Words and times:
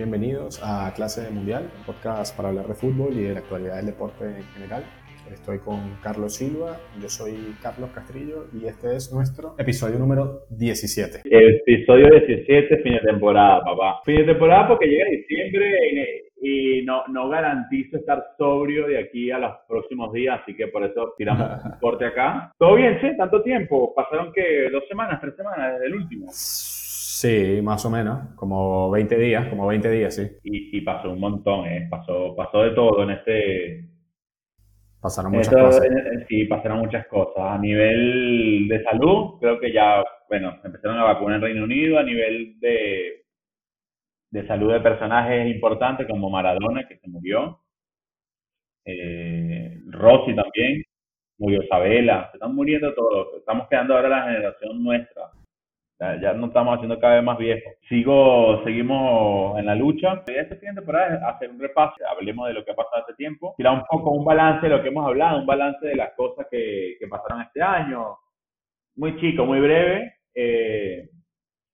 bienvenidos 0.00 0.58
a 0.64 0.90
Clase 0.96 1.20
de 1.20 1.30
Mundial, 1.30 1.70
podcast 1.84 2.34
para 2.34 2.48
hablar 2.48 2.66
de 2.66 2.72
fútbol 2.72 3.12
y 3.12 3.24
de 3.24 3.34
la 3.34 3.40
actualidad 3.40 3.76
del 3.76 3.84
deporte 3.84 4.24
en 4.24 4.44
general. 4.54 4.82
Estoy 5.30 5.58
con 5.58 5.98
Carlos 6.02 6.36
Silva, 6.36 6.78
yo 7.02 7.08
soy 7.10 7.54
Carlos 7.62 7.90
Castrillo 7.90 8.46
y 8.58 8.64
este 8.64 8.96
es 8.96 9.12
nuestro 9.12 9.56
episodio 9.58 9.98
número 9.98 10.46
17. 10.48 11.20
Episodio 11.24 12.08
17, 12.12 12.78
fin 12.78 12.94
de 12.94 13.00
temporada, 13.00 13.60
papá. 13.62 14.00
Fin 14.06 14.16
de 14.16 14.24
temporada 14.24 14.68
porque 14.68 14.86
llega 14.86 15.04
diciembre 15.10 16.24
y, 16.40 16.82
no, 16.86 17.06
no 17.08 17.28
garantizo 17.28 17.98
estar 17.98 18.24
sobrio 18.38 18.86
de 18.86 19.00
aquí 19.00 19.30
a 19.30 19.38
los 19.38 19.52
próximos 19.68 20.14
días, 20.14 20.40
así 20.40 20.56
que 20.56 20.68
por 20.68 20.82
eso 20.82 21.12
tiramos 21.18 21.62
un 21.64 21.72
corte 21.78 22.06
acá. 22.06 22.50
Todo 22.56 22.76
bien, 22.76 22.98
sí, 23.02 23.08
tanto 23.18 23.42
tiempo. 23.42 23.92
Pasaron 23.94 24.32
que 24.32 24.70
dos 24.70 24.84
semanas, 24.88 25.20
tres 25.20 25.36
semanas 25.36 25.74
desde 25.74 25.86
el 25.88 25.94
último. 25.94 26.26
Sí, 27.20 27.60
más 27.62 27.84
o 27.84 27.90
menos, 27.90 28.34
como 28.34 28.90
20 28.90 29.18
días, 29.18 29.46
como 29.50 29.66
20 29.66 29.90
días, 29.90 30.14
sí. 30.14 30.26
Y, 30.42 30.80
pasó 30.80 31.10
un 31.10 31.20
montón, 31.20 31.66
¿eh? 31.66 31.86
Pasó, 31.90 32.34
pasó 32.34 32.62
de 32.62 32.70
todo 32.70 33.02
en 33.02 33.10
este... 33.10 33.84
Pasaron 35.02 35.32
muchas 35.32 35.52
cosas. 35.52 35.86
sí, 36.30 36.44
pasaron 36.46 36.78
muchas 36.78 37.06
cosas. 37.08 37.44
A 37.44 37.58
nivel 37.58 38.66
de 38.68 38.82
salud, 38.84 39.38
creo 39.38 39.60
que 39.60 39.70
ya, 39.70 40.02
bueno, 40.30 40.60
empezaron 40.64 40.96
a 40.96 41.04
vacunar 41.04 41.36
en 41.36 41.42
Reino 41.42 41.64
Unido. 41.64 41.98
A 41.98 42.04
nivel 42.04 42.58
de, 42.58 43.26
de 44.30 44.46
salud 44.46 44.72
de 44.72 44.80
personajes 44.80 45.46
importantes 45.54 46.06
como 46.06 46.30
Maradona, 46.30 46.88
que 46.88 46.96
se 46.96 47.08
murió. 47.08 47.60
Eh, 48.86 49.78
Rossi 49.88 50.34
también, 50.34 50.84
murió 51.36 51.62
Isabela, 51.62 52.30
se 52.30 52.38
están 52.38 52.54
muriendo 52.54 52.94
todos. 52.94 53.28
Estamos 53.36 53.68
quedando 53.68 53.94
ahora 53.94 54.08
la 54.08 54.22
generación 54.22 54.82
nuestra 54.82 55.30
ya, 56.00 56.32
no 56.32 56.46
estamos 56.46 56.74
haciendo 56.74 56.98
cada 56.98 57.16
vez 57.16 57.24
más 57.24 57.38
viejos. 57.38 57.74
Sigo, 57.88 58.62
seguimos 58.64 59.58
en 59.58 59.66
la 59.66 59.74
lucha. 59.74 60.22
La 60.26 60.32
idea 60.32 60.44
de 60.44 60.54
este 60.54 60.72
temporada 60.72 61.14
es 61.14 61.22
hacer 61.22 61.50
un 61.50 61.60
repaso, 61.60 61.94
hablemos 62.08 62.48
de 62.48 62.54
lo 62.54 62.64
que 62.64 62.72
ha 62.72 62.74
pasado 62.74 63.02
hace 63.02 63.14
tiempo, 63.14 63.54
tirar 63.56 63.74
un 63.74 63.84
poco 63.84 64.10
un 64.10 64.24
balance 64.24 64.66
de 64.66 64.74
lo 64.74 64.82
que 64.82 64.88
hemos 64.88 65.06
hablado, 65.06 65.40
un 65.40 65.46
balance 65.46 65.86
de 65.86 65.96
las 65.96 66.12
cosas 66.14 66.46
que, 66.50 66.96
que 66.98 67.06
pasaron 67.06 67.42
este 67.42 67.62
año. 67.62 68.16
Muy 68.96 69.20
chico, 69.20 69.44
muy 69.44 69.60
breve. 69.60 70.14
Eh, 70.34 71.08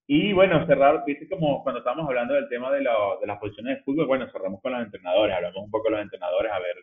y 0.09 0.33
bueno, 0.33 0.67
cerrar, 0.67 1.05
viste 1.07 1.29
como 1.29 1.63
cuando 1.63 1.81
estábamos 1.81 2.09
hablando 2.09 2.35
del 2.35 2.49
tema 2.49 2.71
de, 2.73 2.79
de 2.79 3.27
las 3.27 3.39
posiciones 3.39 3.77
de 3.77 3.83
fútbol, 3.85 4.07
bueno, 4.07 4.27
cerramos 4.31 4.61
con 4.61 4.73
los 4.73 4.83
entrenadores, 4.83 5.35
hablamos 5.37 5.65
un 5.65 5.71
poco 5.71 5.85
con 5.85 5.93
los 5.93 6.03
entrenadores 6.03 6.53
a 6.53 6.59
ver 6.59 6.77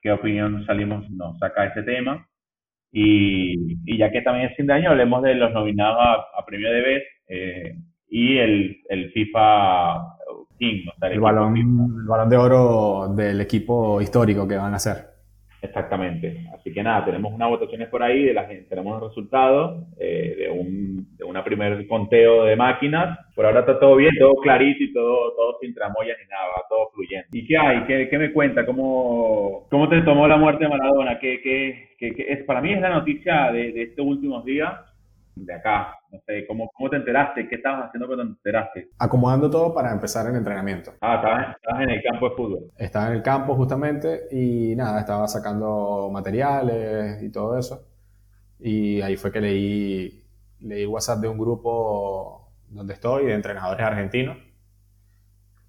qué 0.00 0.12
opinión 0.12 0.64
salimos, 0.66 1.08
nos 1.10 1.38
saca 1.38 1.66
ese 1.66 1.82
tema. 1.82 2.28
Y, 2.92 3.96
ya 3.98 4.10
que 4.10 4.20
también 4.20 4.50
es 4.50 4.56
fin 4.56 4.66
de 4.66 4.74
año, 4.74 4.90
hablemos 4.90 5.22
de 5.22 5.34
los 5.34 5.52
nominados 5.52 5.98
a, 5.98 6.44
premio 6.44 6.70
de 6.70 6.82
BES 6.82 7.02
eh, 7.28 7.74
y 8.08 8.36
el, 8.36 8.76
el, 8.90 9.10
FIFA 9.12 10.18
King. 10.58 10.84
el, 11.00 11.20
balón, 11.20 11.56
el 11.56 12.06
balón 12.06 12.28
de 12.28 12.36
oro 12.36 13.08
del 13.16 13.40
equipo 13.40 14.00
histórico 14.02 14.46
que 14.46 14.56
van 14.56 14.74
a 14.74 14.76
hacer. 14.76 15.11
Exactamente. 15.62 16.44
Así 16.52 16.72
que 16.72 16.82
nada, 16.82 17.04
tenemos 17.04 17.32
unas 17.32 17.48
votaciones 17.48 17.88
por 17.88 18.02
ahí, 18.02 18.24
de 18.24 18.34
las, 18.34 18.48
tenemos 18.68 19.00
los 19.00 19.10
resultados 19.10 19.86
eh, 19.98 20.34
de, 20.36 20.50
un, 20.50 21.16
de 21.16 21.24
una 21.24 21.44
primer 21.44 21.86
conteo 21.86 22.44
de 22.44 22.56
máquinas. 22.56 23.16
Por 23.36 23.46
ahora 23.46 23.60
está 23.60 23.78
todo 23.78 23.94
bien, 23.94 24.10
todo 24.18 24.34
clarito 24.42 24.82
y 24.82 24.92
todo, 24.92 25.32
todo 25.36 25.58
sin 25.60 25.72
tramoyas 25.72 26.18
ni 26.20 26.28
nada, 26.28 26.48
todo 26.68 26.90
fluyendo. 26.92 27.28
¿Y 27.32 27.46
qué 27.46 27.56
hay? 27.56 27.84
¿Qué, 27.84 28.08
qué 28.10 28.18
me 28.18 28.32
cuenta? 28.32 28.66
¿Cómo, 28.66 29.68
¿Cómo 29.70 29.88
te 29.88 30.02
tomó 30.02 30.26
la 30.26 30.36
muerte 30.36 30.64
de 30.64 30.70
Maradona? 30.70 31.20
¿Qué, 31.20 31.40
qué, 31.40 31.90
qué, 31.96 32.26
es, 32.28 32.42
para 32.44 32.60
mí 32.60 32.72
es 32.72 32.80
la 32.80 32.90
noticia 32.90 33.52
de, 33.52 33.70
de 33.72 33.82
estos 33.84 34.04
últimos 34.04 34.44
días 34.44 34.72
de 35.34 35.54
acá. 35.54 35.98
No 36.10 36.18
sé, 36.26 36.46
¿cómo, 36.46 36.70
¿cómo 36.74 36.90
te 36.90 36.96
enteraste? 36.96 37.48
¿Qué 37.48 37.56
estabas 37.56 37.86
haciendo 37.86 38.06
cuando 38.06 38.24
te 38.24 38.30
enteraste? 38.30 38.90
Acomodando 38.98 39.50
todo 39.50 39.72
para 39.74 39.92
empezar 39.92 40.26
el 40.26 40.36
entrenamiento. 40.36 40.94
Ah, 41.00 41.16
estabas, 41.16 41.82
en 41.82 41.90
el 41.90 42.02
campo 42.02 42.28
de 42.28 42.36
fútbol. 42.36 42.70
Estaba 42.76 43.08
en 43.08 43.12
el 43.14 43.22
campo 43.22 43.54
justamente 43.54 44.28
y 44.30 44.74
nada, 44.76 45.00
estaba 45.00 45.26
sacando 45.28 46.10
materiales 46.12 47.22
y 47.22 47.30
todo 47.30 47.58
eso. 47.58 47.88
Y 48.58 49.00
ahí 49.00 49.16
fue 49.16 49.32
que 49.32 49.40
leí, 49.40 50.24
leí 50.60 50.86
WhatsApp 50.86 51.20
de 51.20 51.28
un 51.28 51.38
grupo 51.38 52.52
donde 52.68 52.94
estoy, 52.94 53.26
de 53.26 53.34
entrenadores 53.34 53.84
argentinos. 53.84 54.36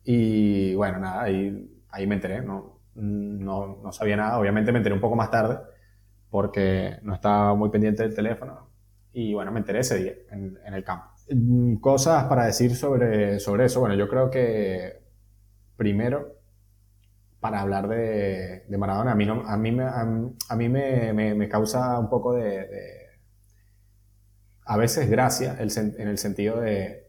Y 0.03 0.75
bueno, 0.75 0.99
nada, 0.99 1.23
ahí, 1.23 1.81
ahí 1.89 2.05
me 2.05 2.15
enteré, 2.15 2.41
no, 2.41 2.79
no, 2.95 3.79
no 3.81 3.91
sabía 3.91 4.17
nada. 4.17 4.37
Obviamente 4.37 4.71
me 4.71 4.79
enteré 4.79 4.93
un 4.93 5.01
poco 5.01 5.15
más 5.15 5.31
tarde 5.31 5.57
porque 6.29 6.97
no 7.03 7.13
estaba 7.13 7.55
muy 7.55 7.69
pendiente 7.69 8.03
del 8.03 8.15
teléfono 8.15 8.72
y 9.13 9.33
bueno, 9.33 9.51
me 9.51 9.59
enteré 9.59 9.79
ese 9.79 9.97
día 9.97 10.13
en, 10.31 10.57
el 10.73 10.83
campo. 10.83 11.05
Mm, 11.29 11.75
cosas 11.75 12.25
para 12.25 12.45
decir 12.45 12.75
sobre, 12.75 13.39
sobre 13.39 13.65
eso. 13.65 13.79
Bueno, 13.79 13.95
yo 13.95 14.07
creo 14.07 14.29
que 14.29 15.01
primero, 15.77 16.39
para 17.39 17.61
hablar 17.61 17.87
de, 17.87 18.65
de 18.67 18.77
Maradona, 18.77 19.11
a 19.11 19.15
mí, 19.15 19.25
no, 19.25 19.43
a 19.45 19.57
mí, 19.57 19.71
me, 19.71 19.83
a, 19.83 20.55
mí 20.55 20.69
me, 20.69 21.13
me, 21.13 21.49
causa 21.49 21.99
un 21.99 22.09
poco 22.09 22.33
de, 22.33 22.67
a 24.65 24.77
veces 24.77 25.09
gracia 25.09 25.57
en 25.59 26.07
el 26.07 26.17
sentido 26.17 26.59
de 26.59 27.03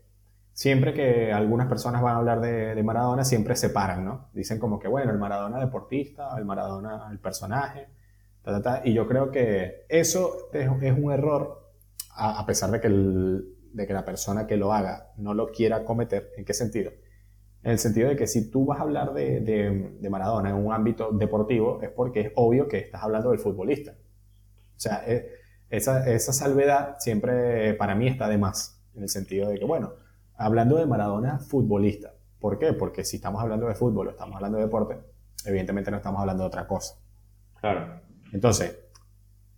siempre 0.53 0.93
que 0.93 1.33
algunas 1.33 1.69
personas 1.69 2.03
van 2.03 2.15
a 2.15 2.19
hablar 2.19 2.41
de, 2.41 2.75
de, 2.75 2.83
Maradona, 2.83 3.25
siempre 3.25 3.57
se 3.57 3.71
paran, 3.71 4.05
¿no? 4.05 4.29
Dicen 4.33 4.59
como 4.59 4.79
que, 4.79 4.89
bueno, 4.89 5.11
el 5.11 5.19
Maradona 5.19 5.59
deportista, 5.59 6.37
el 6.37 6.45
Maradona 6.45 7.09
el 7.11 7.19
personaje, 7.19 7.89
y 8.85 8.93
yo 8.93 9.09
creo 9.09 9.31
que 9.31 9.87
eso 9.89 10.51
es, 10.53 10.69
es 10.83 10.99
un 10.99 11.13
error 11.13 11.64
a, 12.15 12.47
pesar 12.47 12.71
de 12.71 12.81
que, 12.81 12.89
de 12.89 13.87
que 13.87 13.93
la 13.93 14.05
persona 14.05 14.47
que 14.47 14.57
lo 14.57 14.73
haga 14.73 15.13
no 15.17 15.35
lo 15.35 15.49
quiera 15.49 15.85
cometer. 15.85 16.33
¿En 16.37 16.45
qué 16.45 16.55
sentido? 16.55 16.93
En 17.63 17.73
el 17.73 17.79
sentido 17.79 18.09
de 18.09 18.17
que 18.17 18.27
si 18.27 18.51
tú 18.51 18.67
vas 18.67 18.79
a 18.79 18.83
hablar 18.83 19.15
de, 19.15 19.41
de, 19.41 20.11
Maradona 20.11 20.51
en 20.51 20.57
un 20.57 20.73
ámbito 20.73 21.11
deportivo, 21.13 21.81
es 21.83 21.91
porque 21.91 22.21
es 22.21 22.33
obvio 22.37 22.69
que 22.69 22.79
estás 22.79 23.03
hablando 23.03 23.31
del 23.31 23.39
futbolista. 23.39 23.93
O 23.93 24.81
sea, 24.81 25.03
e, 25.07 25.29
esa, 25.71 26.09
esa 26.11 26.33
salvedad 26.33 26.97
siempre 26.99 27.75
para 27.75 27.95
mí 27.95 28.07
está 28.07 28.29
de 28.29 28.39
más, 28.39 28.85
en 28.95 29.03
el 29.03 29.09
sentido 29.09 29.49
de 29.49 29.59
que, 29.59 29.65
bueno, 29.65 29.95
hablando 30.37 30.77
de 30.77 30.87
Maradona 30.87 31.39
futbolista. 31.39 32.13
¿Por 32.39 32.59
qué? 32.59 32.75
Porque 32.75 33.05
si 33.05 33.17
estamos 33.17 33.41
hablando 33.43 33.67
de 33.67 33.75
fútbol 33.75 34.09
o 34.09 34.11
estamos 34.11 34.37
hablando 34.37 34.59
de 34.59 34.65
deporte, 34.65 34.99
evidentemente 35.47 35.91
no 35.91 35.97
estamos 35.97 36.21
hablando 36.21 36.43
de 36.43 36.49
otra 36.49 36.67
cosa. 36.67 36.97
Claro. 37.61 38.03
Entonces, 38.31 38.79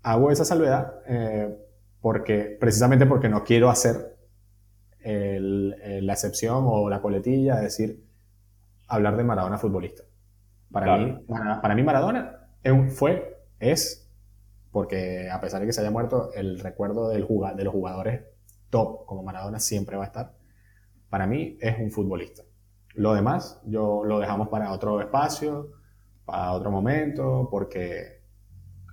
hago 0.03 0.31
esa 0.31 0.45
salvedad 0.45 1.01
eh, 1.09 1.66
porque, 2.07 2.57
precisamente 2.61 3.05
porque 3.05 3.29
no 3.29 3.43
quiero 3.43 3.69
hacer 3.69 4.17
la 5.03 6.13
excepción 6.13 6.63
o 6.65 6.89
la 6.89 7.03
coletilla, 7.03 7.57
es 7.57 7.63
decir, 7.63 8.07
hablar 8.87 9.17
de 9.17 9.25
Maradona 9.25 9.59
futbolista. 9.59 10.05
Para, 10.71 10.99
mí, 10.99 11.19
para, 11.61 11.75
mí 11.75 11.83
Maradona 11.83 12.49
fue, 12.91 13.43
es, 13.59 14.09
porque 14.71 15.29
a 15.29 15.41
pesar 15.41 15.59
de 15.61 15.67
que 15.67 15.73
se 15.73 15.81
haya 15.81 15.91
muerto, 15.91 16.31
el 16.35 16.61
recuerdo 16.61 17.09
del 17.09 17.27
de 17.57 17.65
los 17.65 17.75
jugadores 17.75 18.23
top 18.71 19.05
como 19.05 19.25
Maradona 19.25 19.59
siempre 19.59 19.97
va 19.97 20.05
a 20.05 20.07
estar. 20.07 20.33
Para 21.11 21.27
mí 21.27 21.59
es 21.61 21.77
un 21.77 21.91
futbolista. 21.91 22.45
Lo 22.95 23.15
demás, 23.15 23.61
yo 23.67 24.05
lo 24.05 24.21
dejamos 24.21 24.47
para 24.47 24.71
otro 24.71 25.01
espacio, 25.01 25.73
para 26.25 26.53
otro 26.53 26.71
momento, 26.71 27.49
porque 27.51 28.21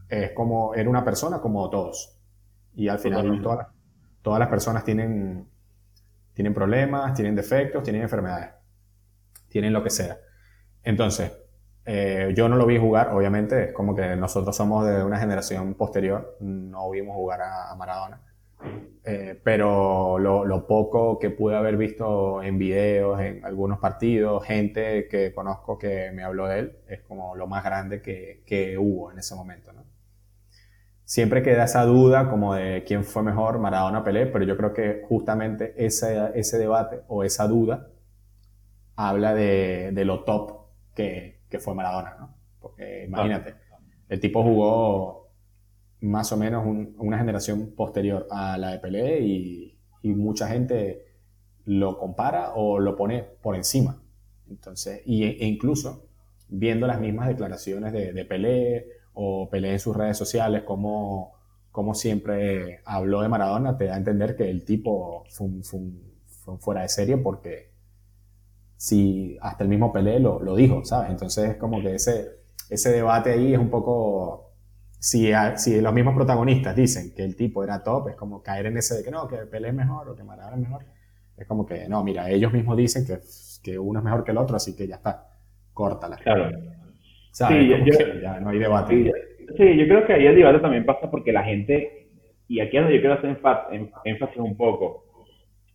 es 0.09 0.31
como, 0.31 0.73
era 0.73 0.90
una 0.90 1.06
persona 1.06 1.40
como 1.41 1.69
todos. 1.69 2.18
Y 2.75 2.88
al 2.88 3.00
final 3.00 3.41
todas, 3.41 3.67
todas 4.22 4.39
las 4.39 4.50
personas 4.50 4.84
tienen, 4.84 5.47
tienen 6.34 6.53
problemas, 6.53 7.13
tienen 7.13 7.35
defectos, 7.35 7.84
tienen 7.84 8.01
enfermedades, 8.01 8.51
tienen 9.50 9.73
lo 9.73 9.84
que 9.84 9.89
sea. 9.89 10.17
Entonces, 10.84 11.31
eh, 11.85 12.34
yo 12.35 12.47
no 12.47 12.56
lo 12.56 12.66
vi 12.66 12.78
jugar, 12.78 13.09
obviamente, 13.09 13.66
es 13.66 13.73
como 13.73 13.94
que 13.95 14.16
nosotros 14.16 14.56
somos 14.56 14.87
de 14.87 15.03
una 15.03 15.20
generación 15.20 15.73
posterior, 15.75 16.37
no 16.40 16.90
vimos 16.90 17.16
jugar 17.16 17.41
a, 17.41 17.75
Maradona. 17.75 18.22
Eh, 19.03 19.40
pero 19.43 20.17
lo, 20.17 20.46
lo, 20.46 20.66
poco 20.66 21.20
que 21.20 21.29
pude 21.29 21.58
haber 21.58 21.75
visto 21.75 22.41
en 22.41 22.58
videos, 22.58 23.20
en 23.20 23.43
algunos 23.43 23.79
partidos, 23.79 24.46
gente 24.46 25.09
que 25.09 25.34
conozco 25.34 25.78
que 25.78 26.11
me 26.14 26.23
habló 26.23 26.47
de 26.47 26.59
él, 26.59 26.78
es 26.87 27.02
como 27.02 27.35
lo 27.35 27.46
más 27.46 27.66
grande 27.66 28.02
que, 28.02 28.41
que 28.46 28.78
hubo 28.78 29.11
en 29.11 29.20
ese 29.20 29.35
momento. 29.35 29.73
¿no? 29.73 29.83
Siempre 31.13 31.43
queda 31.43 31.65
esa 31.65 31.85
duda 31.85 32.27
como 32.27 32.55
de 32.55 32.83
quién 32.87 33.03
fue 33.03 33.21
mejor, 33.21 33.59
Maradona 33.59 33.99
o 33.99 34.03
Pelé, 34.03 34.25
pero 34.25 34.45
yo 34.45 34.57
creo 34.57 34.73
que 34.73 35.03
justamente 35.07 35.75
ese, 35.77 36.31
ese 36.33 36.57
debate 36.57 37.01
o 37.07 37.23
esa 37.23 37.47
duda 37.47 37.87
habla 38.95 39.35
de, 39.35 39.91
lo 40.05 40.23
top 40.23 40.69
que, 40.95 41.41
que, 41.51 41.59
fue 41.59 41.75
Maradona, 41.75 42.15
¿no? 42.19 42.35
Porque 42.59 43.05
imagínate, 43.05 43.53
el 44.09 44.19
tipo 44.19 44.41
jugó 44.41 45.29
más 46.01 46.31
o 46.31 46.37
menos 46.37 46.65
una 46.97 47.19
generación 47.19 47.75
posterior 47.75 48.25
a 48.31 48.57
la 48.57 48.71
de 48.71 48.79
Pelé 48.79 49.19
y, 49.19 49.77
mucha 50.15 50.47
gente 50.47 51.05
lo 51.65 51.99
compara 51.99 52.53
o 52.55 52.79
lo 52.79 52.95
pone 52.95 53.21
por 53.21 53.55
encima. 53.55 54.01
Entonces, 54.49 55.03
y, 55.05 55.25
e 55.25 55.45
incluso 55.45 56.07
viendo 56.49 56.87
las 56.87 56.99
mismas 56.99 57.27
declaraciones 57.27 57.93
de, 57.93 58.13
de 58.13 58.25
Pelé 58.25 59.03
o 59.13 59.49
peleé 59.49 59.73
en 59.73 59.79
sus 59.79 59.95
redes 59.95 60.17
sociales, 60.17 60.63
como, 60.63 61.33
como 61.71 61.93
siempre 61.93 62.81
habló 62.85 63.21
de 63.21 63.29
Maradona, 63.29 63.77
te 63.77 63.85
da 63.85 63.95
a 63.95 63.97
entender 63.97 64.35
que 64.35 64.49
el 64.49 64.65
tipo 64.65 65.25
fue, 65.29 66.59
fuera 66.59 66.81
de 66.81 66.89
serie 66.89 67.17
porque 67.17 67.71
si 68.75 69.37
hasta 69.41 69.63
el 69.63 69.69
mismo 69.69 69.93
Pelé 69.93 70.19
lo, 70.19 70.41
lo 70.41 70.55
dijo, 70.55 70.83
¿sabes? 70.83 71.09
Entonces 71.09 71.51
es 71.51 71.55
como 71.57 71.81
que 71.81 71.95
ese, 71.95 72.39
ese 72.69 72.91
debate 72.91 73.31
ahí 73.31 73.53
es 73.53 73.59
un 73.59 73.69
poco... 73.69 74.51
Si, 74.99 75.31
si 75.57 75.81
los 75.81 75.93
mismos 75.93 76.15
protagonistas 76.15 76.75
dicen 76.75 77.13
que 77.13 77.23
el 77.23 77.35
tipo 77.35 77.63
era 77.63 77.83
top, 77.83 78.09
es 78.09 78.15
como 78.15 78.41
caer 78.41 78.67
en 78.67 78.77
ese 78.77 78.95
de 78.95 79.03
que 79.03 79.11
no, 79.11 79.27
que 79.27 79.37
Pelé 79.37 79.69
es 79.69 79.73
mejor 79.73 80.09
o 80.09 80.15
que 80.15 80.23
Maradona 80.23 80.55
es 80.55 80.61
mejor. 80.61 80.85
Es 81.37 81.47
como 81.47 81.65
que, 81.65 81.87
no, 81.89 82.03
mira, 82.03 82.29
ellos 82.29 82.53
mismos 82.53 82.77
dicen 82.77 83.05
que, 83.05 83.19
que 83.63 83.77
uno 83.79 83.99
es 83.99 84.05
mejor 84.05 84.23
que 84.23 84.31
el 84.31 84.37
otro, 84.37 84.55
así 84.55 84.75
que 84.75 84.87
ya 84.87 84.95
está, 84.95 85.29
córtala. 85.73 86.17
Claro. 86.17 86.51
¿Sabes? 87.34 87.84
Sí, 87.84 88.22
ya 88.22 88.40
no 88.40 88.50
hay 88.52 88.59
debate. 88.59 89.12
Sí, 89.58 89.78
yo 89.78 89.88
creo 89.88 90.06
que 90.06 90.14
ahí 90.14 90.28
el 90.28 90.35
debate 90.35 90.59
también 90.59 90.85
pasa 90.85 91.09
porque 91.09 91.32
la 91.32 91.44
gente, 91.44 92.08
y 92.47 92.59
aquí 92.59 92.78
es 92.78 92.84
donde 92.84 92.96
yo 92.96 93.02
quiero 93.02 93.16
hacer 93.16 93.38
énfasis 94.06 94.38
un 94.38 94.56
poco, 94.56 95.03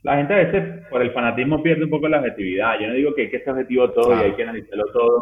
la 0.02 0.16
gente 0.18 0.34
a 0.34 0.36
veces 0.36 0.86
por 0.88 1.02
el 1.02 1.10
fanatismo 1.10 1.60
pierde 1.60 1.84
un 1.84 1.90
poco 1.90 2.08
la 2.08 2.20
objetividad. 2.20 2.78
Yo 2.78 2.86
no 2.86 2.94
digo 2.94 3.12
que 3.12 3.22
hay 3.22 3.30
que 3.30 3.40
ser 3.40 3.50
objetivo 3.50 3.90
todo 3.90 4.14
y 4.14 4.24
hay 4.24 4.32
que 4.34 4.44
analizarlo 4.44 4.84
todo. 4.92 5.20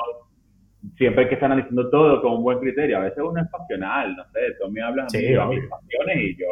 Siempre 0.98 1.22
hay 1.22 1.28
que 1.28 1.34
estar 1.34 1.50
analizando 1.50 1.88
todo 1.88 2.20
con 2.20 2.34
un 2.34 2.42
buen 2.42 2.58
criterio. 2.58 2.98
A 2.98 3.04
veces 3.04 3.18
uno 3.18 3.40
es 3.40 3.48
pasional, 3.48 4.14
no 4.14 4.24
sé, 4.24 4.40
tú 4.60 4.70
me 4.70 4.82
hablas 4.82 5.10
de 5.10 5.38
mis 5.48 5.68
pasiones 5.68 6.16
y 6.18 6.36
yo, 6.36 6.46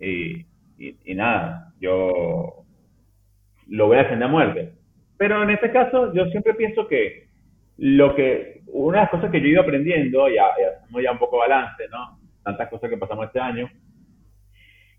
y, 0.00 0.46
y, 1.04 1.14
nada, 1.14 1.72
yo 1.80 2.64
lo 3.66 3.86
voy 3.88 3.96
a 3.96 4.02
defender 4.04 4.28
a 4.28 4.30
muerte. 4.30 4.72
Pero 5.18 5.42
en 5.42 5.50
este 5.50 5.72
caso, 5.72 6.14
yo 6.14 6.26
siempre 6.26 6.54
pienso 6.54 6.86
que 6.86 7.25
lo 7.78 8.14
que, 8.14 8.62
una 8.66 8.98
de 8.98 9.02
las 9.04 9.10
cosas 9.10 9.30
que 9.30 9.40
yo 9.40 9.46
he 9.46 9.50
ido 9.50 9.62
aprendiendo, 9.62 10.28
ya, 10.28 10.44
ya 10.58 10.78
hacemos 10.82 11.02
ya 11.02 11.12
un 11.12 11.18
poco 11.18 11.38
balance, 11.38 11.88
¿no? 11.90 12.18
Tantas 12.42 12.68
cosas 12.68 12.88
que 12.88 12.96
pasamos 12.96 13.26
este 13.26 13.40
año. 13.40 13.68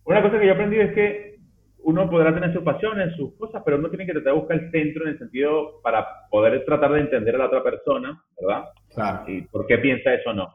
Una 0.05 0.21
cosa 0.21 0.39
que 0.39 0.45
yo 0.45 0.51
he 0.51 0.55
aprendido 0.55 0.83
es 0.83 0.93
que 0.93 1.37
uno 1.79 2.09
podrá 2.09 2.33
tener 2.33 2.51
sus 2.53 2.63
pasiones, 2.63 3.15
sus 3.15 3.35
cosas, 3.37 3.61
pero 3.63 3.77
uno 3.77 3.89
tiene 3.89 4.05
que 4.05 4.11
tratar 4.11 4.33
de 4.33 4.39
buscar 4.39 4.59
el 4.59 4.71
centro 4.71 5.03
en 5.03 5.09
el 5.09 5.19
sentido 5.19 5.81
para 5.81 6.05
poder 6.29 6.65
tratar 6.65 6.91
de 6.91 7.01
entender 7.01 7.35
a 7.35 7.39
la 7.39 7.45
otra 7.45 7.63
persona, 7.63 8.21
¿verdad? 8.39 8.65
Claro. 8.93 9.23
Y 9.27 9.41
por 9.43 9.65
qué 9.67 9.77
piensa 9.77 10.13
eso 10.13 10.31
o 10.31 10.33
no. 10.33 10.53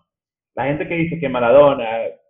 La 0.55 0.65
gente 0.65 0.87
que 0.87 0.95
dice 0.95 1.19
que 1.19 1.29
Maradona, 1.29 1.87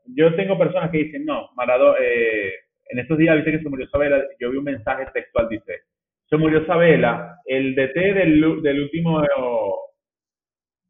yo 0.07 0.35
tengo 0.37 0.57
personas 0.57 0.91
que 0.91 0.99
dicen, 0.99 1.25
no, 1.25 1.51
Maradona, 1.57 1.99
eh, 2.01 2.53
en 2.91 2.99
estos 2.99 3.19
días, 3.19 3.35
viste 3.37 3.53
que 3.53 3.63
se 3.63 3.69
murió 3.69 3.89
Sabela, 3.89 4.23
yo 4.39 4.51
vi 4.51 4.59
un 4.59 4.65
mensaje 4.65 5.07
textual, 5.13 5.49
dice, 5.49 5.81
se 6.29 6.37
murió 6.37 6.65
Sabela, 6.67 7.41
el 7.47 7.75
DT 7.75 7.95
del, 7.95 8.63
del 8.63 8.83
último 8.83 9.21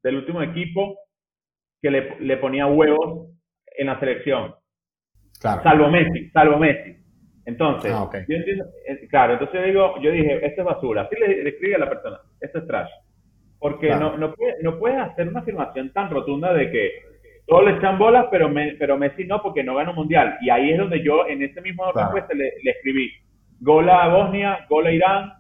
del 0.02 0.16
último 0.16 0.43
equipo 0.43 0.99
que 1.81 1.90
le, 1.90 2.20
le 2.20 2.37
ponía 2.37 2.66
huevos 2.66 3.31
en 3.76 3.87
la 3.87 3.99
selección. 3.99 4.54
Claro. 5.40 5.62
Salvo 5.62 5.88
Messi, 5.88 6.31
salvo 6.31 6.58
Messi. 6.58 6.96
Entonces, 7.44 7.93
ah, 7.93 8.08
yo 8.28 8.37
entiendo, 8.37 8.64
eh, 8.87 9.08
claro, 9.08 9.32
entonces 9.32 9.60
yo 9.60 9.66
digo, 9.66 10.00
yo 10.00 10.12
dije, 10.12 10.46
esto 10.46 10.60
es 10.60 10.66
basura. 10.66 11.02
Así 11.02 11.16
le, 11.19 11.49
escribe 11.49 11.75
a 11.75 11.81
la 11.81 11.88
persona, 11.88 12.20
esto 12.40 12.58
es 12.58 12.66
trash. 12.66 12.90
Porque 13.58 13.90
no, 13.90 14.16
no, 14.16 14.32
puede, 14.34 14.62
no 14.62 14.78
puedes 14.78 14.99
hacer 14.99 15.28
una 15.28 15.40
afirmación 15.40 15.93
tan 15.93 16.10
rotunda 16.10 16.52
de 16.52 16.70
que 16.70 16.90
todos 17.46 17.64
le 17.64 17.76
echan 17.76 17.99
bolas, 17.99 18.26
pero, 18.31 18.52
pero 18.78 18.96
Messi 18.96 19.25
no, 19.25 19.43
porque 19.43 19.64
no 19.64 19.75
gana 19.75 19.90
un 19.90 19.96
mundial. 19.96 20.37
Y 20.40 20.50
ahí 20.50 20.70
es 20.70 20.78
donde 20.78 21.02
yo, 21.02 21.26
en 21.26 21.43
ese 21.43 21.60
mismo 21.60 21.90
claro. 21.93 22.14
le, 22.32 22.52
le, 22.62 22.70
escribí, 22.70 23.10
gol 23.60 23.88
a 23.90 24.08
Bosnia, 24.08 24.66
gol 24.69 24.87
a 24.87 24.93
Irán, 24.93 25.32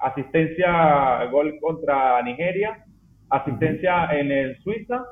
asistencia, 0.00 1.24
gol 1.26 1.58
contra 1.60 2.22
Nigeria, 2.22 2.84
asistencia 3.32 4.06
en 4.12 4.30
el 4.30 4.56
Suiza, 4.62 5.04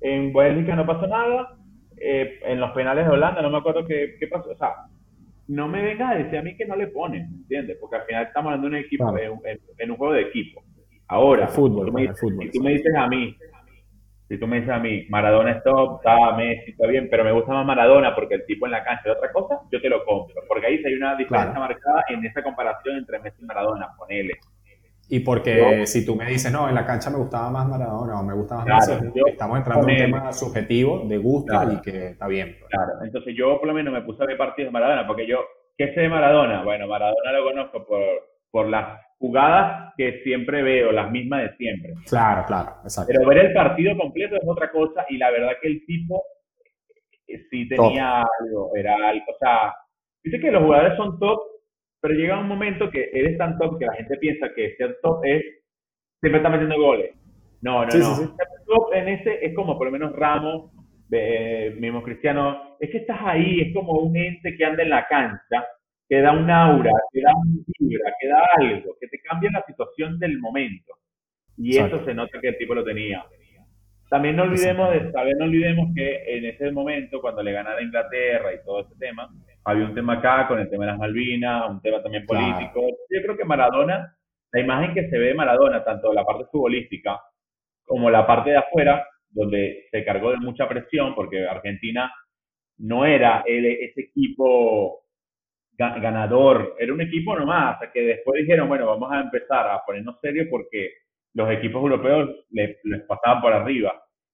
en 0.00 0.32
Bélgica 0.32 0.74
no 0.74 0.86
pasó 0.86 1.06
nada, 1.06 1.56
eh, 1.96 2.38
en 2.42 2.60
los 2.60 2.70
penales 2.72 3.04
de 3.06 3.12
Holanda 3.12 3.42
no 3.42 3.50
me 3.50 3.58
acuerdo 3.58 3.84
qué, 3.84 4.16
qué 4.18 4.26
pasó. 4.28 4.50
O 4.50 4.56
sea, 4.56 4.74
no 5.48 5.66
me 5.66 5.82
venga 5.82 6.10
a 6.10 6.14
decir 6.16 6.38
a 6.38 6.42
mí 6.42 6.56
que 6.56 6.66
no 6.66 6.76
le 6.76 6.88
ponen, 6.88 7.22
¿entiendes? 7.22 7.78
Porque 7.80 7.96
al 7.96 8.04
final 8.04 8.26
estamos 8.26 8.52
hablando 8.52 8.68
de 8.68 8.76
un 8.76 8.84
equipo, 8.84 9.14
en, 9.18 9.90
un 9.90 9.96
juego 9.96 10.12
de 10.12 10.22
equipo. 10.22 10.62
Ahora, 11.08 11.48
fútbol, 11.48 11.86
si, 11.86 11.90
tú 11.90 11.98
me, 11.98 12.14
fútbol, 12.14 12.44
si 12.44 12.58
tú 12.58 12.62
me 12.62 12.70
dices 12.72 12.94
a 12.94 13.08
mí, 13.08 13.34
si 14.28 14.38
tú 14.38 14.46
me 14.46 14.56
dices 14.56 14.70
a 14.70 14.78
mí, 14.78 15.06
Maradona 15.08 15.52
es 15.52 15.62
top, 15.62 15.96
está 15.96 16.36
Messi, 16.36 16.72
está 16.72 16.86
bien, 16.86 17.08
pero 17.10 17.24
me 17.24 17.32
gusta 17.32 17.54
más 17.54 17.64
Maradona 17.64 18.14
porque 18.14 18.34
el 18.34 18.44
tipo 18.44 18.66
en 18.66 18.72
la 18.72 18.84
cancha 18.84 19.04
es 19.06 19.16
otra 19.16 19.32
cosa, 19.32 19.60
yo 19.72 19.80
te 19.80 19.88
lo 19.88 20.04
compro. 20.04 20.42
Porque 20.46 20.66
ahí 20.66 20.82
hay 20.84 20.94
una 20.94 21.16
diferencia 21.16 21.58
marcada 21.58 22.04
en 22.10 22.24
esa 22.26 22.42
comparación 22.42 22.98
entre 22.98 23.18
Messi 23.20 23.42
y 23.42 23.46
Maradona, 23.46 23.88
ponele. 23.96 24.34
Y 25.10 25.20
porque 25.20 25.86
si 25.86 26.04
tú 26.04 26.14
me 26.14 26.26
dices, 26.26 26.52
no, 26.52 26.68
en 26.68 26.74
la 26.74 26.84
cancha 26.84 27.08
me 27.08 27.16
gustaba 27.16 27.50
más 27.50 27.66
Maradona 27.66 28.20
o 28.20 28.22
me 28.22 28.34
gusta 28.34 28.56
más 28.56 28.66
Messi, 28.66 29.20
estamos 29.26 29.58
entrando 29.58 29.88
en 29.88 29.94
un 29.94 29.96
tema 29.96 30.32
subjetivo 30.32 31.02
de 31.06 31.16
gusto 31.16 31.54
y 31.72 31.80
que 31.80 32.08
está 32.08 32.28
bien. 32.28 32.56
Claro, 32.68 32.92
entonces 33.02 33.34
yo 33.34 33.58
por 33.58 33.68
lo 33.68 33.74
menos 33.74 33.92
me 33.92 34.02
puse 34.02 34.22
a 34.22 34.26
ver 34.26 34.36
partidos 34.36 34.68
de 34.68 34.72
Maradona, 34.72 35.06
porque 35.06 35.26
yo, 35.26 35.38
¿qué 35.78 35.94
sé 35.94 36.00
de 36.02 36.08
Maradona? 36.10 36.62
Bueno, 36.62 36.86
Maradona 36.86 37.32
lo 37.32 37.44
conozco 37.44 37.86
por, 37.86 38.00
por 38.50 38.68
las 38.68 39.00
jugadas 39.18 39.94
que 39.96 40.20
siempre 40.24 40.62
veo, 40.62 40.92
las 40.92 41.10
mismas 41.10 41.42
de 41.42 41.56
siempre. 41.56 41.94
Claro, 42.06 42.44
claro, 42.46 42.76
exacto. 42.82 43.10
Pero 43.10 43.28
ver 43.28 43.46
el 43.46 43.52
partido 43.54 43.96
completo 43.96 44.36
es 44.36 44.42
otra 44.46 44.70
cosa 44.70 45.06
y 45.08 45.16
la 45.16 45.30
verdad 45.30 45.52
que 45.62 45.68
el 45.68 45.86
tipo 45.86 46.22
eh, 47.26 47.46
sí 47.50 47.66
tenía 47.66 48.18
algo, 48.40 48.72
era 48.76 48.94
algo, 49.08 49.24
o 49.26 49.38
sea, 49.38 49.74
dice 50.22 50.38
que 50.38 50.50
los 50.50 50.62
jugadores 50.62 50.98
son 50.98 51.18
top 51.18 51.40
pero 52.00 52.14
llega 52.14 52.38
un 52.38 52.48
momento 52.48 52.90
que 52.90 53.10
eres 53.12 53.36
tan 53.38 53.58
top 53.58 53.78
que 53.78 53.86
la 53.86 53.94
gente 53.94 54.16
piensa 54.18 54.52
que 54.54 54.74
ser 54.76 54.98
top 55.02 55.24
es 55.24 55.42
siempre 56.20 56.38
estar 56.38 56.52
metiendo 56.52 56.80
goles. 56.80 57.12
No, 57.60 57.84
no, 57.84 57.92
no. 57.92 58.36
Top 58.66 58.92
en 58.92 59.08
ese 59.08 59.44
es 59.44 59.54
como 59.54 59.76
por 59.76 59.86
lo 59.86 59.92
menos 59.92 60.14
Ramos, 60.14 60.70
eh, 61.10 61.74
mismo 61.78 62.02
Cristiano, 62.02 62.76
es 62.78 62.90
que 62.90 62.98
estás 62.98 63.18
ahí, 63.22 63.60
es 63.60 63.74
como 63.74 63.92
un 63.94 64.16
ente 64.16 64.56
que 64.56 64.64
anda 64.64 64.82
en 64.82 64.90
la 64.90 65.06
cancha, 65.06 65.66
que 66.08 66.20
da 66.20 66.32
un 66.32 66.50
aura, 66.50 66.92
que 67.12 67.20
da 67.20 67.32
un 67.34 67.64
vibra, 67.78 68.12
que 68.20 68.28
da 68.28 68.46
algo, 68.58 68.96
que 69.00 69.08
te 69.08 69.18
cambia 69.20 69.50
la 69.52 69.64
situación 69.66 70.18
del 70.18 70.38
momento. 70.38 70.94
Y 71.56 71.76
eso 71.76 72.04
se 72.04 72.14
nota 72.14 72.40
que 72.40 72.48
el 72.48 72.58
tipo 72.58 72.74
lo 72.74 72.84
tenía. 72.84 73.24
También 74.08 74.36
no 74.36 74.44
olvidemos 74.44 74.90
de 74.90 75.12
saber, 75.12 75.36
no 75.36 75.44
olvidemos 75.44 75.90
que 75.94 76.36
en 76.36 76.46
ese 76.46 76.70
momento, 76.72 77.20
cuando 77.20 77.42
le 77.42 77.52
ganara 77.52 77.78
a 77.78 77.82
Inglaterra 77.82 78.54
y 78.54 78.64
todo 78.64 78.80
ese 78.80 78.94
tema, 78.98 79.28
había 79.64 79.84
un 79.84 79.94
tema 79.94 80.14
acá 80.14 80.48
con 80.48 80.58
el 80.58 80.70
tema 80.70 80.86
de 80.86 80.92
las 80.92 80.98
Malvinas, 80.98 81.68
un 81.68 81.82
tema 81.82 82.02
también 82.02 82.24
político. 82.24 82.80
Yo 83.10 83.22
creo 83.22 83.36
que 83.36 83.44
Maradona, 83.44 84.16
la 84.50 84.60
imagen 84.60 84.94
que 84.94 85.10
se 85.10 85.18
ve 85.18 85.26
de 85.26 85.34
Maradona, 85.34 85.84
tanto 85.84 86.12
la 86.14 86.24
parte 86.24 86.46
futbolística 86.50 87.20
como 87.84 88.10
la 88.10 88.26
parte 88.26 88.50
de 88.50 88.56
afuera, 88.56 89.06
donde 89.28 89.84
se 89.90 90.04
cargó 90.04 90.30
de 90.30 90.38
mucha 90.38 90.66
presión, 90.66 91.14
porque 91.14 91.46
Argentina 91.46 92.10
no 92.78 93.04
era 93.04 93.42
ese 93.46 94.00
equipo 94.00 95.04
ganador, 95.76 96.76
era 96.78 96.92
un 96.92 97.00
equipo 97.02 97.36
nomás, 97.36 97.74
hasta 97.74 97.92
que 97.92 98.00
después 98.00 98.40
dijeron, 98.40 98.68
bueno, 98.68 98.86
vamos 98.86 99.12
a 99.12 99.20
empezar 99.20 99.68
a 99.68 99.84
ponernos 99.84 100.18
serios 100.20 100.48
porque 100.50 100.92
los 101.34 101.50
equipos 101.50 101.82
europeos 101.82 102.30
les, 102.50 102.76
les 102.84 103.02
pasaban 103.02 103.40
por 103.40 103.52
arriba. 103.52 103.92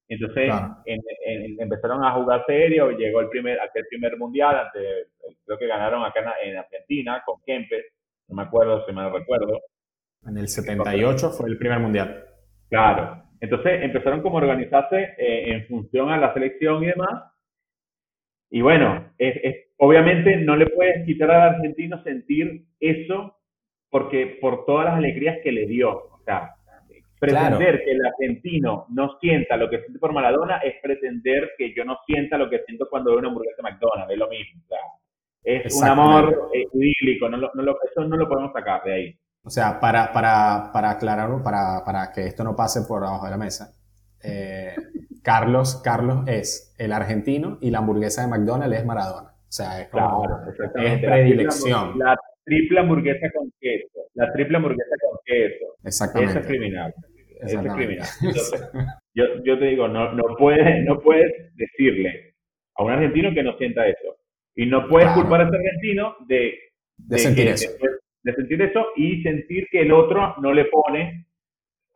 Entonces 0.09 0.53
empezaron 1.59 2.05
a 2.05 2.13
jugar 2.13 2.45
serio, 2.47 2.91
llegó 2.91 3.21
el 3.21 3.29
primer, 3.29 3.59
aquel 3.61 3.87
primer 3.89 4.19
mundial, 4.19 4.57
ante, 4.57 4.79
creo 5.45 5.59
que 5.59 5.67
ganaron 5.67 6.05
acá 6.05 6.21
en, 6.43 6.57
Argentina 6.57 7.23
con 7.25 7.41
Kempes, 7.45 7.85
no 8.29 8.37
me 8.37 8.43
acuerdo 8.43 8.85
si 8.87 8.93
me 8.93 9.09
recuerdo. 9.09 9.61
En 10.27 10.37
el 10.39 10.49
78 10.49 11.31
fue 11.31 11.49
el 11.49 11.59
primer 11.59 11.81
mundial. 11.81 12.25
Claro, 12.69 13.23
entonces 13.41 13.83
empezaron 13.83 14.21
como 14.21 14.39
a 14.39 14.43
organizarse 14.43 15.15
eh, 15.19 15.53
en 15.53 15.67
función 15.67 16.11
a 16.11 16.19
la 16.19 16.35
selección 16.35 16.83
y 16.83 16.89
demás. 16.89 17.33
Y 18.51 18.61
bueno, 18.61 19.13
es, 19.19 19.57
obviamente 19.79 20.37
no 20.37 20.55
le 20.57 20.67
puedes 20.67 21.05
quitar 21.07 21.31
al 21.31 21.55
argentino 21.55 22.03
sentir 22.05 22.67
eso 22.79 23.39
porque 23.91 24.39
por 24.41 24.65
todas 24.65 24.87
las 24.87 24.95
alegrías 24.95 25.39
que 25.43 25.53
le 25.53 25.67
dio. 25.67 25.91
O 25.91 26.21
sea, 26.25 26.54
Pretender 27.33 27.85
que 27.85 27.93
el 27.93 28.07
argentino 28.07 28.87
no 28.91 29.19
sienta 29.21 29.57
lo 29.57 29.69
que 29.71 29.81
siente 29.81 29.99
por 29.99 30.13
Maradona 30.13 30.59
es 30.59 30.75
pretender 30.83 31.53
que 31.59 31.75
yo 31.75 31.85
no 31.85 31.99
sienta 32.07 32.39
lo 32.39 32.49
que 32.49 32.63
siento 32.67 32.87
cuando 32.89 33.11
veo 33.11 33.21
una 33.21 33.29
hamburguesa 33.29 33.57
de 33.57 33.63
McDonald's, 33.63 34.13
es 34.13 34.19
lo 34.19 34.29
mismo. 34.29 34.63
es 35.43 35.77
un 35.77 35.89
amor 35.89 36.51
eh, 36.55 36.65
idílico, 36.73 37.29
no, 37.29 37.37
no 37.37 37.77
eso 37.91 38.05
no 38.05 38.17
lo 38.17 38.29
podemos 38.29 38.53
sacar 38.53 38.83
de 38.85 38.93
ahí. 38.93 39.19
O 39.45 39.51
sea, 39.51 39.79
para, 39.79 40.13
para, 40.13 40.71
para 40.73 40.91
aclararlo, 40.91 41.43
para, 41.43 41.85
para 41.85 42.11
que 42.13 42.27
esto 42.27 42.45
no 42.45 42.57
pase 42.57 42.81
por 42.89 43.05
abajo 43.05 43.27
de 43.27 43.31
la 43.31 43.37
mesa, 43.37 43.75
eh, 44.23 44.75
Carlos, 45.23 45.81
Carlos 45.83 46.27
es 46.27 46.75
el 46.79 46.93
argentino 46.93 47.59
y 47.61 47.71
la 47.71 47.79
hamburguesa 47.79 48.23
de 48.23 48.29
McDonald's 48.29 48.79
es 48.79 48.85
Maradona. 48.85 49.31
O 49.31 49.53
sea, 49.57 49.81
es 49.81 49.89
como 49.89 50.25
es 50.77 51.01
predilección. 51.01 51.99
La, 51.99 52.17
triple 52.45 52.81
hamburguesa 52.81 53.27
con 53.35 53.51
queso. 53.61 54.01
La 54.15 54.33
triple 54.33 54.57
hamburguesa 54.57 54.97
con 55.01 55.19
queso. 55.25 55.77
Exactamente. 55.85 56.33
Eso 56.33 56.41
es 56.41 56.47
criminal. 56.47 56.95
Es 57.47 57.57
criminal. 57.57 58.07
yo, 59.15 59.25
yo 59.45 59.59
te 59.59 59.65
digo, 59.67 59.89
no, 59.89 60.13
no, 60.13 60.23
puedes, 60.39 60.85
no 60.85 61.01
puedes 61.01 61.31
decirle 61.57 62.35
a 62.77 62.83
un 62.83 62.93
argentino 62.93 63.33
que 63.35 63.43
no 63.43 63.57
sienta 63.57 63.87
eso. 63.87 64.17
Y 64.57 64.67
no 64.67 64.89
puedes 64.89 65.11
culpar 65.13 65.41
a 65.41 65.45
ese 65.45 65.57
argentino 65.57 66.15
de, 66.29 66.55
de, 66.97 67.19
sentir 67.19 67.49
eso. 67.49 67.71
De, 68.23 68.35
sentir 68.35 68.63
eso 68.63 68.87
y 68.97 69.23
sentir 69.23 69.67
que 69.71 69.83
el 69.83 69.93
otro 69.93 70.35
no 70.41 70.53
le 70.53 70.67
pone 70.67 71.27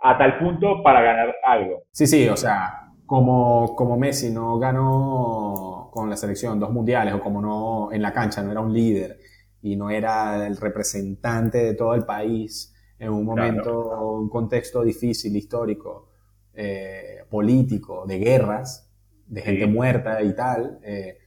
a 0.00 0.18
tal 0.18 0.38
punto 0.38 0.82
para 0.82 1.00
ganar 1.02 1.34
algo. 1.44 1.84
Sí, 1.92 2.06
sí, 2.06 2.28
o 2.28 2.36
sea, 2.36 2.88
como, 3.06 3.74
como 3.74 3.96
Messi 3.96 4.30
no 4.30 4.58
ganó 4.58 5.88
con 5.92 6.10
la 6.10 6.16
selección 6.16 6.60
dos 6.60 6.70
mundiales 6.70 7.14
o 7.14 7.20
como 7.20 7.40
no 7.40 7.92
en 7.92 8.02
la 8.02 8.12
cancha 8.12 8.42
no 8.42 8.50
era 8.50 8.60
un 8.60 8.72
líder 8.72 9.18
y 9.62 9.76
no 9.76 9.90
era 9.90 10.46
el 10.46 10.56
representante 10.56 11.58
de 11.58 11.74
todo 11.74 11.94
el 11.94 12.04
país 12.04 12.74
en 12.98 13.10
un 13.10 13.24
momento, 13.24 14.18
un 14.18 14.28
contexto 14.28 14.82
difícil, 14.82 15.36
histórico, 15.36 16.08
eh, 16.54 17.24
político, 17.30 18.04
de 18.06 18.18
guerras, 18.18 18.90
de 19.26 19.42
gente 19.42 19.66
muerta 19.66 20.22
y 20.22 20.34
tal, 20.34 20.80
eh, 20.82 21.18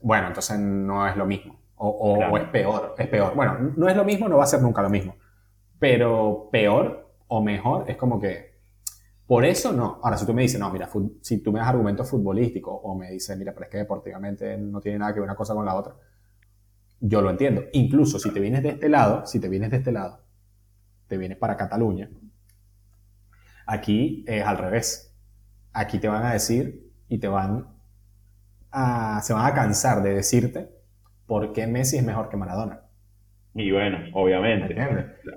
bueno, 0.00 0.28
entonces 0.28 0.58
no 0.58 1.06
es 1.06 1.16
lo 1.16 1.26
mismo. 1.26 1.58
O, 1.82 2.36
es 2.36 2.44
peor, 2.48 2.94
es 2.98 3.08
peor. 3.08 3.34
Bueno, 3.34 3.72
no 3.76 3.88
es 3.88 3.96
lo 3.96 4.04
mismo, 4.04 4.28
no 4.28 4.36
va 4.36 4.44
a 4.44 4.46
ser 4.46 4.60
nunca 4.60 4.82
lo 4.82 4.90
mismo. 4.90 5.16
Pero 5.78 6.50
peor 6.52 7.10
o 7.26 7.42
mejor 7.42 7.90
es 7.90 7.96
como 7.96 8.20
que 8.20 8.50
por 9.26 9.44
eso 9.44 9.72
no. 9.72 9.98
Ahora, 10.02 10.18
si 10.18 10.26
tú 10.26 10.34
me 10.34 10.42
dices, 10.42 10.60
no, 10.60 10.70
mira, 10.70 10.90
si 11.22 11.38
tú 11.38 11.52
me 11.52 11.60
das 11.60 11.68
argumentos 11.68 12.10
futbolísticos 12.10 12.80
o 12.82 12.94
me 12.94 13.12
dices, 13.12 13.38
mira, 13.38 13.52
pero 13.52 13.64
es 13.64 13.70
que 13.70 13.78
deportivamente 13.78 14.58
no 14.58 14.80
tiene 14.80 14.98
nada 14.98 15.14
que 15.14 15.20
ver 15.20 15.28
una 15.28 15.36
cosa 15.36 15.54
con 15.54 15.64
la 15.64 15.74
otra, 15.74 15.94
yo 17.00 17.22
lo 17.22 17.30
entiendo. 17.30 17.62
Incluso 17.72 18.18
si 18.18 18.30
te 18.30 18.40
vienes 18.40 18.62
de 18.62 18.70
este 18.70 18.88
lado, 18.88 19.24
si 19.26 19.40
te 19.40 19.48
vienes 19.48 19.70
de 19.70 19.78
este 19.78 19.92
lado, 19.92 20.20
te 21.10 21.18
vienes 21.18 21.36
para 21.36 21.56
Cataluña, 21.56 22.08
aquí 23.66 24.24
es 24.28 24.44
al 24.44 24.56
revés. 24.56 25.12
Aquí 25.72 25.98
te 25.98 26.08
van 26.08 26.24
a 26.24 26.32
decir 26.32 26.88
y 27.08 27.18
te 27.18 27.26
van 27.26 27.66
a, 28.70 29.20
se 29.20 29.32
van 29.32 29.44
a 29.44 29.52
cansar 29.52 30.02
de 30.04 30.14
decirte 30.14 30.70
por 31.26 31.52
qué 31.52 31.66
Messi 31.66 31.96
es 31.96 32.04
mejor 32.04 32.28
que 32.28 32.36
Maradona. 32.36 32.82
Y 33.54 33.72
bueno, 33.72 33.98
obviamente. 34.14 34.76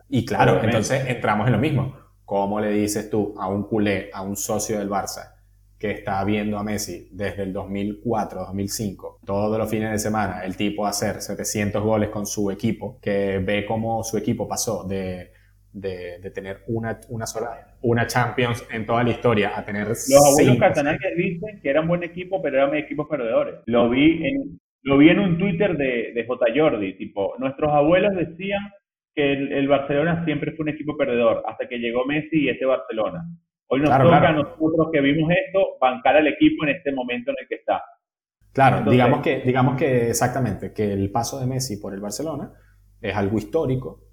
Y 0.10 0.24
claro, 0.26 0.64
entonces 0.64 1.06
entramos 1.08 1.48
en 1.48 1.54
lo 1.54 1.60
mismo. 1.60 1.98
¿Cómo 2.24 2.60
le 2.60 2.70
dices 2.70 3.10
tú 3.10 3.34
a 3.40 3.48
un 3.48 3.64
culé, 3.64 4.12
a 4.14 4.22
un 4.22 4.36
socio 4.36 4.78
del 4.78 4.90
Barça, 4.90 5.34
que 5.80 5.90
está 5.90 6.24
viendo 6.24 6.60
a 6.60 6.64
Messi 6.64 7.10
desde 7.12 7.44
el 7.44 7.52
2004, 7.52 8.42
2005, 8.42 9.22
todos 9.26 9.58
los 9.58 9.70
fines 9.70 9.92
de 9.92 10.00
semana, 10.00 10.46
el 10.46 10.56
tipo 10.56 10.86
hacer 10.86 11.20
700 11.20 11.84
goles 11.84 12.10
con 12.10 12.28
su 12.28 12.52
equipo, 12.52 13.00
que 13.02 13.40
ve 13.40 13.66
cómo 13.66 14.04
su 14.04 14.18
equipo 14.18 14.48
pasó 14.48 14.84
de, 14.84 15.34
de, 15.74 16.32
tener 16.34 16.60
una, 16.68 17.00
una 17.10 17.26
sola, 17.26 17.76
una 17.82 18.06
Champions 18.08 18.66
en 18.72 18.86
toda 18.86 19.04
la 19.04 19.10
historia 19.10 19.58
a 19.58 19.66
tener 19.66 19.88
Los 19.88 20.26
abuelos 20.32 20.58
catalanes 20.58 21.02
dicen 21.18 21.60
que 21.62 21.70
eran 21.70 21.88
buen 21.88 22.04
equipo, 22.04 22.42
pero 22.42 22.58
eran 22.58 22.76
equipos 22.76 23.08
perdedores. 23.10 23.56
Lo 23.66 23.90
vi 23.90 24.26
en, 24.26 24.60
lo 24.84 24.98
vi 24.98 25.10
en 25.10 25.20
un 25.20 25.38
Twitter 25.38 25.76
de, 25.76 26.14
de 26.14 26.26
J. 26.26 26.46
Jordi, 26.56 26.94
tipo, 26.98 27.34
nuestros 27.40 27.72
abuelos 27.72 28.16
decían 28.16 28.62
que 29.16 29.34
el, 29.34 29.52
el 29.52 29.68
Barcelona 29.68 30.24
siempre 30.26 30.52
fue 30.52 30.64
un 30.64 30.70
equipo 30.70 30.96
perdedor, 30.96 31.44
hasta 31.48 31.68
que 31.68 31.80
llegó 31.80 32.06
Messi 32.06 32.44
y 32.44 32.50
este 32.50 32.66
Barcelona. 32.66 33.26
Hoy 33.68 33.80
nos 33.80 33.90
toca 33.90 34.30
a 34.30 34.34
nosotros 34.34 34.90
que 34.92 35.02
vimos 35.02 35.32
esto 35.32 35.78
bancar 35.82 36.18
al 36.18 36.28
equipo 36.28 36.64
en 36.66 36.76
este 36.76 36.92
momento 36.92 37.32
en 37.32 37.38
el 37.42 37.48
que 37.48 37.56
está. 37.56 37.82
Claro, 38.52 38.90
digamos, 38.90 39.22
que, 39.22 39.40
digamos 39.40 39.76
que 39.78 40.10
exactamente, 40.10 40.72
que 40.74 40.94
el 40.94 41.10
paso 41.12 41.40
de 41.40 41.48
Messi 41.48 41.78
por 41.78 41.96
el 41.96 42.00
Barcelona 42.00 42.52
es 43.02 43.16
algo 43.16 43.40
histórico 43.40 44.13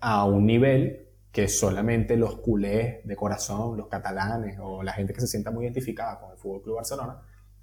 a 0.00 0.24
un 0.24 0.46
nivel 0.46 1.06
que 1.32 1.48
solamente 1.48 2.16
los 2.16 2.36
culés 2.36 3.06
de 3.06 3.16
corazón, 3.16 3.76
los 3.76 3.86
catalanes 3.86 4.58
o 4.60 4.82
la 4.82 4.92
gente 4.92 5.12
que 5.12 5.20
se 5.20 5.26
sienta 5.26 5.50
muy 5.50 5.64
identificada 5.64 6.18
con 6.18 6.32
el 6.32 6.38
Fútbol 6.38 6.62
Club 6.62 6.76
Barcelona 6.76 7.20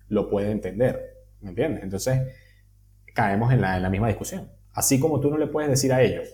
lo 0.07 0.29
puede 0.29 0.51
entender. 0.51 1.17
¿Me 1.41 1.49
entiendes? 1.49 1.83
Entonces 1.83 2.21
caemos 3.13 3.51
en 3.51 3.61
la, 3.61 3.77
en 3.77 3.83
la 3.83 3.89
misma 3.89 4.07
discusión. 4.07 4.49
Así 4.73 4.99
como 4.99 5.19
tú 5.19 5.29
no 5.29 5.37
le 5.37 5.47
puedes 5.47 5.69
decir 5.69 5.91
a 5.91 6.01
ellos 6.01 6.29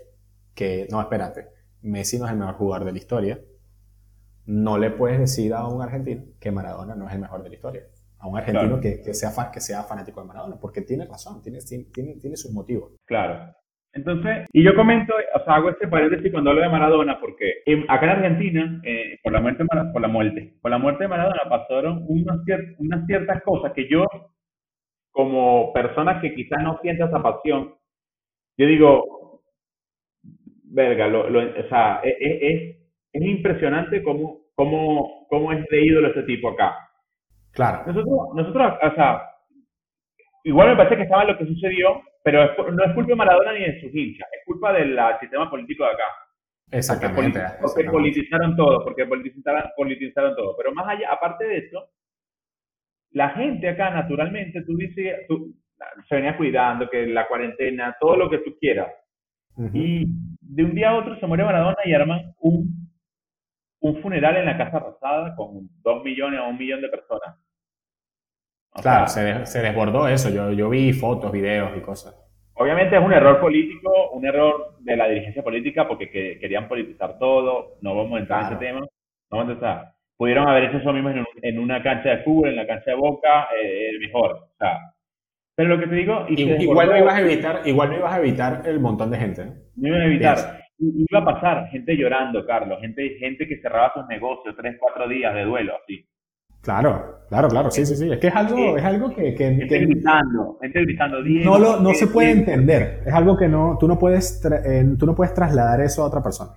que, 0.54 0.88
no, 0.92 1.02
espérate, 1.02 1.48
Messi 1.82 2.20
no 2.20 2.26
es 2.26 2.32
el 2.32 2.38
mejor 2.38 2.56
jugador 2.56 2.86
de 2.86 2.92
la 2.92 2.98
historia, 2.98 3.42
no 4.46 4.78
le 4.78 4.92
puedes 4.92 5.20
decir 5.20 5.54
a 5.54 5.68
un 5.68 5.82
argentino 5.82 6.24
que 6.40 6.52
Maradona 6.52 6.96
no 6.96 7.08
es 7.08 7.14
el 7.14 7.20
mejor 7.20 7.42
de 7.44 7.50
la 7.50 7.56
historia. 7.56 7.88
A 8.20 8.28
un 8.28 8.38
argentino 8.38 8.80
que, 8.80 9.02
que, 9.02 9.14
sea, 9.14 9.34
que 9.52 9.60
sea 9.60 9.84
fanático 9.84 10.22
de 10.22 10.28
Maradona, 10.28 10.58
porque 10.58 10.82
tiene 10.82 11.06
razón, 11.06 11.42
tiene, 11.42 11.60
tiene, 11.60 12.16
tiene 12.16 12.38
sus 12.38 12.52
motivos. 12.52 12.94
Claro. 13.06 13.54
Entonces, 13.94 14.48
y 14.52 14.64
yo 14.64 14.76
comento, 14.76 15.14
o 15.14 15.44
sea, 15.44 15.56
hago 15.56 15.70
este 15.70 15.88
paréntesis 15.88 16.32
cuando 16.32 16.50
hablo 16.50 16.64
de 16.64 16.70
Maradona, 16.70 17.20
porque 17.20 17.62
acá 17.88 18.06
en 18.06 18.12
Argentina, 18.12 18.82
eh, 18.84 19.20
por, 19.22 19.32
la 19.32 19.40
muerte, 19.40 19.66
por 19.66 20.02
la 20.02 20.08
muerte, 20.08 20.54
por 20.62 20.72
la 20.72 20.80
muerte 20.80 21.04
de 21.04 21.08
Maradona 21.10 21.42
pasaron 21.48 22.04
unas, 22.08 22.40
unas 22.80 23.06
ciertas 23.06 23.44
cosas 23.44 23.72
que 23.74 23.88
yo, 23.88 24.08
como 25.12 25.72
persona 25.74 26.20
que 26.20 26.34
quizás 26.34 26.64
no 26.64 26.80
sienta 26.82 27.06
esa 27.06 27.22
pasión, 27.22 27.76
yo 28.58 28.66
digo, 28.66 29.42
verga, 30.64 31.08
lo, 31.08 31.28
o 31.28 31.70
sea, 31.70 32.02
es, 32.04 32.16
e, 32.20 32.48
es, 32.48 32.78
es 33.14 33.22
impresionante 33.22 34.02
cómo, 34.02 34.40
cómo, 34.56 35.28
cómo 35.30 35.52
es 35.52 35.64
de 35.70 35.86
ídolo 35.86 36.08
este 36.08 36.24
tipo 36.24 36.50
acá. 36.50 36.76
Claro. 37.52 37.84
Nosotros, 37.86 38.20
nosotros, 38.34 38.74
o 38.82 38.96
sea, 38.96 39.22
igual 40.44 40.70
me 40.70 40.78
parece 40.78 40.96
que 40.96 41.04
estaba 41.04 41.26
lo 41.26 41.38
que 41.38 41.46
sucedió, 41.46 42.02
pero 42.24 42.72
no 42.72 42.84
es 42.86 42.94
culpa 42.94 43.10
de 43.10 43.16
Maradona 43.16 43.54
ni 43.54 43.60
de 43.60 43.82
sus 43.82 43.94
hinchas, 43.94 44.28
es 44.32 44.46
culpa 44.46 44.72
del 44.74 44.98
sistema 45.20 45.50
político 45.50 45.84
de 45.84 45.92
acá. 45.92 46.04
Exactamente. 46.72 47.40
Porque, 47.62 47.84
politizaron 47.84 48.56
todo, 48.56 48.84
porque 48.84 49.06
politizaron, 49.06 49.64
politizaron 49.76 50.36
todo. 50.36 50.56
Pero 50.58 50.74
más 50.74 50.88
allá, 50.88 51.12
aparte 51.12 51.46
de 51.46 51.58
eso, 51.58 51.90
la 53.12 53.30
gente 53.32 53.70
acá 53.70 53.92
naturalmente, 53.92 54.64
tú 54.64 54.76
dices, 54.78 55.28
tú, 55.28 55.54
se 56.08 56.16
venía 56.16 56.38
cuidando, 56.38 56.90
que 56.90 57.06
la 57.06 57.28
cuarentena, 57.28 57.96
todo 58.00 58.16
lo 58.16 58.30
que 58.30 58.40
tú 58.40 58.58
quieras. 58.60 58.92
Y 59.72 60.06
de 60.42 60.64
un 60.64 60.74
día 60.74 60.90
a 60.90 60.96
otro 60.96 61.20
se 61.20 61.28
muere 61.28 61.44
Maradona 61.44 61.78
y 61.86 61.94
arman 61.94 62.34
un, 62.40 62.90
un 63.82 64.02
funeral 64.02 64.38
en 64.38 64.46
la 64.46 64.58
Casa 64.58 64.80
Rosada 64.80 65.36
con 65.36 65.70
dos 65.84 66.04
millones 66.04 66.40
o 66.40 66.48
un 66.48 66.58
millón 66.58 66.82
de 66.82 66.90
personas. 66.90 67.38
Claro, 68.82 69.08
se, 69.08 69.46
se, 69.46 69.62
desbordó 69.62 70.08
eso. 70.08 70.30
Yo, 70.30 70.52
yo 70.52 70.70
vi 70.70 70.94
fotos, 70.94 71.32
videos 71.32 71.72
y 71.78 71.82
cosas. 71.82 72.20
Obviamente 72.56 72.96
es 72.96 73.04
un 73.04 73.14
error 73.14 73.40
político, 73.40 74.12
un 74.12 74.26
error 74.26 74.76
de 74.80 74.96
la 74.96 75.08
dirigencia 75.08 75.44
política 75.44 75.88
porque 75.88 76.10
querían 76.40 76.68
politizar 76.68 77.18
todo. 77.18 77.78
No 77.82 77.96
vamos 77.96 78.18
a 78.18 78.20
entrar 78.20 78.42
en 78.42 78.48
ese 78.48 78.56
tema. 78.58 78.80
No 78.80 79.38
vamos 79.38 79.50
a 79.50 79.54
entrar. 79.54 79.94
Pudieron 80.16 80.48
haber 80.48 80.66
hecho 80.66 80.78
eso 80.78 80.94
mismo 80.94 81.10
en, 81.42 81.60
una 81.60 81.82
cancha 81.82 82.10
de 82.10 82.24
fútbol, 82.24 82.50
en 82.50 82.56
la 82.56 82.68
cancha 82.68 82.92
de 82.92 82.98
Boca, 82.98 83.48
eh, 83.60 83.98
mejor. 84.00 84.32
O 84.32 84.58
sea, 84.60 84.80
pero 85.56 85.70
lo 85.70 85.80
que 85.80 85.88
te 85.88 85.96
digo... 85.96 86.26
igual, 86.30 86.90
no 86.90 86.98
ibas 86.98 87.16
a 87.16 87.22
evitar, 87.22 87.62
igual 87.66 87.90
no 87.90 87.98
ibas 87.98 88.14
a 88.14 88.20
evitar 88.20 88.62
el 88.66 88.80
montón 88.80 89.12
de 89.12 89.18
gente. 89.18 89.46
No 89.76 89.88
iban 89.88 90.02
a 90.02 90.06
evitar. 90.06 90.38
Iba 90.80 91.20
a 91.20 91.26
pasar 91.26 91.70
gente 91.70 91.96
llorando, 91.96 92.46
Carlos. 92.46 92.80
Gente, 92.82 93.18
gente 93.20 93.48
que 93.48 93.62
cerraba 93.62 93.94
sus 93.94 94.08
negocios 94.08 94.56
tres, 94.58 94.76
cuatro 94.80 95.08
días 95.08 95.34
de 95.34 95.44
duelo, 95.44 95.76
así. 95.82 96.06
Claro, 96.64 97.26
claro, 97.28 97.50
claro, 97.50 97.70
sí, 97.72 97.86
sí, 97.86 97.96
sí. 97.96 98.10
Es 98.10 98.20
que 98.20 98.28
es 98.28 98.36
algo, 98.36 98.78
es 98.78 98.84
algo 98.84 99.14
que, 99.14 99.36
que, 99.36 99.54
gente 99.54 99.80
gritando, 99.80 100.58
gente 100.62 100.82
gritando. 100.82 101.22
No, 101.22 101.60
lo, 101.60 101.80
no 101.82 101.94
se 101.94 102.08
puede 102.08 102.32
entender. 102.32 103.02
Es 103.06 103.14
algo 103.14 103.38
que 103.38 103.50
no, 103.50 103.78
tú 103.78 103.86
no 103.86 104.00
puedes, 104.00 104.42
tú 104.98 105.06
no 105.06 105.14
puedes 105.14 105.34
trasladar 105.34 105.82
eso 105.82 106.04
a 106.04 106.08
otra 106.08 106.24
persona. 106.24 106.52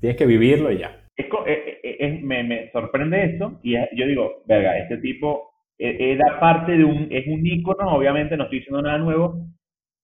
Tienes 0.00 0.16
que 0.16 0.26
vivirlo 0.26 0.70
y 0.70 0.78
ya. 0.78 1.04
Es, 1.16 1.26
eh, 1.26 1.80
eh, 1.82 1.96
es, 1.98 2.22
me, 2.22 2.44
me, 2.44 2.70
sorprende 2.70 3.24
eso 3.24 3.58
y 3.64 3.72
yo 3.74 4.06
digo, 4.06 4.42
verga, 4.46 4.78
este 4.78 4.98
tipo 4.98 5.50
era 5.76 6.38
parte 6.38 6.72
de 6.72 6.84
un, 6.84 7.08
es 7.10 7.26
un 7.26 7.44
ícono, 7.44 7.96
obviamente 7.96 8.36
no 8.36 8.44
estoy 8.44 8.60
diciendo 8.60 8.82
nada 8.82 8.98
nuevo, 8.98 9.44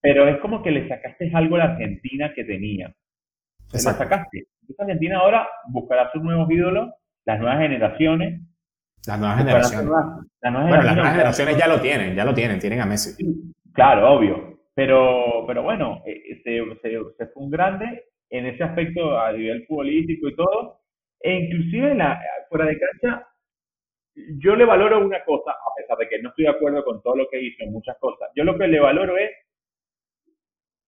pero 0.01 0.27
es 0.29 0.39
como 0.39 0.63
que 0.63 0.73
le 0.73 0.89
sacaste 0.89 1.31
algo 1.33 1.55
a 1.57 1.59
la 1.59 1.65
Argentina 1.65 2.33
que 2.35 2.45
tenía. 2.45 2.93
Le 3.73 3.79
sacaste. 3.79 4.47
Esta 4.69 4.83
Argentina 4.83 5.19
ahora 5.19 5.47
buscará 5.69 6.11
sus 6.13 6.23
nuevos 6.23 6.51
ídolos, 6.51 6.91
las 7.25 7.39
nuevas 7.39 7.61
generaciones, 7.61 8.41
las 9.07 9.19
nuevas 9.19 9.39
generaciones. 9.39 9.91
las 10.41 10.53
nuevas 10.53 11.13
generaciones 11.13 11.57
ya 11.57 11.69
lo 11.69 11.81
tienen, 11.81 12.15
ya 12.15 12.25
lo 12.25 12.35
tienen, 12.35 12.59
tienen 12.59 12.81
a 12.81 12.87
Messi. 12.87 13.25
claro, 13.73 14.15
obvio. 14.15 14.55
Pero, 14.75 15.45
pero 15.47 15.63
bueno, 15.63 16.03
eh, 16.05 16.41
se, 16.43 16.61
se, 16.83 17.27
fue 17.29 17.45
un 17.45 17.51
grande 17.51 18.07
en 18.29 18.47
ese 18.47 18.65
aspecto 18.65 19.19
a 19.19 19.33
nivel 19.33 19.65
futbolístico 19.67 20.29
y 20.29 20.35
todo. 20.35 20.81
E 21.21 21.33
inclusive 21.33 21.93
en 21.93 21.99
la, 21.99 22.21
fuera 22.49 22.67
de 22.67 22.79
cancha, 22.79 23.29
yo 24.39 24.57
le 24.57 24.65
valoro 24.65 25.05
una 25.05 25.25
cosa, 25.25 25.53
a 25.53 25.75
pesar 25.77 25.97
de 25.99 26.09
que 26.09 26.21
no 26.21 26.31
estoy 26.31 26.45
de 26.45 26.51
acuerdo 26.51 26.85
con 26.85 27.03
todo 27.03 27.17
lo 27.17 27.29
que 27.31 27.41
hizo 27.41 27.63
en 27.63 27.73
muchas 27.73 27.97
cosas. 27.99 28.31
Yo 28.35 28.45
lo 28.45 28.59
que 28.59 28.67
le 28.67 28.81
valoro 28.81 29.17
es, 29.17 29.31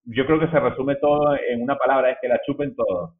yo 0.04 0.26
creo 0.26 0.38
que 0.40 0.48
se 0.48 0.60
resume 0.60 0.96
todo 0.96 1.36
en 1.36 1.62
una 1.62 1.76
palabra, 1.76 2.10
es 2.10 2.18
que 2.20 2.28
la 2.28 2.40
chupen 2.44 2.74
todo. 2.74 3.14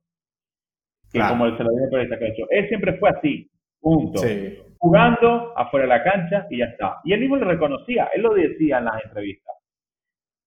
Y 1.13 1.21
como 1.21 1.57
se 1.57 1.63
lo 1.63 1.71
digo 1.71 1.91
por 1.91 2.01
esta 2.01 2.17
hecho. 2.17 2.47
Él 2.51 2.69
siempre 2.69 2.99
fue 2.99 3.11
así, 3.11 3.51
punto. 3.81 4.21
Jugando 4.79 5.57
afuera 5.57 5.85
de 5.85 5.89
la 5.89 6.05
cancha 6.05 6.47
y 6.51 6.59
ya 6.59 6.67
está. 6.67 7.01
Y 7.05 7.13
él 7.13 7.21
mismo 7.21 7.37
lo 7.37 7.47
reconocía, 7.47 8.11
él 8.15 8.23
lo 8.23 8.35
decía 8.35 8.79
en 8.79 8.85
las 8.85 9.05
entrevistas. 9.05 9.55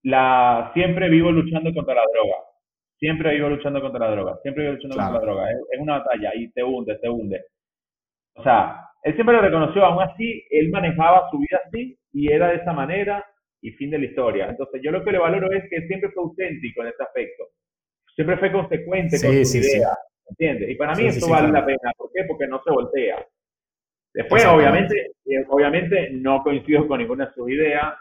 La, 0.04 0.72
siempre 0.74 1.10
vivo 1.10 1.32
luchando 1.32 1.74
contra 1.74 1.96
la 1.96 2.04
droga. 2.14 2.38
Siempre 2.98 3.36
vivo 3.36 3.50
luchando 3.50 3.82
contra 3.82 4.06
la 4.06 4.12
droga. 4.12 4.38
Siempre 4.42 4.64
vivo 4.64 4.76
luchando 4.76 4.96
contra 4.96 5.20
la 5.20 5.26
droga. 5.26 5.52
Es, 5.52 5.58
es, 5.72 5.80
una 5.80 6.00
batalla 6.00 6.32
y 6.36 6.52
te 6.52 6.64
hunde, 6.64 6.96
te 6.98 7.10
hunde. 7.10 7.46
O 8.36 8.44
sea, 8.44 8.90
él 9.04 9.14
siempre 9.16 9.36
lo 9.36 9.42
reconoció, 9.42 9.86
aún 9.86 10.04
así, 10.04 10.46
él 10.50 10.70
manejaba 10.70 11.30
su 11.32 11.40
vida 11.40 11.60
así 11.66 11.98
y 12.14 12.32
era 12.32 12.50
de 12.50 12.56
esa 12.56 12.74
manera 12.74 13.26
y 13.62 13.72
fin 13.72 13.90
de 13.92 14.00
la 14.00 14.06
historia. 14.06 14.48
Entonces, 14.50 14.82
yo 14.84 14.92
lo 14.92 15.04
que 15.04 15.12
le 15.12 15.20
valoro 15.20 15.52
es 15.52 15.64
que 15.70 15.88
siempre 15.88 16.10
fue 16.12 16.24
auténtico 16.24 16.82
en 16.82 16.90
ese 16.90 17.04
aspecto. 17.04 17.46
Siempre 18.16 18.38
fue 18.38 18.52
consecuente 18.52 19.18
con 19.22 19.46
su 19.46 19.58
idea. 19.58 19.90
¿Entiendes? 20.30 20.70
Y 20.70 20.76
para 20.76 20.94
mí 20.96 21.06
eso 21.06 21.30
vale 21.30 21.52
la 21.52 21.66
pena. 21.66 21.92
¿Por 21.98 22.12
qué? 22.14 22.24
Porque 22.28 22.48
no 22.48 22.62
se 22.64 22.72
voltea. 22.72 23.26
Después, 24.14 24.46
obviamente, 24.46 25.12
eh, 25.26 25.46
obviamente 25.50 26.10
no 26.12 26.42
coincido 26.44 26.88
con 26.88 27.00
ninguna 27.00 27.26
de 27.28 27.34
sus 27.34 27.50
ideas. 27.50 27.94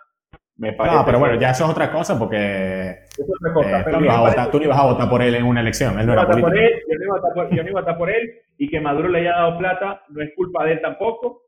Me 0.57 0.73
parece 0.73 0.97
no, 0.97 1.05
pero 1.05 1.19
bueno, 1.21 1.39
ya 1.39 1.51
eso 1.51 1.65
es 1.65 1.71
otra 1.71 1.93
cosa 1.93 2.19
porque 2.19 2.91
es 3.17 3.21
otra 3.21 3.53
cosa, 3.55 3.81
eh, 3.81 3.83
pero 3.85 3.99
tú, 3.99 4.05
no 4.05 4.21
votar, 4.21 4.51
tú, 4.51 4.59
no 4.59 4.65
ibas 4.65 4.79
a 4.79 4.87
votar 4.87 5.09
por 5.09 5.23
él 5.23 5.35
en 5.37 5.45
una 5.45 5.61
elección. 5.61 5.99
Él 6.01 6.07
no 6.07 6.15
era. 6.15 6.27
Por 6.27 6.59
él, 6.59 6.83
yo, 6.89 6.99
no 6.99 7.05
iba 7.05 7.15
a 7.15 7.21
votar 7.21 7.35
por, 7.35 7.55
yo 7.55 7.63
no 7.63 7.71
iba 7.71 7.79
a 7.79 7.83
votar 7.83 7.99
por 7.99 8.11
él 8.11 8.41
y 8.57 8.69
que 8.69 8.81
Maduro 8.81 9.09
le 9.09 9.21
haya 9.21 9.33
dado 9.33 9.59
plata 9.59 10.03
no 10.09 10.21
es 10.23 10.35
culpa 10.35 10.65
de 10.65 10.73
él 10.73 10.81
tampoco. 10.81 11.43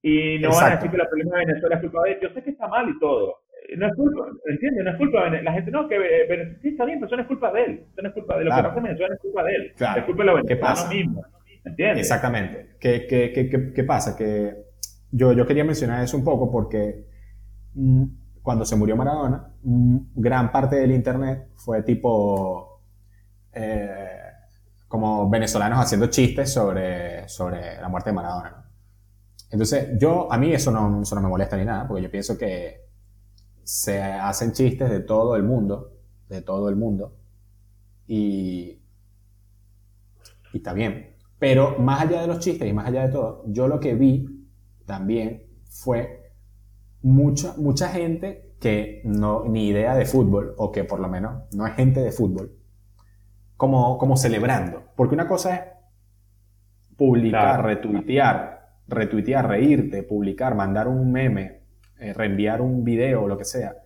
Y 0.00 0.38
no 0.38 0.50
van 0.50 0.72
a 0.72 0.76
decir 0.76 0.90
que 0.90 0.96
la 0.96 1.08
problema 1.08 1.38
de 1.38 1.46
Venezuela 1.46 1.74
es 1.74 1.80
culpa 1.80 2.02
de 2.04 2.12
él. 2.12 2.18
Yo 2.22 2.28
sé 2.30 2.42
que 2.44 2.50
está 2.50 2.68
mal 2.68 2.88
y 2.88 2.98
todo. 3.00 3.38
Eh, 3.68 3.76
no 3.76 3.86
es 3.86 3.94
culpa, 3.96 4.26
¿entiendes? 4.44 4.84
No 4.84 4.90
es 4.90 4.96
culpa 4.96 5.30
de 5.30 5.42
La 5.42 5.52
gente 5.52 5.70
no, 5.72 5.88
que 5.88 5.98
Venezuela 5.98 6.58
sí 6.62 6.68
está 6.68 6.84
bien, 6.84 7.00
pero 7.00 7.06
eso 7.08 7.16
no 7.16 7.22
es 7.22 7.28
culpa 7.28 7.52
de 7.52 7.64
él. 7.64 7.84
Eso 7.90 8.02
no 8.02 8.08
es 8.08 8.14
culpa 8.14 8.34
de 8.36 8.42
él. 8.42 8.48
Lo 8.48 8.54
que 8.54 8.62
pasa 8.62 8.76
en 8.76 8.82
Venezuela 8.84 9.08
no 9.08 9.14
es 9.14 9.20
culpa 9.20 9.42
de 9.42 9.54
él. 9.56 9.72
Claro. 9.76 9.98
Es 9.98 10.06
culpa 10.06 10.22
de 10.22 10.26
los 10.26 10.42
venezolanos 10.42 11.37
¿Entiendes? 11.64 12.00
Exactamente. 12.00 12.76
¿Qué, 12.80 13.06
qué, 13.06 13.32
qué, 13.32 13.72
qué, 13.74 13.84
pasa? 13.84 14.16
Que 14.16 14.66
yo, 15.10 15.32
yo 15.32 15.46
quería 15.46 15.64
mencionar 15.64 16.02
eso 16.02 16.16
un 16.16 16.24
poco 16.24 16.50
porque 16.50 17.06
mm, 17.74 18.04
cuando 18.42 18.64
se 18.64 18.76
murió 18.76 18.96
Maradona, 18.96 19.52
mm, 19.62 19.98
gran 20.14 20.50
parte 20.50 20.76
del 20.76 20.92
internet 20.92 21.48
fue 21.54 21.82
tipo 21.82 22.82
eh, 23.52 24.08
como 24.88 25.28
venezolanos 25.28 25.78
haciendo 25.78 26.06
chistes 26.06 26.52
sobre, 26.52 27.28
sobre 27.28 27.80
la 27.80 27.88
muerte 27.88 28.10
de 28.10 28.14
Maradona. 28.14 28.64
Entonces, 29.50 29.98
yo, 29.98 30.30
a 30.32 30.38
mí 30.38 30.52
eso 30.52 30.70
no, 30.70 31.02
eso 31.02 31.14
no 31.14 31.22
me 31.22 31.28
molesta 31.28 31.56
ni 31.56 31.64
nada, 31.64 31.86
porque 31.86 32.02
yo 32.02 32.10
pienso 32.10 32.36
que 32.36 32.86
se 33.62 34.02
hacen 34.02 34.52
chistes 34.52 34.90
de 34.90 35.00
todo 35.00 35.36
el 35.36 35.42
mundo, 35.42 35.92
de 36.28 36.42
todo 36.42 36.68
el 36.68 36.76
mundo, 36.76 37.16
y, 38.06 38.80
y 40.52 40.56
está 40.56 40.72
bien. 40.72 41.17
Pero 41.38 41.78
más 41.78 42.02
allá 42.02 42.20
de 42.20 42.26
los 42.26 42.40
chistes 42.40 42.68
y 42.68 42.72
más 42.72 42.86
allá 42.86 43.06
de 43.06 43.12
todo, 43.12 43.44
yo 43.46 43.68
lo 43.68 43.78
que 43.78 43.94
vi 43.94 44.26
también 44.86 45.44
fue 45.70 46.32
mucha, 47.02 47.54
mucha 47.56 47.88
gente 47.88 48.54
que 48.60 49.02
no, 49.04 49.44
ni 49.44 49.68
idea 49.68 49.94
de 49.94 50.04
fútbol, 50.04 50.54
o 50.56 50.72
que 50.72 50.84
por 50.84 50.98
lo 50.98 51.08
menos 51.08 51.44
no 51.54 51.66
es 51.66 51.74
gente 51.74 52.00
de 52.00 52.10
fútbol, 52.10 52.52
como, 53.56 53.98
como 53.98 54.16
celebrando. 54.16 54.82
Porque 54.96 55.14
una 55.14 55.28
cosa 55.28 55.54
es 55.54 55.62
publicar, 56.96 57.64
retuitear, 57.64 58.72
retuitear, 58.88 59.48
reírte, 59.48 60.02
publicar, 60.02 60.56
mandar 60.56 60.88
un 60.88 61.12
meme, 61.12 61.62
eh, 62.00 62.12
reenviar 62.12 62.60
un 62.60 62.82
video 62.82 63.22
o 63.22 63.28
lo 63.28 63.38
que 63.38 63.44
sea 63.44 63.76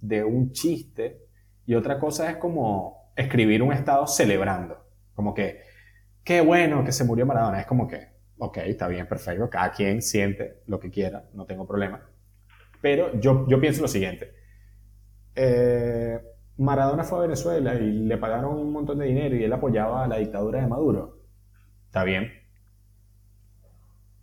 de 0.00 0.22
un 0.22 0.52
chiste. 0.52 1.22
Y 1.64 1.74
otra 1.74 1.98
cosa 1.98 2.30
es 2.30 2.36
como 2.36 3.12
escribir 3.16 3.62
un 3.62 3.72
estado 3.72 4.06
celebrando. 4.06 4.84
Como 5.14 5.32
que, 5.32 5.60
qué 6.24 6.40
bueno 6.40 6.84
que 6.84 6.92
se 6.92 7.04
murió 7.04 7.26
Maradona. 7.26 7.60
Es 7.60 7.66
como 7.66 7.88
que, 7.88 8.08
ok, 8.38 8.58
está 8.58 8.88
bien, 8.88 9.06
perfecto. 9.06 9.48
Cada 9.48 9.70
quien 9.72 10.02
siente 10.02 10.62
lo 10.66 10.78
que 10.78 10.90
quiera, 10.90 11.24
no 11.34 11.46
tengo 11.46 11.66
problema. 11.66 12.00
Pero 12.80 13.18
yo, 13.20 13.46
yo 13.48 13.60
pienso 13.60 13.82
lo 13.82 13.88
siguiente. 13.88 14.34
Eh, 15.34 16.18
Maradona 16.58 17.04
fue 17.04 17.18
a 17.18 17.22
Venezuela 17.22 17.74
y 17.74 17.92
le 17.92 18.18
pagaron 18.18 18.56
un 18.56 18.72
montón 18.72 18.98
de 18.98 19.06
dinero 19.06 19.36
y 19.36 19.44
él 19.44 19.52
apoyaba 19.52 20.04
a 20.04 20.08
la 20.08 20.16
dictadura 20.16 20.60
de 20.60 20.66
Maduro. 20.66 21.18
Está 21.86 22.04
bien. 22.04 22.30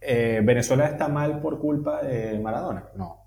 Eh, 0.02 0.42
¿Venezuela 0.44 0.88
está 0.88 1.08
mal 1.08 1.42
por 1.42 1.60
culpa 1.60 2.04
de 2.04 2.38
Maradona? 2.40 2.90
No. 2.96 3.26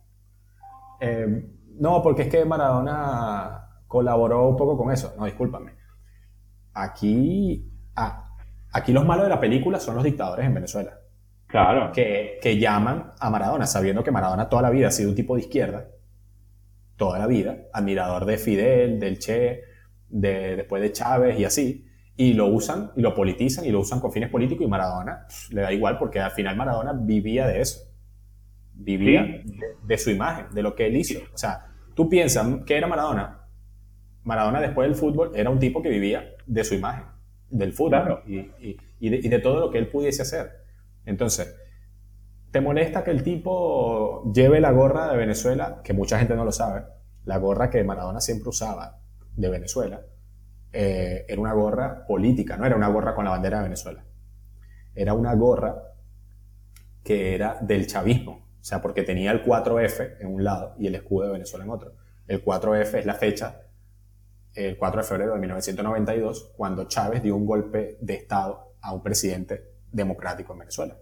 Eh, 1.00 1.44
no, 1.78 2.02
porque 2.02 2.22
es 2.22 2.28
que 2.28 2.44
Maradona 2.44 3.82
colaboró 3.86 4.48
un 4.48 4.56
poco 4.56 4.76
con 4.76 4.92
eso. 4.92 5.14
No, 5.18 5.24
discúlpame. 5.24 5.72
Aquí, 6.74 7.72
ah, 7.96 8.27
aquí 8.72 8.92
los 8.92 9.04
malos 9.04 9.24
de 9.24 9.30
la 9.30 9.40
película 9.40 9.80
son 9.80 9.94
los 9.96 10.04
dictadores 10.04 10.46
en 10.46 10.54
Venezuela. 10.54 10.98
Claro. 11.46 11.92
Que, 11.92 12.38
que 12.42 12.58
llaman 12.58 13.12
a 13.18 13.30
Maradona, 13.30 13.66
sabiendo 13.66 14.04
que 14.04 14.10
Maradona 14.10 14.48
toda 14.48 14.62
la 14.62 14.70
vida 14.70 14.88
ha 14.88 14.90
sido 14.90 15.08
un 15.08 15.14
tipo 15.14 15.34
de 15.34 15.42
izquierda 15.42 15.88
toda 16.98 17.18
la 17.18 17.26
vida, 17.26 17.56
admirador 17.72 18.26
de 18.26 18.36
Fidel, 18.36 19.00
del 19.00 19.18
Che, 19.18 19.62
de, 20.10 20.56
después 20.56 20.82
de 20.82 20.92
Chávez 20.92 21.38
y 21.38 21.44
así, 21.44 21.86
y 22.16 22.34
lo 22.34 22.48
usan 22.48 22.90
y 22.96 23.00
lo 23.00 23.14
politizan 23.14 23.64
y 23.64 23.70
lo 23.70 23.80
usan 23.80 24.00
con 24.00 24.12
fines 24.12 24.28
políticos 24.28 24.66
y 24.66 24.68
Maradona 24.68 25.26
le 25.50 25.62
da 25.62 25.72
igual 25.72 25.96
porque 25.96 26.18
al 26.18 26.32
final 26.32 26.56
Maradona 26.56 26.92
vivía 26.92 27.46
de 27.46 27.60
eso, 27.60 27.80
vivía 28.74 29.24
de, 29.84 29.98
su 29.98 30.10
imagen, 30.10 30.46
de 30.52 30.62
lo 30.62 30.74
que 30.74 30.86
él 30.86 30.96
hizo. 30.96 31.20
O 31.32 31.38
sea, 31.38 31.66
tú 31.94 32.08
piensas, 32.08 32.46
¿qué 32.66 32.76
era 32.76 32.88
Maradona? 32.88 33.46
Maradona 34.24 34.60
después 34.60 34.88
del 34.88 34.96
fútbol 34.96 35.30
era 35.34 35.48
un 35.48 35.60
tipo 35.60 35.80
que 35.80 35.88
vivía 35.88 36.28
de 36.46 36.64
su 36.64 36.74
imagen, 36.74 37.04
del 37.50 37.72
fútbol 37.72 38.22
y, 38.26 38.50
y, 39.00 39.10
de, 39.10 39.16
y 39.16 39.28
de 39.28 39.38
todo 39.38 39.60
lo 39.60 39.70
que 39.70 39.78
él 39.78 39.88
pudiese 39.88 40.22
hacer. 40.22 40.64
Entonces, 41.04 41.54
¿Te 42.50 42.62
molesta 42.62 43.04
que 43.04 43.10
el 43.10 43.22
tipo 43.22 44.32
lleve 44.32 44.58
la 44.60 44.70
gorra 44.70 45.10
de 45.10 45.18
Venezuela, 45.18 45.82
que 45.84 45.92
mucha 45.92 46.18
gente 46.18 46.34
no 46.34 46.46
lo 46.46 46.52
sabe, 46.52 46.84
la 47.24 47.36
gorra 47.36 47.68
que 47.68 47.84
Maradona 47.84 48.20
siempre 48.20 48.48
usaba 48.48 49.00
de 49.36 49.50
Venezuela? 49.50 50.00
Eh, 50.72 51.26
era 51.28 51.40
una 51.40 51.52
gorra 51.52 52.06
política, 52.06 52.56
no 52.56 52.64
era 52.64 52.74
una 52.74 52.88
gorra 52.88 53.14
con 53.14 53.26
la 53.26 53.32
bandera 53.32 53.58
de 53.58 53.64
Venezuela. 53.64 54.02
Era 54.94 55.12
una 55.12 55.34
gorra 55.34 55.76
que 57.04 57.34
era 57.34 57.58
del 57.60 57.86
chavismo, 57.86 58.46
o 58.60 58.64
sea, 58.64 58.80
porque 58.80 59.02
tenía 59.02 59.30
el 59.30 59.44
4F 59.44 60.16
en 60.20 60.28
un 60.28 60.42
lado 60.42 60.74
y 60.78 60.86
el 60.86 60.94
escudo 60.94 61.26
de 61.26 61.32
Venezuela 61.32 61.66
en 61.66 61.70
otro. 61.70 61.96
El 62.26 62.42
4F 62.42 62.98
es 62.98 63.04
la 63.04 63.14
fecha, 63.14 63.60
el 64.54 64.76
4 64.76 65.02
de 65.02 65.06
febrero 65.06 65.34
de 65.34 65.40
1992, 65.40 66.52
cuando 66.56 66.84
Chávez 66.84 67.22
dio 67.22 67.36
un 67.36 67.46
golpe 67.46 67.98
de 68.00 68.14
Estado 68.14 68.74
a 68.80 68.92
un 68.92 69.02
presidente 69.02 69.72
democrático 69.92 70.52
en 70.52 70.58
Venezuela 70.60 70.96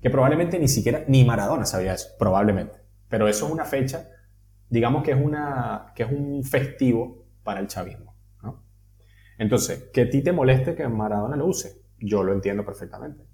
que 0.00 0.10
probablemente 0.10 0.58
ni 0.58 0.68
siquiera, 0.68 1.04
ni 1.08 1.24
Maradona 1.24 1.66
sabía 1.66 1.94
eso, 1.94 2.08
probablemente. 2.18 2.78
Pero 3.08 3.28
eso 3.28 3.46
es 3.46 3.52
una 3.52 3.64
fecha, 3.64 4.08
digamos 4.68 5.02
que 5.02 5.12
es, 5.12 5.18
una, 5.20 5.92
que 5.94 6.04
es 6.04 6.10
un 6.10 6.42
festivo 6.44 7.26
para 7.42 7.60
el 7.60 7.66
chavismo. 7.66 8.10
Entonces, 9.38 9.88
que 9.90 10.02
a 10.02 10.10
ti 10.10 10.22
te 10.22 10.32
moleste 10.32 10.74
que 10.74 10.86
Maradona 10.86 11.34
lo 11.34 11.46
use, 11.46 11.82
yo 11.98 12.22
lo 12.22 12.34
entiendo 12.34 12.62
perfectamente. 12.62 13.24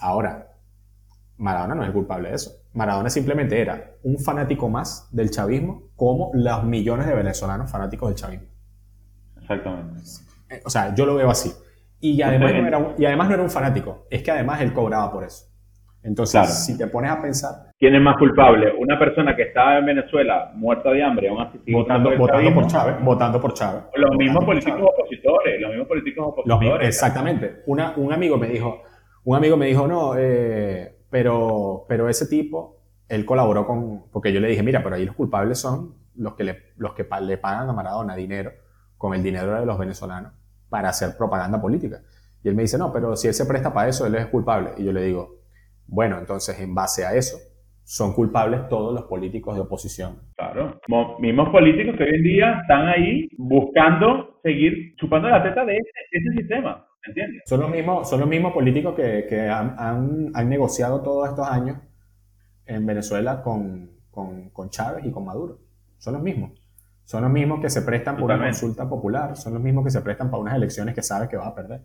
Ahora, 0.00 0.54
Maradona 1.38 1.74
no 1.74 1.84
es 1.84 1.92
culpable 1.92 2.28
de 2.28 2.34
eso. 2.34 2.62
Maradona 2.76 3.08
simplemente 3.08 3.58
era 3.58 3.92
un 4.02 4.18
fanático 4.18 4.68
más 4.68 5.08
del 5.10 5.30
chavismo 5.30 5.90
como 5.96 6.30
los 6.34 6.62
millones 6.64 7.06
de 7.06 7.14
venezolanos 7.14 7.70
fanáticos 7.70 8.10
del 8.10 8.16
chavismo. 8.16 8.46
Exactamente. 9.40 10.02
O 10.62 10.68
sea, 10.68 10.94
yo 10.94 11.06
lo 11.06 11.14
veo 11.14 11.30
así. 11.30 11.50
Y 12.00 12.20
además, 12.20 12.52
no 12.52 12.66
era 12.66 12.94
y 12.98 13.06
además 13.06 13.28
no 13.28 13.34
era 13.34 13.42
un 13.42 13.50
fanático, 13.50 14.06
es 14.10 14.22
que 14.22 14.30
además 14.30 14.60
él 14.60 14.74
cobraba 14.74 15.10
por 15.10 15.24
eso. 15.24 15.46
Entonces, 16.02 16.64
si 16.64 16.78
te 16.78 16.86
pones 16.86 17.10
a 17.10 17.20
pensar... 17.20 17.52
¿Quién 17.78 17.94
es 17.94 18.00
más 18.00 18.16
culpable? 18.18 18.72
¿Una 18.78 18.96
persona 18.98 19.34
que 19.34 19.42
estaba 19.42 19.78
en 19.78 19.86
Venezuela 19.86 20.52
muerta 20.54 20.90
de 20.90 21.02
hambre, 21.02 21.30
aún 21.30 21.40
así 21.40 21.58
votando, 21.72 22.16
votando 22.16 22.54
por 22.54 22.66
Chávez? 22.66 22.94
Votando 23.02 23.40
por 23.40 23.54
Chávez. 23.54 23.84
Los 23.96 24.16
mismos 24.16 24.44
políticos 24.44 24.82
opositores, 24.82 25.60
los 25.60 25.70
mismos 25.70 25.88
políticos 25.88 26.26
opositores. 26.28 26.88
exactamente. 26.88 27.62
Una, 27.66 27.94
un 27.96 28.12
amigo 28.12 28.36
me 28.36 28.48
dijo, 28.48 28.82
un 29.24 29.36
amigo 29.36 29.56
me 29.56 29.66
dijo, 29.66 29.88
no, 29.88 30.14
eh, 30.16 30.95
pero, 31.16 31.86
pero 31.88 32.10
ese 32.10 32.26
tipo, 32.26 32.76
él 33.08 33.24
colaboró 33.24 33.66
con... 33.66 34.10
Porque 34.12 34.34
yo 34.34 34.38
le 34.38 34.48
dije, 34.48 34.62
mira, 34.62 34.82
pero 34.82 34.96
ahí 34.96 35.06
los 35.06 35.16
culpables 35.16 35.58
son 35.58 35.94
los 36.14 36.34
que 36.34 36.44
le, 36.44 36.58
los 36.76 36.92
que 36.92 37.06
le 37.22 37.38
pagan 37.38 37.70
a 37.70 37.72
Maradona 37.72 38.14
dinero, 38.14 38.52
con 38.98 39.14
el 39.14 39.22
dinero 39.22 39.58
de 39.58 39.64
los 39.64 39.78
venezolanos, 39.78 40.34
para 40.68 40.90
hacer 40.90 41.16
propaganda 41.16 41.58
política. 41.58 42.02
Y 42.44 42.48
él 42.50 42.54
me 42.54 42.60
dice, 42.60 42.76
no, 42.76 42.92
pero 42.92 43.16
si 43.16 43.28
él 43.28 43.32
se 43.32 43.46
presta 43.46 43.72
para 43.72 43.88
eso, 43.88 44.04
él 44.04 44.14
es 44.14 44.26
culpable. 44.26 44.72
Y 44.76 44.84
yo 44.84 44.92
le 44.92 45.04
digo, 45.04 45.36
bueno, 45.86 46.18
entonces 46.18 46.60
en 46.60 46.74
base 46.74 47.06
a 47.06 47.14
eso, 47.14 47.38
son 47.82 48.12
culpables 48.12 48.68
todos 48.68 48.92
los 48.92 49.04
políticos 49.04 49.54
de 49.54 49.62
oposición. 49.62 50.18
Claro, 50.36 50.78
mismos 51.18 51.48
políticos 51.48 51.94
que 51.96 52.04
hoy 52.04 52.14
en 52.16 52.22
día 52.24 52.58
están 52.60 52.88
ahí 52.88 53.26
buscando 53.38 54.38
seguir 54.42 54.94
chupando 54.96 55.30
la 55.30 55.42
teta 55.42 55.64
de 55.64 55.78
ese, 55.78 56.36
sistema, 56.36 56.85
¿entiendes? 57.06 57.42
Son 57.46 57.60
los 57.60 57.70
mismos, 57.70 58.08
son 58.08 58.20
los 58.20 58.28
mismos 58.28 58.52
políticos 58.52 58.94
que, 58.94 59.48
han, 59.48 60.32
negociado 60.48 61.00
todos 61.02 61.28
estos 61.28 61.46
años 61.48 61.78
en 62.64 62.86
Venezuela 62.86 63.42
con, 63.42 63.90
Chávez 64.70 65.04
y 65.04 65.10
con 65.10 65.24
Maduro. 65.24 65.58
Son 65.98 66.14
los 66.14 66.22
mismos. 66.22 66.52
Son 67.04 67.22
los 67.22 67.30
mismos 67.30 67.60
que 67.60 67.70
se 67.70 67.82
prestan 67.82 68.16
por 68.16 68.24
una 68.24 68.44
consulta 68.44 68.88
popular, 68.88 69.36
son 69.36 69.54
los 69.54 69.62
mismos 69.62 69.84
que 69.84 69.90
se 69.90 70.00
prestan 70.00 70.28
para 70.28 70.40
unas 70.40 70.56
elecciones 70.56 70.94
que 70.94 71.02
sabes 71.02 71.28
que 71.28 71.36
va 71.36 71.46
a 71.46 71.54
perder. 71.54 71.82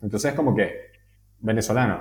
Entonces, 0.00 0.32
como 0.32 0.54
que, 0.54 0.92
venezolano, 1.40 2.00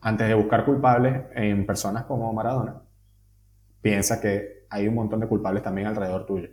antes 0.00 0.28
de 0.28 0.34
buscar 0.34 0.64
culpables 0.64 1.24
en 1.34 1.66
personas 1.66 2.04
como 2.04 2.32
Maradona, 2.32 2.80
piensa 3.80 4.20
que 4.20 4.66
hay 4.70 4.86
un 4.86 4.94
montón 4.94 5.20
de 5.20 5.26
culpables 5.26 5.62
también 5.62 5.88
alrededor 5.88 6.26
tuyo, 6.26 6.48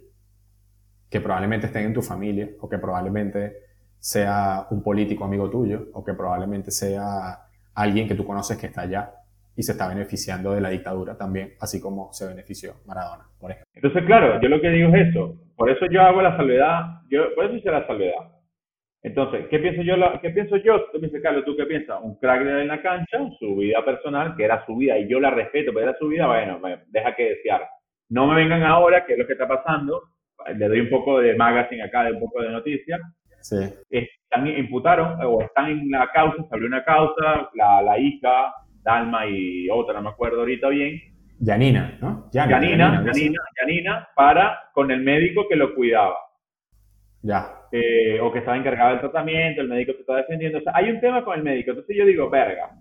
que 1.09 1.21
probablemente 1.21 1.67
estén 1.67 1.85
en 1.85 1.93
tu 1.93 2.01
familia 2.01 2.49
o 2.59 2.67
que 2.67 2.79
probablemente 2.79 3.64
sea 4.05 4.67
un 4.69 4.83
político 4.83 5.25
amigo 5.25 5.49
tuyo 5.49 5.87
o 5.93 6.05
que 6.05 6.13
probablemente 6.13 6.69
sea 6.69 7.39
alguien 7.73 8.07
que 8.07 8.13
tú 8.13 8.23
conoces 8.23 8.55
que 8.55 8.67
está 8.67 8.81
allá 8.81 9.09
y 9.57 9.63
se 9.63 9.71
está 9.71 9.87
beneficiando 9.87 10.51
de 10.51 10.61
la 10.61 10.69
dictadura 10.69 11.17
también, 11.17 11.53
así 11.59 11.81
como 11.81 12.13
se 12.13 12.27
benefició 12.27 12.73
Maradona, 12.85 13.23
por 13.39 13.49
ejemplo. 13.49 13.71
Entonces, 13.73 14.05
claro, 14.05 14.39
yo 14.39 14.47
lo 14.47 14.61
que 14.61 14.69
digo 14.69 14.89
es 14.89 15.07
eso. 15.07 15.33
Por 15.55 15.71
eso 15.71 15.87
yo 15.89 16.03
hago 16.03 16.21
la 16.21 16.37
salvedad, 16.37 17.01
yo, 17.09 17.33
por 17.33 17.45
eso 17.45 17.55
hice 17.55 17.71
la 17.71 17.87
salvedad. 17.87 18.31
Entonces, 19.01 19.47
¿qué 19.49 19.57
pienso 19.57 19.81
yo? 19.81 19.95
¿Qué 20.21 20.29
pienso 20.29 20.57
yo? 20.57 20.85
Tú 20.91 20.99
me 20.99 21.07
dices, 21.07 21.23
Carlos, 21.23 21.43
¿tú 21.43 21.55
qué 21.57 21.65
piensas? 21.65 21.99
Un 22.03 22.19
crack 22.19 22.41
en 22.41 22.67
la 22.67 22.83
cancha, 22.83 23.17
su 23.39 23.55
vida 23.55 23.83
personal, 23.83 24.35
que 24.35 24.43
era 24.43 24.63
su 24.67 24.75
vida, 24.75 24.99
y 24.99 25.07
yo 25.07 25.19
la 25.19 25.31
respeto, 25.31 25.71
pero 25.73 25.89
era 25.89 25.97
su 25.97 26.09
vida, 26.09 26.27
bueno, 26.27 26.59
deja 26.89 27.15
que 27.15 27.29
desear. 27.29 27.67
No 28.09 28.27
me 28.27 28.35
vengan 28.35 28.61
ahora, 28.61 29.03
que 29.03 29.13
es 29.13 29.19
lo 29.19 29.25
que 29.25 29.33
está 29.33 29.47
pasando. 29.47 30.03
Le 30.55 30.67
doy 30.67 30.81
un 30.81 30.91
poco 30.91 31.21
de 31.21 31.35
magazine 31.35 31.81
acá, 31.81 32.03
de 32.03 32.11
un 32.11 32.19
poco 32.19 32.43
de 32.43 32.51
noticias. 32.51 33.01
Sí. 33.45 33.57
Están 33.91 34.47
imputaron 34.47 35.21
o 35.23 35.41
están 35.41 35.69
en 35.69 35.91
la 35.91 36.09
causa, 36.11 36.35
se 36.41 36.49
abrió 36.51 36.67
una 36.67 36.83
causa, 36.83 37.47
la, 37.53 37.81
la 37.83 37.99
hija, 37.99 38.51
Dalma 38.81 39.27
y 39.27 39.69
otra, 39.69 39.93
no 39.93 40.01
me 40.01 40.09
acuerdo 40.09 40.39
ahorita 40.39 40.69
bien. 40.69 40.99
Yanina, 41.39 41.95
¿no? 42.01 42.27
Yanina, 42.31 43.03
Yanina, 43.05 43.39
Yanina, 43.61 44.07
para 44.15 44.71
con 44.73 44.89
el 44.89 45.01
médico 45.01 45.47
que 45.47 45.55
lo 45.55 45.75
cuidaba. 45.75 46.15
Ya. 47.21 47.51
Eh, 47.71 48.19
o 48.19 48.31
que 48.31 48.39
estaba 48.39 48.57
encargado 48.57 48.91
del 48.91 49.01
tratamiento, 49.01 49.61
el 49.61 49.67
médico 49.67 49.93
se 49.93 49.99
está 49.99 50.15
defendiendo. 50.15 50.57
O 50.57 50.61
sea, 50.61 50.73
hay 50.75 50.89
un 50.89 50.99
tema 50.99 51.23
con 51.23 51.37
el 51.37 51.43
médico. 51.43 51.71
Entonces 51.71 51.95
yo 51.95 52.05
digo, 52.05 52.29
verga. 52.29 52.71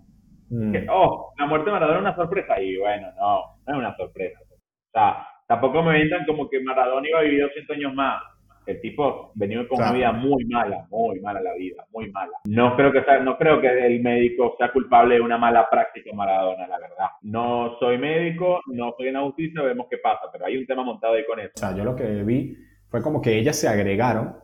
Mm. 0.49 0.71
Que, 0.71 0.87
oh, 0.89 1.31
la 1.37 1.45
muerte 1.45 1.65
de 1.65 1.73
Maradona 1.73 1.97
es 1.97 2.01
una 2.01 2.15
sorpresa. 2.15 2.59
Y 2.59 2.77
bueno, 2.77 3.07
no, 3.19 3.39
no 3.67 3.73
es 3.73 3.79
una 3.79 3.95
sorpresa. 3.97 4.39
O 4.41 4.91
sea, 4.91 5.27
tampoco 5.47 5.83
me 5.83 5.93
vendan 5.93 6.25
como 6.25 6.49
que 6.49 6.59
Maradona 6.59 7.07
iba 7.07 7.19
a 7.19 7.23
vivir 7.23 7.43
200 7.43 7.75
años 7.75 7.93
más. 7.93 8.21
El 8.65 8.81
tipo 8.81 9.31
venía 9.35 9.67
con 9.67 9.77
una 9.79 9.91
vida 9.91 10.11
muy 10.11 10.45
mala, 10.45 10.87
muy 10.89 11.19
mala 11.19 11.41
la 11.41 11.53
vida, 11.53 11.85
muy 11.91 12.11
mala. 12.11 12.33
No 12.45 12.75
creo 12.75 12.91
que 12.91 13.03
sea, 13.03 13.19
no 13.19 13.37
creo 13.37 13.61
que 13.61 13.67
el 13.85 14.01
médico 14.01 14.55
sea 14.57 14.71
culpable 14.71 15.15
de 15.15 15.21
una 15.21 15.37
mala 15.37 15.69
práctica 15.69 16.11
Maradona, 16.13 16.67
la 16.67 16.79
verdad. 16.79 17.07
No 17.21 17.77
soy 17.79 17.97
médico, 17.97 18.61
no 18.67 18.93
soy 18.97 19.07
en 19.07 19.13
la 19.13 19.21
justicia, 19.21 19.61
vemos 19.61 19.87
qué 19.89 19.97
pasa, 19.97 20.29
pero 20.31 20.45
hay 20.45 20.57
un 20.57 20.65
tema 20.65 20.83
montado 20.83 21.13
ahí 21.13 21.25
con 21.25 21.39
eso. 21.39 21.51
O 21.55 21.59
sea, 21.59 21.75
yo 21.75 21.83
lo 21.83 21.95
que 21.95 22.23
vi 22.23 22.55
fue 22.89 23.01
como 23.01 23.21
que 23.21 23.37
ellas 23.37 23.57
se 23.57 23.67
agregaron 23.67 24.35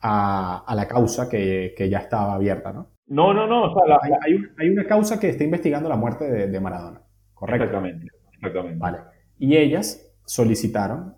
a, 0.00 0.64
a 0.66 0.74
la 0.74 0.86
causa 0.86 1.28
que, 1.28 1.74
que, 1.76 1.88
ya 1.88 1.98
estaba 1.98 2.34
abierta, 2.34 2.72
¿no? 2.72 2.92
No, 3.06 3.34
no, 3.34 3.46
no. 3.46 3.72
O 3.72 3.74
sea, 3.74 3.98
hay, 4.02 4.12
hay, 4.22 4.42
hay, 4.58 4.68
una 4.70 4.84
causa 4.84 5.18
que 5.18 5.28
está 5.28 5.44
investigando 5.44 5.88
la 5.88 5.96
muerte 5.96 6.30
de, 6.30 6.46
de 6.48 6.60
Maradona, 6.60 7.02
¿correcto? 7.34 7.64
Exactamente, 7.64 8.06
exactamente. 8.34 8.78
Vale. 8.78 8.98
Y 9.38 9.56
ellas 9.56 10.08
solicitaron 10.24 11.17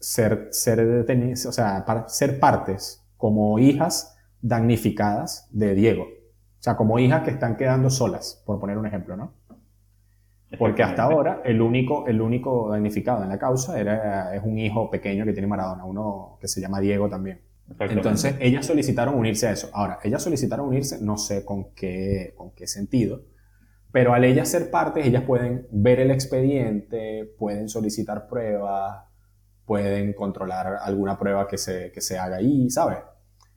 ser, 0.00 0.48
ser 0.50 1.06
o 1.46 1.52
sea, 1.52 1.84
para 1.84 2.08
ser 2.08 2.40
partes 2.40 3.06
como 3.16 3.58
hijas 3.58 4.16
damnificadas 4.40 5.46
de 5.52 5.74
Diego. 5.74 6.04
O 6.04 6.62
sea, 6.62 6.76
como 6.76 6.98
hijas 6.98 7.22
que 7.22 7.30
están 7.30 7.56
quedando 7.56 7.90
solas, 7.90 8.42
por 8.44 8.58
poner 8.58 8.76
un 8.78 8.86
ejemplo, 8.86 9.16
¿no? 9.16 9.34
Porque 10.58 10.82
hasta 10.82 11.04
ahora 11.04 11.42
el 11.44 11.60
único, 11.60 12.08
el 12.08 12.20
único 12.20 12.70
damnificado 12.70 13.22
en 13.22 13.28
la 13.28 13.38
causa 13.38 13.78
era, 13.78 14.34
es 14.34 14.42
un 14.42 14.58
hijo 14.58 14.90
pequeño 14.90 15.24
que 15.24 15.32
tiene 15.32 15.46
Maradona, 15.46 15.84
uno 15.84 16.38
que 16.40 16.48
se 16.48 16.60
llama 16.60 16.80
Diego 16.80 17.08
también. 17.08 17.40
Entonces, 17.78 18.34
ellas 18.40 18.66
solicitaron 18.66 19.14
unirse 19.14 19.46
a 19.46 19.52
eso. 19.52 19.70
Ahora, 19.72 20.00
ellas 20.02 20.22
solicitaron 20.22 20.66
unirse, 20.66 20.98
no 21.00 21.16
sé 21.18 21.44
con 21.44 21.72
qué, 21.72 22.34
con 22.36 22.50
qué 22.50 22.66
sentido, 22.66 23.22
pero 23.92 24.12
al 24.12 24.24
ellas 24.24 24.48
ser 24.48 24.70
partes, 24.70 25.06
ellas 25.06 25.22
pueden 25.22 25.66
ver 25.70 26.00
el 26.00 26.10
expediente, 26.10 27.32
pueden 27.38 27.68
solicitar 27.68 28.26
pruebas, 28.26 29.04
pueden 29.70 30.14
controlar 30.14 30.78
alguna 30.82 31.16
prueba 31.16 31.46
que 31.46 31.56
se, 31.56 31.92
que 31.92 32.00
se 32.00 32.18
haga 32.18 32.38
ahí, 32.38 32.68
¿sabes? 32.70 32.98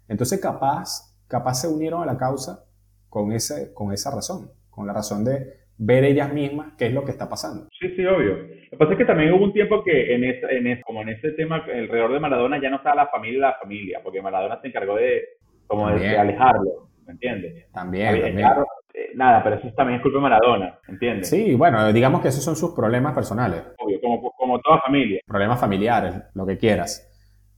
Entonces, 0.08 0.39
capaz, 0.39 1.12
capaz 1.28 1.56
se 1.56 1.67
unieron 1.67 2.04
a 2.04 2.06
la 2.06 2.17
causa 2.17 2.65
con, 3.10 3.32
ese, 3.32 3.73
con 3.73 3.91
esa 3.91 4.13
razón, 4.13 4.52
con 4.69 4.86
la 4.86 4.93
razón 4.93 5.26
de 5.26 5.54
ver 5.76 6.04
ellas 6.04 6.32
mismas 6.32 6.73
qué 6.78 6.86
es 6.86 6.93
lo 6.93 7.04
que 7.04 7.10
está 7.10 7.28
pasando. 7.28 7.67
Sí, 7.80 7.95
sí, 7.95 8.06
obvio. 8.06 8.38
Lo 8.38 8.69
que 8.69 8.78
pasa 8.78 8.91
es 8.91 8.97
que 8.99 9.06
también 9.06 9.34
hubo 9.34 9.43
un 9.43 9.54
tiempo 9.54 9.84
que 9.84 10.13
en, 10.13 10.23
ese, 10.26 10.45
en 10.52 10.82
como 10.84 11.02
en 11.02 11.10
ese 11.10 11.32
tema 11.32 11.56
alrededor 11.65 12.13
de 12.13 12.19
Maradona 12.19 12.62
ya 12.62 12.69
no 12.69 12.76
estaba 12.76 12.95
la 12.95 13.08
familia 13.08 13.39
la 13.39 13.58
familia, 13.60 13.99
porque 14.04 14.21
Maradona 14.21 14.62
se 14.62 14.67
encargó 14.67 14.97
de 14.97 15.19
como 15.65 15.89
de, 15.89 16.15
alejarlo, 16.15 16.89
¿me 17.08 17.13
entiendes? 17.13 17.71
También, 17.71 18.21
también. 18.21 18.49
Eh, 18.93 19.12
nada, 19.15 19.43
pero 19.43 19.56
eso 19.56 19.69
también 19.75 19.97
es 19.97 20.03
culpa 20.03 20.19
de 20.19 20.21
Maradona, 20.21 20.79
¿entiendes? 20.88 21.27
Sí, 21.27 21.56
bueno, 21.56 21.91
digamos 21.91 22.21
que 22.21 22.27
esos 22.27 22.43
son 22.43 22.56
sus 22.56 22.75
problemas 22.75 23.13
personales. 23.13 23.63
Obvio, 23.79 23.99
como, 23.99 24.32
como 24.32 24.60
toda 24.60 24.82
familia. 24.82 25.19
Problemas 25.25 25.60
familiares, 25.60 26.13
lo 26.36 26.45
que 26.45 26.58
quieras. 26.58 27.10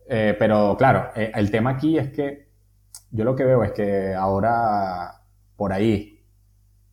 Eh, 0.08 0.36
pero 0.39 0.76
claro, 0.78 1.10
eh, 1.15 1.32
el 1.36 1.52
tema 1.52 1.71
aquí 1.71 1.98
es 1.98 2.12
que 2.12 2.45
yo 3.12 3.26
lo 3.26 3.36
que 3.36 3.43
veo 3.43 3.63
es 3.63 3.74
que 3.74 4.13
ahora 4.13 5.12
por 5.58 5.74
ahí 5.74 6.19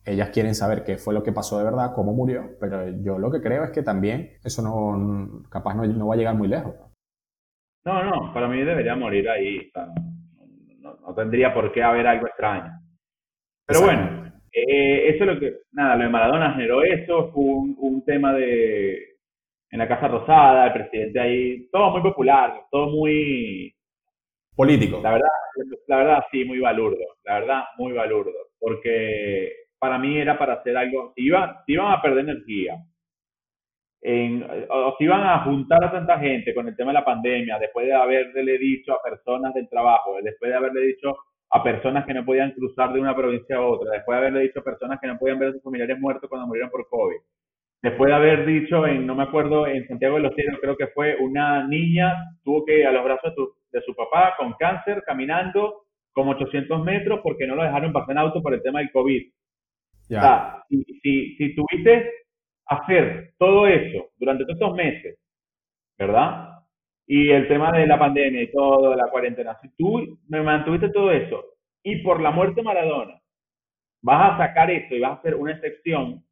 ellas 0.05 0.29
quieren 0.29 0.55
saber 0.55 0.83
qué 0.83 0.97
fue 0.97 1.13
lo 1.13 1.23
que 1.23 1.31
pasó 1.31 1.57
de 1.57 1.63
verdad, 1.63 1.93
cómo 1.95 2.13
murió, 2.13 2.57
pero 2.59 2.89
yo 3.01 3.17
lo 3.17 3.31
que 3.31 3.41
creo 3.41 3.63
es 3.63 3.71
que 3.71 3.83
también 3.83 4.31
eso 4.43 4.61
no, 4.61 5.43
capaz 5.49 5.73
no, 5.75 5.85
no 5.85 6.07
va 6.07 6.15
a 6.15 6.17
llegar 6.17 6.35
muy 6.35 6.49
lejos. 6.49 6.75
No, 7.85 8.03
no, 8.03 8.33
para 8.33 8.47
mí 8.47 8.61
debería 8.61 8.95
morir 8.95 9.29
ahí. 9.29 9.71
no, 10.79 10.95
no, 10.95 11.13
tendría 11.13 11.53
por 11.53 11.71
qué 11.71 11.83
haber 11.83 12.07
algo 12.07 12.27
extraño. 12.27 12.71
Pero 13.65 13.81
bueno, 13.81 14.22
eh, 14.53 15.09
eso 15.09 15.23
es 15.23 15.33
lo 15.33 15.39
que, 15.39 15.53
nada, 15.71 15.95
lo 15.95 16.03
de 16.03 16.09
Maradona 16.09 16.53
generó 16.53 16.83
eso, 16.83 17.31
fue 17.31 17.43
un, 17.43 17.75
un, 17.79 18.05
tema 18.05 18.33
de, 18.33 19.17
en 19.71 19.79
la 19.79 19.87
Casa 19.87 20.07
Rosada, 20.07 20.67
el 20.67 20.73
presidente 20.73 21.19
ahí, 21.19 21.67
todo 21.71 21.89
muy 21.91 22.01
popular, 22.01 22.61
todo 22.69 22.87
muy... 22.87 23.73
Político. 24.55 24.99
La 25.01 25.13
verdad, 25.13 25.27
la 25.87 25.97
verdad 25.97 26.23
sí, 26.31 26.45
muy 26.45 26.59
balurdo, 26.59 27.03
la 27.23 27.39
verdad, 27.39 27.63
muy 27.77 27.93
balurdo, 27.93 28.37
porque 28.59 29.51
para 29.79 29.97
mí 29.97 30.19
era 30.19 30.37
para 30.37 30.53
hacer 30.53 30.77
algo, 30.77 31.11
si, 31.15 31.23
iba, 31.23 31.63
si 31.65 31.73
iban 31.73 31.91
a 31.91 32.01
perder 32.03 32.29
energía, 32.29 32.77
en, 34.03 34.45
o 34.69 34.95
si 34.99 35.05
iban 35.05 35.23
a 35.23 35.43
juntar 35.45 35.83
a 35.83 35.91
tanta 35.91 36.19
gente 36.19 36.53
con 36.53 36.67
el 36.67 36.75
tema 36.75 36.91
de 36.91 36.99
la 36.99 37.05
pandemia, 37.05 37.57
después 37.57 37.87
de 37.87 37.93
haberle 37.93 38.59
dicho 38.59 38.93
a 38.93 39.01
personas 39.01 39.53
del 39.55 39.67
trabajo, 39.67 40.17
después 40.21 40.51
de 40.51 40.57
haberle 40.57 40.81
dicho 40.81 41.17
a 41.55 41.61
personas 41.61 42.05
que 42.05 42.15
no 42.15 42.25
podían 42.25 42.51
cruzar 42.51 42.91
de 42.93 42.99
una 42.99 43.15
provincia 43.15 43.57
a 43.57 43.61
otra, 43.61 43.91
después 43.91 44.15
de 44.15 44.21
haberle 44.21 44.41
dicho 44.41 44.59
a 44.59 44.63
personas 44.63 44.99
que 44.99 45.05
no 45.05 45.19
podían 45.19 45.37
ver 45.37 45.49
a 45.49 45.51
sus 45.53 45.61
familiares 45.61 45.99
muertos 45.99 46.27
cuando 46.27 46.47
murieron 46.47 46.71
por 46.71 46.87
COVID, 46.89 47.17
después 47.83 48.09
de 48.09 48.15
haber 48.15 48.45
dicho, 48.47 48.87
en, 48.87 49.05
no 49.05 49.13
me 49.13 49.23
acuerdo, 49.23 49.67
en 49.67 49.87
Santiago 49.87 50.15
de 50.15 50.23
los 50.23 50.33
Cielos, 50.33 50.57
creo 50.59 50.75
que 50.75 50.87
fue 50.87 51.15
una 51.17 51.67
niña, 51.67 52.15
tuvo 52.43 52.65
que 52.65 52.79
ir 52.79 52.87
a 52.87 52.91
los 52.91 53.03
brazos 53.03 53.33
de 53.71 53.81
su 53.83 53.95
papá 53.95 54.33
con 54.35 54.53
cáncer, 54.53 55.03
caminando 55.05 55.83
como 56.11 56.31
800 56.31 56.83
metros 56.83 57.19
porque 57.21 57.45
no 57.45 57.55
lo 57.55 57.63
dejaron 57.63 57.93
pasar 57.93 58.11
en 58.11 58.17
auto 58.17 58.41
por 58.41 58.55
el 58.55 58.63
tema 58.63 58.79
del 58.79 58.91
COVID. 58.91 59.21
O 59.29 60.05
sea, 60.05 60.63
si, 60.69 60.83
si, 61.01 61.35
si 61.35 61.55
tuviste 61.55 62.11
hacer 62.65 63.33
todo 63.37 63.67
eso 63.67 64.09
durante 64.17 64.43
todos 64.43 64.55
estos 64.55 64.75
meses, 64.75 65.19
¿verdad? 65.99 66.52
Y 67.05 67.31
el 67.31 67.47
tema 67.47 67.71
de 67.71 67.85
la 67.85 67.99
pandemia 67.99 68.41
y 68.41 68.51
todo, 68.51 68.95
la 68.95 69.09
cuarentena, 69.09 69.57
si 69.61 69.69
tú 69.75 70.19
me 70.29 70.41
mantuviste 70.41 70.89
todo 70.89 71.11
eso 71.11 71.43
y 71.83 72.01
por 72.01 72.21
la 72.21 72.31
muerte 72.31 72.55
de 72.55 72.63
Maradona 72.63 73.19
vas 74.01 74.33
a 74.33 74.37
sacar 74.37 74.71
eso 74.71 74.95
y 74.95 74.99
vas 74.99 75.11
a 75.11 75.15
hacer 75.15 75.35
una 75.35 75.53
excepción, 75.53 76.23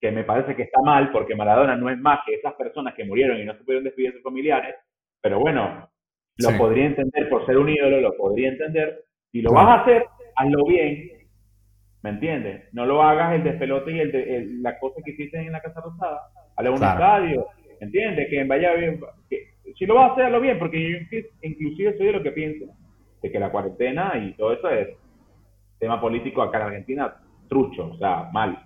que 0.00 0.10
me 0.10 0.24
parece 0.24 0.54
que 0.54 0.62
está 0.62 0.80
mal, 0.82 1.10
porque 1.12 1.34
Maradona 1.34 1.76
no 1.76 1.88
es 1.88 1.98
más 1.98 2.20
que 2.26 2.34
esas 2.34 2.54
personas 2.54 2.94
que 2.94 3.04
murieron 3.04 3.38
y 3.38 3.44
no 3.44 3.54
se 3.54 3.64
pudieron 3.64 3.84
despedir 3.84 4.10
de 4.10 4.16
sus 4.16 4.22
familiares, 4.22 4.74
pero 5.22 5.38
bueno, 5.38 5.88
lo 6.36 6.58
podría 6.58 6.86
entender 6.86 7.28
por 7.28 7.46
ser 7.46 7.56
un 7.56 7.68
ídolo, 7.68 8.00
lo 8.00 8.16
podría 8.16 8.48
entender. 8.48 9.04
Si 9.30 9.40
lo 9.40 9.52
vas 9.52 9.66
a 9.66 9.82
hacer, 9.82 10.04
hazlo 10.36 10.66
bien, 10.66 11.24
¿Me 12.04 12.10
entiendes? 12.10 12.68
No 12.74 12.84
lo 12.84 13.02
hagas 13.02 13.34
el 13.34 13.44
despelote 13.44 13.90
y 13.90 13.98
el 13.98 14.12
de, 14.12 14.46
la 14.60 14.78
cosa 14.78 15.00
que 15.02 15.12
hiciste 15.12 15.38
en 15.38 15.52
la 15.52 15.62
Casa 15.62 15.80
Rosada. 15.80 16.20
Hazle 16.54 16.68
un 16.68 16.74
estadio, 16.74 17.46
¿me 17.80 17.86
entiendes? 17.86 18.28
Que 18.28 18.44
vaya 18.44 18.74
bien. 18.74 19.00
Si 19.76 19.86
lo 19.86 19.94
vas 19.94 20.10
a 20.10 20.12
hacer, 20.12 20.26
hazlo 20.26 20.40
bien, 20.40 20.58
porque 20.58 20.80
yo 20.80 21.18
inclusive 21.42 21.96
soy 21.96 22.06
de 22.06 22.12
lo 22.12 22.22
que 22.22 22.32
pienso, 22.32 22.66
de 23.22 23.32
que 23.32 23.38
la 23.38 23.50
cuarentena 23.50 24.12
y 24.18 24.34
todo 24.34 24.52
eso 24.52 24.68
es 24.68 24.88
tema 25.78 26.00
político 26.00 26.42
acá 26.42 26.58
en 26.58 26.64
Argentina, 26.64 27.14
trucho, 27.48 27.90
o 27.92 27.96
sea, 27.96 28.28
mal. 28.32 28.58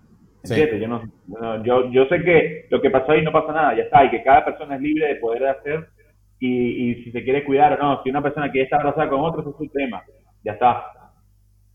¿Entiendes? 0.43 0.81
Yo, 0.81 0.89
no, 0.89 1.65
yo, 1.65 1.91
yo 1.91 2.07
sé 2.07 2.23
que 2.23 2.67
lo 2.71 2.81
que 2.81 2.91
pasó 2.91 3.13
ahí 3.13 3.23
no 3.23 3.33
pasa 3.33 3.53
nada, 3.53 3.77
ya 3.77 3.85
está, 3.85 4.05
y 4.05 4.11
que 4.11 4.23
cada 4.23 4.45
persona 4.45 4.77
es 4.77 4.81
libre 4.81 5.09
de 5.09 5.17
poder 5.17 5.47
hacer 5.47 5.89
y, 6.39 6.91
y 6.91 7.05
si 7.05 7.11
se 7.11 7.25
quiere 7.25 7.45
cuidar 7.45 7.73
o 7.73 7.83
no, 7.83 8.03
si 8.03 8.11
una 8.11 8.23
persona 8.23 8.51
quiere 8.51 8.65
estar 8.65 8.81
abrazada 8.81 9.09
con 9.09 9.21
otro, 9.21 9.41
eso 9.41 9.51
es 9.51 9.57
su 9.57 9.69
tema, 9.69 10.03
ya 10.45 10.53
está 10.53 10.85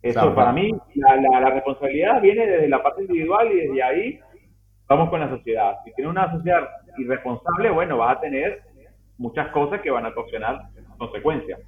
eso 0.03 0.35
para 0.35 0.51
mí, 0.51 0.69
la, 0.95 1.15
la, 1.15 1.49
responsabilidad 1.49 2.21
viene 2.21 2.45
desde 2.45 2.67
la 2.67 2.83
parte 2.83 3.03
individual 3.03 3.49
y 3.49 3.67
desde 3.67 3.83
ahí 3.83 4.19
vamos 4.85 5.09
con 5.09 5.21
la 5.21 5.29
sociedad. 5.29 5.77
Si 5.85 5.93
tienes 5.93 6.11
una 6.11 6.29
sociedad 6.29 6.67
irresponsable, 6.97 7.69
bueno, 7.69 7.97
vas 7.97 8.17
a 8.17 8.19
tener 8.19 8.63
muchas 9.17 9.49
cosas 9.49 9.81
que 9.81 9.91
van 9.91 10.05
a 10.05 10.09
ocasionar 10.09 10.69
consecuencias. 10.97 11.59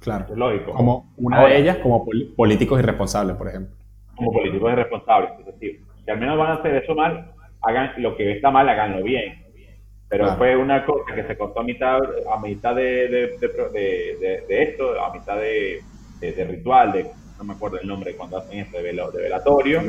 Claro. 0.00 0.26
Es 0.30 0.36
lógico. 0.36 0.72
Como 0.72 1.12
una 1.16 1.46
de 1.46 1.58
ellas, 1.58 1.76
como 1.78 2.06
políticos 2.36 2.78
irresponsables, 2.78 3.36
por 3.36 3.48
ejemplo. 3.48 3.76
Como 4.14 4.32
políticos 4.32 4.72
irresponsables, 4.72 5.30
es 5.40 5.46
decir, 5.46 5.80
si 6.04 6.10
al 6.10 6.18
menos 6.18 6.38
van 6.38 6.52
a 6.52 6.54
hacer 6.54 6.74
eso 6.76 6.94
mal, 6.94 7.32
hagan 7.62 7.92
lo 7.98 8.16
que 8.16 8.32
está 8.32 8.50
mal, 8.50 8.68
háganlo 8.68 9.02
bien. 9.04 9.44
Pero 10.08 10.34
fue 10.36 10.56
una 10.56 10.84
cosa 10.84 11.14
que 11.14 11.22
se 11.22 11.36
cortó 11.36 11.60
a 11.60 11.62
mitad, 11.62 12.00
a 12.32 12.40
mitad 12.40 12.74
de, 12.74 13.08
de, 13.08 14.44
de 14.48 14.62
esto, 14.62 15.00
a 15.00 15.12
mitad 15.12 15.36
de, 15.36 15.82
ritual, 16.20 16.92
de 16.92 17.06
no 17.38 17.44
me 17.44 17.52
acuerdo 17.54 17.78
el 17.80 17.86
nombre 17.86 18.16
cuando 18.16 18.38
hacen 18.38 18.58
esto 18.58 18.78
de, 18.78 18.92
de 18.92 19.22
velatorio. 19.22 19.82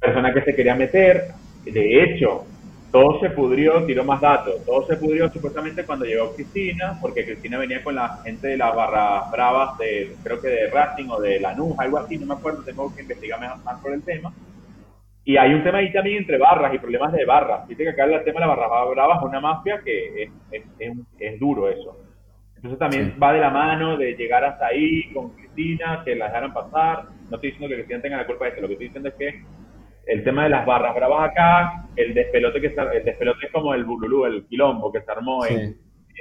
Persona 0.00 0.32
que 0.32 0.42
se 0.42 0.54
quería 0.54 0.76
meter, 0.76 1.24
de 1.64 2.04
hecho, 2.04 2.44
todo 2.96 3.20
se 3.20 3.28
pudrió, 3.28 3.84
tiró 3.84 4.04
más 4.04 4.22
datos, 4.22 4.64
todo 4.64 4.86
se 4.86 4.96
pudrió 4.96 5.30
supuestamente 5.30 5.84
cuando 5.84 6.06
llegó 6.06 6.34
Cristina, 6.34 6.96
porque 6.98 7.26
Cristina 7.26 7.58
venía 7.58 7.84
con 7.84 7.94
la 7.94 8.22
gente 8.24 8.48
de 8.48 8.56
las 8.56 8.74
barras 8.74 9.30
bravas, 9.30 9.76
de, 9.76 10.16
creo 10.24 10.40
que 10.40 10.48
de 10.48 10.70
Racing 10.70 11.10
o 11.10 11.20
de 11.20 11.38
Lanús, 11.38 11.78
algo 11.78 11.98
así, 11.98 12.16
no 12.16 12.24
me 12.24 12.32
acuerdo, 12.32 12.62
tengo 12.62 12.94
que 12.94 13.02
investigar 13.02 13.38
más 13.38 13.80
por 13.82 13.92
el 13.92 14.02
tema. 14.02 14.32
Y 15.26 15.36
hay 15.36 15.52
un 15.52 15.62
tema 15.62 15.76
ahí 15.76 15.92
también 15.92 16.18
entre 16.22 16.38
barras 16.38 16.72
y 16.72 16.78
problemas 16.78 17.12
de 17.12 17.26
barras. 17.26 17.68
Viste 17.68 17.84
que 17.84 17.90
acá 17.90 18.04
el 18.04 18.24
tema 18.24 18.40
de 18.40 18.46
la 18.46 18.54
barra 18.54 18.84
brava 18.86 19.16
es 19.16 19.22
una 19.24 19.40
mafia 19.40 19.82
que 19.84 20.22
es, 20.22 20.30
es, 20.78 20.92
es, 21.18 21.38
duro 21.38 21.68
eso. 21.68 21.98
Entonces 22.54 22.78
también 22.78 23.18
va 23.22 23.34
de 23.34 23.40
la 23.40 23.50
mano 23.50 23.98
de 23.98 24.14
llegar 24.14 24.42
hasta 24.42 24.68
ahí 24.68 25.12
con 25.12 25.28
Cristina, 25.36 26.00
que 26.02 26.14
la 26.14 26.28
dejaran 26.28 26.54
pasar. 26.54 27.08
No 27.28 27.36
estoy 27.36 27.50
diciendo 27.50 27.68
que 27.68 27.74
Cristina 27.74 28.00
tenga 28.00 28.16
la 28.16 28.26
culpa 28.26 28.46
de 28.46 28.50
esto, 28.52 28.62
lo 28.62 28.68
que 28.68 28.72
estoy 28.74 28.86
diciendo 28.86 29.10
es 29.10 29.14
que 29.16 29.44
el 30.06 30.22
tema 30.22 30.44
de 30.44 30.50
las 30.50 30.64
barras 30.64 30.94
bravas 30.94 31.30
acá, 31.30 31.88
el 31.96 32.14
despelote 32.14 32.60
que 32.60 32.68
el 32.68 33.04
despelote 33.04 33.46
es 33.46 33.52
como 33.52 33.74
el 33.74 33.84
bululú, 33.84 34.24
el 34.24 34.46
quilombo 34.46 34.92
que 34.92 35.02
se 35.02 35.10
armó 35.10 35.44
en, 35.44 35.76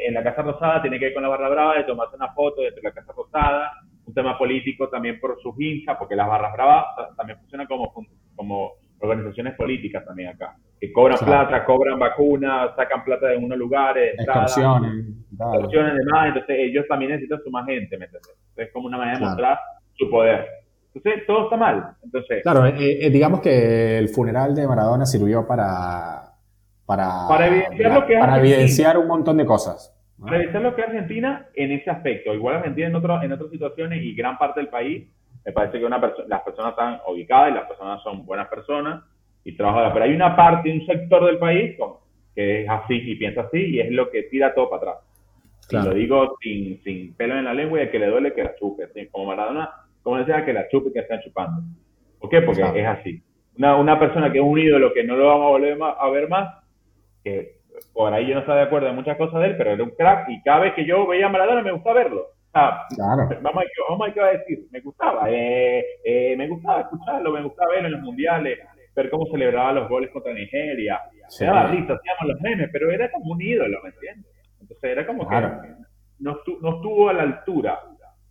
en, 0.05 0.13
la 0.13 0.23
Casa 0.23 0.41
Rosada, 0.41 0.81
tiene 0.81 0.97
que 0.97 1.05
ver 1.05 1.13
con 1.13 1.23
la 1.23 1.29
barra 1.29 1.49
brava, 1.49 1.77
de 1.77 1.83
tomarse 1.83 2.15
una 2.15 2.33
foto 2.33 2.61
dentro 2.61 2.81
de 2.81 2.89
la 2.89 2.95
Casa 2.95 3.13
Rosada, 3.15 3.71
un 4.05 4.13
tema 4.13 4.37
político 4.37 4.89
también 4.89 5.19
por 5.19 5.39
sus 5.41 5.53
hinchas, 5.59 5.97
porque 5.99 6.15
las 6.15 6.27
barras 6.27 6.53
bravas 6.53 6.85
también 7.15 7.37
funcionan 7.39 7.67
como, 7.67 7.93
como 8.35 8.71
organizaciones 8.99 9.55
políticas 9.55 10.03
también 10.03 10.29
acá, 10.29 10.55
que 10.79 10.91
cobran 10.91 11.19
plata, 11.19 11.63
cobran 11.63 11.99
vacunas, 11.99 12.75
sacan 12.75 13.03
plata 13.03 13.27
de 13.27 13.37
unos 13.37 13.57
lugares, 13.57 14.15
extorsiones, 14.17 15.15
demás, 15.95 16.27
entonces 16.27 16.57
ellos 16.59 16.85
también 16.87 17.11
necesitan 17.11 17.39
sumar 17.43 17.65
gente, 17.65 17.97
¿me 17.97 18.05
entiendes? 18.05 18.35
Es 18.55 18.71
como 18.71 18.87
una 18.87 18.97
manera 18.97 19.19
de 19.19 19.25
mostrar 19.25 19.59
su 19.93 20.09
poder. 20.09 20.64
Entonces, 20.95 21.27
todo 21.27 21.43
está 21.43 21.57
mal. 21.57 21.91
Entonces, 22.01 22.41
claro, 22.41 22.65
eh, 22.65 23.05
eh, 23.05 23.09
digamos 23.09 23.41
que 23.41 23.97
el 23.97 24.07
funeral 24.07 24.55
de 24.55 24.65
Maradona 24.65 25.05
sirvió 25.05 25.45
para, 25.45 26.31
para, 26.85 27.27
para 27.27 27.47
evidenciar, 27.47 27.93
lo 27.93 28.07
que 28.07 28.17
para 28.17 28.39
evidenciar 28.39 28.97
un 28.97 29.07
montón 29.07 29.35
de 29.35 29.45
cosas. 29.45 29.93
Para 30.17 30.37
evidenciar 30.37 30.63
lo 30.63 30.73
que 30.73 30.81
es 30.81 30.87
Argentina 30.87 31.47
en 31.53 31.71
ese 31.73 31.89
aspecto. 31.89 32.33
Igual 32.33 32.55
Argentina 32.55 32.87
en, 32.87 32.95
otro, 32.95 33.21
en 33.21 33.31
otras 33.33 33.51
situaciones 33.51 34.01
y 34.03 34.15
gran 34.15 34.37
parte 34.37 34.61
del 34.61 34.69
país 34.69 35.05
me 35.45 35.51
parece 35.51 35.79
que 35.79 35.85
una 35.85 35.99
las 36.27 36.41
personas 36.41 36.71
están 36.71 36.99
ubicadas 37.07 37.51
y 37.51 37.55
las 37.55 37.67
personas 37.67 38.01
son 38.01 38.25
buenas 38.25 38.47
personas 38.47 39.03
y 39.43 39.55
trabajadoras. 39.55 39.93
Pero 39.93 40.05
hay 40.05 40.15
una 40.15 40.35
parte, 40.35 40.71
un 40.71 40.85
sector 40.85 41.25
del 41.25 41.37
país 41.37 41.77
que 42.33 42.63
es 42.63 42.69
así 42.69 42.95
y 42.95 43.15
piensa 43.15 43.41
así 43.41 43.59
y 43.59 43.79
es 43.79 43.91
lo 43.91 44.09
que 44.09 44.23
tira 44.23 44.55
todo 44.55 44.69
para 44.69 44.93
atrás. 44.93 45.05
Y 45.69 45.75
lo 45.75 45.93
digo 45.93 46.37
sin, 46.41 46.81
sin 46.83 47.13
pelo 47.15 47.37
en 47.37 47.45
la 47.45 47.53
lengua 47.53 47.79
y 47.79 47.83
el 47.83 47.91
que 47.91 47.99
le 47.99 48.07
duele 48.07 48.33
que 48.33 48.43
la 48.43 48.55
chupe. 48.55 48.87
Como 49.11 49.25
Maradona, 49.25 49.69
como 50.05 50.19
decía, 50.19 50.45
que 50.45 50.53
la 50.53 50.69
chupe 50.69 50.93
que 50.93 50.99
están 50.99 51.19
chupando. 51.21 51.63
¿Por 52.19 52.29
qué? 52.29 52.41
Porque 52.41 52.61
es 52.61 52.87
así. 52.87 53.23
Una, 53.57 53.75
una 53.75 53.99
persona 53.99 54.31
que 54.31 54.37
es 54.37 54.43
un 54.43 54.57
ídolo 54.57 54.93
que 54.93 55.03
no 55.03 55.17
lo 55.17 55.25
vamos 55.25 55.47
a 55.47 55.49
volver 55.49 55.77
a 55.81 56.09
ver 56.11 56.29
más, 56.29 56.63
que 57.23 57.55
por 57.91 58.13
ahí 58.13 58.27
yo 58.27 58.35
no 58.35 58.41
estaba 58.41 58.59
de 58.59 58.65
acuerdo 58.65 58.87
en 58.87 58.95
muchas 58.95 59.17
cosas 59.17 59.41
de 59.41 59.47
él, 59.47 59.55
pero 59.57 59.71
era 59.71 59.83
un 59.83 59.89
crack 59.89 60.29
y 60.29 60.41
cada 60.43 60.59
vez 60.59 60.73
que 60.75 60.85
yo 60.85 61.07
veía 61.07 61.25
a 61.25 61.29
Maradona 61.29 61.61
me 61.63 61.71
gustaba 61.71 62.03
verlo 62.03 62.35
claro. 62.95 63.27
Vamos 63.41 63.63
a, 63.63 63.91
vamos 63.91 64.09
a, 64.17 64.31
decir, 64.31 64.67
me 64.71 64.79
gustaba, 64.79 65.29
eh, 65.29 65.83
eh, 66.03 66.35
me 66.37 66.47
gustaba 66.47 66.81
escucharlo, 66.81 67.31
me 67.31 67.43
gustaba 67.43 67.71
verlo 67.71 67.87
en 67.87 67.93
los 67.93 68.01
mundiales, 68.01 68.59
ver 68.95 69.09
cómo 69.09 69.25
celebraba 69.27 69.73
los 69.73 69.89
goles 69.89 70.09
contra 70.11 70.33
Nigeria. 70.33 71.01
Se 71.27 71.45
daba 71.45 71.67
risa, 71.67 71.93
hacíamos 71.93 72.27
los 72.27 72.41
memes, 72.41 72.69
pero 72.71 72.91
era 72.91 73.11
como 73.11 73.33
un 73.33 73.41
ídolo, 73.41 73.79
¿me 73.83 73.89
entiendes? 73.89 74.31
Entonces 74.61 74.91
era 74.91 75.05
como 75.05 75.27
que 75.27 75.35
no, 76.19 76.37
no, 76.61 76.75
estuvo 76.75 77.09
a 77.09 77.13
la 77.13 77.23
altura 77.23 77.79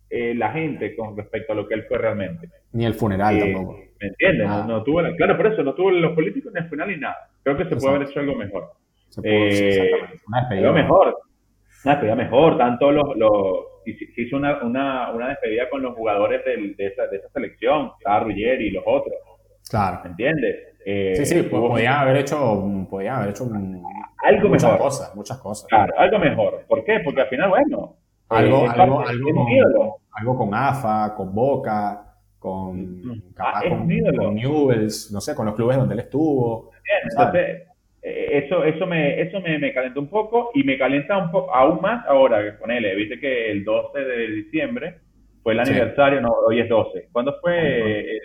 eh, 0.09 0.33
la 0.35 0.51
gente 0.51 0.95
con 0.95 1.17
respecto 1.17 1.53
a 1.53 1.55
lo 1.55 1.67
que 1.67 1.75
él 1.75 1.85
fue 1.87 1.97
realmente. 1.97 2.49
Ni 2.73 2.85
el 2.85 2.93
funeral 2.93 3.39
tampoco. 3.39 3.79
¿Me 3.99 4.07
entiendes? 4.07 4.47
No, 4.47 4.83
tuvo 4.83 5.01
claro, 5.17 5.37
por 5.37 5.47
eso 5.47 5.63
no 5.63 5.73
tuvo 5.73 5.91
los 5.91 6.13
políticos 6.13 6.51
ni 6.53 6.59
el 6.59 6.69
funeral 6.69 6.91
ni 6.91 6.97
nada. 6.97 7.17
Creo 7.43 7.57
que 7.57 7.65
se 7.65 7.75
puede 7.75 7.95
haber 7.95 8.07
hecho 8.09 8.19
algo 8.19 8.35
mejor. 8.35 8.71
Se 9.09 9.21
puede, 9.21 9.91
mejor. 10.73 11.17
Una 11.83 11.91
despedida 11.93 12.15
mejor, 12.15 12.57
tanto 12.57 12.91
los, 12.91 13.15
los 13.15 13.59
hizo 13.85 14.37
una, 14.37 14.61
una, 14.63 15.11
una 15.11 15.29
despedida 15.29 15.69
con 15.69 15.81
los 15.81 15.93
jugadores 15.95 16.43
del, 16.43 16.75
de, 16.75 16.87
esa, 16.87 17.07
de 17.07 17.17
esa 17.17 17.29
selección, 17.29 17.91
estaba 17.97 18.25
y 18.31 18.71
los 18.71 18.83
otros. 18.85 19.15
Claro. 19.69 20.01
¿Me 20.03 20.09
entiendes? 20.11 20.55
Eh, 20.85 21.13
sí, 21.15 21.25
sí, 21.25 21.41
pues, 21.43 21.61
podían 21.61 21.93
haber 21.93 22.17
hecho, 22.17 22.63
podían 22.89 23.15
haber 23.15 23.29
hecho 23.29 23.45
algo 24.23 24.49
muchas 24.49 24.71
mejor. 24.71 24.77
cosas, 24.77 25.15
muchas 25.15 25.37
cosas. 25.39 25.67
Claro, 25.67 25.93
algo 25.97 26.19
mejor. 26.19 26.63
¿Por 26.67 26.83
qué? 26.83 26.99
Porque 27.03 27.21
al 27.21 27.27
final, 27.27 27.49
bueno. 27.49 27.95
Algo, 28.29 28.65
eh, 28.65 28.69
algo, 28.75 28.99
algo, 29.07 29.33
con, 29.33 29.47
algo 30.11 30.37
con 30.37 30.53
AFA, 30.53 31.13
con 31.15 31.33
Boca, 31.33 32.15
con, 32.39 33.01
mm. 33.01 33.33
capaz, 33.35 33.61
ah, 33.65 33.69
con, 33.69 33.87
con, 34.15 34.35
Newells, 34.35 35.11
no 35.11 35.21
sé, 35.21 35.35
con 35.35 35.45
los 35.45 35.55
clubes 35.55 35.77
donde 35.77 35.93
él 35.93 35.99
estuvo. 36.01 36.71
Entonces, 37.09 37.63
eh, 38.01 38.43
eso, 38.43 38.63
eso, 38.63 38.85
me, 38.85 39.21
eso 39.21 39.39
me, 39.41 39.57
me 39.57 39.73
calentó 39.73 39.99
un 39.99 40.09
poco 40.09 40.51
y 40.53 40.63
me 40.63 40.77
calienta 40.77 41.17
un 41.17 41.31
poco 41.31 41.53
aún 41.53 41.81
más 41.81 42.05
ahora 42.07 42.43
que 42.43 42.57
con 42.57 42.71
él. 42.71 42.95
Viste 42.95 43.19
que 43.19 43.51
el 43.51 43.63
12 43.63 43.99
de 43.99 44.27
diciembre 44.27 44.99
fue 45.41 45.53
el 45.53 45.59
aniversario, 45.59 46.21
no, 46.21 46.31
hoy 46.47 46.59
es 46.59 46.69
12. 46.69 47.09
¿Cuándo 47.11 47.35
fue? 47.41 48.19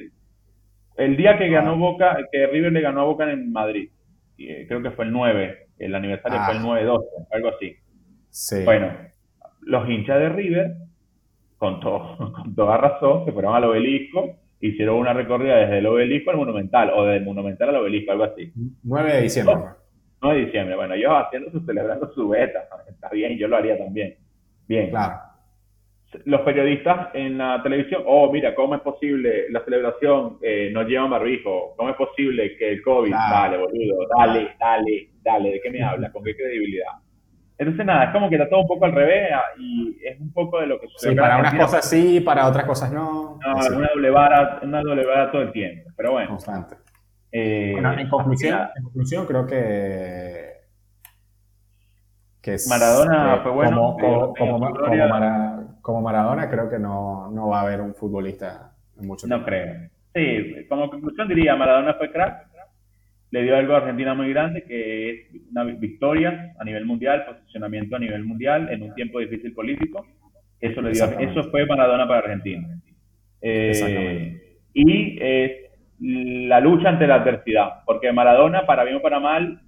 El, 0.96 1.16
día 1.16 1.38
que 1.38 1.48
ganó 1.48 1.76
Boca, 1.76 2.16
que 2.32 2.46
River 2.46 2.72
le 2.72 2.80
ganó 2.80 3.00
a 3.00 3.04
Boca 3.04 3.30
en 3.30 3.52
Madrid. 3.52 3.90
Eh, 4.38 4.66
creo 4.66 4.82
que 4.82 4.90
fue 4.90 5.04
el 5.04 5.12
9. 5.12 5.68
El 5.78 5.94
aniversario 5.94 6.40
fue 6.44 6.56
el 6.56 6.88
9-12, 6.88 7.04
ah. 7.18 7.24
algo 7.32 7.48
así. 7.48 7.76
Bueno, 8.64 8.92
los 9.62 9.88
hinchas 9.88 10.18
de 10.18 10.28
River, 10.28 10.74
con, 11.58 11.80
todo, 11.80 12.16
con 12.32 12.54
toda 12.54 12.76
razón, 12.76 13.24
se 13.24 13.32
fueron 13.32 13.54
al 13.54 13.64
obelisco 13.64 14.36
hicieron 14.60 14.96
una 14.96 15.12
recorrida 15.12 15.56
desde 15.56 15.78
el 15.78 15.86
obelisco 15.86 16.30
al 16.30 16.36
monumental, 16.36 16.90
o 16.94 17.04
del 17.04 17.24
monumental 17.24 17.70
al 17.70 17.76
obelisco, 17.76 18.12
algo 18.12 18.24
así. 18.24 18.52
9 18.82 19.12
de 19.12 19.22
diciembre. 19.22 19.56
9 20.22 20.38
de 20.38 20.44
diciembre, 20.44 20.76
bueno, 20.76 20.94
ellos 20.94 21.12
haciendo 21.14 21.50
su, 21.50 21.60
celebrando 21.60 22.12
su 22.12 22.28
beta, 22.28 22.68
está 22.88 23.08
bien, 23.08 23.38
yo 23.38 23.48
lo 23.48 23.56
haría 23.56 23.78
también. 23.78 24.16
Bien. 24.68 24.90
Claro. 24.90 25.14
Los 26.24 26.40
periodistas 26.40 27.14
en 27.14 27.38
la 27.38 27.62
televisión, 27.62 28.02
oh, 28.04 28.30
mira, 28.32 28.54
¿cómo 28.54 28.74
es 28.74 28.80
posible 28.80 29.48
la 29.50 29.64
celebración 29.64 30.38
eh, 30.42 30.68
no 30.72 30.82
lleva 30.82 31.06
barbijo? 31.06 31.74
¿Cómo 31.76 31.88
es 31.88 31.96
posible 31.96 32.56
que 32.56 32.72
el 32.72 32.82
COVID? 32.82 33.12
Dale, 33.12 33.56
boludo, 33.56 34.08
dale, 34.18 34.50
dale, 34.58 35.08
dale, 35.22 35.52
¿de 35.52 35.60
qué 35.60 35.70
me 35.70 35.82
hablas? 35.82 36.12
¿Con 36.12 36.24
qué 36.24 36.36
credibilidad? 36.36 36.92
Entonces, 37.60 37.84
nada, 37.84 38.04
es 38.04 38.12
como 38.12 38.30
que 38.30 38.36
está 38.36 38.48
todo 38.48 38.62
un 38.62 38.66
poco 38.66 38.86
al 38.86 38.92
revés 38.92 39.28
ah, 39.34 39.42
y 39.58 39.94
es 40.02 40.18
un 40.18 40.32
poco 40.32 40.60
de 40.60 40.66
lo 40.66 40.80
que 40.80 40.88
sucede. 40.88 41.12
Sí, 41.12 41.18
para 41.18 41.36
unas 41.36 41.54
cosas 41.54 41.90
sí, 41.90 42.20
para 42.20 42.48
otras 42.48 42.64
cosas 42.64 42.90
no. 42.90 43.38
No, 43.38 43.76
una 43.76 43.88
doble 43.88 44.08
vara, 44.08 44.60
una 44.62 44.80
doble 44.80 45.04
vara 45.04 45.30
todo 45.30 45.42
el 45.42 45.52
tiempo, 45.52 45.90
pero 45.94 46.12
bueno. 46.12 46.30
Constante. 46.30 46.76
Eh, 47.30 47.74
en 47.76 48.08
conclusión, 48.08 48.60
en 48.74 48.82
conclusión, 48.82 49.26
creo 49.26 49.46
que. 49.46 50.54
que 52.40 52.56
Maradona 52.66 53.40
fue 53.42 53.52
bueno. 53.52 53.94
Como, 54.00 54.32
como, 55.82 56.00
Maradona, 56.00 56.48
creo 56.48 56.70
que 56.70 56.78
no, 56.78 57.30
no, 57.30 57.48
va 57.48 57.58
a 57.58 57.62
haber 57.64 57.82
un 57.82 57.94
futbolista 57.94 58.72
en 58.98 59.06
mucho 59.06 59.26
tiempo. 59.26 59.42
No 59.42 59.44
creo. 59.44 59.90
Sí, 60.14 60.66
como 60.66 60.88
conclusión 60.88 61.28
diría: 61.28 61.56
Maradona 61.56 61.92
fue 61.92 62.10
crack 62.10 62.49
le 63.30 63.42
dio 63.42 63.56
algo 63.56 63.74
a 63.74 63.78
Argentina 63.78 64.14
muy 64.14 64.30
grande, 64.30 64.64
que 64.64 65.10
es 65.10 65.26
una 65.50 65.64
victoria 65.64 66.52
a 66.58 66.64
nivel 66.64 66.84
mundial, 66.84 67.24
posicionamiento 67.26 67.96
a 67.96 67.98
nivel 67.98 68.24
mundial 68.24 68.68
en 68.70 68.82
un 68.82 68.94
tiempo 68.94 69.20
difícil 69.20 69.52
político. 69.52 70.04
Eso, 70.60 70.82
le 70.82 70.92
dio, 70.92 71.04
eso 71.18 71.44
fue 71.50 71.64
Maradona 71.64 72.06
para 72.06 72.20
Argentina. 72.20 72.68
Eh, 73.40 74.56
y 74.72 76.46
la 76.46 76.60
lucha 76.60 76.88
ante 76.88 77.06
la 77.06 77.16
adversidad, 77.16 77.84
porque 77.86 78.12
Maradona, 78.12 78.66
para 78.66 78.84
bien 78.84 78.96
o 78.96 79.02
para 79.02 79.20
mal, 79.20 79.60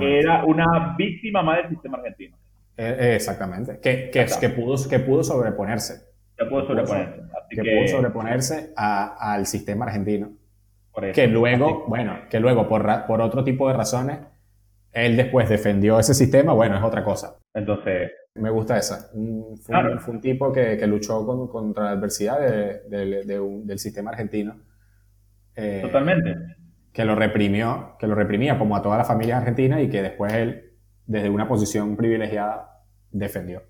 era 0.00 0.44
una 0.44 0.94
víctima 0.98 1.42
más 1.42 1.58
del 1.58 1.70
sistema 1.70 1.98
argentino. 1.98 2.36
Eh, 2.76 3.14
exactamente, 3.14 3.80
que, 3.80 4.10
que, 4.10 4.26
que, 4.38 4.48
pudo, 4.50 4.76
que 4.88 4.98
pudo 4.98 5.24
sobreponerse. 5.24 6.04
Que 6.36 6.44
pudo 6.44 6.66
sobreponerse. 6.66 7.22
que, 7.48 7.62
pudo 7.62 7.88
sobreponerse 7.88 8.72
al 8.76 9.46
sistema 9.46 9.86
argentino 9.86 10.30
que 11.14 11.26
luego, 11.26 11.84
bueno, 11.86 12.20
que 12.30 12.40
luego 12.40 12.68
por, 12.68 13.06
por 13.06 13.20
otro 13.20 13.44
tipo 13.44 13.68
de 13.68 13.74
razones, 13.74 14.18
él 14.92 15.16
después 15.16 15.48
defendió 15.48 15.98
ese 15.98 16.14
sistema, 16.14 16.52
bueno, 16.52 16.76
es 16.76 16.82
otra 16.82 17.04
cosa. 17.04 17.36
Entonces... 17.54 18.10
Me 18.36 18.50
gusta 18.50 18.76
esa. 18.76 19.10
Fue, 19.62 20.12
un, 20.12 20.20
tipo 20.20 20.52
que, 20.52 20.76
que 20.76 20.86
luchó 20.86 21.26
contra 21.48 21.84
la 21.84 21.90
adversidad 21.92 22.38
del 22.86 23.78
sistema 23.78 24.10
argentino. 24.10 24.56
Eh, 25.54 25.80
Totalmente. 25.82 26.36
Que 26.92 27.04
lo 27.04 27.14
reprimió, 27.14 27.96
que 27.98 28.06
lo 28.06 28.14
reprimía 28.14 28.58
como 28.58 28.76
a 28.76 28.82
toda 28.82 28.98
la 28.98 29.04
familia 29.04 29.38
argentina 29.38 29.80
y 29.80 29.88
que 29.88 30.02
después 30.02 30.34
él, 30.34 30.72
desde 31.06 31.30
una 31.30 31.48
posición 31.48 31.96
privilegiada, 31.96 32.82
defendió. 33.10 33.62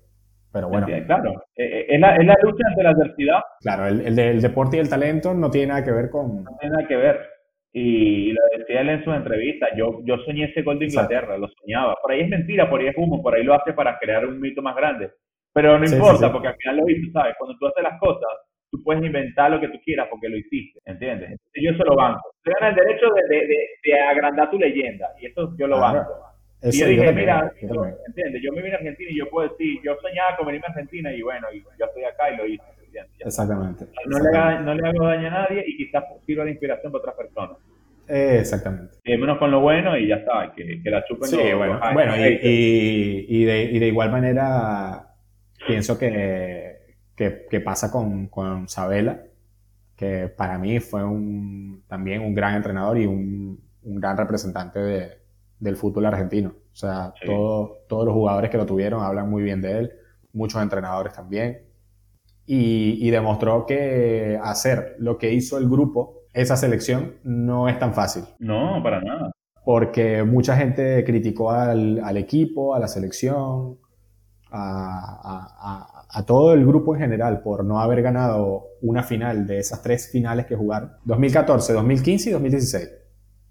Pero 0.57 0.69
bueno. 0.69 0.87
Claro, 1.05 1.43
eh, 1.55 1.65
eh, 1.65 1.85
es 1.87 1.99
la, 1.99 2.15
es 2.15 2.25
la 2.25 2.35
lucha 2.41 2.63
ante 2.67 2.83
la 2.83 2.89
adversidad. 2.89 3.39
Claro, 3.61 3.87
el, 3.87 4.17
el, 4.17 4.41
deporte 4.41 4.77
y 4.77 4.79
el 4.79 4.89
talento 4.89 5.35
no 5.35 5.51
tiene 5.51 5.67
nada 5.67 5.83
que 5.83 5.91
ver 5.91 6.09
con... 6.09 6.43
No 6.43 6.57
tiene 6.59 6.75
nada 6.75 6.87
que 6.87 6.95
ver. 6.95 7.29
Y, 7.73 8.31
lo 8.31 8.41
decía 8.57 8.81
él 8.81 8.89
en 8.89 9.03
sus 9.03 9.13
entrevistas, 9.13 9.69
yo, 9.77 9.99
yo 10.03 10.17
soñé 10.25 10.45
ese 10.45 10.63
gol 10.63 10.79
de 10.79 10.85
Inglaterra, 10.85 11.37
lo 11.37 11.47
soñaba. 11.61 11.95
Por 12.01 12.11
ahí 12.11 12.21
es 12.21 12.29
mentira, 12.29 12.67
por 12.67 12.81
ahí 12.81 12.87
es 12.87 12.97
humo, 12.97 13.21
por 13.21 13.35
ahí 13.35 13.43
lo 13.43 13.53
hace 13.53 13.73
para 13.73 13.99
crear 13.99 14.25
un 14.25 14.39
mito 14.39 14.63
más 14.63 14.75
grande. 14.75 15.11
Pero 15.53 15.77
no 15.77 15.85
importa, 15.85 16.31
porque 16.31 16.47
al 16.47 16.55
final 16.55 16.77
lo 16.77 16.89
hizo, 16.89 17.11
¿sabes? 17.11 17.35
Cuando 17.37 17.55
tú 17.59 17.67
haces 17.67 17.83
las 17.83 17.99
cosas, 17.99 18.29
tú 18.71 18.81
puedes 18.83 19.03
inventar 19.03 19.51
lo 19.51 19.59
que 19.59 19.67
tú 19.67 19.77
quieras 19.85 20.07
porque 20.09 20.27
lo 20.27 20.37
hiciste, 20.37 20.79
¿entiendes? 20.85 21.39
Yo 21.53 21.69
eso 21.69 21.83
lo 21.83 21.95
banco. 21.95 22.31
Te 22.43 22.51
dan 22.59 22.69
el 22.69 22.75
derecho 22.75 23.05
de, 23.13 23.37
de, 23.37 23.67
de, 23.83 23.99
agrandar 24.01 24.49
tu 24.49 24.57
leyenda, 24.57 25.07
y 25.21 25.27
eso 25.27 25.53
yo 25.59 25.67
lo 25.67 25.79
banco 25.79 26.27
y 26.63 26.79
yo 26.79 26.87
dije, 26.87 27.11
mira, 27.13 27.51
yo, 27.61 27.85
¿entiendes? 28.07 28.41
Yo 28.43 28.51
me 28.53 28.61
vine 28.61 28.73
a 28.75 28.77
Argentina 28.77 29.09
y 29.11 29.17
yo 29.17 29.29
puedo 29.29 29.49
decir, 29.49 29.79
yo 29.83 29.95
soñaba 30.01 30.35
con 30.37 30.47
venirme 30.47 30.67
a 30.67 30.71
Argentina 30.71 31.11
y 31.13 31.21
bueno, 31.21 31.47
y 31.53 31.59
yo 31.79 31.85
estoy 31.85 32.03
acá 32.03 32.31
y 32.31 32.37
lo 32.37 32.45
hice. 32.47 32.63
Exactamente. 33.19 33.85
No, 34.07 34.17
Le, 34.17 34.59
no 34.63 34.73
le 34.73 34.87
hago 34.87 35.05
daño 35.05 35.27
a 35.27 35.29
nadie 35.29 35.63
y 35.67 35.77
quizás 35.77 36.03
sirva 36.25 36.43
de 36.45 36.51
inspiración 36.51 36.91
para 36.91 37.01
otras 37.01 37.15
personas. 37.15 37.57
Eh, 38.07 38.37
exactamente. 38.39 38.95
Quedémonos 39.03 39.37
con 39.37 39.51
lo 39.51 39.59
bueno 39.59 39.95
y 39.97 40.07
ya 40.07 40.15
está, 40.15 40.51
que, 40.55 40.81
que 40.81 40.89
la 40.89 41.03
chupen 41.05 41.29
Sí, 41.29 41.35
los- 41.35 41.57
bueno, 41.57 41.73
los 41.79 41.93
bueno 41.93 42.15
y, 42.15 42.19
haters. 42.19 42.43
y- 42.45 43.25
y 43.29 43.45
de, 43.45 43.63
y 43.65 43.79
de 43.79 43.87
igual 43.87 44.11
manera 44.11 45.13
pienso 45.67 45.99
que, 45.99 46.77
que, 47.15 47.45
que 47.49 47.59
pasa 47.59 47.91
con, 47.91 48.27
con 48.27 48.67
Sabela, 48.69 49.21
que 49.95 50.29
para 50.35 50.57
mí 50.57 50.79
fue 50.79 51.03
un, 51.03 51.83
también 51.87 52.21
un 52.21 52.33
gran 52.33 52.55
entrenador 52.55 52.97
y 52.97 53.05
un, 53.05 53.59
un 53.83 53.95
gran 53.99 54.17
representante 54.17 54.79
de- 54.79 55.17
del 55.59 55.75
fútbol 55.75 56.05
argentino. 56.05 56.49
O 56.71 56.75
sea, 56.75 57.13
Sí. 57.19 57.25
todo- 57.27 57.77
todos 57.87 58.05
los 58.05 58.13
jugadores 58.13 58.49
que 58.51 58.57
lo 58.57 58.65
tuvieron 58.65 59.03
hablan 59.03 59.29
muy 59.29 59.41
bien 59.43 59.61
de 59.61 59.77
él, 59.79 59.91
muchos 60.33 60.61
entrenadores 60.61 61.13
también. 61.13 61.63
Y, 62.45 63.05
y 63.05 63.09
demostró 63.11 63.65
que 63.65 64.39
hacer 64.41 64.95
lo 64.99 65.17
que 65.17 65.33
hizo 65.33 65.57
el 65.57 65.67
grupo, 65.67 66.21
esa 66.33 66.55
selección, 66.55 67.15
no 67.23 67.67
es 67.67 67.77
tan 67.79 67.93
fácil 67.93 68.23
No, 68.39 68.81
para 68.83 69.01
nada. 69.01 69.31
porque 69.65 70.23
mucha 70.23 70.55
gente 70.55 71.03
criticó 71.03 71.51
al, 71.51 71.99
al 72.03 72.15
equipo, 72.17 72.73
a 72.75 72.79
la 72.79 72.87
selección, 72.87 73.77
a, 74.49 75.19
a- 75.23 75.57
a- 75.59 76.19
a 76.19 76.25
todo 76.25 76.53
el 76.53 76.65
grupo 76.65 76.95
en 76.95 77.01
general 77.01 77.41
por 77.41 77.65
no 77.65 77.81
haber 77.81 78.01
ganado 78.01 78.63
una 78.81 79.03
final 79.03 79.45
de 79.45 79.59
esas 79.59 79.81
tres 79.81 80.09
finales 80.09 80.45
que 80.45 80.55
jugaron, 80.55 80.93
2014, 81.03 81.73
2015 81.73 82.29
y 82.29 82.33
2016. 82.33 82.89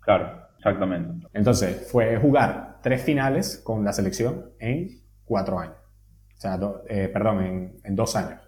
Claro, 0.00 0.45
exactamente. 0.70 1.26
Entonces, 1.32 1.88
fue 1.90 2.16
jugar 2.16 2.78
tres 2.82 3.02
finales 3.02 3.60
con 3.64 3.84
la 3.84 3.92
selección 3.92 4.50
en 4.58 4.88
cuatro 5.24 5.58
años. 5.58 5.76
O 6.36 6.40
sea, 6.40 6.56
do- 6.56 6.82
eh, 6.88 7.08
perdón, 7.12 7.42
en, 7.42 7.76
en 7.84 7.96
dos 7.96 8.14
años. 8.16 8.40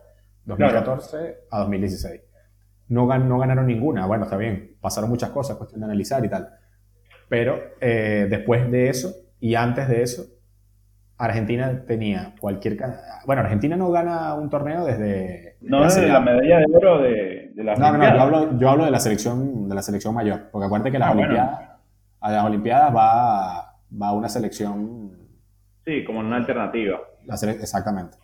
2014 0.44 1.36
a 1.50 1.58
2016. 1.60 2.20
No, 2.88 3.06
gan- 3.06 3.24
no 3.26 3.38
ganaron 3.38 3.66
ninguna. 3.66 4.06
Bueno, 4.06 4.24
está 4.24 4.36
bien. 4.36 4.76
Pasaron 4.80 5.10
muchas 5.10 5.30
cosas, 5.30 5.56
cuestión 5.56 5.80
de 5.80 5.86
analizar 5.86 6.24
y 6.24 6.28
tal. 6.28 6.48
Pero 7.28 7.58
eh, 7.80 8.26
después 8.30 8.70
de 8.70 8.88
eso 8.88 9.12
y 9.40 9.54
antes 9.54 9.88
de 9.88 10.02
eso, 10.02 10.24
Argentina 11.18 11.84
tenía 11.86 12.34
cualquier... 12.40 12.78
Bueno, 13.26 13.42
Argentina 13.42 13.76
no 13.76 13.90
gana 13.90 14.34
un 14.34 14.48
torneo 14.48 14.84
desde... 14.84 15.56
No 15.60 15.86
ya- 15.88 16.00
la 16.02 16.20
medalla 16.20 16.58
de 16.60 16.64
oro 16.76 17.02
de, 17.02 17.50
de 17.54 17.64
la 17.64 17.74
no, 17.74 17.92
no, 17.92 17.98
no, 17.98 18.04
yo 18.04 18.10
Olimpiadas. 18.10 18.20
hablo, 18.22 18.58
yo 18.58 18.70
hablo 18.70 18.84
de 18.84 18.90
la 18.92 19.00
selección, 19.00 19.68
de 19.68 19.74
la 19.74 19.82
selección 19.82 20.14
mayor, 20.14 20.48
porque 20.52 20.66
acuérdate 20.66 20.92
que 20.92 20.98
las 20.98 21.10
Ah, 21.10 21.14
bueno. 21.14 21.34
A 22.20 22.32
las 22.32 22.44
Olimpiadas 22.44 22.94
va, 22.94 23.76
va 24.00 24.12
una 24.12 24.28
selección, 24.28 25.16
Sí, 25.84 26.04
como 26.04 26.20
una 26.20 26.36
alternativa. 26.36 26.98
exactamente. 27.26 28.16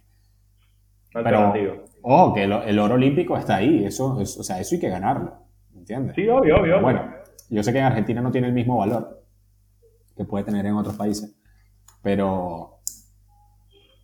Una 1.14 1.24
Pero, 1.24 1.38
alternativa. 1.38 1.84
ojo, 2.02 2.34
que 2.34 2.44
el, 2.44 2.52
el 2.52 2.78
oro 2.78 2.94
olímpico 2.94 3.36
está 3.36 3.56
ahí, 3.56 3.84
eso, 3.84 4.20
es- 4.20 4.36
o 4.38 4.42
sea, 4.42 4.58
eso 4.60 4.74
hay 4.74 4.80
que 4.80 4.88
ganarlo, 4.88 5.38
¿entiendes? 5.74 6.14
Sí, 6.14 6.28
obvio, 6.28 6.56
obvio. 6.60 6.80
Bueno, 6.80 7.02
yo 7.50 7.62
sé 7.62 7.72
que 7.72 7.78
en 7.78 7.84
Argentina 7.84 8.20
no 8.20 8.30
tiene 8.32 8.48
el 8.48 8.52
mismo 8.52 8.76
valor 8.78 9.22
que 10.16 10.24
puede 10.24 10.44
tener 10.44 10.66
en 10.66 10.74
otros 10.74 10.96
países, 10.96 11.34
pero, 12.02 12.80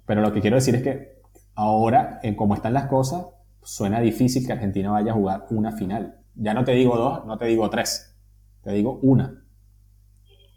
pero 0.07 0.21
lo 0.23 0.33
que 0.33 0.41
quiero 0.41 0.57
decir 0.57 0.75
es 0.77 0.83
que 0.83 1.21
ahora, 1.55 2.21
en 2.23 2.35
cómo 2.37 2.55
están 2.55 2.73
las 2.75 2.87
cosas, 2.87 3.27
suena 3.63 4.01
difícil 4.01 4.47
que 4.47 4.53
Argentina 4.53 4.91
vaya 4.91 5.13
a 5.13 5.15
jugar 5.15 5.47
una 5.51 5.73
final. 5.73 6.21
Ya 6.35 6.55
no 6.55 6.65
te 6.65 6.73
digo 6.73 6.97
dos, 6.97 7.27
no 7.27 7.37
te 7.37 7.45
digo 7.47 7.69
tres, 7.69 8.17
te 8.63 8.73
digo 8.73 8.99
una. 9.03 9.40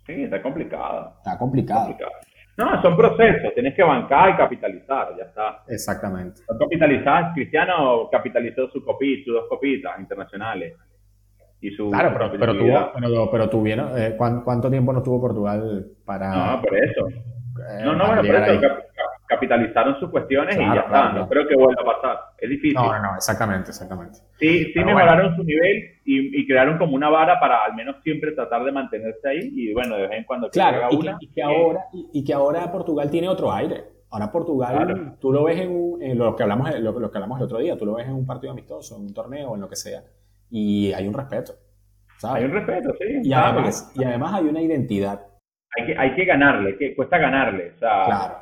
Sí, 0.06 0.24
está 0.24 0.42
complicado. 0.42 1.14
Está 1.18 1.38
complicado. 1.38 1.86
complicado. 1.88 2.12
No, 2.58 2.82
son 2.84 2.96
procesos. 2.96 3.54
Tienes 3.56 3.74
que 3.74 3.82
bancar 3.84 4.30
y 4.30 4.38
capitalizar, 4.38 5.16
ya 5.18 5.24
está. 5.24 5.64
Exactamente. 5.68 6.42
Son 6.46 6.58
capitalizadas. 6.60 7.34
Cristiano 7.34 8.10
capitalizó 8.12 8.70
su 8.70 8.84
copita, 8.84 9.24
sus 9.26 9.34
dos 9.34 9.46
copitas 9.50 10.00
internacionales. 10.00 10.76
Y 11.62 11.72
su 11.72 11.90
Claro, 11.90 12.10
pero, 12.14 12.32
pero, 12.38 12.58
tuvo, 12.58 12.92
pero, 12.94 13.32
pero 13.32 13.50
tuvieron, 13.50 13.98
eh, 13.98 14.16
¿cuán- 14.18 14.42
¿cuánto 14.44 14.70
tiempo 14.70 14.92
no 14.92 15.02
tuvo 15.02 15.22
Portugal 15.22 15.86
para, 16.06 16.30
No, 16.58 16.62
por 16.62 16.78
eso. 16.78 17.08
eh, 17.08 17.82
No, 17.86 17.94
no, 17.96 18.06
bueno, 18.08 18.22
por 18.22 18.36
eso 18.36 18.62
cap- 18.62 18.78
cap- 18.94 19.13
capitalizaron 19.34 20.00
sus 20.00 20.10
cuestiones 20.10 20.56
y 20.56 20.60
Claro, 20.60 20.76
ya 20.76 20.82
está. 20.82 21.10
No 21.14 21.28
creo 21.28 21.48
que 21.48 21.56
vuelva 21.56 21.82
a 21.82 21.86
pasar. 21.86 22.18
Es 22.38 22.50
difícil. 22.50 22.76
No, 22.76 23.00
no, 23.02 23.16
exactamente, 23.16 23.70
exactamente. 23.70 24.20
Sí, 24.40 24.66
sí 24.66 24.72
Pero 24.74 24.86
mejoraron 24.88 25.36
su 25.36 25.44
nivel 25.44 25.84
y, 26.06 26.42
y 26.42 26.48
crearon 26.48 26.78
como 26.78 26.96
una 26.96 27.10
vara 27.10 27.40
para 27.40 27.64
al 27.66 27.74
menos 27.76 27.96
siempre 28.04 28.32
tratar 28.34 28.64
de 28.64 28.72
mantenerse 28.72 29.28
ahí 29.28 29.52
y 29.54 29.74
bueno, 29.74 29.96
de 29.96 30.04
vez 30.08 30.18
en 30.20 30.24
cuando 30.26 30.50
Claro, 30.50 30.78
haga 30.86 30.90
y, 30.92 30.96
una. 30.98 31.18
que, 31.20 31.26
y 31.26 31.30
que 31.34 31.44
ahora, 31.44 31.80
y, 31.94 32.10
y 32.14 32.24
que 32.26 32.34
ahora 32.34 32.72
Portugal 32.72 33.10
tiene 33.10 33.28
otro 33.30 33.52
aire. 33.52 33.84
Ahora 34.12 34.32
Portugal, 34.32 34.76
Claro. 34.76 35.16
tú 35.20 35.32
lo 35.34 35.44
ves 35.46 35.60
en, 35.60 35.72
un- 35.72 36.02
en 36.04 36.18
lo, 36.20 36.36
que 36.36 36.44
hablamos, 36.44 36.80
lo, 36.80 37.00
lo 37.00 37.10
que 37.12 37.18
hablamos 37.18 37.40
el 37.40 37.46
otro 37.46 37.58
día, 37.58 37.76
tú 37.76 37.86
lo 37.86 37.96
ves 37.96 38.06
en 38.08 38.14
un 38.14 38.26
partido 38.28 38.52
amistoso, 38.54 38.96
en 38.96 39.04
un 39.04 39.14
torneo, 39.14 39.56
en 39.56 39.62
lo 39.62 39.68
que 39.68 39.76
sea, 39.76 40.02
y 40.52 40.94
hay 40.94 41.08
un 41.08 41.14
respeto. 41.16 41.54
¿sabes? 42.20 42.44
Hay 42.44 42.46
un 42.50 42.54
respeto, 42.56 42.94
sí. 43.00 43.06
y, 43.24 43.34
además, 43.34 43.92
y 43.96 44.04
además 44.04 44.34
hay 44.36 44.46
una 44.46 44.62
identidad. 44.62 45.20
hay 45.76 45.86
que, 45.88 45.98
hay 45.98 46.14
que 46.16 46.26
ganarle, 46.26 46.78
que 46.78 46.96
cuesta 46.96 47.18
ganarle. 47.18 47.72
O 47.76 47.78
sea, 47.80 48.04
Claro. 48.06 48.36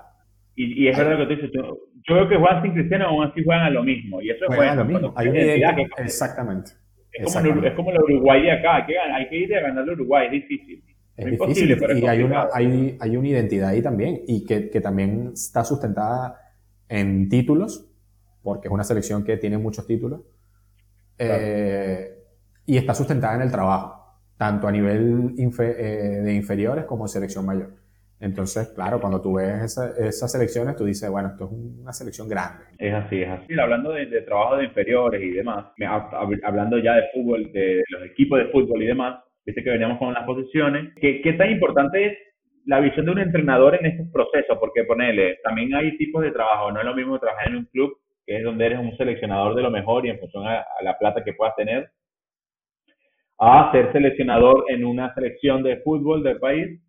Y, 0.56 0.84
y 0.84 0.88
es 0.90 0.98
verdad 0.98 1.18
lo 1.20 1.28
que 1.28 1.36
tú 1.36 1.42
dices. 1.42 1.52
Yo, 1.56 1.78
yo 2.08 2.16
veo 2.16 2.30
que 2.30 2.36
juegan 2.38 2.62
sin 2.64 2.74
Cristiano, 2.74 3.06
aún 3.08 3.24
así 3.26 3.44
juegan 3.44 3.66
a 3.66 3.70
lo 3.70 3.84
mismo. 3.84 4.22
Y 4.22 4.30
eso 4.30 4.46
es 4.46 4.56
Juegan 4.56 4.76
bueno. 4.78 4.84
lo 4.94 5.00
mismo. 5.00 5.14
Hay 5.18 5.28
una 5.30 5.40
identidad. 5.42 5.76
que- 5.76 6.02
Exactamente. 6.04 6.72
es, 7.14 7.34
como 7.34 7.64
es 7.66 7.74
como 7.74 7.92
el 7.92 8.00
Uruguay 8.00 8.42
de 8.44 8.52
acá. 8.52 8.76
Hay 8.78 8.86
que, 8.86 8.98
hay 9.00 9.30
que 9.30 9.38
ir 9.38 9.56
a 9.56 9.62
ganar 9.62 9.84
el 9.84 9.92
Uruguay, 9.92 10.26
es 10.28 10.32
difícil. 10.34 10.84
Es 11.18 11.26
difícil 11.26 11.34
imposible, 11.34 11.78
pero 11.78 11.94
es 11.94 12.02
y 12.02 12.08
hay 12.08 12.24
una, 12.24 12.48
hay, 12.54 12.98
hay 13.00 13.18
una 13.18 13.28
identidad 13.28 13.70
ahí 13.70 13.82
también 13.82 14.22
y 14.28 14.46
que, 14.46 14.70
que 14.70 14.82
también 14.82 15.32
está 15.34 15.64
sustentada 15.64 16.38
en 16.90 17.30
títulos, 17.30 17.88
porque 18.42 18.68
es 18.70 18.74
una 18.74 18.84
selección 18.84 19.24
que 19.24 19.38
tiene 19.38 19.58
muchos 19.58 19.86
títulos, 19.86 20.22
eh, 21.18 22.16
y 22.66 22.78
está 22.78 22.94
sustentada 22.94 23.36
en 23.36 23.42
el 23.42 23.52
trabajo, 23.52 24.18
tanto 24.38 24.68
a 24.68 24.72
nivel 24.72 25.36
infe- 25.36 25.76
eh, 25.78 26.22
de 26.24 26.34
inferiores 26.34 26.86
como 26.86 27.08
selección 27.08 27.46
mayor. 27.46 27.74
Entonces, 28.22 28.70
claro, 28.76 29.02
cuando 29.02 29.22
tú 29.22 29.34
ves 29.36 29.64
esa- 29.64 29.92
esas 29.98 30.32
selecciones, 30.32 30.76
tú 30.78 30.86
dices, 30.86 31.10
bueno, 31.10 31.30
esto 31.30 31.46
es 31.46 31.52
una 31.52 31.92
selección 31.94 32.30
grande. 32.30 32.64
Es 32.78 32.94
así, 32.94 33.22
es 33.22 33.30
así. 33.30 33.60
Hablando 33.60 33.92
de, 33.92 34.06
de 34.06 34.22
trabajo 34.22 34.58
de 34.58 34.66
inferiores 34.66 35.22
y 35.22 35.32
demás, 35.32 35.66
hablando 36.44 36.78
ya 36.80 36.96
de 36.96 37.10
fútbol, 37.14 37.52
de 37.52 37.84
los 37.90 38.04
equipos 38.04 38.40
de 38.40 38.46
fútbol 38.48 38.82
y 38.84 38.88
demás, 38.88 39.24
viste 39.46 39.64
que 39.64 39.70
veníamos 39.72 39.98
con 40.00 40.14
las 40.14 40.24
posiciones. 40.26 40.94
¿Qué, 41.02 41.22
qué 41.22 41.34
tan 41.34 41.52
importante 41.52 42.06
es 42.06 42.18
la 42.66 42.80
visión 42.80 43.06
de 43.06 43.12
un 43.12 43.20
entrenador 43.20 43.76
en 43.76 43.86
estos 43.88 44.08
procesos? 44.12 44.58
Porque 44.60 44.84
ponele, 44.86 45.38
también 45.44 45.74
hay 45.76 45.98
tipos 45.98 46.24
de 46.24 46.32
trabajo. 46.32 46.72
No 46.72 46.80
es 46.80 46.86
lo 46.86 46.96
mismo 46.96 47.20
trabajar 47.20 47.50
en 47.50 47.58
un 47.58 47.66
club, 47.66 47.98
que 48.26 48.38
es 48.38 48.44
donde 48.44 48.66
eres 48.68 48.80
un 48.80 48.96
seleccionador 48.98 49.56
de 49.56 49.64
lo 49.64 49.72
mejor 49.72 50.06
y 50.06 50.10
en 50.10 50.20
función 50.20 50.48
a, 50.48 50.60
a 50.62 50.84
la 50.84 50.98
plata 50.98 51.24
que 51.24 51.34
puedas 51.34 51.56
tener, 51.56 51.90
a 53.40 53.72
ser 53.72 53.92
seleccionador 53.92 54.66
en 54.70 54.86
una 54.86 55.14
selección 55.14 55.64
de 55.64 55.78
fútbol 55.78 56.24
del 56.24 56.40
país, 56.40 56.80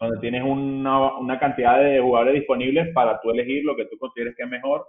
donde 0.00 0.18
tienes 0.20 0.42
una, 0.42 1.18
una 1.18 1.38
cantidad 1.38 1.78
de 1.78 2.00
jugadores 2.00 2.34
disponibles 2.34 2.88
para 2.94 3.20
tú 3.20 3.30
elegir 3.30 3.64
lo 3.64 3.76
que 3.76 3.84
tú 3.84 3.98
consideres 3.98 4.34
que 4.36 4.44
es 4.44 4.48
mejor 4.48 4.86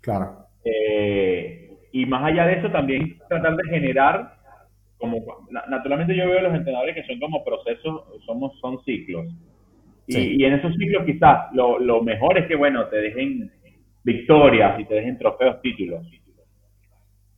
Claro. 0.00 0.46
eh, 0.64 1.70
y 1.92 2.06
más 2.06 2.24
allá 2.24 2.46
de 2.46 2.54
eso, 2.54 2.70
también 2.70 3.18
tratar 3.28 3.56
de 3.56 3.68
generar, 3.68 4.34
como 4.98 5.24
na- 5.50 5.64
naturalmente 5.68 6.14
yo 6.16 6.28
veo 6.28 6.40
los 6.42 6.54
entrenadores 6.54 6.94
que 6.94 7.04
son 7.04 7.18
como 7.18 7.44
procesos, 7.44 8.02
somos, 8.26 8.58
son 8.60 8.78
ciclos. 8.84 9.26
Y, 10.06 10.12
Sí. 10.14 10.36
y 10.38 10.44
en 10.44 10.54
esos 10.54 10.74
ciclos 10.76 11.04
quizás 11.04 11.52
lo, 11.52 11.78
lo 11.78 12.02
mejor 12.02 12.38
es 12.38 12.46
que, 12.46 12.56
bueno, 12.56 12.86
te 12.88 12.96
dejen 12.96 13.50
victorias 14.04 14.78
y 14.80 14.84
te 14.86 14.94
dejen 14.94 15.18
trofeos, 15.18 15.60
títulos. 15.62 16.06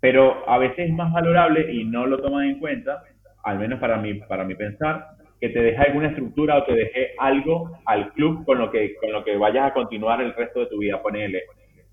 Pero 0.00 0.48
a 0.48 0.58
veces 0.58 0.88
es 0.88 0.92
más 0.94 1.12
valorable 1.12 1.72
y 1.72 1.84
no 1.84 2.06
lo 2.06 2.20
toman 2.20 2.46
en 2.46 2.58
cuenta, 2.58 3.02
al 3.44 3.58
menos 3.58 3.78
para 3.80 3.98
mí, 3.98 4.14
para 4.14 4.44
mi 4.44 4.54
pensar, 4.54 5.06
que 5.40 5.48
te 5.48 5.62
deje 5.62 5.78
alguna 5.78 6.08
estructura 6.08 6.58
o 6.58 6.64
te 6.64 6.74
deje 6.74 7.12
algo 7.18 7.70
al 7.86 8.12
club 8.12 8.44
con 8.44 8.58
lo 8.58 8.70
que, 8.70 8.94
con 8.96 9.10
lo 9.12 9.24
que 9.24 9.36
vayas 9.36 9.70
a 9.70 9.72
continuar 9.74 10.20
el 10.20 10.34
resto 10.34 10.60
de 10.60 10.66
tu 10.66 10.78
vida. 10.78 11.00
Ponele, 11.02 11.42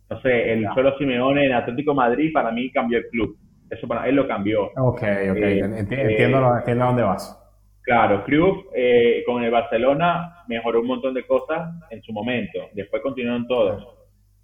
no 0.09 0.19
sé, 0.21 0.51
el 0.53 0.67
Cholo 0.75 0.97
Simeone 0.97 1.45
en 1.45 1.53
Atlético 1.53 1.93
Madrid 1.93 2.31
para 2.33 2.51
mí 2.51 2.69
cambió 2.71 2.97
el 2.97 3.07
club. 3.07 3.37
Eso 3.69 3.87
para 3.87 4.07
él 4.07 4.15
lo 4.15 4.27
cambió. 4.27 4.65
Ok, 4.77 5.01
ok, 5.01 5.01
Eh, 5.03 5.61
enti- 5.61 5.93
eh, 5.97 6.01
entiendo, 6.11 6.57
entiendo 6.57 6.83
a 6.83 6.87
dónde 6.87 7.03
vas. 7.03 7.43
Claro, 7.83 8.23
Cruyff 8.25 8.65
eh, 8.75 9.23
con 9.25 9.43
el 9.43 9.51
Barcelona 9.51 10.43
mejoró 10.49 10.81
un 10.81 10.87
montón 10.87 11.13
de 11.13 11.25
cosas 11.25 11.69
en 11.89 12.01
su 12.03 12.11
momento. 12.11 12.59
Después 12.73 13.01
continuaron 13.01 13.47
todos. 13.47 13.85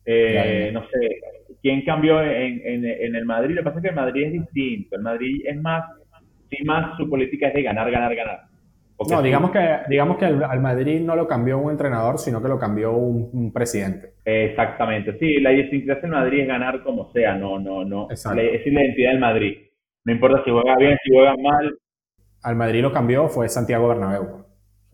Eh. 0.05 0.69
No 0.73 0.81
sé, 0.87 1.19
¿quién 1.61 1.83
cambió 1.83 2.21
en, 2.21 2.61
en, 2.65 2.85
en 2.85 3.15
el 3.15 3.25
Madrid? 3.25 3.55
Lo 3.55 3.61
que 3.61 3.65
pasa 3.65 3.77
es 3.79 3.83
que 3.83 3.89
el 3.89 3.95
Madrid 3.95 4.23
es 4.27 4.31
distinto. 4.33 4.95
El 4.95 5.01
Madrid 5.01 5.41
es 5.45 5.61
más, 5.61 5.83
sí, 6.49 6.63
más 6.63 6.95
su 6.97 7.09
política 7.09 7.47
es 7.49 7.53
de 7.53 7.63
ganar, 7.63 7.89
ganar, 7.91 8.15
ganar. 8.15 8.39
No, 9.09 9.21
digamos 9.21 9.51
que, 9.51 9.79
digamos 9.89 10.17
que 10.17 10.25
al, 10.25 10.43
al 10.43 10.61
Madrid 10.61 11.01
no 11.01 11.15
lo 11.15 11.27
cambió 11.27 11.57
un 11.57 11.71
entrenador, 11.71 12.19
sino 12.19 12.41
que 12.41 12.47
lo 12.47 12.57
cambió 12.59 12.93
un, 12.93 13.29
un 13.33 13.51
presidente. 13.51 14.13
Exactamente, 14.23 15.17
sí, 15.19 15.41
la 15.41 15.51
idiosincrasia 15.51 16.03
del 16.03 16.11
Madrid 16.11 16.41
es 16.41 16.47
ganar 16.47 16.83
como 16.83 17.11
sea, 17.11 17.35
no, 17.35 17.59
no, 17.59 17.83
no. 17.83 18.09
Exacto. 18.09 18.39
Es 18.39 18.65
la 18.65 18.83
identidad 18.83 19.11
del 19.11 19.19
Madrid. 19.19 19.57
No 20.05 20.13
importa 20.13 20.41
si 20.43 20.51
juega 20.51 20.75
bien, 20.77 20.97
si 21.03 21.13
juega 21.13 21.35
mal. 21.41 21.77
Al 22.43 22.55
Madrid 22.55 22.81
lo 22.81 22.91
cambió 22.91 23.27
fue 23.27 23.49
Santiago 23.49 23.87
Bernabéu. 23.87 24.45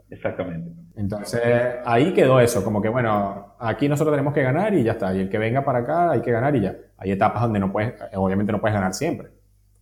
Exactamente. 0.10 0.72
Entonces, 0.96 1.42
ahí 1.86 2.14
quedó 2.14 2.40
eso, 2.40 2.64
como 2.64 2.82
que 2.82 2.90
bueno, 2.90 3.56
aquí 3.60 3.88
nosotros 3.88 4.14
tenemos 4.14 4.34
que 4.34 4.44
ganar 4.44 4.74
y 4.74 4.84
ya 4.84 4.94
está. 4.94 5.14
Y 5.14 5.22
el 5.22 5.30
que 5.30 5.38
venga 5.38 5.64
para 5.64 5.80
acá 5.80 6.12
hay 6.12 6.22
que 6.22 6.32
ganar 6.32 6.56
y 6.56 6.62
ya. 6.62 6.76
Hay 6.98 7.12
etapas 7.12 7.42
donde 7.42 7.60
no 7.60 7.72
puedes, 7.72 7.94
obviamente 8.16 8.52
no 8.52 8.60
puedes 8.60 8.76
ganar 8.76 8.94
siempre. 8.94 9.30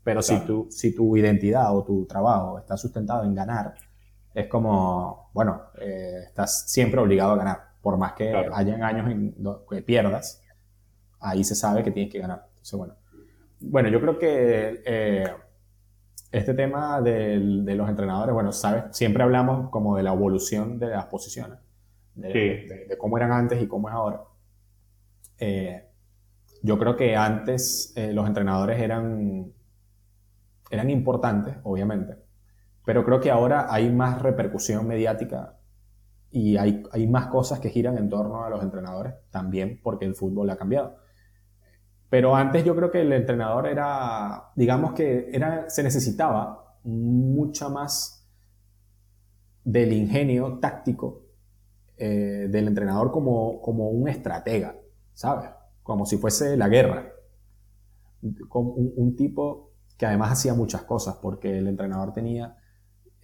Pero 0.04 0.22
si, 0.22 0.40
tu, 0.46 0.68
si 0.70 0.96
tu 0.96 1.18
identidad 1.18 1.76
o 1.76 1.84
tu 1.84 2.06
trabajo 2.06 2.60
está 2.60 2.78
sustentado 2.78 3.26
en 3.26 3.36
ganar, 3.36 3.74
es 4.34 4.48
como, 4.48 5.30
bueno, 5.34 5.64
eh, 5.80 6.24
estás 6.28 6.70
siempre 6.70 7.00
obligado 7.00 7.34
a 7.34 7.38
ganar. 7.38 7.68
Por 7.82 7.98
más 7.98 8.14
que 8.14 8.36
hayan 8.54 8.84
años 8.84 9.10
en 9.10 9.36
que 9.70 9.82
pierdas, 9.82 10.44
ahí 11.20 11.44
se 11.44 11.56
sabe 11.56 11.84
que 11.84 11.92
tienes 11.92 12.12
que 12.12 12.20
ganar. 12.20 12.48
Entonces, 12.50 12.78
bueno. 12.78 12.96
Bueno, 13.60 13.90
yo 13.90 14.00
creo 14.00 14.20
que 14.20 14.84
eh, 14.86 15.34
este 16.32 16.54
tema 16.54 17.02
de, 17.02 17.38
los 17.38 17.90
entrenadores, 17.90 18.34
bueno, 18.34 18.52
sabes, 18.52 18.86
siempre 18.92 19.24
hablamos 19.24 19.70
como 19.70 19.98
de 19.98 20.04
la 20.04 20.14
evolución 20.14 20.78
de 20.80 20.90
las 20.90 21.06
posiciones, 21.06 21.58
de, 22.16 22.96
cómo 23.00 23.18
eran 23.18 23.32
antes 23.32 23.62
y 23.62 23.68
cómo 23.68 23.90
es 23.90 23.96
ahora. 23.96 24.22
Eh, 25.40 25.86
yo 26.62 26.78
creo 26.78 26.96
que 26.96 27.16
antes 27.16 27.94
eh, 27.96 28.14
los 28.14 28.28
entrenadores 28.28 28.80
eran, 28.80 29.52
eran 30.70 30.90
importantes, 30.90 31.56
obviamente, 31.64 32.16
pero 32.88 33.04
creo 33.04 33.20
que 33.20 33.30
ahora 33.30 33.68
hay 33.70 33.92
más 33.92 34.22
repercusión 34.22 34.88
mediática 34.88 35.58
y 36.32 36.56
hay, 36.56 36.84
hay 36.94 37.06
más 37.06 37.28
cosas 37.28 37.60
que 37.60 37.70
giran 37.70 37.98
en 37.98 38.08
torno 38.08 38.46
a 38.46 38.50
los 38.50 38.64
entrenadores, 38.64 39.14
también 39.30 39.82
porque 39.84 40.06
el 40.06 40.16
fútbol 40.16 40.50
ha 40.52 40.56
cambiado. 40.56 40.96
Pero 42.10 42.34
antes 42.34 42.64
yo 42.64 42.78
creo 42.78 42.90
que 42.90 43.02
el 43.02 43.12
entrenador 43.12 43.68
era, 43.68 44.52
digamos 44.56 44.94
que 44.94 45.30
era, 45.34 45.70
se 45.70 45.84
necesitaba 45.84 46.78
mucha 46.86 47.68
más 47.68 48.26
del 49.66 49.92
ingenio 49.92 50.58
táctico 50.60 51.24
eh, 51.98 52.48
del 52.50 52.70
entrenador 52.70 53.12
como, 53.12 53.62
como 53.62 53.90
un 53.90 54.08
estratega, 54.08 54.78
¿sabes? 55.12 55.50
Como 55.84 56.06
si 56.06 56.16
fuese 56.18 56.56
la 56.56 56.70
guerra. 56.70 57.12
Como 58.48 58.72
un, 58.72 59.14
tipo 59.18 59.74
que 59.98 60.06
además 60.06 60.32
hacía 60.32 60.54
muchas 60.54 60.84
cosas, 60.84 61.18
porque 61.22 61.58
el 61.58 61.68
entrenador 61.68 62.14
tenía 62.14 62.56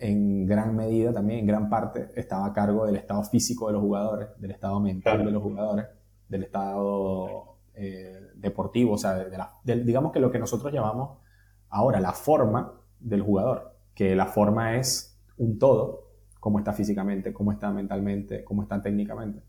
en 0.03 0.45
gran 0.45 0.75
medida 0.75 1.13
también, 1.13 1.39
en 1.39 1.47
gran 1.47 1.69
parte, 1.69 2.09
estaba 2.15 2.47
a 2.47 2.53
cargo 2.53 2.85
del 2.85 2.97
estado 2.97 3.23
físico 3.23 3.67
de 3.67 3.73
los 3.73 3.81
jugadores, 3.81 4.27
del 4.37 4.51
estado 4.51 4.81
mental 4.81 5.23
de 5.23 5.31
los 5.31 5.41
jugadores, 5.41 5.85
del 6.27 6.43
estado 6.43 7.59
eh, 7.73 8.19
deportivo, 8.35 8.95
o 8.95 8.97
sea, 8.97 9.25
digamos 9.63 10.11
que 10.11 10.19
lo 10.19 10.29
que 10.29 10.39
nosotros 10.39 10.73
llamamos 10.73 11.19
ahora 11.69 12.01
la 12.01 12.11
forma 12.11 12.73
del 12.99 13.21
jugador, 13.21 13.77
que 13.95 14.13
la 14.13 14.25
forma 14.25 14.75
es 14.75 15.17
un 15.37 15.57
todo, 15.57 16.09
cómo 16.41 16.59
está 16.59 16.73
físicamente, 16.73 17.31
cómo 17.31 17.53
está 17.53 17.71
mentalmente, 17.71 18.43
cómo 18.43 18.63
está 18.63 18.81
técnicamente. 18.81 19.41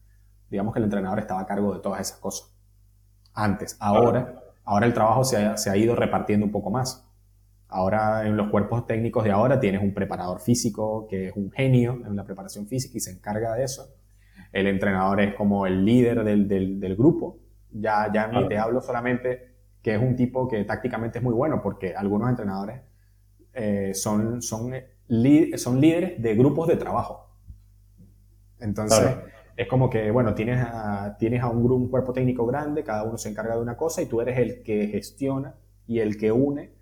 Digamos 0.48 0.72
que 0.72 0.78
el 0.78 0.84
entrenador 0.84 1.18
estaba 1.18 1.40
a 1.40 1.46
cargo 1.46 1.74
de 1.74 1.80
todas 1.80 2.00
esas 2.00 2.18
cosas. 2.18 2.54
Antes, 3.32 3.76
ahora, 3.80 4.40
ahora 4.62 4.86
el 4.86 4.94
trabajo 4.94 5.24
se 5.24 5.44
ha, 5.44 5.56
se 5.56 5.68
ha 5.68 5.76
ido 5.76 5.96
repartiendo 5.96 6.46
un 6.46 6.52
poco 6.52 6.70
más. 6.70 7.03
Ahora 7.74 8.26
en 8.26 8.36
los 8.36 8.50
cuerpos 8.50 8.86
técnicos 8.86 9.24
de 9.24 9.32
ahora 9.32 9.58
tienes 9.58 9.82
un 9.82 9.92
preparador 9.92 10.40
físico 10.40 11.06
que 11.08 11.28
es 11.28 11.36
un 11.36 11.50
genio 11.50 12.00
en 12.06 12.14
la 12.14 12.24
preparación 12.24 12.68
física 12.68 12.96
y 12.96 13.00
se 13.00 13.10
encarga 13.10 13.54
de 13.54 13.64
eso. 13.64 13.88
El 14.52 14.68
entrenador 14.68 15.20
es 15.20 15.34
como 15.34 15.66
el 15.66 15.84
líder 15.84 16.22
del, 16.22 16.46
del, 16.46 16.78
del 16.78 16.94
grupo 16.94 17.40
ya, 17.74 18.10
ya 18.12 18.28
ni 18.28 18.46
te 18.46 18.56
hablo 18.56 18.80
solamente 18.80 19.54
que 19.82 19.94
es 19.94 20.00
un 20.00 20.16
tipo 20.16 20.48
que 20.48 20.64
tácticamente 20.64 21.18
es 21.18 21.24
muy 21.24 21.34
bueno, 21.34 21.60
porque 21.60 21.94
algunos 21.94 22.30
entrenadores 22.30 22.80
eh, 23.52 23.92
son, 23.92 24.40
son, 24.40 24.72
son 25.56 25.80
líderes 25.80 26.22
de 26.22 26.34
grupos 26.34 26.68
de 26.68 26.76
trabajo. 26.76 27.28
Entonces, 28.60 29.14
es 29.56 29.68
como 29.68 29.90
que, 29.90 30.10
bueno, 30.10 30.34
tienes 30.34 30.58
a, 30.58 31.16
tienes 31.18 31.42
a 31.42 31.48
un, 31.48 31.70
un 31.70 31.90
cuerpo 31.90 32.14
técnico 32.14 32.46
grande, 32.46 32.82
cada 32.82 33.02
uno 33.02 33.18
se 33.18 33.28
encarga 33.28 33.56
de 33.56 33.60
una 33.60 33.76
cosa 33.76 34.00
y 34.00 34.06
tú 34.06 34.22
eres 34.22 34.38
el 34.38 34.62
que 34.62 34.86
gestiona 34.86 35.56
y 35.86 35.98
el 35.98 36.16
que 36.16 36.32
une 36.32 36.72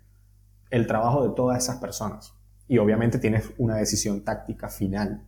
el 0.73 0.87
trabajo 0.87 1.27
de 1.27 1.35
todas 1.35 1.63
esas 1.63 1.77
personas. 1.77 2.33
Y 2.67 2.79
obviamente 2.79 3.19
tienes 3.19 3.53
una 3.59 3.75
decisión 3.75 4.23
táctica 4.23 4.69
final 4.69 5.21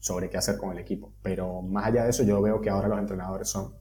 sobre 0.00 0.28
qué 0.28 0.36
hacer 0.36 0.58
con 0.58 0.72
el 0.72 0.78
equipo. 0.78 1.12
Pero 1.22 1.62
más 1.62 1.86
allá 1.86 2.02
de 2.02 2.10
eso, 2.10 2.24
yo 2.24 2.42
veo 2.42 2.60
que 2.60 2.70
ahora 2.70 2.88
los 2.88 2.98
entrenadores 2.98 3.48
son 3.48 3.72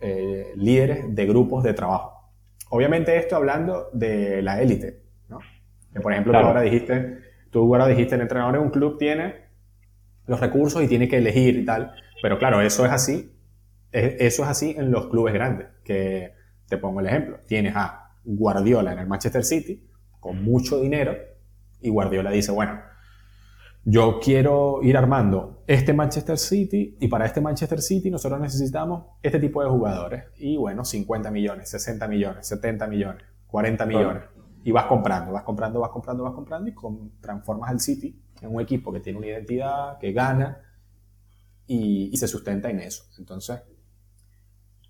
eh, 0.00 0.52
líderes 0.56 1.14
de 1.14 1.26
grupos 1.26 1.62
de 1.62 1.74
trabajo. 1.74 2.32
Obviamente 2.70 3.16
esto 3.16 3.36
hablando 3.36 3.88
de 3.92 4.42
la 4.42 4.60
élite, 4.60 5.04
¿no? 5.28 5.38
Que 5.92 6.00
por 6.00 6.12
ejemplo, 6.12 6.32
tú 6.32 6.38
ahora 6.38 6.60
dijiste, 6.60 7.18
tú 7.50 7.72
ahora 7.72 7.86
dijiste, 7.86 8.16
el 8.16 8.22
entrenador 8.22 8.56
en 8.56 8.62
un 8.62 8.70
club 8.70 8.98
tiene 8.98 9.46
los 10.26 10.40
recursos 10.40 10.82
y 10.82 10.88
tiene 10.88 11.06
que 11.06 11.18
elegir 11.18 11.56
y 11.56 11.64
tal, 11.64 11.94
pero 12.20 12.36
claro, 12.36 12.60
eso 12.60 12.84
es 12.84 12.90
así, 12.90 13.32
eso 13.92 14.42
es 14.42 14.48
así 14.48 14.74
en 14.76 14.90
los 14.90 15.06
clubes 15.06 15.32
grandes, 15.32 15.68
que 15.84 16.32
te 16.68 16.78
pongo 16.78 16.98
el 16.98 17.06
ejemplo, 17.06 17.38
tienes 17.46 17.76
a 17.76 18.16
Guardiola 18.24 18.92
en 18.92 18.98
el 18.98 19.06
Manchester 19.06 19.44
City 19.44 19.85
con 20.26 20.42
mucho 20.42 20.80
dinero 20.80 21.16
y 21.80 21.88
Guardiola 21.88 22.32
dice, 22.32 22.50
bueno, 22.50 22.80
yo 23.84 24.18
quiero 24.20 24.80
ir 24.82 24.96
armando 24.96 25.62
este 25.68 25.92
Manchester 25.92 26.36
City 26.36 26.96
y 26.98 27.06
para 27.06 27.26
este 27.26 27.40
Manchester 27.40 27.80
City 27.80 28.10
nosotros 28.10 28.40
necesitamos 28.40 29.04
este 29.22 29.38
tipo 29.38 29.62
de 29.62 29.68
jugadores. 29.68 30.24
Y 30.36 30.56
bueno, 30.56 30.84
50 30.84 31.30
millones, 31.30 31.70
60 31.70 32.08
millones, 32.08 32.48
70 32.48 32.88
millones, 32.88 33.22
40 33.46 33.86
millones. 33.86 34.22
Y 34.64 34.72
vas 34.72 34.86
comprando, 34.86 35.30
vas 35.30 35.44
comprando, 35.44 35.78
vas 35.78 35.90
comprando, 35.90 36.24
vas 36.24 36.32
comprando 36.32 36.68
y 36.68 36.74
transformas 37.20 37.70
al 37.70 37.78
City 37.78 38.20
en 38.42 38.52
un 38.52 38.60
equipo 38.60 38.92
que 38.92 38.98
tiene 38.98 39.20
una 39.20 39.28
identidad, 39.28 39.98
que 39.98 40.12
gana 40.12 40.60
y, 41.68 42.16
se 42.16 42.26
sustenta 42.26 42.68
en 42.68 42.80
eso. 42.80 43.04
Entonces, 43.16 43.62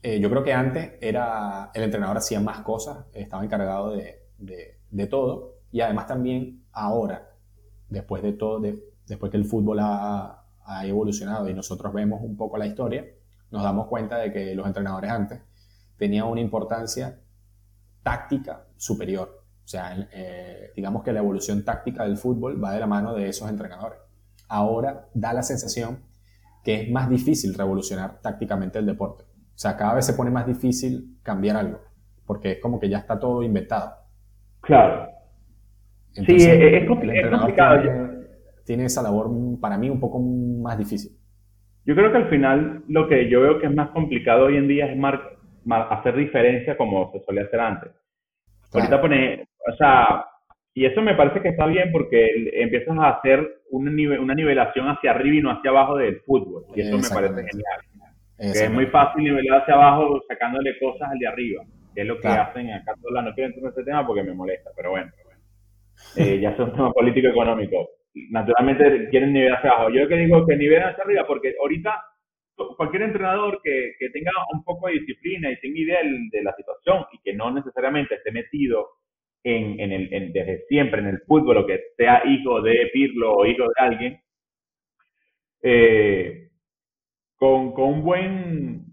eh, 0.00 0.18
yo 0.18 0.30
creo 0.30 0.42
que 0.42 0.54
antes 0.54 0.92
era 1.02 1.70
el 1.74 1.82
entrenador 1.82 2.16
hacía 2.16 2.40
más 2.40 2.60
cosas, 2.60 3.04
estaba 3.12 3.44
encargado 3.44 3.90
de, 3.90 4.22
de 4.38 4.75
todo 5.10 5.56
y 5.70 5.80
además 5.80 6.06
también 6.06 6.64
ahora 6.72 7.36
después 7.88 8.22
de 8.22 8.32
todo, 8.32 8.60
después 9.06 9.30
que 9.30 9.36
el 9.36 9.44
fútbol 9.44 9.78
ha, 9.80 10.42
evolucionado 10.82 11.48
y 11.48 11.54
nosotros 11.54 11.92
vemos 11.92 12.20
un 12.22 12.36
poco 12.36 12.58
la 12.58 12.66
historia, 12.66 13.04
nos 13.52 13.62
damos 13.62 13.86
cuenta 13.86 14.18
de 14.18 14.32
que 14.32 14.52
los 14.56 14.66
entrenadores 14.66 15.08
antes 15.08 15.40
tenían 15.96 16.26
una 16.26 16.40
importancia 16.40 17.20
táctica 18.02 18.66
superior. 18.76 19.44
O 19.64 19.68
sea, 19.68 20.08
eh, 20.12 20.72
digamos 20.74 21.04
que 21.04 21.12
la 21.12 21.20
evolución 21.20 21.64
táctica 21.64 22.02
del 22.02 22.16
fútbol 22.16 22.62
va 22.62 22.72
de 22.72 22.80
la 22.80 22.88
mano 22.88 23.14
de 23.14 23.28
esos 23.28 23.48
entrenadores. 23.48 24.00
Ahora 24.48 25.08
da 25.14 25.32
la 25.32 25.44
sensación 25.44 26.00
que 26.64 26.82
es 26.82 26.90
más 26.90 27.08
difícil 27.08 27.54
revolucionar 27.54 28.20
tácticamente 28.20 28.80
el 28.80 28.86
deporte. 28.86 29.22
O 29.22 29.58
sea, 29.58 29.76
cada 29.76 29.94
vez 29.94 30.04
se 30.04 30.14
pone 30.14 30.32
más 30.32 30.48
difícil 30.48 31.20
cambiar 31.22 31.56
algo, 31.56 31.80
porque 32.26 32.52
es 32.52 32.60
como 32.60 32.80
que 32.80 32.88
ya 32.88 32.98
está 32.98 33.20
todo 33.20 33.44
inventado. 33.44 33.94
Claro, 34.66 35.08
sí, 36.12 36.36
es, 36.38 36.86
complicado. 36.86 37.82
Tiene, 38.64 38.86
esa 38.86 39.02
labor 39.02 39.30
para 39.60 39.78
mí 39.78 39.88
un 39.88 40.00
poco 40.00 40.18
más 40.18 40.76
difícil. 40.76 41.12
Yo 41.84 41.94
creo 41.94 42.10
que 42.10 42.18
al 42.18 42.28
final 42.28 42.82
lo 42.88 43.06
que 43.08 43.28
yo 43.28 43.42
veo 43.42 43.60
que 43.60 43.66
es 43.66 43.74
más 43.74 43.90
complicado 43.90 44.46
hoy 44.46 44.56
en 44.56 44.66
día 44.66 44.86
es 44.86 44.98
hacer 45.90 46.16
diferencia 46.16 46.76
como 46.76 47.12
se 47.12 47.20
solía 47.20 47.42
hacer 47.42 47.60
antes. 47.60 47.92
Ahorita 48.72 49.00
pone, 49.00 49.46
o 49.72 49.76
sea, 49.76 50.24
y 50.74 50.84
eso 50.84 51.00
me 51.00 51.14
parece 51.14 51.40
que 51.40 51.48
está 51.50 51.66
bien 51.66 51.90
porque 51.92 52.26
empiezas 52.54 52.98
a 52.98 53.10
hacer 53.10 53.62
una, 53.70 53.90
una 54.20 54.34
nivelación 54.34 54.88
hacia 54.88 55.12
arriba 55.12 55.36
y 55.36 55.42
no 55.42 55.50
hacia 55.50 55.70
abajo 55.70 55.96
del 55.96 56.20
fútbol. 56.20 56.64
Y 56.74 56.80
eso 56.80 56.98
me 56.98 57.08
parece 57.08 57.48
genial. 57.48 57.80
es 58.38 58.70
muy 58.70 58.86
fácil 58.86 59.24
nivelar 59.24 59.62
hacia 59.62 59.74
abajo 59.74 60.20
sacándole 60.28 60.78
cosas 60.78 61.08
al 61.10 61.18
de 61.18 61.26
arriba, 61.28 61.62
que 61.96 62.02
es 62.02 62.06
lo 62.06 62.20
que 62.20 62.28
hacen 62.28 62.70
acá. 62.70 62.94
No 63.02 63.34
quiero 63.34 63.48
entrar 63.48 63.64
en 63.64 63.70
ese 63.70 63.84
tema 63.84 64.06
porque 64.06 64.22
me 64.22 64.34
molesta, 64.34 64.70
pero 64.76 64.90
bueno 64.90 65.10
eh, 66.16 66.38
ya 66.40 66.54
son 66.56 66.72
temas 66.72 66.92
político-económico. 66.92 67.88
Naturalmente 68.30 69.08
quieren 69.10 69.32
nivelar 69.32 69.58
hacia 69.58 69.70
abajo. 69.70 69.90
Yo 69.90 70.02
lo 70.02 70.08
que 70.08 70.16
digo 70.16 70.46
que 70.46 70.56
nivelen 70.56 70.88
hacia 70.88 71.04
arriba, 71.04 71.26
porque 71.26 71.54
ahorita 71.60 72.02
cualquier 72.76 73.02
entrenador 73.02 73.60
que, 73.62 73.92
que 73.98 74.10
tenga 74.10 74.32
un 74.52 74.62
poco 74.62 74.88
de 74.88 74.94
disciplina 74.94 75.50
y 75.50 75.60
tenga 75.60 75.78
idea 75.78 75.98
de 76.02 76.42
la 76.42 76.54
situación 76.54 77.04
y 77.12 77.18
que 77.22 77.34
no 77.34 77.50
necesariamente 77.50 78.14
esté 78.14 78.30
metido 78.30 78.88
en, 79.42 79.78
en 79.78 79.92
el, 79.92 80.32
desde 80.32 80.64
siempre 80.66 81.00
en 81.00 81.08
el 81.08 81.20
fútbol 81.26 81.58
o 81.58 81.66
que 81.66 81.80
sea 81.96 82.22
hijo 82.26 82.60
de 82.62 82.90
Pirlo 82.92 83.34
o 83.34 83.46
hijo 83.46 83.64
de 83.64 83.84
alguien, 83.84 84.20
eh, 85.62 86.48
con, 87.36 87.72
con, 87.72 87.84
un 87.90 88.02
buen 88.02 88.84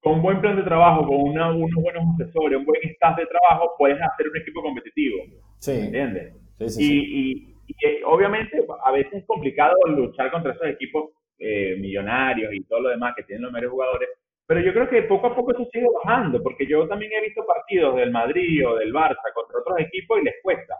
con 0.00 0.14
un 0.14 0.22
buen 0.22 0.40
plan 0.40 0.56
de 0.56 0.62
trabajo, 0.62 1.06
con 1.06 1.16
una, 1.16 1.50
unos 1.50 1.82
buenos 1.82 2.04
asesores, 2.14 2.58
un 2.58 2.64
buen 2.64 2.80
staff 2.84 3.16
de 3.16 3.26
trabajo, 3.26 3.74
puedes 3.78 4.00
hacer 4.00 4.28
un 4.28 4.36
equipo 4.36 4.62
competitivo. 4.62 5.16
Sí. 5.58 5.72
¿Entiendes? 5.72 6.34
y, 6.78 6.98
y, 6.98 7.56
obviamente 8.04 8.64
a 8.84 8.92
veces 8.92 9.12
es 9.14 9.26
complicado 9.26 9.74
luchar 9.88 10.30
contra 10.30 10.52
esos 10.52 10.68
equipos 10.68 11.10
eh, 11.38 11.76
millonarios 11.78 12.54
y 12.54 12.62
todo 12.64 12.80
lo 12.80 12.88
demás 12.90 13.14
que 13.16 13.24
tienen 13.24 13.42
los 13.42 13.52
mejores 13.52 13.70
jugadores, 13.70 14.08
pero 14.46 14.60
yo 14.60 14.72
creo 14.72 14.88
que 14.88 15.02
poco 15.02 15.26
a 15.26 15.36
poco 15.36 15.52
eso 15.52 15.68
sigue 15.72 15.86
bajando, 16.02 16.42
porque 16.42 16.66
yo 16.66 16.86
también 16.86 17.10
he 17.12 17.26
visto 17.26 17.44
partidos 17.44 17.96
del 17.96 18.12
Madrid 18.12 18.66
o 18.66 18.76
del 18.76 18.92
Barça 18.92 19.32
contra 19.34 19.58
otros 19.58 19.80
equipos 19.80 20.20
y 20.20 20.24
les 20.24 20.34
cuesta. 20.42 20.74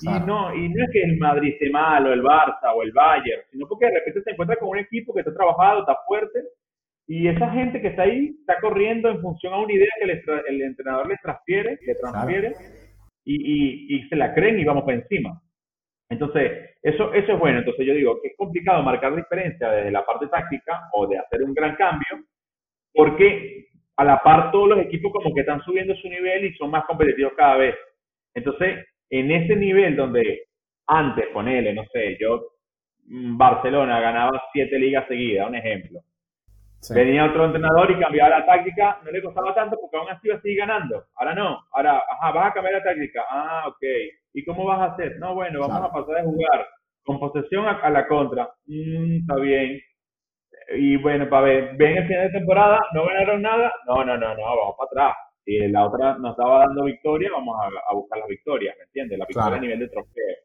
Y, 0.00 0.26
no, 0.26 0.54
y 0.54 0.68
no 0.68 0.84
es 0.84 0.90
que 0.92 1.02
el 1.02 1.18
Madrid 1.18 1.54
esté 1.54 1.70
mal 1.70 2.06
o 2.06 2.12
el 2.12 2.22
Barça 2.22 2.72
o 2.72 2.82
el 2.82 2.92
Bayern, 2.92 3.42
sino 3.50 3.66
porque 3.66 3.86
de 3.86 3.94
repente 3.94 4.22
se 4.22 4.30
encuentra 4.30 4.56
con 4.56 4.68
un 4.68 4.78
equipo 4.78 5.12
que 5.12 5.20
está 5.20 5.34
trabajado, 5.34 5.80
está 5.80 5.96
fuerte, 6.06 6.38
y 7.10 7.26
esa 7.26 7.50
gente 7.52 7.80
que 7.80 7.88
está 7.88 8.02
ahí 8.02 8.36
está 8.38 8.60
corriendo 8.60 9.08
en 9.08 9.22
función 9.22 9.54
a 9.54 9.58
una 9.58 9.72
idea 9.72 9.88
que 9.98 10.04
el, 10.50 10.62
entrenador 10.62 11.08
les 11.08 11.18
transfiere, 11.22 11.78
le 11.80 11.94
transfiere 11.94 12.54
y, 13.24 13.96
y, 13.96 14.08
se 14.08 14.16
la 14.16 14.34
creen 14.34 14.60
y 14.60 14.64
vamos 14.64 14.84
por 14.84 14.92
encima. 14.92 15.40
Entonces, 16.10 16.76
eso, 16.82 17.14
eso 17.14 17.32
es 17.32 17.38
bueno. 17.38 17.60
Entonces 17.60 17.86
yo 17.86 17.94
digo 17.94 18.20
que 18.20 18.28
es 18.28 18.36
complicado 18.36 18.82
marcar 18.82 19.16
diferencia 19.16 19.70
desde 19.70 19.90
la 19.90 20.04
parte 20.04 20.26
táctica 20.26 20.90
o 20.92 21.06
de 21.06 21.18
hacer 21.18 21.42
un 21.42 21.54
gran 21.54 21.76
cambio, 21.76 22.24
porque 22.92 23.68
a 23.96 24.04
la 24.04 24.18
par 24.18 24.50
todos 24.52 24.68
los 24.68 24.80
equipos 24.80 25.10
como 25.10 25.34
que 25.34 25.40
están 25.40 25.62
subiendo 25.62 25.94
su 25.96 26.10
nivel 26.10 26.44
y 26.44 26.54
son 26.56 26.70
más 26.70 26.84
competitivos 26.84 27.32
cada 27.34 27.56
vez. 27.56 27.74
Entonces, 28.34 28.84
en 29.08 29.30
ese 29.30 29.56
nivel 29.56 29.96
donde 29.96 30.42
antes, 30.86 31.26
ponele, 31.32 31.72
no 31.72 31.84
sé, 31.90 32.18
yo, 32.20 32.48
mm, 33.06 33.38
Barcelona 33.38 33.98
ganaba 33.98 34.42
siete 34.52 34.78
ligas 34.78 35.08
seguidas, 35.08 35.48
un 35.48 35.54
ejemplo. 35.54 36.00
Venía 36.94 37.26
otro 37.26 37.44
entrenador 37.46 37.90
y 37.90 37.98
cambiaba 37.98 38.38
la 38.38 38.46
táctica, 38.46 39.00
no 39.04 39.10
le 39.10 39.22
costaba 39.22 39.54
tanto 39.54 39.76
porque 39.80 39.96
aún 39.96 40.08
así 40.08 40.28
iba 40.28 40.36
a 40.36 40.40
seguir 40.40 40.58
ganando. 40.58 41.04
Ahora 41.16 41.34
no, 41.34 41.58
ahora, 41.72 42.02
ajá, 42.08 42.32
vas 42.32 42.50
a 42.50 42.54
cambiar 42.54 42.74
la 42.74 42.84
táctica. 42.84 43.24
Ah, 43.28 43.64
ok. 43.66 43.82
¿Y 44.34 44.44
cómo 44.44 44.64
vas 44.64 44.80
a 44.80 44.92
hacer? 44.92 45.18
No, 45.18 45.34
bueno, 45.34 45.60
vamos 45.60 45.82
a 45.82 45.92
pasar 45.92 46.18
a 46.18 46.24
jugar 46.24 46.66
con 47.02 47.18
posesión 47.18 47.66
a, 47.66 47.90
la 47.90 48.06
contra. 48.06 48.48
Mm, 48.66 49.20
está 49.20 49.36
bien. 49.36 49.80
Y 50.76 50.96
bueno, 50.96 51.28
para 51.28 51.46
ver, 51.46 51.76
ven 51.76 51.96
el 51.96 52.06
final 52.06 52.26
de 52.26 52.38
temporada, 52.38 52.78
no 52.94 53.06
ganaron 53.06 53.42
nada. 53.42 53.72
No, 53.86 54.04
no, 54.04 54.16
no, 54.16 54.34
no, 54.34 54.42
vamos 54.42 54.76
para 54.78 55.08
atrás. 55.08 55.16
Si 55.44 55.58
la 55.68 55.86
otra 55.86 56.16
nos 56.18 56.32
estaba 56.32 56.60
dando 56.60 56.84
victoria, 56.84 57.30
vamos 57.32 57.56
a, 57.60 57.94
buscar 57.94 58.18
las 58.18 58.28
victorias, 58.28 58.76
¿me 58.76 58.84
entiendes? 58.84 59.18
La 59.18 59.26
victoria 59.26 59.56
a 59.56 59.60
nivel 59.60 59.78
de 59.80 59.88
trofeo. 59.88 60.36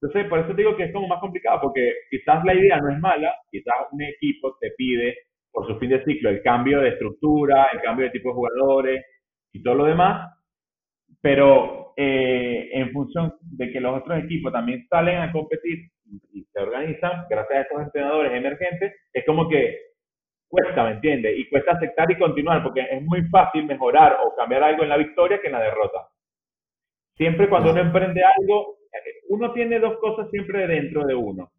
Entonces, 0.00 0.28
por 0.28 0.40
eso 0.40 0.52
digo 0.52 0.76
que 0.76 0.84
es 0.84 0.92
como 0.92 1.06
más 1.06 1.20
complicado, 1.20 1.60
porque 1.62 1.92
quizás 2.10 2.44
la 2.44 2.54
idea 2.54 2.78
no 2.78 2.90
es 2.90 2.98
mala, 2.98 3.32
quizás 3.50 3.74
un 3.92 4.02
equipo 4.02 4.56
te 4.60 4.72
pide 4.76 5.16
por 5.52 5.66
su 5.66 5.78
fin 5.78 5.90
de 5.90 6.04
ciclo 6.04 6.30
el 6.30 6.42
cambio 6.42 6.80
de 6.80 6.90
estructura, 6.90 7.68
el 7.72 7.80
cambio 7.80 8.06
de 8.06 8.12
tipo 8.12 8.30
de 8.30 8.34
jugadores 8.34 9.06
y 9.52 9.62
todo 9.62 9.74
lo 9.74 9.84
demás, 9.84 10.32
pero 11.20 11.92
eh, 11.96 12.70
en 12.72 12.90
función 12.90 13.34
de 13.42 13.70
que 13.70 13.80
los 13.80 14.00
otros 14.00 14.24
equipos 14.24 14.52
también 14.52 14.86
salen 14.88 15.18
a 15.18 15.30
competir 15.30 15.90
y 16.32 16.42
se 16.44 16.58
organizan, 16.58 17.26
gracias 17.28 17.58
a 17.58 17.62
estos 17.62 17.82
entrenadores 17.82 18.32
emergentes, 18.32 18.94
es 19.12 19.24
como 19.26 19.48
que 19.48 19.92
cuesta, 20.48 20.84
¿me 20.84 20.92
entiendes? 20.92 21.38
Y 21.38 21.48
cuesta 21.48 21.72
aceptar 21.72 22.10
y 22.10 22.18
continuar, 22.18 22.62
porque 22.62 22.86
es 22.90 23.02
muy 23.02 23.22
fácil 23.28 23.64
mejorar 23.64 24.18
o 24.24 24.34
cambiar 24.36 24.62
algo 24.62 24.82
en 24.82 24.88
la 24.90 24.98
victoria 24.98 25.40
que 25.40 25.46
en 25.46 25.54
la 25.54 25.62
derrota. 25.62 26.08
Siempre 27.16 27.48
cuando 27.48 27.70
uno 27.70 27.80
emprende 27.80 28.22
algo, 28.22 28.78
uno 29.28 29.52
tiene 29.52 29.78
dos 29.78 29.98
cosas 29.98 30.28
siempre 30.30 30.66
dentro 30.66 31.06
de 31.06 31.14
uno. 31.14 31.50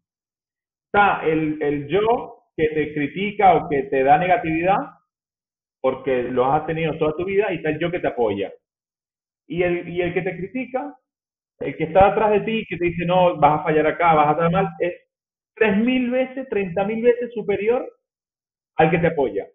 Está 0.86 1.26
el, 1.26 1.60
el 1.60 1.88
yo 1.88 2.43
que 2.56 2.68
te 2.68 2.94
critica 2.94 3.54
o 3.54 3.68
que 3.68 3.84
te 3.84 4.02
da 4.02 4.18
negatividad 4.18 4.78
porque 5.80 6.22
lo 6.22 6.50
has 6.50 6.66
tenido 6.66 6.96
toda 6.96 7.14
tu 7.14 7.26
vida 7.26 7.52
y 7.52 7.56
está 7.56 7.68
el 7.68 7.78
yo 7.78 7.90
que 7.90 8.00
te 8.00 8.08
apoya. 8.08 8.50
Y 9.46 9.62
el, 9.62 9.86
y 9.86 10.00
el 10.00 10.14
que 10.14 10.22
te 10.22 10.34
critica, 10.34 10.96
el 11.60 11.76
que 11.76 11.84
está 11.84 12.06
atrás 12.06 12.30
de 12.30 12.40
ti, 12.40 12.64
que 12.66 12.78
te 12.78 12.86
dice, 12.86 13.04
no, 13.04 13.36
vas 13.36 13.60
a 13.60 13.64
fallar 13.64 13.86
acá, 13.86 14.14
vas 14.14 14.28
a 14.28 14.30
estar 14.30 14.50
mal, 14.50 14.66
es 14.80 14.94
tres 15.54 15.76
mil 15.76 16.10
veces, 16.10 16.48
treinta 16.48 16.84
mil 16.84 17.02
veces 17.02 17.30
superior 17.34 17.86
al 18.76 18.90
que 18.90 18.98
te 18.98 19.08
apoya. 19.08 19.46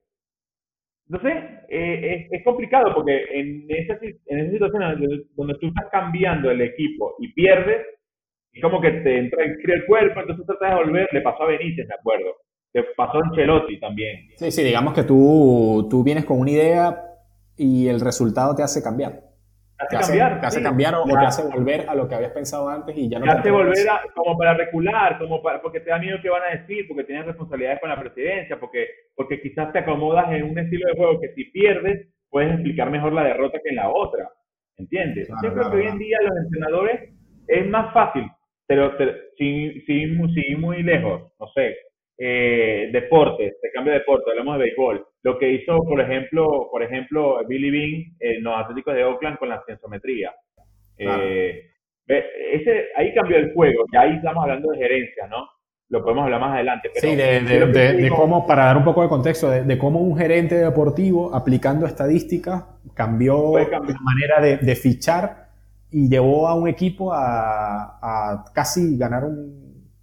Entonces, 1.08 1.44
eh, 1.70 2.28
es, 2.30 2.44
complicado 2.44 2.94
porque 2.94 3.26
en 3.32 3.66
esa, 3.68 3.98
en 4.00 4.40
esa 4.40 4.52
situación 4.52 5.28
donde 5.36 5.56
tú 5.56 5.68
estás 5.68 5.90
cambiando 5.92 6.52
el 6.52 6.62
equipo 6.62 7.16
y 7.18 7.34
pierdes, 7.34 7.88
es 8.54 8.62
como 8.62 8.80
que 8.80 8.92
te 8.92 9.18
entra 9.18 9.44
el 9.44 9.86
cuerpo, 9.88 10.20
entonces 10.20 10.46
tratas 10.46 10.70
de 10.70 10.84
volver, 10.84 11.10
le 11.12 11.22
pasó 11.22 11.42
a 11.42 11.48
Benítez, 11.48 11.88
me 11.88 11.96
acuerdo 11.96 12.36
que 12.74 12.84
pasó 12.96 13.24
en 13.24 13.32
Chelotti 13.32 13.80
también. 13.80 14.30
Sí, 14.36 14.52
sí, 14.52 14.64
digamos 14.64 14.94
que 14.94 15.04
tú, 15.04 15.88
tú 15.90 16.04
vienes 16.04 16.26
con 16.26 16.40
una 16.40 16.52
idea 16.52 17.04
y 17.58 17.88
el 17.88 18.00
resultado 18.00 18.56
te 18.56 18.64
hace 18.64 18.82
cambiar. 18.82 19.30
Te 19.90 19.96
hace, 19.96 20.18
cambiar. 20.18 20.42
Te 20.42 20.48
hace 20.48 20.62
cambiar 20.62 20.96
o, 20.96 21.06
te 21.06 21.26
hace 21.26 21.44
volver 21.44 21.86
a 21.88 21.96
lo 21.96 22.08
que 22.08 22.16
habías 22.16 22.32
pensado 22.32 22.68
antes 22.68 22.98
y 22.98 23.10
ya 23.10 23.18
no 23.18 23.26
te, 23.26 23.32
hace 23.32 23.52
volver 23.52 23.76
como 24.14 24.38
para 24.38 24.54
recular, 24.54 25.18
como 25.18 25.42
para, 25.42 25.62
porque 25.62 25.80
te 25.80 25.90
da 25.90 26.00
miedo 26.00 26.18
que 26.22 26.30
van 26.30 26.44
a 26.44 26.58
decir, 26.58 26.86
porque 26.88 27.06
tienes 27.06 27.26
responsabilidades 27.26 27.80
con 27.80 27.90
la 27.90 28.00
presidencia, 28.00 28.60
porque, 28.60 28.88
porque 29.16 29.42
quizás 29.42 29.72
te 29.72 29.80
acomodas 29.80 30.32
en 30.34 30.44
un 30.44 30.60
estilo 30.60 30.86
de 30.88 30.98
juego 30.98 31.22
que 31.22 31.34
si 31.34 31.46
pierdes 31.46 32.08
puedes 32.30 32.54
explicar 32.54 32.92
mejor 32.92 33.14
la 33.14 33.24
derrota 33.24 33.60
que 33.64 33.70
en 33.70 33.78
la 33.78 33.90
otra. 33.90 34.30
¿Entiendes? 34.78 35.28
Yo 35.44 35.54
creo 35.54 35.72
que 35.72 35.78
hoy 35.78 35.88
en 35.88 35.98
día 35.98 36.18
los 36.22 36.38
entrenadores 36.44 37.14
es 37.48 37.68
más 37.68 37.94
fácil, 37.94 38.26
pero 38.68 38.98
sin, 39.38 39.84
sin, 39.86 40.34
sin 40.34 40.62
muy 40.62 40.84
lejos, 40.84 41.34
no 41.40 41.48
sé, 41.48 41.76
eh, 42.22 42.90
deportes, 42.92 43.56
de 43.62 43.72
cambio 43.72 43.94
de 43.94 44.00
deporte, 44.00 44.30
hablamos 44.30 44.58
de 44.58 44.66
béisbol. 44.66 45.08
Lo 45.24 45.40
que 45.40 45.54
hizo, 45.54 45.86
por 45.86 46.02
ejemplo, 46.02 46.68
por 46.70 46.84
ejemplo 46.84 47.40
Billy 47.48 47.72
Bean 47.72 48.16
en 48.20 48.44
los 48.44 48.58
Atléticos 48.58 48.94
de 48.94 49.06
Oakland 49.06 49.38
con 49.38 49.48
la 49.48 49.64
cienciometría. 49.66 50.34
Eh, 50.98 51.64
ese, 52.06 52.88
ahí 52.98 53.14
cambió 53.14 53.38
el 53.38 53.54
juego, 53.54 53.86
y 53.94 53.96
ahí 53.96 54.16
estamos 54.18 54.44
hablando 54.44 54.72
de 54.72 54.80
gerencia, 54.80 55.28
¿no? 55.28 55.48
Lo 55.88 56.04
podemos 56.04 56.26
hablar 56.26 56.42
más 56.42 56.56
adelante. 56.56 56.90
sí, 56.96 57.16
de, 57.16 58.12
cómo, 58.14 58.46
para 58.46 58.66
dar 58.66 58.78
un 58.78 58.84
poco 58.84 59.02
de 59.02 59.08
contexto, 59.08 59.50
de, 59.50 59.78
cómo 59.78 60.02
un 60.02 60.18
gerente 60.18 60.56
deportivo 60.56 61.34
aplicando 61.34 61.86
estadísticas 61.86 62.66
cambió 62.94 63.58
la 63.58 63.80
manera 63.80 64.42
de, 64.42 64.76
fichar 64.76 65.48
y 65.90 66.10
llevó 66.10 66.48
a 66.48 66.56
un 66.56 66.68
equipo 66.68 67.14
a, 67.14 67.98
a 68.02 68.46
casi 68.54 68.98
ganar 68.98 69.24
un, 69.24 69.59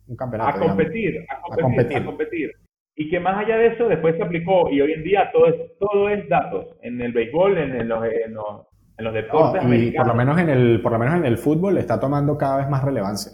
a 0.09 0.59
competir, 0.59 1.27
a 1.29 1.41
competir, 1.41 1.97
a 1.97 2.05
competir, 2.05 2.53
Y 2.95 3.11
que 3.11 3.21
más 3.21 3.39
allá 3.39 3.57
de 3.59 3.69
eso, 3.69 3.89
después 3.89 4.17
se 4.17 4.23
aplicó 4.23 4.71
y 4.71 4.81
hoy 4.81 4.93
en 4.93 5.03
día 5.03 5.31
todo 5.33 5.47
es, 5.49 5.79
todo 5.79 6.09
es 6.09 6.29
datos. 6.29 6.77
En 6.83 7.01
el 7.01 7.13
béisbol, 7.13 7.59
en, 7.59 7.89
los, 7.89 8.05
en 8.05 9.05
los, 9.05 9.15
deportes. 9.15 9.63
y 9.65 9.91
por 9.91 10.07
lo, 10.07 10.15
menos 10.15 10.39
en 10.39 10.49
el, 10.49 10.81
por 10.81 10.93
lo 10.93 10.99
menos 10.99 11.15
en 11.17 11.25
el 11.25 11.39
fútbol 11.39 11.79
está 11.79 11.99
tomando 11.99 12.39
cada 12.39 12.59
vez 12.59 12.69
más 12.69 12.85
relevancia. 12.85 13.33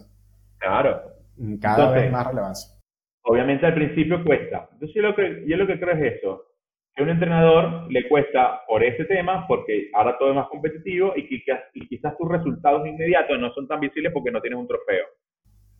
Claro. 0.58 1.02
Mm, 1.36 1.56
cada 1.58 1.92
vez 1.92 2.10
más 2.10 2.26
relevancia. 2.26 2.78
Obviamente 3.24 3.66
al 3.66 3.74
principio 3.74 4.24
cuesta. 4.24 4.68
Entonces 4.72 4.94
yo 4.94 5.02
lo 5.02 5.14
que, 5.14 5.44
yo 5.46 5.56
lo 5.56 5.66
que 5.66 5.78
creo 5.78 5.94
es 5.94 6.16
eso. 6.16 6.46
Que 6.94 7.02
a 7.02 7.04
un 7.04 7.10
entrenador 7.10 7.90
le 7.90 8.06
cuesta 8.08 8.60
por 8.66 8.82
ese 8.82 9.04
tema, 9.06 9.46
porque 9.46 9.88
ahora 9.94 10.16
todo 10.18 10.30
es 10.30 10.34
más 10.34 10.48
competitivo 10.48 11.12
y, 11.16 11.26
quizás, 11.26 11.60
y 11.72 11.86
quizás 11.88 12.16
tus 12.18 12.28
resultados 12.28 12.86
inmediatos 12.86 13.38
no 13.38 13.50
son 13.54 13.66
tan 13.66 13.80
visibles 13.80 14.12
porque 14.12 14.30
no 14.30 14.40
tienes 14.40 14.58
un 14.58 14.68
trofeo. 14.68 15.06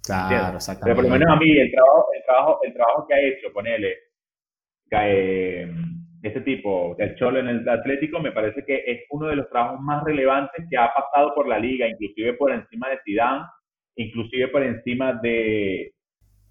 Claro, 0.05 0.57
exactamente. 0.57 0.85
Pero 0.85 0.97
por 0.97 1.05
lo 1.05 1.11
menos 1.11 1.37
a 1.37 1.39
mí, 1.39 1.51
el 1.59 1.71
trabajo, 1.71 2.07
el 2.15 2.25
trabajo, 2.25 2.61
el 2.63 2.75
trabajo 2.75 3.07
que 3.07 3.15
ha 3.15 3.21
hecho, 3.21 3.53
ponele, 3.53 3.97
eh, 4.91 5.71
este 6.23 6.41
tipo 6.43 6.95
del 6.99 7.15
Cholo 7.17 7.41
en 7.41 7.49
el 7.49 7.69
Atlético, 7.69 8.21
me 8.21 8.33
parece 8.33 8.65
que 8.65 8.83
es 8.87 9.01
uno 9.11 9.29
de 9.29 9.37
los 9.37 9.49
trabajos 9.49 9.81
más 9.81 10.05
relevantes 10.05 10.67
que 10.69 10.77
ha 10.77 10.93
pasado 10.93 11.35
por 11.35 11.49
la 11.49 11.59
liga, 11.59 11.89
inclusive 11.89 12.35
por 12.35 12.53
encima 12.53 12.89
de 12.89 12.99
Zidane, 13.05 13.45
inclusive 13.97 14.49
por 14.49 14.63
encima 14.63 15.19
de... 15.23 15.93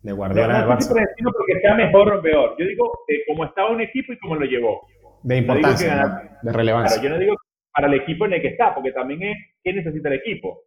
De 0.01 0.11
Guardiola. 0.13 0.61
No, 0.61 0.67
no 0.67 0.77
por 0.77 0.99
encima 0.99 1.31
porque 1.31 1.59
sea 1.61 1.75
mejor 1.75 2.11
o 2.13 2.21
peor. 2.21 2.55
Yo 2.57 2.65
digo 2.65 2.91
eh, 3.07 3.23
cómo 3.27 3.45
estaba 3.45 3.69
un 3.69 3.81
equipo 3.81 4.11
y 4.13 4.17
cómo 4.17 4.35
lo 4.35 4.45
llevó. 4.45 4.81
De 5.23 5.37
importancia, 5.37 6.39
de 6.41 6.51
relevancia. 6.51 6.99
Claro, 6.99 7.07
yo 7.07 7.15
no 7.15 7.19
digo 7.19 7.35
para 7.71 7.87
el 7.87 7.93
equipo 7.93 8.25
en 8.25 8.33
el 8.33 8.41
que 8.41 8.49
está, 8.49 8.73
porque 8.73 8.91
también 8.91 9.21
es 9.23 9.37
qué 9.63 9.73
necesita 9.73 10.09
el 10.09 10.15
equipo. 10.15 10.63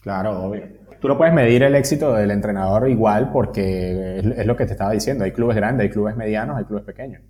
Claro, 0.00 0.44
obvio. 0.44 0.80
Tú 1.00 1.08
no 1.08 1.16
puedes 1.16 1.32
medir 1.32 1.62
el 1.62 1.74
éxito 1.74 2.14
del 2.14 2.30
entrenador 2.30 2.88
igual 2.88 3.30
porque 3.32 4.18
es, 4.18 4.46
lo 4.46 4.56
que 4.56 4.66
te 4.66 4.72
estaba 4.72 4.92
diciendo. 4.92 5.24
Hay 5.24 5.32
clubes 5.32 5.56
grandes, 5.56 5.84
hay 5.84 5.90
clubes 5.90 6.16
medianos, 6.16 6.58
hay 6.58 6.64
clubes 6.64 6.84
pequeños. 6.84 7.22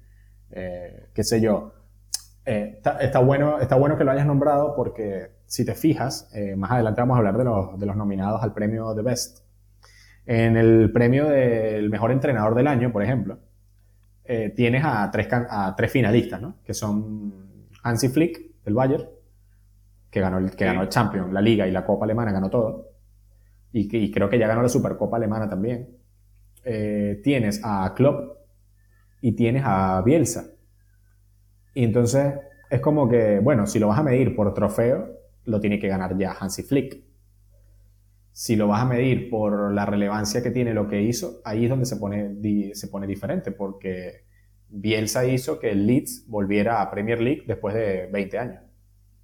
Eh, 0.50 1.10
qué 1.14 1.22
sé 1.22 1.40
yo. 1.40 1.72
Eh, 2.44 2.80
está, 3.00 3.20
bueno, 3.20 3.60
está 3.60 3.76
bueno 3.76 3.96
que 3.96 4.02
lo 4.02 4.10
hayas 4.10 4.26
nombrado 4.26 4.74
porque 4.74 5.30
si 5.46 5.64
te 5.64 5.74
fijas, 5.74 6.30
eh, 6.34 6.56
más 6.56 6.72
adelante 6.72 7.00
vamos 7.00 7.14
a 7.14 7.18
hablar 7.18 7.38
de 7.38 7.44
los, 7.44 7.78
de 7.78 7.86
los 7.86 7.96
nominados 7.96 8.42
al 8.42 8.52
premio 8.52 8.92
The 8.94 9.02
Best. 9.02 9.44
En 10.26 10.56
el 10.56 10.90
premio 10.92 11.28
del 11.28 11.90
mejor 11.90 12.10
entrenador 12.10 12.54
del 12.54 12.66
año, 12.66 12.92
por 12.92 13.02
ejemplo, 13.02 13.38
tienes 14.54 14.84
a 14.84 15.10
tres, 15.10 15.26
a 15.32 15.74
tres 15.76 15.90
finalistas, 15.90 16.40
¿no? 16.40 16.58
Que 16.64 16.72
son 16.72 17.66
Hansi 17.82 18.08
Flick, 18.10 18.62
del 18.64 18.74
Bayern, 18.74 19.08
que 20.10 20.20
ganó 20.20 20.38
el, 20.38 20.50
que 20.50 20.64
ganó 20.64 20.82
el 20.82 20.88
Champions, 20.88 21.32
la 21.32 21.40
Liga 21.40 21.66
y 21.66 21.70
la 21.70 21.84
Copa 21.84 22.04
Alemana, 22.04 22.32
ganó 22.32 22.50
todo. 22.50 22.88
Y, 23.72 24.10
creo 24.10 24.28
que 24.28 24.38
ya 24.38 24.48
ganó 24.48 24.62
la 24.62 24.68
Supercopa 24.68 25.16
Alemana 25.16 25.48
también. 25.48 25.96
Eh, 26.64 27.20
tienes 27.22 27.60
a 27.62 27.92
Klopp 27.94 28.38
y 29.20 29.32
tienes 29.32 29.62
a 29.64 30.02
Bielsa. 30.02 30.50
Y 31.74 31.84
entonces 31.84 32.34
es 32.68 32.80
como 32.80 33.08
que, 33.08 33.38
bueno, 33.38 33.66
si 33.66 33.78
lo 33.78 33.88
vas 33.88 33.98
a 33.98 34.02
medir 34.02 34.34
por 34.34 34.52
trofeo, 34.54 35.08
lo 35.44 35.60
tiene 35.60 35.78
que 35.78 35.88
ganar 35.88 36.18
ya 36.18 36.32
Hansi 36.32 36.64
Flick. 36.64 37.02
Si 38.32 38.56
lo 38.56 38.68
vas 38.68 38.82
a 38.82 38.86
medir 38.86 39.30
por 39.30 39.72
la 39.72 39.86
relevancia 39.86 40.42
que 40.42 40.50
tiene 40.50 40.74
lo 40.74 40.88
que 40.88 41.02
hizo, 41.02 41.40
ahí 41.44 41.64
es 41.64 41.70
donde 41.70 41.86
se 41.86 41.96
pone, 41.96 42.74
se 42.74 42.88
pone 42.88 43.06
diferente, 43.06 43.52
porque 43.52 44.24
Bielsa 44.68 45.24
hizo 45.26 45.58
que 45.58 45.70
el 45.70 45.86
Leeds 45.86 46.26
volviera 46.28 46.80
a 46.80 46.90
Premier 46.90 47.20
League 47.20 47.44
después 47.46 47.74
de 47.74 48.08
20 48.12 48.38
años. 48.38 48.69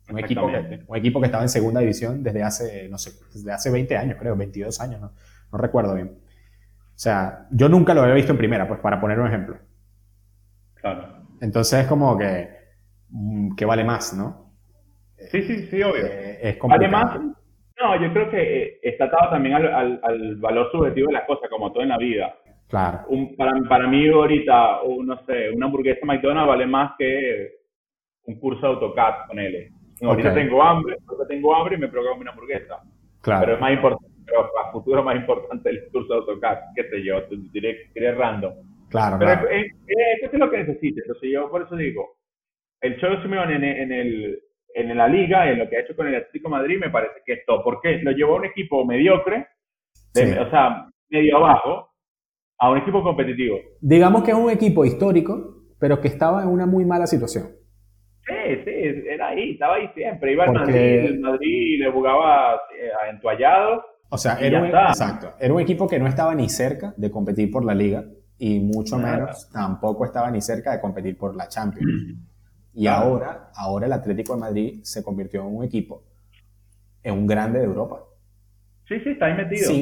Un 0.08 0.18
equipo, 0.20 0.46
que, 0.46 0.84
un 0.86 0.96
equipo 0.96 1.20
que 1.20 1.26
estaba 1.26 1.42
en 1.42 1.48
segunda 1.48 1.80
división 1.80 2.22
desde 2.22 2.42
hace, 2.42 2.88
no 2.88 2.96
sé, 2.96 3.10
desde 3.32 3.52
hace 3.52 3.70
20 3.70 3.96
años, 3.96 4.16
creo, 4.18 4.36
22 4.36 4.80
años, 4.80 5.00
no, 5.00 5.12
no 5.52 5.58
recuerdo 5.58 5.94
bien. 5.94 6.08
O 6.08 6.98
sea, 6.98 7.46
yo 7.50 7.68
nunca 7.68 7.92
lo 7.92 8.02
había 8.02 8.14
visto 8.14 8.32
en 8.32 8.38
primera, 8.38 8.66
pues 8.68 8.80
para 8.80 9.00
poner 9.00 9.18
un 9.18 9.26
ejemplo. 9.26 9.58
Claro. 10.74 11.26
Entonces 11.40 11.80
es 11.80 11.86
como 11.86 12.16
que, 12.16 12.48
mm, 13.10 13.54
que 13.54 13.64
vale 13.64 13.84
más, 13.84 14.14
¿no? 14.16 14.52
Sí, 15.30 15.42
sí, 15.42 15.66
sí, 15.66 15.82
obvio. 15.82 16.06
Eh, 16.06 16.38
es 16.42 16.58
vale 16.58 16.88
más, 16.88 17.18
No, 17.18 18.00
yo 18.00 18.12
creo 18.12 18.30
que 18.30 18.62
eh, 18.62 18.80
está 18.82 19.06
atado 19.06 19.30
también 19.30 19.56
al, 19.56 20.00
al, 20.02 20.36
valor 20.36 20.70
subjetivo 20.70 21.08
de 21.08 21.14
las 21.14 21.26
cosas, 21.26 21.50
como 21.50 21.72
todo 21.72 21.82
en 21.82 21.90
la 21.90 21.98
vida. 21.98 22.34
Claro. 22.68 23.00
Un, 23.08 23.36
para, 23.36 23.52
para 23.68 23.86
mí 23.86 24.08
ahorita, 24.08 24.80
no 25.04 25.24
sé, 25.26 25.50
una 25.50 25.66
hamburguesa 25.66 26.04
McDonald's 26.04 26.48
vale 26.48 26.66
más 26.66 26.92
que 26.98 27.56
un 28.24 28.38
curso 28.40 28.62
de 28.62 28.72
AutoCAD, 28.74 29.26
con 29.28 29.38
él. 29.38 29.70
Ahorita 30.02 30.34
tengo 30.34 30.62
hambre, 30.62 30.96
ahorita 31.06 31.26
tengo 31.28 31.54
hambre 31.54 31.76
y 31.76 31.78
me 31.78 31.88
programo 31.88 32.20
una 32.20 32.30
hamburguesa. 32.30 32.82
Claro. 33.22 33.40
Pero 33.40 33.54
es 33.54 33.60
más 33.60 33.72
importante, 33.72 34.14
pero 34.24 34.40
a 34.58 34.72
futuro 34.72 35.02
más 35.02 35.16
importante 35.16 35.70
el 35.70 35.88
curso 35.90 36.12
de 36.12 36.20
AutoCAD, 36.20 36.58
qué 36.74 36.84
sé 36.88 37.02
yo, 37.02 37.22
te 37.24 37.36
diré, 37.52 38.12
random. 38.12 38.52
Claro, 38.88 39.16
pero 39.18 39.32
claro. 39.32 39.48
Es, 39.50 39.66
es, 39.86 40.32
es, 40.32 40.38
lo 40.38 40.50
que 40.50 40.58
necesites. 40.58 41.04
Entonces 41.04 41.30
yo 41.32 41.50
por 41.50 41.62
eso 41.62 41.76
digo, 41.76 42.16
el 42.80 43.00
Cholo 43.00 43.20
Simeone 43.22 43.56
en, 43.56 43.64
en, 43.64 43.92
el, 43.92 44.40
en 44.74 44.96
la 44.96 45.08
liga, 45.08 45.50
en 45.50 45.58
lo 45.58 45.68
que 45.68 45.76
ha 45.76 45.80
hecho 45.80 45.96
con 45.96 46.06
el 46.06 46.14
Atlético 46.14 46.48
Madrid, 46.48 46.78
me 46.78 46.90
parece 46.90 47.20
que 47.24 47.34
esto, 47.34 47.62
porque 47.64 47.98
lo 48.02 48.12
llevó 48.12 48.34
a 48.34 48.38
un 48.38 48.44
equipo 48.44 48.84
mediocre, 48.84 49.46
o 50.14 50.50
sea, 50.50 50.88
medio 51.08 51.36
abajo, 51.36 51.90
a 52.58 52.70
un 52.70 52.78
equipo 52.78 53.02
competitivo. 53.02 53.58
Digamos 53.80 54.22
que 54.22 54.30
es 54.30 54.36
un 54.36 54.50
equipo 54.50 54.84
histórico, 54.84 55.64
pero 55.78 56.00
que 56.00 56.08
estaba 56.08 56.42
en 56.42 56.48
una 56.48 56.66
muy 56.66 56.84
mala 56.84 57.06
situación. 57.06 57.48
Sí, 58.26 58.62
sí, 58.64 59.04
era 59.08 59.28
ahí, 59.28 59.52
estaba 59.52 59.76
ahí 59.76 59.88
siempre. 59.94 60.32
Iba 60.32 60.44
al 60.44 60.52
Madrid, 60.52 60.76
el 60.76 61.20
Madrid 61.20 61.78
le 61.78 61.90
jugaba 61.92 62.54
eh, 62.76 62.90
entuallado. 63.10 63.84
O 64.08 64.18
sea, 64.18 64.38
era 64.40 64.60
un, 64.60 64.66
exacto, 64.66 65.34
era 65.38 65.52
un 65.54 65.60
equipo 65.60 65.86
que 65.86 65.98
no 65.98 66.06
estaba 66.06 66.34
ni 66.34 66.48
cerca 66.48 66.92
de 66.96 67.10
competir 67.10 67.50
por 67.50 67.64
la 67.64 67.74
liga 67.74 68.04
y 68.38 68.60
mucho 68.60 68.98
menos 68.98 69.50
tampoco 69.50 70.04
estaba 70.04 70.30
ni 70.30 70.40
cerca 70.40 70.72
de 70.72 70.80
competir 70.80 71.16
por 71.16 71.34
la 71.36 71.48
Champions. 71.48 72.14
Y 72.78 72.88
ahora, 72.88 73.50
ahora 73.56 73.86
el 73.86 73.92
Atlético 73.94 74.34
de 74.34 74.40
Madrid 74.40 74.80
se 74.82 75.02
convirtió 75.02 75.40
en 75.40 75.56
un 75.56 75.64
equipo, 75.64 76.04
en 77.02 77.14
un 77.14 77.26
grande 77.26 77.60
de 77.60 77.64
Europa. 77.64 78.02
Sí, 78.86 79.00
sí, 79.00 79.12
está 79.12 79.26
ahí 79.26 79.34
metido. 79.34 79.72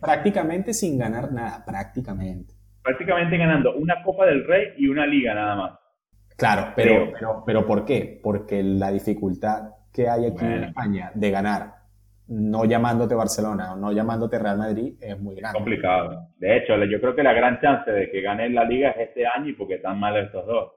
prácticamente 0.00 0.72
sin 0.72 0.96
ganar 0.96 1.32
nada, 1.32 1.64
prácticamente. 1.66 2.54
Prácticamente 2.80 3.36
ganando 3.36 3.74
una 3.74 4.00
Copa 4.04 4.24
del 4.26 4.46
Rey 4.46 4.68
y 4.78 4.86
una 4.86 5.04
liga 5.04 5.34
nada 5.34 5.56
más. 5.56 5.77
Claro, 6.38 6.72
pero, 6.76 7.10
pero, 7.12 7.42
pero, 7.44 7.66
¿por 7.66 7.84
qué? 7.84 8.20
Porque 8.22 8.62
la 8.62 8.92
dificultad 8.92 9.70
que 9.92 10.08
hay 10.08 10.26
aquí 10.26 10.44
en 10.44 10.64
España 10.64 11.10
de 11.12 11.30
ganar 11.32 11.78
no 12.28 12.64
llamándote 12.64 13.16
Barcelona 13.16 13.72
o 13.72 13.76
no 13.76 13.90
llamándote 13.90 14.38
Real 14.38 14.56
Madrid 14.56 14.94
es 15.00 15.18
muy 15.18 15.34
grande. 15.34 15.58
Complicado. 15.58 16.28
De 16.36 16.56
hecho, 16.56 16.76
yo 16.84 17.00
creo 17.00 17.16
que 17.16 17.24
la 17.24 17.32
gran 17.32 17.60
chance 17.60 17.90
de 17.90 18.08
que 18.08 18.20
gane 18.20 18.50
la 18.50 18.64
liga 18.64 18.90
es 18.90 19.08
este 19.08 19.26
año 19.26 19.48
y 19.48 19.54
porque 19.54 19.74
están 19.74 19.98
mal 19.98 20.16
estos 20.16 20.46
dos. 20.46 20.72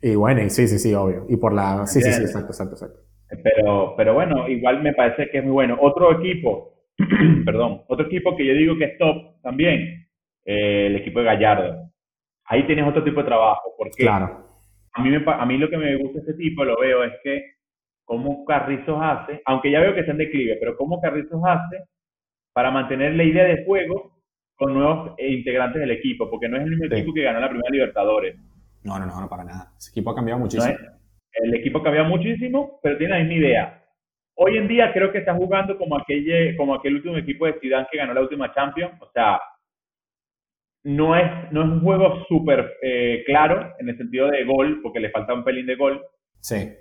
Y 0.00 0.14
bueno, 0.14 0.40
sí, 0.48 0.66
sí, 0.68 0.78
sí, 0.78 0.94
obvio. 0.94 1.26
Y 1.28 1.36
por 1.36 1.52
la... 1.52 1.86
Sí, 1.86 2.00
sí, 2.00 2.10
sí, 2.10 2.22
exacto, 2.22 2.52
exacto, 2.52 2.74
exacto. 2.74 3.00
Pero, 3.42 3.94
pero 3.96 4.14
bueno, 4.14 4.48
igual 4.48 4.82
me 4.82 4.94
parece 4.94 5.28
que 5.30 5.38
es 5.38 5.44
muy 5.44 5.52
bueno. 5.52 5.76
Otro 5.80 6.18
equipo, 6.18 6.78
perdón, 7.44 7.82
otro 7.88 8.06
equipo 8.06 8.34
que 8.36 8.46
yo 8.46 8.54
digo 8.54 8.78
que 8.78 8.84
es 8.84 8.98
top 8.98 9.40
también, 9.42 10.06
eh, 10.46 10.86
el 10.86 10.96
equipo 10.96 11.18
de 11.18 11.26
Gallardo. 11.26 11.90
Ahí 12.46 12.66
tienes 12.66 12.86
otro 12.86 13.02
tipo 13.02 13.20
de 13.20 13.26
trabajo, 13.26 13.74
porque 13.76 14.02
claro. 14.02 14.53
A, 14.94 15.02
mí 15.02 15.10
me, 15.10 15.22
a 15.26 15.44
mí 15.44 15.58
lo 15.58 15.68
que 15.68 15.76
me 15.76 15.96
gusta 15.96 16.20
este 16.20 16.34
tipo, 16.34 16.64
lo 16.64 16.78
veo, 16.80 17.04
es 17.04 17.12
que 17.22 17.42
cómo 18.04 18.44
Carrizos 18.44 18.98
hace, 19.00 19.42
aunque 19.44 19.70
ya 19.70 19.80
veo 19.80 19.94
que 19.94 20.00
está 20.00 20.12
en 20.12 20.18
declive, 20.18 20.56
pero 20.60 20.76
cómo 20.76 21.00
Carrizos 21.00 21.42
hace 21.44 21.84
para 22.52 22.70
mantener 22.70 23.14
la 23.14 23.24
idea 23.24 23.44
de 23.44 23.64
juego 23.64 24.14
con 24.56 24.72
nuevos 24.72 25.18
integrantes 25.18 25.80
del 25.80 25.90
equipo, 25.90 26.30
porque 26.30 26.48
no 26.48 26.56
es 26.56 26.62
el 26.62 26.70
mismo 26.70 26.86
equipo 26.86 27.12
que 27.12 27.22
ganó 27.22 27.40
la 27.40 27.48
primera 27.48 27.70
Libertadores. 27.70 28.36
No, 28.84 28.98
no, 28.98 29.06
no, 29.06 29.28
para 29.28 29.44
nada. 29.44 29.72
Ese 29.76 29.90
equipo 29.90 30.10
ha 30.10 30.14
cambiado 30.14 30.38
muchísimo. 30.38 30.74
el 31.32 31.54
equipo 31.54 31.78
ha 31.78 31.82
cambiado 31.82 32.08
muchísimo, 32.08 32.78
pero 32.82 32.96
tiene 32.96 33.14
la 33.14 33.24
misma 33.24 33.34
idea. 33.34 33.84
Hoy 34.36 34.56
en 34.58 34.68
día 34.68 34.92
creo 34.92 35.10
que 35.10 35.18
está 35.18 35.34
jugando 35.34 35.76
como 35.78 35.96
aquel, 35.96 36.56
como 36.56 36.74
aquel 36.74 36.96
último 36.96 37.16
equipo 37.16 37.46
de 37.46 37.58
Zidane 37.60 37.86
que 37.90 37.98
ganó 37.98 38.14
la 38.14 38.20
última 38.20 38.52
Champions. 38.52 39.00
O 39.00 39.10
sea, 39.12 39.40
no 40.84 41.16
es, 41.16 41.50
no 41.50 41.62
es 41.62 41.68
un 41.68 41.80
juego 41.80 42.24
súper 42.28 42.74
eh, 42.82 43.22
claro 43.26 43.72
en 43.78 43.88
el 43.88 43.96
sentido 43.96 44.28
de 44.28 44.44
gol, 44.44 44.80
porque 44.82 45.00
le 45.00 45.10
falta 45.10 45.34
un 45.34 45.44
pelín 45.44 45.66
de 45.66 45.76
gol. 45.76 46.02
Sí. 46.40 46.72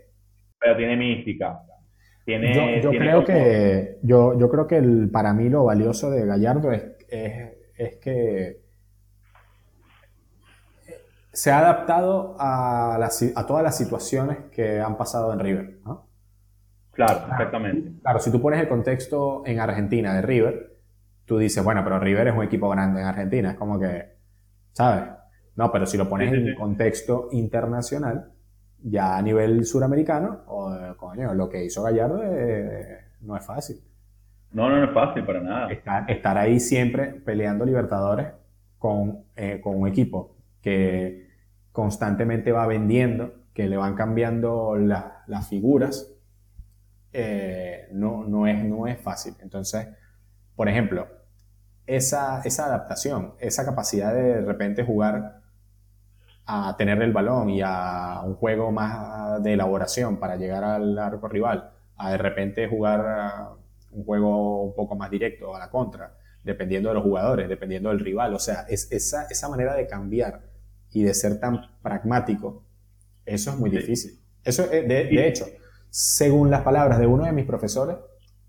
Pero 0.60 0.78
tiene 0.78 0.98
mística. 0.98 1.60
Tiene, 2.26 2.82
yo, 2.82 2.92
creo 2.92 3.26
que 3.26 3.98
yo, 4.02 4.40
yo 4.40 4.50
creo 4.50 4.66
que 4.66 4.78
el, 4.78 5.10
para 5.12 5.34
mí 5.34 5.50
lo 5.50 5.66
valioso 5.66 6.10
de 6.10 6.26
Gallardo 6.26 6.72
es, 6.72 6.84
es, 7.10 7.52
es 7.78 7.96
que 7.98 8.64
se 11.34 11.52
ha 11.52 11.60
adaptado 11.60 12.38
a, 12.40 12.96
a, 12.96 13.46
todas 13.48 13.64
las 13.64 13.78
situaciones 13.78 14.38
que 14.52 14.80
han 14.80 14.96
pasado 14.96 15.34
en 15.34 15.40
River, 15.40 15.80
¿no? 15.84 16.08
Claro, 16.92 17.26
exactamente. 17.30 17.92
Claro, 18.02 18.20
si 18.20 18.32
tú 18.32 18.40
pones 18.40 18.62
el 18.62 18.68
contexto 18.68 19.44
en 19.46 19.60
Argentina 19.60 20.14
de 20.14 20.22
River, 20.22 20.73
tú 21.26 21.38
dices, 21.38 21.64
bueno, 21.64 21.84
pero 21.84 22.00
River 22.00 22.28
es 22.28 22.36
un 22.36 22.44
equipo 22.44 22.70
grande 22.70 23.02
en 23.02 23.08
Argentina, 23.08 23.52
es 23.52 23.58
como 23.58 23.80
que, 23.80 24.14
¿sabes? 24.72 25.04
No, 25.56 25.72
pero 25.72 25.86
si 25.86 25.98
lo 25.98 26.10
pones 26.10 26.34
en 26.34 26.56
contexto 26.56 27.30
internacional, 27.32 28.32
ya 28.82 29.18
a 29.18 29.22
nivel 29.22 29.66
suramericano, 29.66 30.42
o, 30.48 30.76
coño, 30.98 31.34
lo 31.34 31.48
que 31.50 31.64
hizo 31.64 31.84
Gallardo 31.84 32.22
no 33.22 33.38
es 33.38 33.46
fácil. 33.46 33.82
No, 34.52 34.70
no, 34.70 34.78
no 34.78 34.86
es 34.86 34.94
fácil 34.94 35.26
para 35.26 35.42
nada. 35.42 35.72
Estar, 35.72 36.38
ahí 36.38 36.60
siempre 36.60 37.08
peleando 37.08 37.66
Libertadores 37.66 38.28
con, 38.78 39.26
eh, 39.36 39.60
con 39.62 39.80
un 39.80 39.88
equipo 39.88 40.36
que 40.62 41.30
constantemente 41.72 42.52
va 42.52 42.68
vendiendo, 42.68 43.34
que 43.54 43.68
le 43.68 43.78
van 43.78 43.96
cambiando 43.96 44.76
las 44.76 45.48
figuras, 45.50 46.12
eh, 47.12 47.88
no, 47.92 48.26
no, 48.26 48.48
es, 48.48 48.64
no 48.64 48.88
es 48.88 49.00
fácil. 49.00 49.36
Entonces, 49.42 49.88
por 50.56 50.70
ejemplo, 50.70 51.08
esa, 51.86 52.42
esa 52.44 52.66
adaptación, 52.66 53.34
esa 53.40 53.66
capacidad 53.66 54.14
de 54.14 54.36
de 54.36 54.42
repente 54.42 54.84
jugar 54.84 55.42
a 56.46 56.76
tener 56.78 57.02
el 57.02 57.14
balón 57.14 57.50
y 57.50 57.62
a 57.64 58.22
un 58.26 58.36
juego 58.36 58.72
más 58.72 59.42
de 59.44 59.54
elaboración 59.54 60.18
para 60.18 60.36
llegar 60.36 60.64
al 60.64 60.98
arco 60.98 61.28
rival, 61.28 61.72
a 61.98 62.12
de 62.12 62.18
repente 62.18 62.68
jugar 62.68 63.56
un 63.92 64.04
juego 64.04 64.64
un 64.64 64.76
poco 64.76 64.96
más 64.96 65.10
directo 65.10 65.56
a 65.56 65.60
la 65.60 65.70
contra, 65.70 66.18
dependiendo 66.44 66.90
de 66.90 66.96
los 66.96 67.04
jugadores, 67.04 67.48
dependiendo 67.48 67.90
del 67.90 68.00
rival. 68.00 68.34
O 68.34 68.40
sea, 68.40 68.66
es 68.68 68.92
esa, 68.92 69.28
esa 69.30 69.50
manera 69.50 69.74
de 69.74 69.88
cambiar 69.88 70.42
y 70.92 71.04
de 71.04 71.14
ser 71.14 71.40
tan 71.40 71.62
pragmático, 71.82 72.64
eso 73.26 73.52
es 73.52 73.58
muy 73.58 73.70
difícil. 73.70 74.20
Eso, 74.44 74.68
de, 74.68 74.84
de, 74.84 75.28
hecho, 75.28 75.46
según 75.90 76.52
las 76.52 76.62
palabras 76.62 77.00
de 77.00 77.08
uno 77.08 77.24
de 77.24 77.32
mis 77.32 77.46
profesores, 77.46 77.96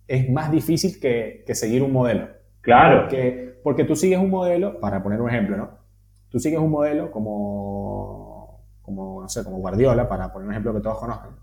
es 0.07 0.30
más 0.30 0.50
difícil 0.50 1.00
que, 1.00 1.44
que 1.46 1.55
seguir 1.55 1.82
un 1.82 1.92
modelo. 1.92 2.28
Claro. 2.61 3.02
Porque, 3.02 3.61
porque 3.62 3.84
tú 3.84 3.96
sigues 3.96 4.18
un 4.18 4.30
modelo, 4.30 4.80
para 4.80 5.02
poner 5.02 5.20
un 5.20 5.28
ejemplo, 5.28 5.57
¿no? 5.57 5.70
Tú 6.28 6.38
sigues 6.38 6.59
un 6.59 6.70
modelo 6.70 7.11
como, 7.11 8.64
como, 8.82 9.22
no 9.22 9.28
sé, 9.28 9.44
como 9.44 9.59
Guardiola, 9.59 10.09
para 10.09 10.32
poner 10.32 10.48
un 10.48 10.52
ejemplo 10.52 10.74
que 10.74 10.80
todos 10.80 10.98
conozcan. 10.98 11.36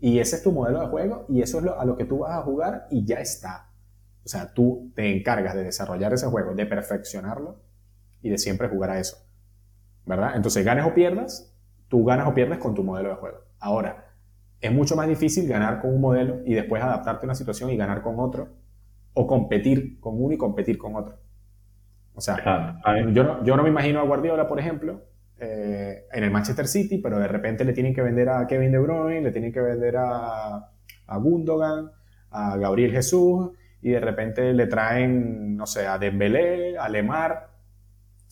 Y 0.00 0.18
ese 0.18 0.36
es 0.36 0.42
tu 0.42 0.52
modelo 0.52 0.80
de 0.80 0.86
juego 0.88 1.26
y 1.28 1.42
eso 1.42 1.58
es 1.58 1.64
lo, 1.64 1.78
a 1.78 1.84
lo 1.84 1.96
que 1.96 2.04
tú 2.04 2.18
vas 2.18 2.32
a 2.32 2.42
jugar 2.42 2.86
y 2.90 3.04
ya 3.04 3.20
está. 3.20 3.70
O 4.24 4.28
sea, 4.28 4.52
tú 4.52 4.92
te 4.94 5.16
encargas 5.16 5.54
de 5.54 5.64
desarrollar 5.64 6.12
ese 6.12 6.26
juego, 6.26 6.54
de 6.54 6.66
perfeccionarlo 6.66 7.60
y 8.20 8.30
de 8.30 8.38
siempre 8.38 8.68
jugar 8.68 8.90
a 8.90 8.98
eso. 8.98 9.16
¿verdad? 10.04 10.32
Entonces, 10.34 10.64
ganes 10.64 10.84
o 10.84 10.94
pierdas, 10.94 11.54
tú 11.88 12.04
ganas 12.04 12.26
o 12.26 12.34
pierdes 12.34 12.58
con 12.58 12.74
tu 12.74 12.82
modelo 12.82 13.10
de 13.10 13.14
juego. 13.16 13.38
Ahora, 13.60 14.01
es 14.62 14.72
mucho 14.72 14.94
más 14.94 15.08
difícil 15.08 15.48
ganar 15.48 15.80
con 15.80 15.92
un 15.92 16.00
modelo 16.00 16.40
y 16.46 16.54
después 16.54 16.80
adaptarte 16.82 17.26
a 17.26 17.28
una 17.28 17.34
situación 17.34 17.68
y 17.70 17.76
ganar 17.76 18.00
con 18.00 18.18
otro, 18.20 18.48
o 19.12 19.26
competir 19.26 19.98
con 20.00 20.22
uno 20.22 20.32
y 20.32 20.38
competir 20.38 20.78
con 20.78 20.94
otro. 20.94 21.18
O 22.14 22.20
sea, 22.20 22.80
yo, 23.12 23.24
no, 23.24 23.44
yo 23.44 23.56
no 23.56 23.62
me 23.64 23.68
imagino 23.68 23.98
a 24.00 24.04
Guardiola, 24.04 24.46
por 24.46 24.60
ejemplo, 24.60 25.02
eh, 25.38 26.04
en 26.12 26.24
el 26.24 26.30
Manchester 26.30 26.68
City, 26.68 26.98
pero 26.98 27.18
de 27.18 27.26
repente 27.26 27.64
le 27.64 27.72
tienen 27.72 27.92
que 27.92 28.02
vender 28.02 28.28
a 28.28 28.46
Kevin 28.46 28.70
De 28.70 28.78
Bruyne, 28.78 29.20
le 29.20 29.32
tienen 29.32 29.52
que 29.52 29.60
vender 29.60 29.96
a, 29.96 30.70
a 31.06 31.16
Gundogan, 31.16 31.90
a 32.30 32.56
Gabriel 32.56 32.92
Jesús, 32.92 33.50
y 33.80 33.90
de 33.90 34.00
repente 34.00 34.52
le 34.52 34.68
traen, 34.68 35.56
no 35.56 35.66
sé, 35.66 35.88
a 35.88 35.98
Dembélé, 35.98 36.78
a 36.78 36.88
Lemar, 36.88 37.48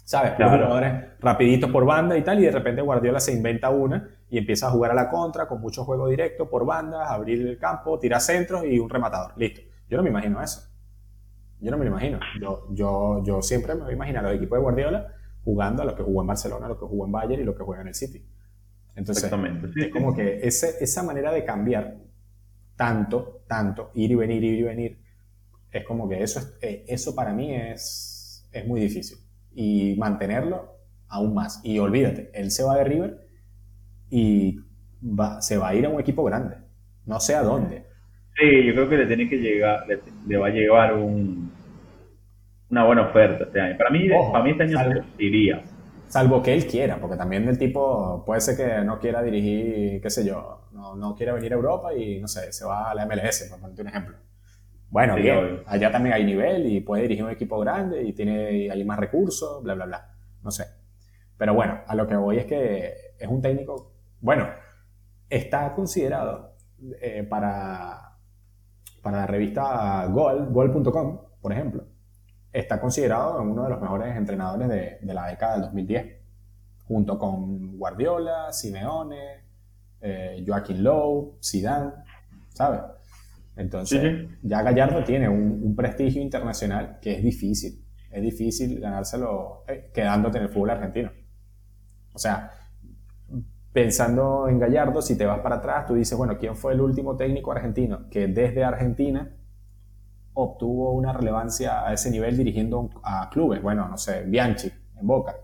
¿sabes? 0.05 0.35
jugadores 0.35 0.93
rapiditos 1.19 1.71
por 1.71 1.85
banda 1.85 2.17
y 2.17 2.23
tal, 2.23 2.39
y 2.39 2.45
de 2.45 2.53
repente 2.53 2.83
Guardiola 2.83 3.19
se 3.19 3.33
inventa 3.33 3.71
una 3.71 4.20
y 4.31 4.39
empieza 4.39 4.69
a 4.69 4.71
jugar 4.71 4.93
a 4.93 4.95
la 4.95 5.11
contra 5.11 5.49
con 5.49 5.61
mucho 5.61 5.85
juego 5.85 6.09
directo 6.09 6.49
por 6.49 6.65
bandas, 6.65 7.11
abrir 7.11 7.47
el 7.47 7.59
campo, 7.59 7.99
tirar 7.99 8.21
centros 8.21 8.65
y 8.65 8.79
un 8.79 8.89
rematador. 8.89 9.33
Listo. 9.37 9.61
Yo 9.89 9.97
no 9.97 10.05
me 10.05 10.11
imagino 10.11 10.41
eso. 10.41 10.71
Yo 11.61 11.71
no 11.71 11.77
me 11.77 11.85
lo 11.85 11.91
imagino. 11.91 12.21
Yo, 12.41 12.69
yo, 12.71 13.23
yo 13.25 13.43
siempre 13.43 13.75
me 13.75 13.83
voy 13.83 13.91
a 13.91 13.95
imaginar 13.95 14.23
los 14.23 14.35
equipos 14.35 14.57
de 14.57 14.63
Guardiola 14.63 15.15
jugando 15.45 15.83
a 15.83 15.85
lo 15.85 15.97
que 15.97 16.03
jugó 16.03 16.21
en 16.21 16.29
Barcelona, 16.29 16.67
a 16.67 16.69
lo 16.69 16.79
que 16.79 16.87
jugó 16.87 17.07
en 17.07 17.13
Bayern 17.13 17.43
y 17.43 17.45
lo 17.45 17.55
que 17.55 17.65
juega 17.65 17.83
en 17.83 17.89
el 17.89 17.95
City. 17.95 18.25
Entonces, 18.95 19.31
es 19.77 19.89
como 19.93 20.15
que 20.15 20.41
ese, 20.43 20.77
esa 20.83 21.03
manera 21.03 21.33
de 21.33 21.45
cambiar 21.45 21.97
tanto, 22.77 23.43
tanto, 23.47 23.91
ir 23.95 24.11
y 24.11 24.15
venir, 24.15 24.43
ir 24.45 24.59
y 24.59 24.63
venir, 24.63 25.03
es 25.71 25.85
como 25.85 26.09
que 26.09 26.23
eso, 26.23 26.39
es, 26.39 26.59
eh, 26.63 26.85
eso 26.89 27.15
para 27.15 27.33
mí 27.33 27.55
es, 27.55 28.49
es 28.53 28.67
muy 28.67 28.81
difícil 28.81 29.19
y 29.55 29.97
mantenerlo 29.99 30.77
aún 31.09 31.35
más. 31.35 31.61
Y 31.65 31.79
olvídate, 31.79 32.31
él 32.33 32.51
se 32.51 32.63
va 32.63 32.77
de 32.77 32.85
River 32.85 33.30
y 34.11 34.61
va, 35.03 35.41
se 35.41 35.57
va 35.57 35.69
a 35.69 35.75
ir 35.75 35.87
a 35.87 35.89
un 35.89 36.01
equipo 36.01 36.25
grande. 36.25 36.57
No 37.07 37.21
sé 37.21 37.35
a 37.35 37.43
dónde. 37.43 37.85
Sí, 38.37 38.65
yo 38.67 38.73
creo 38.73 38.89
que 38.89 38.97
le 38.99 39.07
tiene 39.07 39.29
que 39.29 39.37
llegar, 39.37 39.87
le, 40.27 40.37
va 40.37 40.47
a 40.47 40.51
llevar 40.51 40.95
un, 40.95 41.53
una 42.71 42.85
buena 42.85 43.03
oferta 43.09 43.45
este 43.45 43.61
año. 43.61 43.79
Para 43.79 43.91
mí, 43.91 44.09
para 44.09 44.45
mí 44.45 44.51
este 44.51 44.63
año 44.65 44.79
salvo, 44.79 45.01
iría. 45.19 45.63
Salvo 46.09 46.43
que 46.43 46.55
él 46.55 46.67
quiera, 46.67 46.99
porque 46.99 47.17
también 47.17 47.49
el 47.49 47.59
tipo 47.59 48.25
puede 48.25 48.41
ser 48.41 48.57
que 48.57 48.85
no 48.85 48.99
quiera 48.99 49.23
dirigir, 49.23 50.01
qué 50.01 50.11
sé 50.11 50.25
yo, 50.27 50.69
no, 50.73 50.97
no 50.97 51.15
quiera 51.15 51.33
venir 51.33 51.53
a 51.53 51.57
Europa 51.57 51.95
y 51.95 52.21
no 52.21 52.29
sé, 52.29 52.53
se 52.53 52.65
va 52.65 52.91
a 52.91 52.95
la 52.95 53.07
MLS, 53.07 53.49
por 53.51 53.61
ponerte 53.61 53.83
un 53.83 53.89
ejemplo. 53.89 54.17
Bueno, 54.89 55.15
bien, 55.15 55.63
allá 55.67 55.93
también 55.93 56.15
hay 56.15 56.25
nivel 56.25 56.67
y 56.67 56.81
puede 56.81 57.03
dirigir 57.03 57.25
un 57.25 57.31
equipo 57.31 57.61
grande 57.61 58.03
y 58.03 58.13
tiene 58.13 58.71
hay 58.71 58.85
más 58.85 58.99
recursos, 58.99 59.63
bla, 59.63 59.75
bla, 59.75 59.87
bla. 59.87 60.09
No 60.43 60.51
sé. 60.51 60.65
Pero 61.39 61.55
bueno, 61.55 61.81
a 61.87 61.95
lo 61.95 62.09
que 62.09 62.17
voy 62.17 62.39
es 62.39 62.47
que 62.47 62.93
es 63.19 63.29
un 63.29 63.41
técnico, 63.41 63.90
bueno, 64.21 64.49
está 65.29 65.73
considerado 65.75 66.57
eh, 67.01 67.27
para, 67.29 68.17
para 69.03 69.19
la 69.19 69.27
revista 69.27 70.07
Gol, 70.07 70.49
Gol.com, 70.51 71.21
por 71.41 71.53
ejemplo, 71.53 71.85
está 72.53 72.81
considerado 72.81 73.41
uno 73.43 73.65
de 73.65 73.71
los 73.71 73.81
mejores 73.81 74.17
entrenadores 74.17 74.69
de, 74.69 74.99
de 75.01 75.15
la 75.15 75.29
década 75.29 75.55
del 75.55 75.63
2010, 75.63 76.17
junto 76.87 77.19
con 77.19 77.79
Guardiola, 77.79 78.53
Simeone, 78.53 79.51
eh, 80.01 80.43
Joaquín 80.47 80.83
Lowe, 80.83 81.39
Zidane, 81.43 81.93
¿sabes? 82.49 82.81
Entonces, 83.57 84.29
ya 84.43 84.63
Gallardo 84.63 85.05
tiene 85.05 85.29
un, 85.29 85.75
prestigio 85.77 86.23
internacional 86.23 86.99
que 87.01 87.17
es 87.17 87.23
difícil. 87.23 87.85
Es 88.11 88.23
difícil 88.23 88.81
ganárselo 88.81 89.65
eh, 89.69 89.91
quedándote 89.93 90.39
en 90.39 90.45
el 90.45 90.51
fútbol 90.51 90.71
argentino. 90.71 91.11
O 92.15 92.19
sea, 92.19 92.51
pensando 93.73 94.49
en 94.49 94.59
Gallardo, 94.59 95.01
si 95.03 95.17
te 95.17 95.27
vas 95.27 95.41
para 95.41 95.57
atrás, 95.57 95.87
tú 95.87 95.95
dices, 95.95 96.17
bueno, 96.17 96.37
¿quién 96.39 96.57
fue 96.57 96.73
el 96.73 96.81
último 96.81 97.17
técnico 97.17 97.53
argentino 97.53 98.09
que 98.11 98.27
desde 98.27 98.65
Argentina 98.65 99.37
obtuvo 100.33 100.93
una 100.93 101.13
relevancia 101.13 101.87
a 101.87 101.93
ese 101.93 102.11
nivel 102.11 102.37
dirigiendo 102.37 102.91
a 103.03 103.29
clubes? 103.31 103.63
Bueno, 103.63 103.89
no 103.89 103.97
sé, 103.97 104.25
Bianchi, 104.25 104.71
en 104.99 105.07
Boca. 105.07 105.37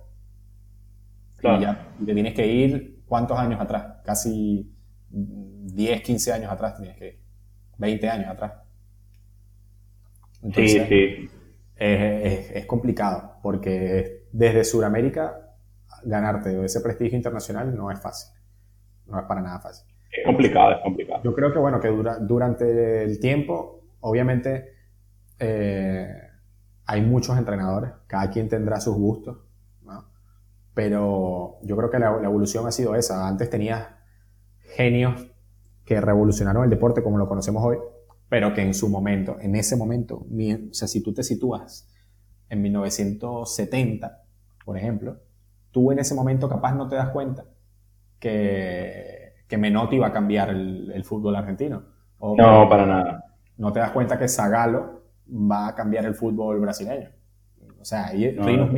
Claro. 1.37 1.59
Y 1.59 1.63
ya 1.63 1.89
te 2.05 2.15
tienes 2.15 2.35
que 2.35 2.47
ir, 2.47 3.03
¿cuántos 3.07 3.39
años 3.39 3.61
atrás? 3.61 3.99
Casi 4.05 4.73
10, 5.11 6.03
15 6.03 6.33
años 6.33 6.51
atrás 6.51 6.77
tienes 6.77 6.97
que 6.97 7.07
ir. 7.09 7.21
20 7.79 8.09
años 8.09 8.29
atrás. 8.31 8.53
sí, 10.55 10.69
sí. 10.69 11.31
Es, 11.77 12.65
complicado, 12.67 13.35
porque 13.43 14.27
desde 14.33 14.65
Sudamérica 14.65 15.46
ganarte 16.07 16.65
ese 16.65 16.81
prestigio 16.81 17.17
internacional 17.17 17.77
no 17.77 17.91
es 17.91 18.01
fácil. 18.01 18.33
No 19.07 19.19
es 19.19 19.27
para 19.27 19.43
nada 19.43 19.61
fácil. 19.61 19.87
Es 20.11 20.25
complicado, 20.25 20.73
es 20.73 20.81
complicado. 20.83 21.23
Yo 21.23 21.35
creo 21.35 21.53
que, 21.53 21.59
bueno, 21.59 21.81
que 21.81 21.89
durante 21.89 23.05
el 23.05 23.21
tiempo, 23.21 23.83
obviamente, 24.01 24.75
eh, 25.39 26.09
hay 26.87 27.03
muchos 27.03 27.37
entrenadores, 27.37 27.91
cada 28.07 28.31
quien 28.31 28.49
tendrá 28.49 28.81
sus 28.81 28.97
gustos, 28.97 29.39
pero 30.75 31.59
yo 31.63 31.75
creo 31.75 31.91
que 31.91 31.99
la, 31.99 32.11
la 32.21 32.27
evolución 32.27 32.67
ha 32.67 32.71
sido 32.71 32.95
esa. 32.95 33.27
Antes 33.27 33.49
tenías 33.49 33.89
genios 34.77 35.27
que 35.87 36.01
revolucionaron 36.01 36.65
el 36.65 36.71
deporte 36.71 37.03
como 37.03 37.17
lo 37.17 37.29
conocemos 37.29 37.65
hoy, 37.65 37.79
pero 38.29 38.53
que 38.53 38.61
en 38.61 38.75
su 38.75 38.91
momento, 38.91 39.39
en 39.41 39.55
ese 39.55 39.75
momento, 39.75 40.27
o 40.29 40.75
sea, 40.75 40.87
si 40.87 41.03
tú 41.03 41.15
te 41.15 41.23
sitúas 41.23 41.89
en 42.51 42.61
1970, 42.61 44.23
por 44.65 44.77
ejemplo, 44.77 45.19
tú 45.77 45.93
en 45.93 45.99
ese 45.99 46.15
momento 46.15 46.49
capaz 46.49 46.75
no 46.75 46.89
te 46.89 46.97
das 46.97 47.11
cuenta 47.11 47.45
que, 48.19 49.35
que 49.47 49.59
Menotti 49.59 49.97
iba 49.97 50.07
a 50.07 50.13
cambiar 50.13 50.49
el, 50.49 51.05
fútbol 51.05 51.37
argentino. 51.37 51.83
no, 52.19 52.67
para 52.67 52.87
nada. 52.87 53.25
No 53.59 53.71
te 53.75 53.81
das 53.81 53.91
cuenta 53.91 54.19
que 54.19 54.27
Zagalo 54.27 55.03
va 55.31 55.69
a 55.69 55.75
cambiar 55.75 56.07
el 56.07 56.15
fútbol 56.15 56.61
brasileño. 56.61 57.11
O 57.79 57.85
sea, 57.85 58.07
ahí 58.07 58.35
no. 58.35 58.71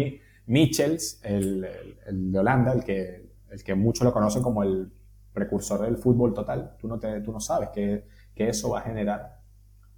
Michels, 0.47 1.21
el, 1.23 1.69
el, 2.05 2.33
de 2.33 2.39
Holanda, 2.41 2.73
el 2.73 2.83
que, 2.83 3.31
el 3.49 3.63
que 3.63 3.77
muchos 3.77 4.05
lo 4.05 4.13
conocen 4.13 4.43
como 4.43 4.65
el 4.65 4.91
precursor 5.33 5.83
del 5.83 5.99
fútbol 5.99 6.35
total. 6.35 6.75
Tú 6.81 6.89
no, 6.89 6.99
te, 6.99 7.21
tú 7.21 7.31
no 7.31 7.39
sabes 7.39 7.69
que, 7.69 8.09
que 8.35 8.49
eso 8.49 8.71
va 8.71 8.81
a 8.81 8.83
generar 8.83 9.39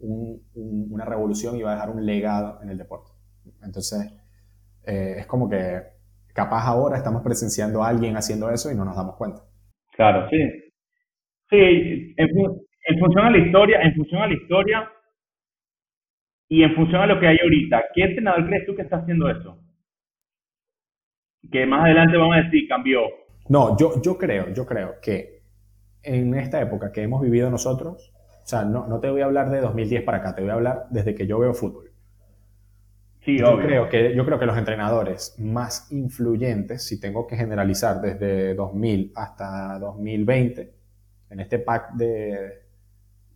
una 0.01 1.07
revolución 1.07 1.57
y 1.57 1.63
va 1.63 1.71
a 1.71 1.75
dejar 1.77 1.89
un 1.89 2.05
legado 2.05 2.61
en 2.63 2.69
el 2.69 2.77
deporte. 2.77 3.11
Entonces, 3.63 4.13
eh, 4.85 5.17
es 5.21 5.27
como 5.27 5.49
que 5.49 5.99
capaz 6.41 6.67
ahora 6.67 6.97
estamos 6.97 7.23
presenciando 7.23 7.83
a 7.83 7.89
alguien 7.89 8.17
haciendo 8.17 8.51
eso 8.51 8.73
y 8.73 8.75
no 8.75 8.85
nos 8.85 8.97
damos 8.97 9.17
cuenta. 9.17 9.43
Claro, 9.93 10.27
sí. 10.31 10.39
Sí, 11.51 12.15
en, 12.17 12.99
función 12.99 13.27
a 13.27 13.31
la 13.31 13.39
historia, 13.39 13.83
en 13.83 13.95
función 13.95 14.23
a 14.23 14.27
la 14.27 14.33
historia 14.33 14.91
y 16.49 16.63
en 16.63 16.75
función 16.75 17.03
a 17.03 17.07
lo 17.07 17.21
que 17.21 17.27
hay 17.27 17.37
ahorita, 17.43 17.85
¿qué 17.95 18.05
entrenador 18.05 18.47
crees 18.47 18.65
tú 18.67 18.75
que 18.75 18.83
está 18.83 18.97
haciendo 18.97 19.29
eso? 19.29 19.59
Que 21.53 21.67
más 21.67 21.85
adelante 21.85 22.17
vamos 22.17 22.37
a 22.37 22.43
decir, 22.43 22.67
cambió. 22.69 23.03
No, 23.51 23.77
yo, 23.77 24.01
yo 24.03 24.17
creo, 24.17 24.55
yo 24.55 24.65
creo 24.65 24.95
que 25.03 25.43
en 26.03 26.35
esta 26.35 26.63
época 26.63 26.91
que 26.91 27.03
hemos 27.03 27.21
vivido 27.21 27.51
nosotros, 27.51 28.15
o 28.43 28.47
sea, 28.47 28.65
no, 28.65 28.87
no 28.87 28.99
te 29.01 29.11
voy 29.11 29.21
a 29.21 29.27
hablar 29.27 29.51
de 29.51 29.61
2010 29.61 30.05
para 30.05 30.19
acá, 30.19 30.35
te 30.35 30.41
voy 30.41 30.51
a 30.51 30.55
hablar 30.55 30.85
desde 30.91 31.15
que 31.15 31.27
yo 31.27 31.39
veo 31.39 31.53
fútbol. 31.53 31.90
Sí, 33.25 33.39
yo 33.39 33.59
creo 33.59 33.89
que 33.89 34.15
yo 34.15 34.25
creo 34.25 34.39
que 34.39 34.47
los 34.47 34.57
entrenadores 34.57 35.35
más 35.39 35.91
influyentes, 35.93 36.85
si 36.85 36.99
tengo 36.99 37.27
que 37.27 37.37
generalizar 37.37 38.01
desde 38.01 38.55
2000 38.55 39.13
hasta 39.15 39.79
2020, 39.79 40.75
en 41.31 41.41
este 41.41 41.59
pack 41.59 41.93
de, 41.95 42.63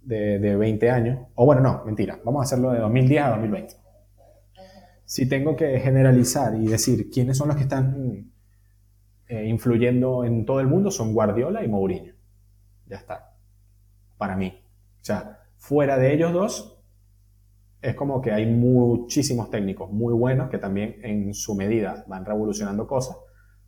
de, 0.02 0.38
de 0.38 0.56
20 0.56 0.90
años, 0.90 1.18
o 1.34 1.44
bueno, 1.44 1.60
no, 1.60 1.84
mentira, 1.84 2.18
vamos 2.24 2.40
a 2.40 2.44
hacerlo 2.44 2.72
de 2.72 2.80
2010 2.80 3.22
a 3.22 3.28
2020. 3.30 3.74
Si 5.04 5.28
tengo 5.28 5.54
que 5.54 5.78
generalizar 5.80 6.54
y 6.54 6.66
decir 6.66 7.10
quiénes 7.10 7.36
son 7.36 7.48
los 7.48 7.56
que 7.56 7.64
están 7.64 8.32
eh, 9.28 9.46
influyendo 9.46 10.24
en 10.24 10.44
todo 10.44 10.60
el 10.60 10.66
mundo 10.66 10.90
son 10.90 11.14
Guardiola 11.14 11.64
y 11.64 11.68
Mourinho. 11.68 12.12
Ya 12.86 12.96
está. 12.96 13.34
Para 14.18 14.36
mí. 14.36 14.62
O 15.00 15.04
sea, 15.04 15.40
fuera 15.56 15.98
de 15.98 16.12
ellos 16.12 16.32
dos, 16.32 16.73
es 17.84 17.94
como 17.94 18.22
que 18.22 18.32
hay 18.32 18.46
muchísimos 18.46 19.50
técnicos 19.50 19.90
muy 19.90 20.14
buenos 20.14 20.48
que 20.48 20.58
también 20.58 20.96
en 21.02 21.34
su 21.34 21.54
medida 21.54 22.04
van 22.08 22.24
revolucionando 22.24 22.86
cosas, 22.86 23.16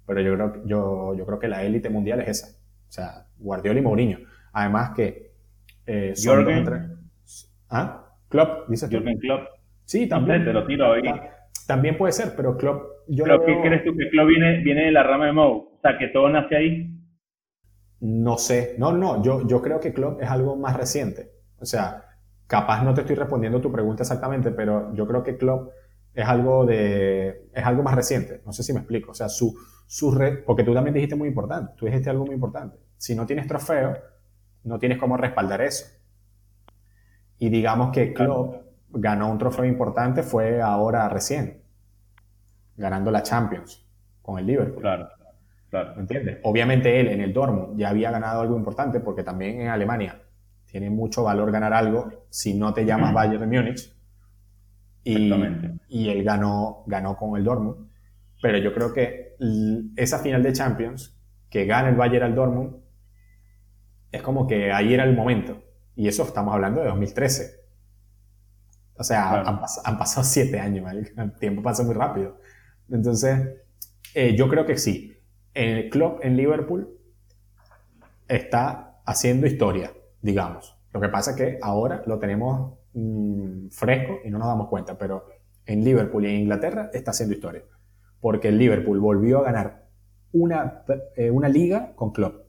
pero 0.06 0.20
yo 0.22 0.34
creo, 0.34 0.66
yo, 0.66 1.14
yo 1.14 1.26
creo 1.26 1.38
que 1.38 1.48
la 1.48 1.62
élite 1.62 1.90
mundial 1.90 2.20
es 2.20 2.28
esa. 2.28 2.58
O 2.88 2.92
sea, 2.92 3.26
Guardiola 3.38 3.78
y 3.78 3.82
Mourinho. 3.82 4.18
Además 4.52 4.92
que 4.96 5.32
eh, 5.84 6.12
son 6.16 6.46
Jürgen. 6.46 6.96
¿Ah? 7.68 8.06
Klopp, 8.28 8.68
dices 8.68 8.88
Jürgen 8.88 9.18
Klopp. 9.18 9.48
Sí, 9.84 10.08
también. 10.08 10.44
te 10.44 10.52
lo 10.52 10.66
tiro 10.66 10.92
ahí. 10.92 11.02
También 11.66 11.98
puede 11.98 12.12
ser, 12.12 12.32
pero 12.34 12.56
Klopp 12.56 12.96
yo 13.08 13.24
¿qué 13.24 13.60
crees 13.62 13.84
tú? 13.84 13.94
¿Que 13.96 14.08
Klopp 14.08 14.28
viene, 14.28 14.62
viene 14.62 14.86
de 14.86 14.92
la 14.92 15.02
rama 15.02 15.26
de 15.26 15.32
Mou? 15.32 15.52
O 15.76 15.78
sea, 15.82 15.98
que 15.98 16.08
todo 16.08 16.28
nace 16.28 16.56
ahí. 16.56 16.90
No 18.00 18.38
sé, 18.38 18.76
no, 18.78 18.92
no, 18.92 19.22
yo, 19.22 19.46
yo 19.46 19.62
creo 19.62 19.78
que 19.78 19.92
Klopp 19.92 20.22
es 20.22 20.28
algo 20.28 20.56
más 20.56 20.76
reciente. 20.76 21.30
O 21.58 21.64
sea, 21.64 22.02
capaz 22.46 22.82
no 22.82 22.94
te 22.94 23.02
estoy 23.02 23.16
respondiendo 23.16 23.60
tu 23.60 23.72
pregunta 23.72 24.02
exactamente, 24.02 24.50
pero 24.50 24.94
yo 24.94 25.06
creo 25.06 25.22
que 25.22 25.36
Klopp 25.36 25.70
es 26.14 26.26
algo 26.26 26.64
de, 26.64 27.48
es 27.52 27.64
algo 27.64 27.82
más 27.82 27.94
reciente. 27.94 28.40
No 28.46 28.52
sé 28.52 28.62
si 28.62 28.72
me 28.72 28.80
explico. 28.80 29.10
O 29.10 29.14
sea, 29.14 29.28
su, 29.28 29.54
su 29.86 30.10
red, 30.10 30.44
porque 30.44 30.64
tú 30.64 30.72
también 30.72 30.94
dijiste 30.94 31.16
muy 31.16 31.28
importante, 31.28 31.72
tú 31.76 31.86
dijiste 31.86 32.10
algo 32.10 32.24
muy 32.24 32.34
importante. 32.34 32.78
Si 32.96 33.14
no 33.14 33.26
tienes 33.26 33.46
trofeo, 33.46 33.96
no 34.64 34.78
tienes 34.78 34.98
cómo 34.98 35.16
respaldar 35.16 35.60
eso. 35.60 35.86
Y 37.38 37.50
digamos 37.50 37.92
que 37.92 38.14
Klopp 38.14 38.64
ganó 38.90 39.30
un 39.30 39.38
trofeo 39.38 39.64
importante 39.64 40.22
fue 40.22 40.62
ahora 40.62 41.08
recién 41.08 41.62
ganando 42.76 43.10
la 43.10 43.22
Champions 43.22 43.86
con 44.22 44.38
el 44.38 44.46
Liverpool. 44.46 44.80
Claro, 44.80 45.08
claro. 45.70 45.94
¿Me 45.96 46.02
entiendes? 46.02 46.38
Obviamente 46.44 46.98
él 46.98 47.08
en 47.08 47.20
el 47.20 47.32
Dortmund 47.32 47.78
ya 47.78 47.90
había 47.90 48.10
ganado 48.10 48.40
algo 48.40 48.56
importante 48.56 49.00
porque 49.00 49.22
también 49.22 49.60
en 49.60 49.68
Alemania 49.68 50.22
tiene 50.66 50.90
mucho 50.90 51.22
valor 51.22 51.50
ganar 51.50 51.72
algo 51.72 52.26
si 52.30 52.54
no 52.54 52.74
te 52.74 52.84
llamas 52.84 53.12
Bayern 53.14 53.48
de 53.48 53.58
Múnich. 53.58 53.92
Y, 55.04 55.32
y 55.88 56.08
él 56.08 56.24
ganó, 56.24 56.82
ganó 56.86 57.16
con 57.16 57.36
el 57.36 57.44
Dortmund. 57.44 57.88
Pero 58.42 58.58
yo 58.58 58.74
creo 58.74 58.92
que 58.92 59.36
esa 59.96 60.18
final 60.18 60.42
de 60.42 60.52
Champions, 60.52 61.16
que 61.48 61.64
gana 61.64 61.88
el 61.88 61.94
Bayern 61.94 62.24
al 62.24 62.34
Dortmund, 62.34 62.76
es 64.10 64.22
como 64.22 64.46
que 64.46 64.72
ahí 64.72 64.92
era 64.92 65.04
el 65.04 65.14
momento. 65.14 65.62
Y 65.94 66.08
eso 66.08 66.24
estamos 66.24 66.52
hablando 66.52 66.80
de 66.80 66.88
2013. 66.88 67.66
O 68.98 69.04
sea, 69.04 69.40
han, 69.40 69.60
han, 69.84 69.98
pasado 69.98 70.24
siete 70.24 70.58
años, 70.58 70.90
el 70.92 71.32
tiempo 71.38 71.62
pasa 71.62 71.82
muy 71.82 71.94
rápido. 71.94 72.38
Entonces, 72.90 73.48
eh, 74.14 74.34
yo 74.36 74.48
creo 74.48 74.64
que 74.64 74.78
sí. 74.78 75.12
El 75.52 75.90
club 75.90 76.18
en 76.22 76.36
Liverpool 76.36 76.98
está 78.28 79.00
haciendo 79.04 79.46
historia, 79.46 79.92
digamos. 80.26 80.76
Lo 80.92 81.00
que 81.00 81.08
pasa 81.08 81.30
es 81.30 81.36
que 81.36 81.58
ahora 81.62 82.02
lo 82.06 82.18
tenemos 82.18 82.74
mm, 82.94 83.68
fresco 83.68 84.18
y 84.24 84.30
no 84.30 84.38
nos 84.38 84.48
damos 84.48 84.68
cuenta, 84.68 84.98
pero 84.98 85.26
en 85.64 85.84
Liverpool 85.84 86.26
y 86.26 86.30
en 86.30 86.40
Inglaterra 86.42 86.90
está 86.92 87.12
haciendo 87.12 87.34
historia. 87.34 87.62
Porque 88.20 88.48
el 88.48 88.58
Liverpool 88.58 88.98
volvió 88.98 89.38
a 89.38 89.44
ganar 89.44 89.86
una, 90.32 90.82
eh, 91.16 91.30
una 91.30 91.48
liga 91.48 91.92
con 91.94 92.12
club. 92.12 92.44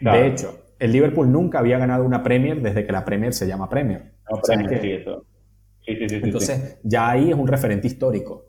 De 0.00 0.26
hecho, 0.26 0.64
el 0.80 0.90
Liverpool 0.90 1.30
nunca 1.30 1.60
había 1.60 1.78
ganado 1.78 2.04
una 2.04 2.24
Premier 2.24 2.60
desde 2.60 2.84
que 2.84 2.90
la 2.90 3.04
Premier 3.04 3.32
se 3.32 3.46
llama 3.46 3.68
Premier. 3.68 4.14
No, 4.28 4.40
Premier, 4.40 4.80
sí, 4.80 4.90
eso. 4.90 5.26
Sí, 5.86 5.96
sí, 5.96 6.08
sí, 6.08 6.20
entonces, 6.22 6.80
ya 6.82 7.10
ahí 7.10 7.30
es 7.30 7.36
un 7.36 7.46
referente 7.46 7.86
histórico. 7.86 8.46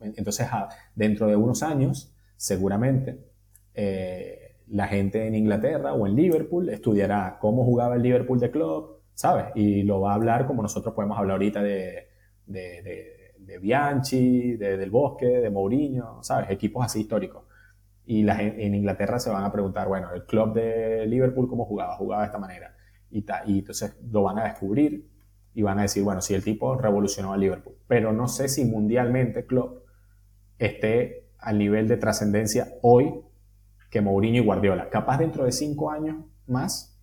Entonces, 0.00 0.46
dentro 0.94 1.26
de 1.26 1.36
unos 1.36 1.62
años, 1.62 2.14
seguramente, 2.36 3.18
eh, 3.72 4.45
la 4.68 4.88
gente 4.88 5.26
en 5.26 5.34
Inglaterra 5.34 5.94
o 5.94 6.06
en 6.06 6.16
Liverpool 6.16 6.68
estudiará 6.68 7.38
cómo 7.40 7.64
jugaba 7.64 7.96
el 7.96 8.02
Liverpool 8.02 8.40
de 8.40 8.50
club, 8.50 9.00
¿sabes? 9.14 9.46
Y 9.54 9.82
lo 9.82 10.00
va 10.00 10.12
a 10.12 10.14
hablar 10.14 10.46
como 10.46 10.62
nosotros 10.62 10.94
podemos 10.94 11.18
hablar 11.18 11.34
ahorita 11.34 11.62
de, 11.62 12.08
de, 12.46 13.58
Bianchi, 13.60 14.56
de, 14.56 14.76
Del 14.76 14.90
Bosque, 14.90 15.26
de 15.26 15.50
Mourinho, 15.50 16.22
¿sabes? 16.22 16.50
Equipos 16.50 16.84
así 16.84 17.00
históricos. 17.00 17.44
Y 18.04 18.22
la, 18.22 18.40
en 18.40 18.74
Inglaterra 18.74 19.18
se 19.18 19.30
van 19.30 19.44
a 19.44 19.52
preguntar, 19.52 19.88
bueno, 19.88 20.12
el 20.14 20.26
club 20.26 20.52
de 20.52 21.06
Liverpool, 21.06 21.48
¿cómo 21.48 21.64
jugaba? 21.64 21.96
Jugaba 21.96 22.22
de 22.22 22.26
esta 22.26 22.38
manera. 22.38 22.76
Y, 23.10 23.24
y 23.46 23.58
entonces 23.58 23.96
lo 24.10 24.22
van 24.22 24.38
a 24.38 24.44
descubrir 24.44 25.08
y 25.54 25.62
van 25.62 25.78
a 25.78 25.82
decir, 25.82 26.02
bueno, 26.02 26.20
si 26.20 26.34
el 26.34 26.44
tipo 26.44 26.76
revolucionó 26.76 27.32
a 27.32 27.36
Liverpool. 27.36 27.76
Pero 27.88 28.12
no 28.12 28.28
sé 28.28 28.48
si 28.48 28.64
mundialmente 28.64 29.46
Klopp 29.46 29.86
esté 30.58 31.30
al 31.38 31.58
nivel 31.58 31.88
de 31.88 31.96
trascendencia 31.96 32.68
hoy 32.82 33.22
que 33.96 34.02
Mourinho 34.02 34.42
y 34.42 34.44
Guardiola. 34.44 34.90
Capaz 34.90 35.18
dentro 35.18 35.44
de 35.44 35.52
cinco 35.52 35.90
años 35.90 36.16
más 36.46 37.00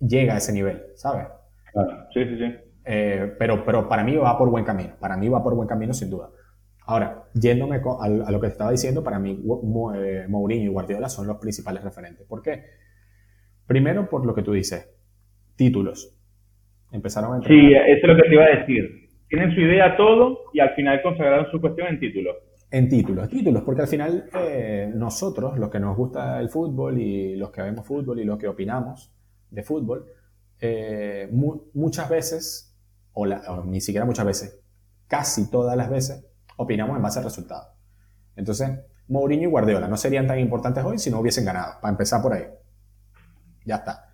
llega 0.00 0.34
a 0.34 0.38
ese 0.38 0.52
nivel, 0.52 0.82
¿sabes? 0.96 1.28
sí, 2.12 2.24
sí, 2.24 2.36
sí. 2.36 2.54
Eh, 2.84 3.34
pero, 3.38 3.64
pero 3.64 3.88
para 3.88 4.02
mí 4.02 4.16
va 4.16 4.36
por 4.36 4.50
buen 4.50 4.64
camino. 4.64 4.94
Para 4.98 5.16
mí 5.16 5.28
va 5.28 5.42
por 5.42 5.54
buen 5.54 5.68
camino, 5.68 5.92
sin 5.92 6.10
duda. 6.10 6.30
Ahora, 6.86 7.24
yéndome 7.34 7.76
a, 7.76 8.08
lo 8.08 8.40
que 8.40 8.46
te 8.46 8.52
estaba 8.52 8.70
diciendo, 8.70 9.04
para 9.04 9.18
mí 9.18 9.40
eh, 9.94 10.24
Mourinho 10.28 10.64
y 10.64 10.68
Guardiola 10.68 11.08
son 11.08 11.26
los 11.26 11.36
principales 11.36 11.84
referentes. 11.84 12.26
¿Por 12.26 12.42
qué? 12.42 12.64
Primero, 13.66 14.08
por 14.08 14.26
lo 14.26 14.34
que 14.34 14.42
tú 14.42 14.52
dices, 14.52 14.90
títulos. 15.54 16.18
Empezaron 16.90 17.34
a 17.34 17.36
entrenar. 17.36 17.60
Sí, 17.60 17.74
eso 17.74 18.06
es 18.06 18.08
lo 18.08 18.16
que 18.16 18.28
te 18.28 18.34
iba 18.34 18.44
a 18.44 18.58
decir. 18.58 19.08
Tienen 19.28 19.54
su 19.54 19.60
idea 19.60 19.96
todo 19.96 20.44
y 20.54 20.60
al 20.60 20.70
final 20.70 21.02
consagraron 21.02 21.50
su 21.50 21.60
cuestión 21.60 21.88
en 21.88 22.00
títulos. 22.00 22.34
En 22.70 22.88
títulos, 22.88 23.30
títulos, 23.30 23.62
porque 23.62 23.80
al 23.80 23.88
final 23.88 24.28
eh, 24.34 24.92
nosotros, 24.94 25.58
los 25.58 25.70
que 25.70 25.80
nos 25.80 25.96
gusta 25.96 26.38
el 26.38 26.50
fútbol 26.50 26.98
y 26.98 27.34
los 27.34 27.50
que 27.50 27.62
vemos 27.62 27.86
fútbol 27.86 28.20
y 28.20 28.24
los 28.24 28.38
que 28.38 28.46
opinamos 28.46 29.10
de 29.50 29.62
fútbol, 29.62 30.04
eh, 30.60 31.30
muchas 31.72 32.10
veces, 32.10 32.76
o, 33.14 33.26
ni 33.64 33.80
siquiera 33.80 34.04
muchas 34.04 34.26
veces, 34.26 34.60
casi 35.06 35.50
todas 35.50 35.78
las 35.78 35.88
veces, 35.88 36.26
opinamos 36.56 36.94
en 36.96 37.02
base 37.02 37.20
al 37.20 37.24
resultado. 37.24 37.72
Entonces, 38.36 38.70
Mourinho 39.08 39.44
y 39.44 39.50
Guardiola 39.50 39.88
no 39.88 39.96
serían 39.96 40.26
tan 40.26 40.38
importantes 40.38 40.84
hoy 40.84 40.98
si 40.98 41.10
no 41.10 41.20
hubiesen 41.20 41.46
ganado, 41.46 41.80
para 41.80 41.92
empezar 41.92 42.20
por 42.20 42.34
ahí. 42.34 42.44
Ya 43.64 43.76
está. 43.76 44.12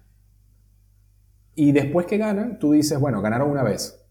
Y 1.57 1.73
después 1.73 2.07
que 2.07 2.19
ganan, 2.19 2.61
tú 2.61 2.73
dices, 2.73 3.01
bueno, 3.01 3.21
ganaron 3.21 3.51
una 3.51 3.65
vez, 3.65 4.04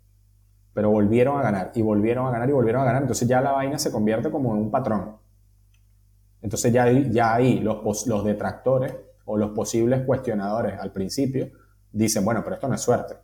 pero 0.74 0.90
volvieron 0.90 1.40
a 1.40 1.44
ganar, 1.44 1.72
y 1.76 1.82
volvieron 1.82 2.28
a 2.28 2.32
ganar, 2.32 2.50
y 2.50 2.52
volvieron 2.52 2.82
a 2.82 2.86
ganar. 2.86 3.02
Entonces 3.04 3.28
ya 3.28 3.42
la 3.42 3.52
vaina 3.52 3.78
se 3.78 3.92
convierte 3.92 4.32
como 4.32 4.54
en 4.56 4.62
un 4.62 4.72
patrón. 4.72 5.18
Entonces 6.42 6.74
ya, 6.74 6.90
ya 6.92 7.36
ahí 7.36 7.60
los, 7.60 8.06
los 8.08 8.26
detractores 8.26 8.96
o 9.26 9.38
los 9.38 9.52
posibles 9.52 10.02
cuestionadores 10.02 10.78
al 10.80 10.92
principio 10.92 11.50
dicen, 11.92 12.26
bueno, 12.26 12.42
pero 12.44 12.56
esto 12.56 12.68
no 12.68 12.76
es 12.76 12.82
suerte. 12.82 13.16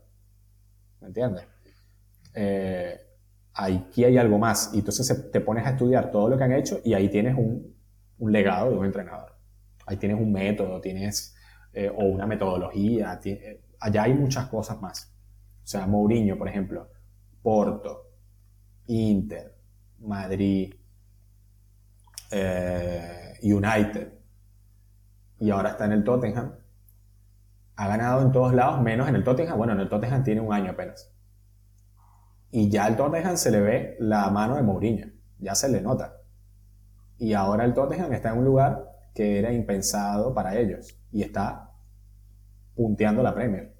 ¿Me 1.02 1.08
entiendes? 1.08 1.44
Eh, 2.34 2.98
aquí 3.54 4.06
hay 4.06 4.18
algo 4.18 4.38
más. 4.38 4.72
Y 4.74 4.80
entonces 4.80 5.32
te 5.32 5.42
pones 5.42 5.66
a 5.66 5.72
estudiar 5.72 6.12
todo 6.12 6.30
lo 6.30 6.38
que 6.38 6.44
han 6.44 6.54
hecho 6.54 6.80
y 6.84 6.94
ahí 6.94 7.10
tienes 7.10 7.36
un, 7.36 7.76
un 8.20 8.32
legado 8.32 8.70
de 8.72 8.78
un 8.78 8.86
entrenador. 8.86 9.36
Ahí 9.86 9.98
tienes 9.98 10.20
un 10.20 10.32
método, 10.32 10.80
tienes 10.80 11.36
eh, 11.74 11.90
o 11.90 12.06
una 12.06 12.26
metodología. 12.26 13.20
Tienes, 13.20 13.58
allá 13.80 14.04
hay 14.04 14.14
muchas 14.14 14.46
cosas 14.48 14.80
más. 14.80 15.12
O 15.64 15.68
sea, 15.68 15.88
Mourinho, 15.88 16.38
por 16.38 16.48
ejemplo, 16.48 16.90
Porto, 17.42 18.12
Inter, 18.88 19.56
Madrid, 20.00 20.74
eh, 22.32 23.40
United, 23.44 24.14
y 25.40 25.50
ahora 25.50 25.70
está 25.72 25.86
en 25.86 25.94
el 25.94 26.04
Tottenham. 26.04 26.54
Ha 27.76 27.88
ganado 27.88 28.22
en 28.22 28.32
todos 28.32 28.54
lados, 28.54 28.82
menos 28.82 29.08
en 29.08 29.16
el 29.16 29.24
Tottenham. 29.24 29.58
Bueno, 29.58 29.74
en 29.74 29.80
el 29.80 29.90
Tottenham 29.90 30.24
tiene 30.24 30.42
un 30.42 30.54
año 30.54 30.72
apenas. 30.72 31.14
Y 32.52 32.70
ya 32.70 32.86
al 32.86 32.98
Tottenham 32.98 33.38
se 33.38 33.52
le 33.52 33.62
ve 33.62 33.98
la 34.00 34.30
mano 34.32 34.56
de 34.56 34.64
Mourinho, 34.64 35.08
ya 35.38 35.56
se 35.56 35.70
le 35.70 35.82
nota. 35.82 36.18
Y 37.18 37.34
ahora 37.34 37.64
el 37.64 37.74
Tottenham 37.74 38.12
está 38.14 38.32
en 38.32 38.40
un 38.40 38.46
lugar 38.46 38.86
que 39.14 39.40
era 39.40 39.52
impensado 39.52 40.34
para 40.34 40.58
ellos 40.58 40.98
y 41.12 41.22
está 41.22 41.72
punteando 42.76 43.22
la 43.22 43.34
Premier. 43.34 43.79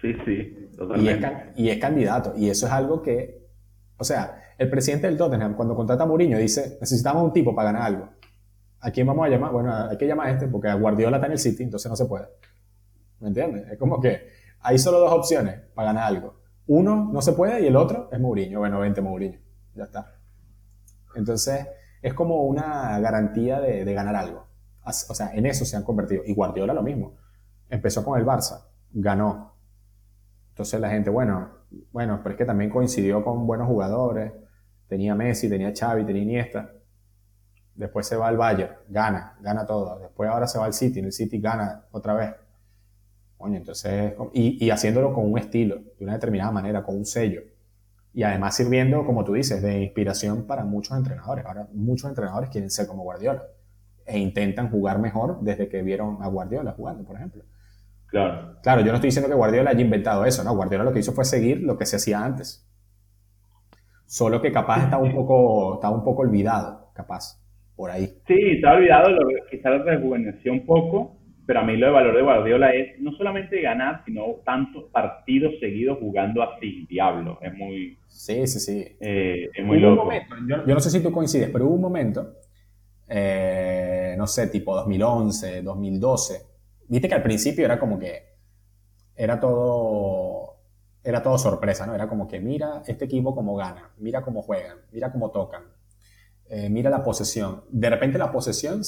Sí, 0.00 0.14
sí, 0.24 0.68
totalmente. 0.76 1.52
Y 1.56 1.70
es, 1.70 1.78
candidato. 1.78 2.34
Y 2.36 2.50
eso 2.50 2.66
es 2.66 2.72
algo 2.72 3.02
que, 3.02 3.48
o 3.96 4.04
sea, 4.04 4.40
el 4.56 4.70
presidente 4.70 5.06
del 5.06 5.16
Tottenham, 5.16 5.54
cuando 5.54 5.74
contrata 5.74 6.04
a 6.04 6.06
Mourinho, 6.06 6.38
dice, 6.38 6.78
necesitamos 6.80 7.22
un 7.22 7.32
tipo 7.32 7.54
para 7.54 7.72
ganar 7.72 7.82
algo. 7.82 8.08
¿A 8.80 8.90
quién 8.90 9.06
vamos 9.06 9.26
a 9.26 9.28
llamar? 9.28 9.52
Bueno, 9.52 9.74
hay 9.74 9.96
que 9.96 10.06
llamar 10.06 10.28
a 10.28 10.30
este, 10.30 10.46
porque 10.46 10.68
a 10.68 10.74
Guardiola 10.74 11.16
está 11.16 11.26
en 11.26 11.32
el 11.32 11.38
City, 11.38 11.64
entonces 11.64 11.90
no 11.90 11.96
se 11.96 12.06
puede. 12.06 12.26
¿Me 13.20 13.28
entiendes? 13.28 13.68
Es 13.72 13.78
como 13.78 14.00
que 14.00 14.28
hay 14.60 14.78
solo 14.78 15.00
dos 15.00 15.12
opciones 15.12 15.60
para 15.74 15.88
ganar 15.88 16.04
algo. 16.04 16.40
Uno 16.68 17.10
no 17.12 17.20
se 17.20 17.32
puede 17.32 17.62
y 17.62 17.66
el 17.66 17.74
otro 17.74 18.08
es 18.12 18.20
Mourinho. 18.20 18.60
Bueno, 18.60 18.78
vente 18.78 19.00
Mourinho. 19.00 19.38
Ya 19.74 19.84
está. 19.84 20.14
Entonces, 21.16 21.66
es 22.02 22.14
como 22.14 22.44
una 22.44 23.00
garantía 23.00 23.60
de, 23.60 23.84
de 23.84 23.94
ganar 23.94 24.14
algo. 24.14 24.46
O 24.84 25.14
sea, 25.14 25.32
en 25.34 25.46
eso 25.46 25.64
se 25.64 25.76
han 25.76 25.82
convertido. 25.82 26.22
Y 26.24 26.34
Guardiola 26.34 26.72
lo 26.72 26.82
mismo 26.82 27.16
empezó 27.68 28.04
con 28.04 28.18
el 28.18 28.26
Barça, 28.26 28.64
ganó. 28.92 29.54
Entonces 30.58 30.80
la 30.80 30.90
gente, 30.90 31.08
bueno, 31.08 31.50
bueno, 31.92 32.18
pero 32.20 32.32
es 32.32 32.36
que 32.36 32.44
también 32.44 32.68
coincidió 32.68 33.22
con 33.22 33.46
buenos 33.46 33.68
jugadores. 33.68 34.32
Tenía 34.88 35.14
Messi, 35.14 35.48
tenía 35.48 35.72
Xavi, 35.72 36.04
tenía 36.04 36.22
Iniesta. 36.22 36.72
Después 37.76 38.08
se 38.08 38.16
va 38.16 38.26
al 38.26 38.36
Bayern, 38.36 38.72
gana, 38.88 39.38
gana 39.40 39.64
todo. 39.64 40.00
Después 40.00 40.28
ahora 40.28 40.48
se 40.48 40.58
va 40.58 40.64
al 40.64 40.72
City, 40.72 40.98
en 40.98 41.04
el 41.04 41.12
City 41.12 41.38
gana 41.38 41.84
otra 41.92 42.14
vez. 42.14 42.34
Coño, 43.36 43.56
entonces, 43.56 44.14
y, 44.32 44.66
y 44.66 44.70
haciéndolo 44.70 45.12
con 45.12 45.30
un 45.30 45.38
estilo, 45.38 45.76
de 45.76 46.04
una 46.04 46.14
determinada 46.14 46.50
manera, 46.50 46.82
con 46.82 46.96
un 46.96 47.04
sello. 47.04 47.42
Y 48.12 48.24
además 48.24 48.56
sirviendo, 48.56 49.06
como 49.06 49.22
tú 49.22 49.34
dices, 49.34 49.62
de 49.62 49.80
inspiración 49.80 50.44
para 50.44 50.64
muchos 50.64 50.98
entrenadores. 50.98 51.46
Ahora 51.46 51.68
muchos 51.72 52.08
entrenadores 52.08 52.50
quieren 52.50 52.70
ser 52.70 52.88
como 52.88 53.04
Guardiola 53.04 53.44
e 54.04 54.18
intentan 54.18 54.72
jugar 54.72 54.98
mejor 54.98 55.38
desde 55.40 55.68
que 55.68 55.82
vieron 55.82 56.20
a 56.20 56.26
Guardiola 56.26 56.72
jugando, 56.72 57.04
por 57.04 57.14
ejemplo. 57.14 57.44
Claro. 58.08 58.56
Claro, 58.62 58.80
yo 58.80 58.88
no 58.88 58.94
estoy 58.94 59.08
diciendo 59.08 59.28
que 59.28 59.36
Guardiola 59.36 59.70
haya 59.70 59.80
inventado 59.80 60.24
eso, 60.24 60.42
¿no? 60.42 60.54
Guardiola 60.54 60.84
lo 60.84 60.92
que 60.92 61.00
hizo 61.00 61.12
fue 61.12 61.24
seguir 61.24 61.62
lo 61.62 61.76
que 61.76 61.86
se 61.86 61.96
hacía 61.96 62.24
antes. 62.24 62.66
Solo 64.06 64.40
que 64.40 64.50
capaz 64.50 64.84
estaba 64.84 65.02
un 65.02 65.14
poco, 65.14 65.74
estaba 65.74 65.94
un 65.94 66.02
poco 66.02 66.22
olvidado, 66.22 66.90
capaz, 66.94 67.38
por 67.76 67.90
ahí. 67.90 68.06
Sí, 68.26 68.36
estaba 68.56 68.76
olvidado, 68.76 69.10
lo, 69.10 69.28
quizás 69.50 69.72
lo 69.72 69.84
rejuveneció 69.84 70.52
un 70.52 70.64
poco, 70.64 71.18
pero 71.46 71.60
a 71.60 71.62
mí 71.62 71.76
lo 71.76 71.86
de 71.86 71.92
valor 71.92 72.16
de 72.16 72.22
Guardiola 72.22 72.70
es 72.70 72.98
no 73.00 73.12
solamente 73.12 73.60
ganar, 73.60 74.02
sino 74.06 74.22
tantos 74.46 74.84
partidos 74.90 75.52
seguidos 75.60 75.98
jugando 75.98 76.42
así, 76.42 76.86
diablo, 76.86 77.38
es 77.42 77.52
muy... 77.54 77.98
Sí, 78.06 78.46
sí, 78.46 78.60
sí. 78.60 78.96
Eh, 78.98 79.50
es 79.54 79.64
muy 79.64 79.78
loco. 79.78 80.10
yo, 80.48 80.66
yo, 80.66 80.74
no 80.74 80.80
sé 80.80 80.90
si 80.90 81.02
tú 81.02 81.12
coincides, 81.12 81.50
pero 81.50 81.66
hubo 81.66 81.74
un 81.74 81.82
momento, 81.82 82.34
eh, 83.08 84.14
no 84.16 84.26
sé, 84.26 84.48
tipo 84.48 84.74
2011, 84.74 85.62
2012, 85.62 86.47
viste 86.88 87.08
que 87.08 87.14
al 87.14 87.22
principio 87.22 87.64
era 87.64 87.78
como 87.78 87.98
que 87.98 88.36
era 89.14 89.38
todo 89.38 90.56
era 91.04 91.22
todo 91.22 91.38
sorpresa, 91.38 91.86
¿no? 91.86 91.94
Era 91.94 92.08
como 92.08 92.26
que 92.26 92.40
mira 92.40 92.82
este 92.86 93.06
equipo 93.06 93.34
cómo 93.34 93.56
gana, 93.56 93.90
mira 93.98 94.22
cómo 94.22 94.42
juegan, 94.42 94.78
mira 94.92 95.10
cómo 95.10 95.30
tocan, 95.30 95.62
eh, 96.50 96.68
mira 96.70 96.90
la 96.90 97.02
posesión. 97.02 97.62
De 97.70 97.90
repente 97.90 98.18
la 98.18 98.32
posesión 98.32 98.80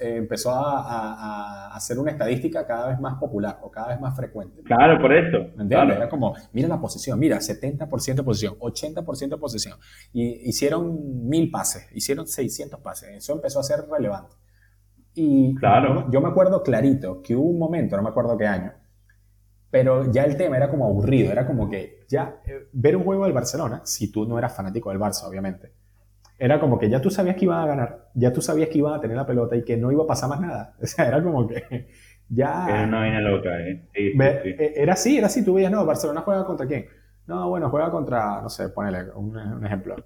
eh, 0.00 0.16
empezó 0.16 0.50
a, 0.52 1.74
a, 1.74 1.80
ser 1.80 1.98
una 1.98 2.10
estadística 2.10 2.66
cada 2.66 2.88
vez 2.88 3.00
más 3.00 3.14
popular 3.14 3.58
o 3.62 3.70
cada 3.70 3.88
vez 3.88 4.00
más 4.00 4.14
frecuente. 4.14 4.62
Claro, 4.62 5.00
por 5.00 5.14
eso. 5.14 5.48
Era 5.58 6.08
como, 6.08 6.34
mira 6.52 6.68
la 6.68 6.80
posesión, 6.80 7.18
mira, 7.18 7.38
70% 7.38 8.14
de 8.14 8.22
posesión, 8.22 8.58
80% 8.58 9.28
de 9.28 9.36
posesión. 9.36 9.78
Y 10.12 10.48
hicieron 10.48 11.28
mil 11.28 11.50
pases, 11.50 11.88
hicieron 11.94 12.26
600 12.26 12.80
pases. 12.80 13.10
Eso 13.10 13.34
empezó 13.34 13.60
a 13.60 13.62
ser 13.62 13.86
relevante. 13.90 14.34
Y 15.16 15.54
claro. 15.54 16.10
yo 16.10 16.20
me 16.20 16.28
acuerdo 16.28 16.62
clarito 16.62 17.22
que 17.22 17.34
hubo 17.34 17.48
un 17.48 17.58
momento, 17.58 17.96
no 17.96 18.02
me 18.02 18.10
acuerdo 18.10 18.36
qué 18.36 18.46
año, 18.46 18.72
pero 19.70 20.12
ya 20.12 20.24
el 20.24 20.36
tema 20.36 20.58
era 20.58 20.68
como 20.68 20.84
aburrido, 20.84 21.32
era 21.32 21.46
como 21.46 21.70
que 21.70 22.04
ya 22.06 22.40
eh, 22.46 22.68
ver 22.72 22.96
un 22.96 23.04
juego 23.04 23.24
del 23.24 23.32
Barcelona, 23.32 23.80
si 23.84 24.12
tú 24.12 24.26
no 24.26 24.38
eras 24.38 24.54
fanático 24.54 24.90
del 24.90 24.98
Barça, 24.98 25.26
obviamente, 25.26 25.72
era 26.38 26.60
como 26.60 26.78
que 26.78 26.90
ya 26.90 27.00
tú 27.00 27.10
sabías 27.10 27.36
que 27.36 27.46
iban 27.46 27.60
a 27.60 27.66
ganar, 27.66 28.08
ya 28.14 28.30
tú 28.30 28.42
sabías 28.42 28.68
que 28.68 28.76
iban 28.76 28.92
a 28.92 29.00
tener 29.00 29.16
la 29.16 29.26
pelota 29.26 29.56
y 29.56 29.64
que 29.64 29.78
no 29.78 29.90
iba 29.90 30.04
a 30.04 30.06
pasar 30.06 30.28
más 30.28 30.40
nada. 30.40 30.74
O 30.82 30.86
sea, 30.86 31.08
era 31.08 31.22
como 31.22 31.46
que 31.46 31.88
ya... 32.28 32.66
Era 32.68 32.84
una 32.84 32.98
vaina 32.98 33.20
loca, 33.22 33.58
¿eh? 33.58 33.88
eh 33.94 34.74
era 34.76 34.92
así, 34.92 35.16
era 35.16 35.28
así, 35.28 35.42
tú 35.42 35.54
veías, 35.54 35.72
no, 35.72 35.86
Barcelona 35.86 36.20
juega 36.20 36.44
contra 36.44 36.66
quién. 36.66 36.86
No, 37.26 37.48
bueno, 37.48 37.70
juega 37.70 37.90
contra, 37.90 38.42
no 38.42 38.50
sé, 38.50 38.68
ponele 38.68 39.10
un, 39.14 39.64
ejemplo. 39.64 39.96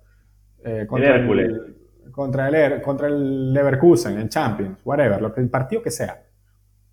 Eh, 0.64 0.86
contra 0.88 1.16
el, 1.16 1.79
contra 2.10 2.48
el, 2.48 2.82
contra 2.82 3.08
el 3.08 3.52
Leverkusen 3.52 4.18
en 4.18 4.28
Champions, 4.28 4.78
whatever, 4.84 5.20
lo 5.20 5.32
que, 5.32 5.40
el 5.40 5.50
partido 5.50 5.82
que 5.82 5.90
sea. 5.90 6.22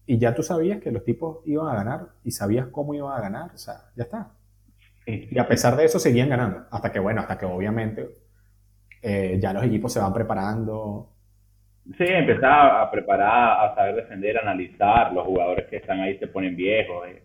y 0.05 0.17
ya 0.17 0.33
tú 0.33 0.43
sabías 0.43 0.79
que 0.79 0.91
los 0.91 1.03
tipos 1.03 1.39
iban 1.45 1.67
a 1.67 1.75
ganar 1.75 2.07
y 2.23 2.31
sabías 2.31 2.67
cómo 2.67 2.93
iban 2.93 3.17
a 3.17 3.21
ganar, 3.21 3.51
o 3.53 3.57
sea, 3.57 3.75
ya 3.95 4.03
está. 4.03 4.31
Y 5.05 5.39
a 5.39 5.47
pesar 5.47 5.77
de 5.77 5.85
eso 5.85 5.99
seguían 5.99 6.29
ganando, 6.29 6.65
hasta 6.69 6.91
que, 6.91 6.99
bueno, 6.99 7.21
hasta 7.21 7.37
que 7.37 7.45
obviamente 7.45 8.09
eh, 9.01 9.39
ya 9.41 9.53
los 9.53 9.63
equipos 9.63 9.93
se 9.93 9.99
van 9.99 10.13
preparando. 10.13 11.13
Sí, 11.97 12.03
empezar 12.05 12.81
a 12.81 12.91
preparar, 12.91 13.69
a 13.69 13.75
saber 13.75 13.95
defender, 13.95 14.37
analizar, 14.37 15.13
los 15.13 15.25
jugadores 15.25 15.67
que 15.69 15.77
están 15.77 16.01
ahí 16.01 16.17
se 16.17 16.27
ponen 16.27 16.57
viejos. 16.57 17.07
Eh. 17.07 17.23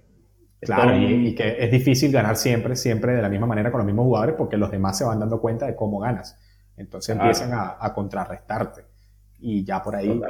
Claro, 0.60 0.96
y, 0.96 1.34
que 1.34 1.56
es 1.58 1.72
difícil 1.72 2.12
ganar 2.12 2.36
siempre, 2.36 2.76
siempre 2.76 3.14
de 3.14 3.22
la 3.22 3.28
misma 3.28 3.46
manera 3.48 3.72
con 3.72 3.78
los 3.78 3.86
mismos 3.86 4.04
jugadores 4.04 4.36
porque 4.38 4.56
los 4.56 4.70
demás 4.70 4.96
se 4.96 5.04
van 5.04 5.18
dando 5.18 5.40
cuenta 5.40 5.66
de 5.66 5.74
cómo 5.74 5.98
ganas. 5.98 6.38
Entonces 6.76 7.16
empiezan 7.16 7.50
a, 7.52 7.92
contrarrestarte. 7.94 8.82
Y 9.40 9.64
ya 9.64 9.82
por 9.82 9.96
ahí. 9.96 10.20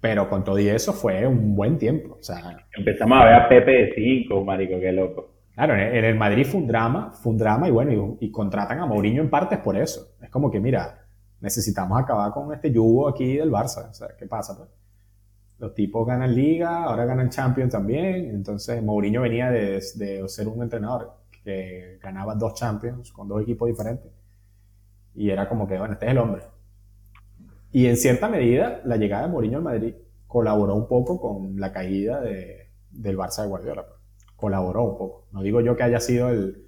Pero 0.00 0.28
con 0.28 0.42
todo 0.42 0.58
y 0.58 0.68
eso 0.68 0.92
fue 0.92 1.26
un 1.26 1.54
buen 1.54 1.78
tiempo. 1.78 2.16
O 2.18 2.22
sea, 2.22 2.66
Empezamos 2.76 3.20
a 3.20 3.24
ver 3.24 3.34
a 3.34 3.48
Pepe 3.48 3.70
de 3.70 3.92
5, 3.94 4.44
marico, 4.44 4.80
qué 4.80 4.90
loco. 4.90 5.30
Claro, 5.54 5.74
en 5.74 6.04
el 6.04 6.16
Madrid 6.16 6.44
fue 6.44 6.60
un 6.60 6.66
drama, 6.66 7.12
fue 7.12 7.32
un 7.32 7.38
drama 7.38 7.68
y 7.68 7.70
bueno, 7.70 8.16
y, 8.18 8.30
contratan 8.30 8.80
a 8.80 8.86
Mourinho 8.86 9.22
en 9.22 9.30
partes 9.30 9.58
por 9.58 9.76
eso. 9.76 10.14
Es 10.20 10.30
como 10.30 10.50
que, 10.50 10.58
mira, 10.58 11.04
necesitamos 11.40 12.00
acabar 12.00 12.32
con 12.32 12.52
este 12.52 12.72
yugo 12.72 13.06
aquí 13.06 13.36
del 13.36 13.50
Barça. 13.50 13.90
O 13.90 13.92
sea, 13.92 14.08
¿qué 14.18 14.26
pasa? 14.26 14.56
Pues? 14.56 14.70
Los 15.58 15.74
tipos 15.74 16.04
ganan 16.04 16.34
Liga, 16.34 16.84
ahora 16.84 17.04
ganan 17.04 17.28
Champions 17.28 17.70
también. 17.70 18.30
Entonces, 18.30 18.82
Mourinho 18.82 19.20
venía 19.20 19.50
de, 19.50 19.80
de 19.94 20.24
ser 20.26 20.48
un 20.48 20.62
entrenador 20.62 21.12
que 21.44 21.98
ganaba 22.02 22.34
dos 22.34 22.54
Champions 22.54 23.12
con 23.12 23.28
dos 23.28 23.42
equipos 23.42 23.68
diferentes. 23.68 24.10
Y 25.14 25.30
era 25.30 25.48
como 25.48 25.66
que, 25.66 25.78
bueno, 25.78 25.94
este 25.94 26.06
es 26.06 26.12
el 26.12 26.18
hombre. 26.18 26.42
Y 27.70 27.86
en 27.86 27.96
cierta 27.96 28.28
medida, 28.28 28.80
la 28.84 28.96
llegada 28.96 29.26
de 29.26 29.32
Mourinho 29.32 29.58
al 29.58 29.64
Madrid 29.64 29.94
colaboró 30.26 30.74
un 30.74 30.88
poco 30.88 31.20
con 31.20 31.58
la 31.58 31.72
caída 31.72 32.20
de, 32.20 32.70
del 32.90 33.16
Barça 33.16 33.42
de 33.42 33.48
Guardiola. 33.48 33.86
Pues 33.86 34.02
colaboró 34.42 34.82
un 34.82 34.98
poco. 34.98 35.28
No 35.30 35.42
digo 35.42 35.60
yo 35.60 35.76
que 35.76 35.84
haya 35.84 36.00
sido 36.00 36.28
el, 36.30 36.66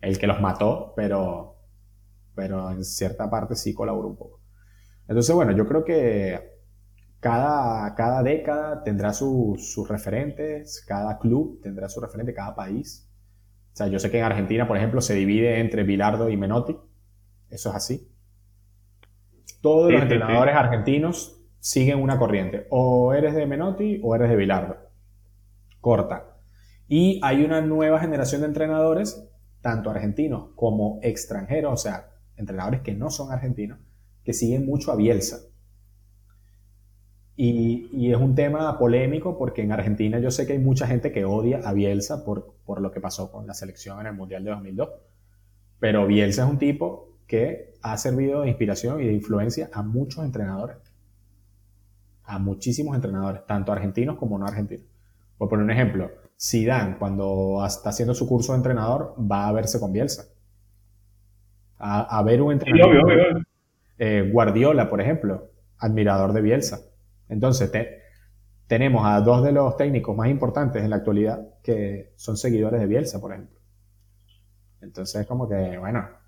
el 0.00 0.18
que 0.18 0.26
los 0.26 0.40
mató, 0.40 0.94
pero, 0.96 1.56
pero 2.34 2.70
en 2.70 2.84
cierta 2.84 3.28
parte 3.28 3.54
sí 3.54 3.74
colaboró 3.74 4.08
un 4.08 4.16
poco. 4.16 4.40
Entonces, 5.06 5.34
bueno, 5.34 5.52
yo 5.52 5.66
creo 5.66 5.84
que 5.84 6.58
cada, 7.20 7.94
cada 7.94 8.22
década 8.22 8.82
tendrá 8.82 9.12
sus 9.12 9.86
referentes, 9.88 10.82
cada 10.86 11.18
club 11.18 11.60
tendrá 11.62 11.88
su 11.88 12.00
referente, 12.00 12.32
cada 12.32 12.54
país. 12.54 13.10
O 13.74 13.76
sea, 13.76 13.88
yo 13.88 13.98
sé 13.98 14.10
que 14.10 14.18
en 14.18 14.24
Argentina, 14.24 14.66
por 14.66 14.78
ejemplo, 14.78 15.02
se 15.02 15.14
divide 15.14 15.60
entre 15.60 15.82
Bilardo 15.82 16.30
y 16.30 16.36
Menotti. 16.38 16.78
Eso 17.50 17.70
es 17.70 17.76
así. 17.76 18.08
Todos 19.60 19.92
los 19.92 20.02
entrenadores 20.02 20.54
argentinos 20.54 21.40
siguen 21.58 22.00
una 22.00 22.18
corriente. 22.18 22.66
O 22.70 23.12
eres 23.12 23.34
de 23.34 23.46
Menotti 23.46 24.00
o 24.02 24.14
eres 24.14 24.30
de 24.30 24.36
Bilardo. 24.36 24.76
Corta. 25.80 26.36
Y 26.88 27.20
hay 27.22 27.44
una 27.44 27.60
nueva 27.60 28.00
generación 28.00 28.40
de 28.40 28.48
entrenadores, 28.48 29.28
tanto 29.60 29.90
argentinos 29.90 30.48
como 30.56 30.98
extranjeros, 31.02 31.72
o 31.72 31.76
sea, 31.76 32.10
entrenadores 32.36 32.80
que 32.80 32.94
no 32.94 33.10
son 33.10 33.30
argentinos, 33.30 33.78
que 34.24 34.32
siguen 34.32 34.66
mucho 34.66 34.90
a 34.90 34.96
Bielsa. 34.96 35.38
Y, 37.36 38.10
es 38.10 38.18
un 38.18 38.34
tema 38.34 38.76
polémico 38.78 39.38
porque 39.38 39.62
en 39.62 39.72
Argentina 39.72 40.18
yo 40.18 40.30
sé 40.30 40.46
que 40.46 40.54
hay 40.54 40.58
mucha 40.58 40.86
gente 40.86 41.12
que 41.12 41.24
odia 41.24 41.60
a 41.64 41.72
Bielsa 41.72 42.24
por, 42.24 42.54
por 42.66 42.80
lo 42.80 42.90
que 42.90 43.00
pasó 43.00 43.30
con 43.30 43.46
la 43.46 43.54
selección 43.54 44.00
en 44.00 44.08
el 44.08 44.14
Mundial 44.14 44.44
de 44.44 44.50
2002. 44.50 44.88
Pero 45.78 46.06
Bielsa 46.06 46.44
es 46.44 46.50
un 46.50 46.58
tipo 46.58 47.09
que 47.30 47.74
ha 47.80 47.96
servido 47.96 48.42
de 48.42 48.48
inspiración 48.48 49.00
y 49.00 49.06
de 49.06 49.12
influencia 49.12 49.70
a 49.72 49.84
muchos 49.84 50.24
entrenadores. 50.24 50.78
A 52.24 52.40
muchísimos 52.40 52.96
entrenadores, 52.96 53.46
tanto 53.46 53.70
argentinos 53.70 54.16
como 54.16 54.36
no 54.36 54.46
argentinos. 54.46 54.84
Por 55.38 55.48
poner 55.48 55.64
un 55.64 55.70
ejemplo, 55.70 56.10
Zidane, 56.40 56.98
cuando 56.98 57.64
está 57.64 57.90
haciendo 57.90 58.14
su 58.14 58.26
curso 58.26 58.50
de 58.50 58.56
entrenador, 58.56 59.14
va 59.16 59.46
a 59.46 59.52
verse 59.52 59.78
con 59.78 59.92
Bielsa. 59.92 60.24
A, 61.78 62.20
ver 62.24 62.42
un 62.42 62.52
entrenador. 62.52 63.46
Eh, 63.96 64.28
Guardiola, 64.32 64.90
por 64.90 65.00
ejemplo, 65.00 65.50
admirador 65.78 66.32
de 66.32 66.42
Bielsa. 66.42 66.80
Entonces, 67.28 67.70
tenemos 68.66 69.06
a 69.06 69.20
dos 69.20 69.44
de 69.44 69.52
los 69.52 69.76
técnicos 69.76 70.16
más 70.16 70.28
importantes 70.28 70.82
en 70.82 70.90
la 70.90 70.96
actualidad 70.96 71.46
que 71.62 72.12
son 72.16 72.36
seguidores 72.36 72.80
de 72.80 72.86
Bielsa, 72.88 73.20
por 73.20 73.32
ejemplo. 73.32 73.56
Entonces, 74.80 75.26
como 75.26 75.48
que, 75.48 75.78
bueno, 75.78 76.19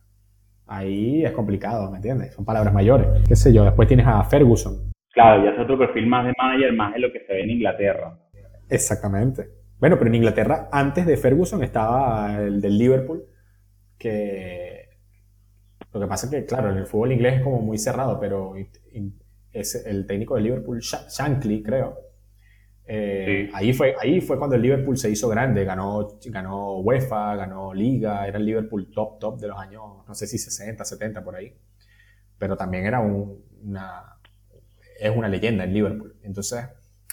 ahí 0.73 1.25
es 1.25 1.33
complicado, 1.33 1.91
¿me 1.91 1.97
entiendes? 1.97 2.35
Son 2.35 2.45
palabras 2.45 2.73
mayores. 2.73 3.07
¿Qué 3.29 3.37
sé 3.37 3.53
yo? 3.53 3.65
Después 3.65 3.87
tienes 3.87 4.07
a 4.07 4.23
Ferguson. 4.25 4.93
Claro, 5.13 5.45
ya 5.45 5.51
es 5.51 5.61
otro 5.61 5.79
perfil 5.79 6.07
más 6.07 6.25
de 6.27 6.33
manager, 6.39 6.73
más 6.73 6.95
de 6.95 7.01
lo 7.01 7.13
que 7.13 7.21
se 7.21 7.33
ve 7.33 7.43
en 7.43 7.51
Inglaterra. 7.51 8.19
Exactamente. 8.69 9.49
Bueno, 9.79 9.99
pero 9.99 10.09
en 10.09 10.15
Inglaterra, 10.15 10.69
antes 10.73 11.05
de 11.05 11.17
Ferguson, 11.17 11.63
estaba 11.63 12.39
el 12.41 12.61
del 12.61 12.79
Liverpool, 12.79 13.25
que 13.99 14.89
lo 15.93 16.01
que 16.01 16.07
pasa 16.07 16.27
es 16.27 16.33
que, 16.33 16.47
claro, 16.47 16.71
en 16.71 16.79
el 16.79 16.87
fútbol 16.87 17.13
inglés 17.13 17.35
es 17.37 17.43
como 17.43 17.61
muy 17.61 17.77
cerrado, 17.77 18.19
pero 18.19 18.55
es 19.53 19.85
el 19.85 20.07
técnico 20.07 20.37
del 20.37 20.45
Liverpool, 20.45 20.81
Shankly, 20.81 21.63
creo. 21.63 21.99
Eh, 22.87 23.51
ahí, 23.55 23.73
fue, 23.73 23.95
ahí 24.01 24.21
fue 24.21 24.39
cuando 24.39 24.57
el 24.57 24.63
Liverpool 24.63 24.99
se 24.99 25.11
hizo 25.11 25.29
grande, 25.29 25.65
ganó, 25.65 26.19
ganó 26.25 26.79
UEFA, 26.81 27.37
ganó 27.37 27.73
Liga, 27.73 28.27
era 28.27 28.39
el 28.39 28.45
Liverpool 28.45 28.91
top, 28.93 29.19
top 29.19 29.41
de 29.41 29.49
los 29.49 29.59
años, 29.59 29.83
no 30.07 30.15
sé 30.15 30.27
si 30.27 30.39
60, 30.39 30.85
70 30.85 31.23
por 31.23 31.37
ahí. 31.37 31.55
Pero 32.39 32.57
también 32.57 32.87
era 32.87 33.01
una, 33.01 34.19
es 34.99 35.17
una 35.17 35.29
leyenda 35.29 35.65
el 35.65 35.73
Liverpool. 35.73 36.17
Entonces, 36.23 36.65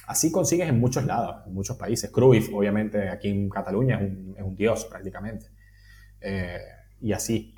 Así 0.09 0.31
consigues 0.31 0.67
en 0.67 0.79
muchos 0.79 1.05
lados, 1.05 1.45
en 1.45 1.53
muchos 1.53 1.77
países. 1.77 2.09
Cruyff, 2.09 2.51
obviamente, 2.51 3.09
aquí 3.09 3.27
en 3.27 3.47
Cataluña 3.47 4.01
es 4.01 4.43
un, 4.43 4.55
dios 4.55 4.85
prácticamente. 4.85 5.45
Eh, 6.19 6.57
y 6.99 7.13
así. 7.13 7.53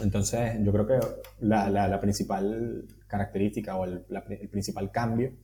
Entonces, 0.00 0.56
yo 0.62 0.72
creo 0.72 0.86
que 0.86 0.98
la, 1.40 2.00
principal 2.00 2.86
característica 3.06 3.76
o 3.76 3.84
el, 3.84 4.06
principal 4.50 4.90
cambio, 4.90 5.34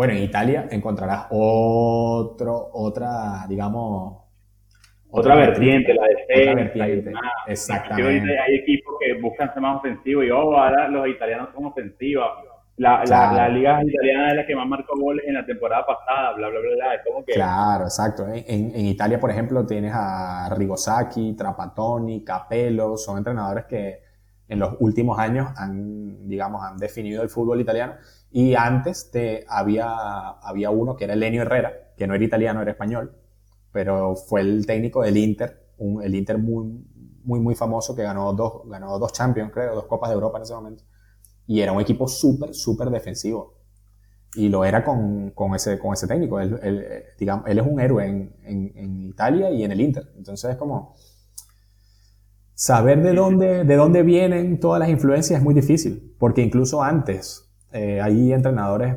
bueno, 0.00 0.14
en 0.14 0.22
Italia 0.22 0.66
encontrarás 0.70 1.26
otro, 1.28 2.70
otra, 2.72 3.44
digamos, 3.46 4.16
otra, 5.10 5.34
vertiente, 5.34 5.92
la 5.92 6.06
defensa. 6.06 6.52
Otra 6.52 6.54
vertiente, 6.54 7.12
exactamente. 7.46 8.38
Hay 8.38 8.54
equipos 8.54 8.94
que 8.98 9.20
buscan 9.20 9.52
ser 9.52 9.60
más 9.60 9.76
ofensivos 9.76 10.24
y, 10.24 10.30
oh, 10.30 10.56
ahora 10.56 10.88
los 10.88 11.06
italianos 11.06 11.50
son 11.54 11.66
ofensivos 11.66 12.24
la, 12.78 13.04
la, 13.04 13.48
liga 13.50 13.78
italiana 13.84 14.30
es 14.30 14.36
la 14.36 14.46
que 14.46 14.56
más 14.56 14.66
marcó 14.66 14.98
goles 14.98 15.22
en 15.28 15.34
la 15.34 15.44
temporada 15.44 15.84
pasada, 15.84 16.32
bla, 16.32 16.48
bla, 16.48 16.60
bla, 16.60 16.70
bla. 16.76 17.24
que... 17.26 17.34
Claro, 17.34 17.84
exacto. 17.84 18.26
En, 18.26 18.74
en, 18.74 18.86
Italia, 18.86 19.20
por 19.20 19.30
ejemplo, 19.30 19.66
tienes 19.66 19.92
a 19.94 20.48
Rigosaki, 20.56 21.34
Trapattoni, 21.36 22.24
Capello, 22.24 22.96
son 22.96 23.18
entrenadores 23.18 23.66
que 23.66 24.00
en 24.48 24.58
los 24.60 24.76
últimos 24.80 25.18
años 25.18 25.48
han, 25.58 26.26
digamos, 26.26 26.64
han 26.64 26.78
definido 26.78 27.22
el 27.22 27.28
fútbol 27.28 27.60
italiano. 27.60 27.96
Y 28.30 28.54
antes 28.54 29.10
te, 29.10 29.44
había, 29.48 29.88
había 30.42 30.70
uno 30.70 30.96
que 30.96 31.04
era 31.04 31.14
Elenio 31.14 31.42
Herrera, 31.42 31.72
que 31.96 32.06
no 32.06 32.14
era 32.14 32.24
italiano, 32.24 32.62
era 32.62 32.70
español, 32.70 33.16
pero 33.72 34.14
fue 34.16 34.40
el 34.40 34.66
técnico 34.66 35.02
del 35.02 35.16
Inter, 35.16 35.68
un, 35.78 36.02
el 36.02 36.14
Inter 36.14 36.38
muy, 36.38 36.84
muy, 37.24 37.40
muy 37.40 37.54
famoso 37.54 37.94
que 37.96 38.02
ganó 38.02 38.32
dos, 38.32 38.62
ganó 38.66 38.98
dos 38.98 39.12
Champions, 39.12 39.50
creo, 39.52 39.74
dos 39.74 39.86
Copas 39.86 40.10
de 40.10 40.14
Europa 40.14 40.38
en 40.38 40.42
ese 40.42 40.54
momento 40.54 40.84
y 41.50 41.60
era 41.60 41.72
un 41.72 41.80
equipo 41.80 42.06
súper, 42.06 42.54
súper 42.54 42.90
defensivo. 42.90 43.56
Y 44.36 44.48
lo 44.48 44.64
era 44.64 44.84
con, 44.84 45.32
con, 45.32 45.52
ese, 45.56 45.80
con 45.80 45.94
ese 45.94 46.06
técnico. 46.06 46.38
Él, 46.38 47.04
digamos, 47.18 47.44
él 47.48 47.58
es 47.58 47.66
un 47.66 47.80
héroe 47.80 48.06
en, 48.06 48.32
en, 48.44 49.02
Italia 49.08 49.50
y 49.50 49.64
en 49.64 49.72
el 49.72 49.80
Inter. 49.80 50.12
Entonces 50.16 50.48
es 50.48 50.56
como 50.56 50.94
saber 52.54 53.02
de 53.02 53.14
dónde, 53.14 53.64
de 53.64 53.74
dónde 53.74 54.04
vienen 54.04 54.60
todas 54.60 54.78
las 54.78 54.90
influencias 54.90 55.40
es 55.40 55.44
muy 55.44 55.52
difícil, 55.52 56.14
porque 56.20 56.40
incluso 56.40 56.84
antes 56.84 57.49
eh, 57.72 58.00
hay 58.00 58.32
entrenadores 58.32 58.96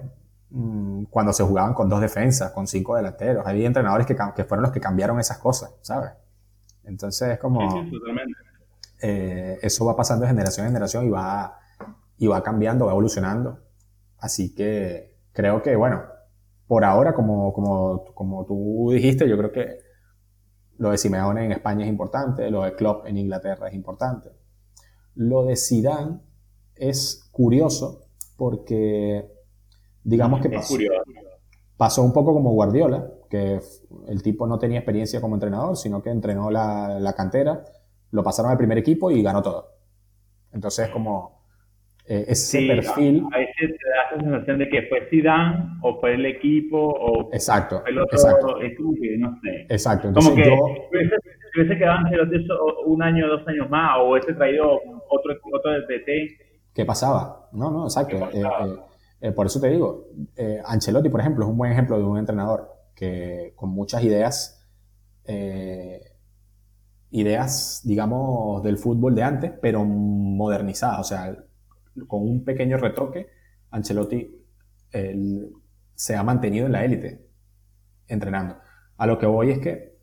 mm, 0.49 1.05
cuando 1.05 1.33
se 1.33 1.43
jugaban 1.43 1.73
con 1.73 1.89
dos 1.89 2.01
defensas, 2.01 2.51
con 2.51 2.67
cinco 2.67 2.95
delanteros, 2.95 3.45
hay 3.45 3.65
entrenadores 3.65 4.05
que, 4.07 4.15
que 4.35 4.43
fueron 4.43 4.63
los 4.63 4.71
que 4.71 4.79
cambiaron 4.79 5.19
esas 5.19 5.37
cosas, 5.37 5.73
¿sabes? 5.81 6.11
Entonces 6.83 7.29
es 7.29 7.39
como... 7.39 7.85
Eh, 9.05 9.59
eso 9.61 9.85
va 9.85 9.97
pasando 9.97 10.23
de 10.23 10.29
generación 10.29 10.65
en 10.65 10.71
generación 10.71 11.05
y 11.05 11.09
va 11.09 11.59
y 12.17 12.27
va 12.27 12.41
cambiando, 12.41 12.85
va 12.85 12.91
evolucionando. 12.91 13.59
Así 14.17 14.55
que 14.55 15.17
creo 15.33 15.61
que, 15.61 15.75
bueno, 15.75 16.03
por 16.67 16.85
ahora, 16.85 17.13
como, 17.13 17.51
como, 17.51 18.05
como 18.13 18.45
tú 18.45 18.91
dijiste, 18.93 19.27
yo 19.27 19.37
creo 19.37 19.51
que 19.51 19.79
lo 20.77 20.91
de 20.91 20.97
Simeone 20.97 21.45
en 21.45 21.51
España 21.51 21.83
es 21.83 21.89
importante, 21.89 22.49
lo 22.49 22.63
de 22.63 22.75
Klopp 22.75 23.05
en 23.05 23.17
Inglaterra 23.17 23.67
es 23.67 23.73
importante. 23.73 24.29
Lo 25.15 25.43
de 25.45 25.55
Zidane 25.55 26.19
es 26.75 27.27
curioso 27.31 28.05
porque, 28.43 29.23
digamos 30.03 30.41
que 30.41 30.49
pasó, 30.49 30.75
pasó 31.77 32.03
un 32.03 32.11
poco 32.11 32.33
como 32.33 32.51
Guardiola, 32.51 33.09
que 33.29 33.61
el 34.09 34.21
tipo 34.21 34.45
no 34.45 34.59
tenía 34.59 34.79
experiencia 34.79 35.21
como 35.21 35.37
entrenador, 35.37 35.77
sino 35.77 36.03
que 36.03 36.09
entrenó 36.09 36.51
la, 36.51 36.99
la 36.99 37.13
cantera, 37.13 37.63
lo 38.11 38.21
pasaron 38.21 38.51
al 38.51 38.57
primer 38.57 38.77
equipo 38.77 39.09
y 39.11 39.23
ganó 39.23 39.41
todo. 39.41 39.69
Entonces, 40.51 40.89
como 40.89 41.45
eh, 42.05 42.25
ese 42.27 42.67
perfil. 42.67 43.23
A, 43.31 43.37
veces 43.37 43.55
te 43.55 43.89
da 43.89 44.03
esa 44.11 44.19
sensación 44.19 44.59
de 44.59 44.67
que 44.67 44.81
fue 44.89 45.07
Zidane 45.09 45.79
o 45.83 46.01
fue 46.01 46.15
el 46.15 46.25
equipo 46.25 46.77
o 46.77 47.29
exacto, 47.31 47.81
el 47.87 47.97
otro, 47.97 48.17
exacto. 48.17 48.59
es 48.59 48.75
como 48.75 48.93
que 48.95 49.17
no 49.19 49.39
sé. 49.41 49.67
Exacto. 49.69 50.09
Entonces, 50.09 50.31
como 50.33 50.43
que 50.43 50.49
yo, 50.49 51.07
si 51.53 51.61
hubiese 51.61 51.77
quedado 51.77 51.99
un 52.87 53.01
año, 53.03 53.25
dos 53.25 53.47
años 53.47 53.69
más 53.69 53.99
o 53.99 54.11
hubiese 54.11 54.33
traído 54.33 54.81
otro, 55.07 55.33
otro 55.49 55.71
DT. 55.87 56.42
¿Qué 56.73 56.85
pasaba? 56.85 57.49
No, 57.51 57.69
no, 57.69 57.85
exacto. 57.85 58.15
Eh, 58.31 58.41
eh, 58.41 58.75
eh, 59.21 59.31
por 59.31 59.45
eso 59.45 59.61
te 59.61 59.69
digo, 59.69 60.07
Ancelotti, 60.65 61.09
por 61.09 61.21
ejemplo, 61.21 61.45
es 61.45 61.51
un 61.51 61.57
buen 61.57 61.71
ejemplo 61.71 61.97
de 61.97 62.03
un 62.03 62.17
entrenador 62.17 62.71
que 62.95 63.53
con 63.55 63.69
muchas 63.69 64.03
ideas 64.03 64.59
ideas, 67.09 67.81
digamos, 67.85 68.63
del 68.63 68.77
fútbol 68.77 69.15
de 69.15 69.23
antes, 69.23 69.51
pero 69.61 69.85
modernizadas. 69.85 70.99
O 70.99 71.03
sea, 71.03 71.37
con 72.07 72.23
un 72.23 72.43
pequeño 72.43 72.77
retoque, 72.77 73.27
Ancelotti 73.69 74.43
se 75.95 76.15
ha 76.15 76.23
mantenido 76.23 76.65
en 76.65 76.71
la 76.71 76.83
élite 76.83 77.25
entrenando. 78.07 78.57
A 78.97 79.07
lo 79.07 79.17
que 79.17 79.25
voy 79.25 79.51
es 79.51 79.59
que 79.59 79.93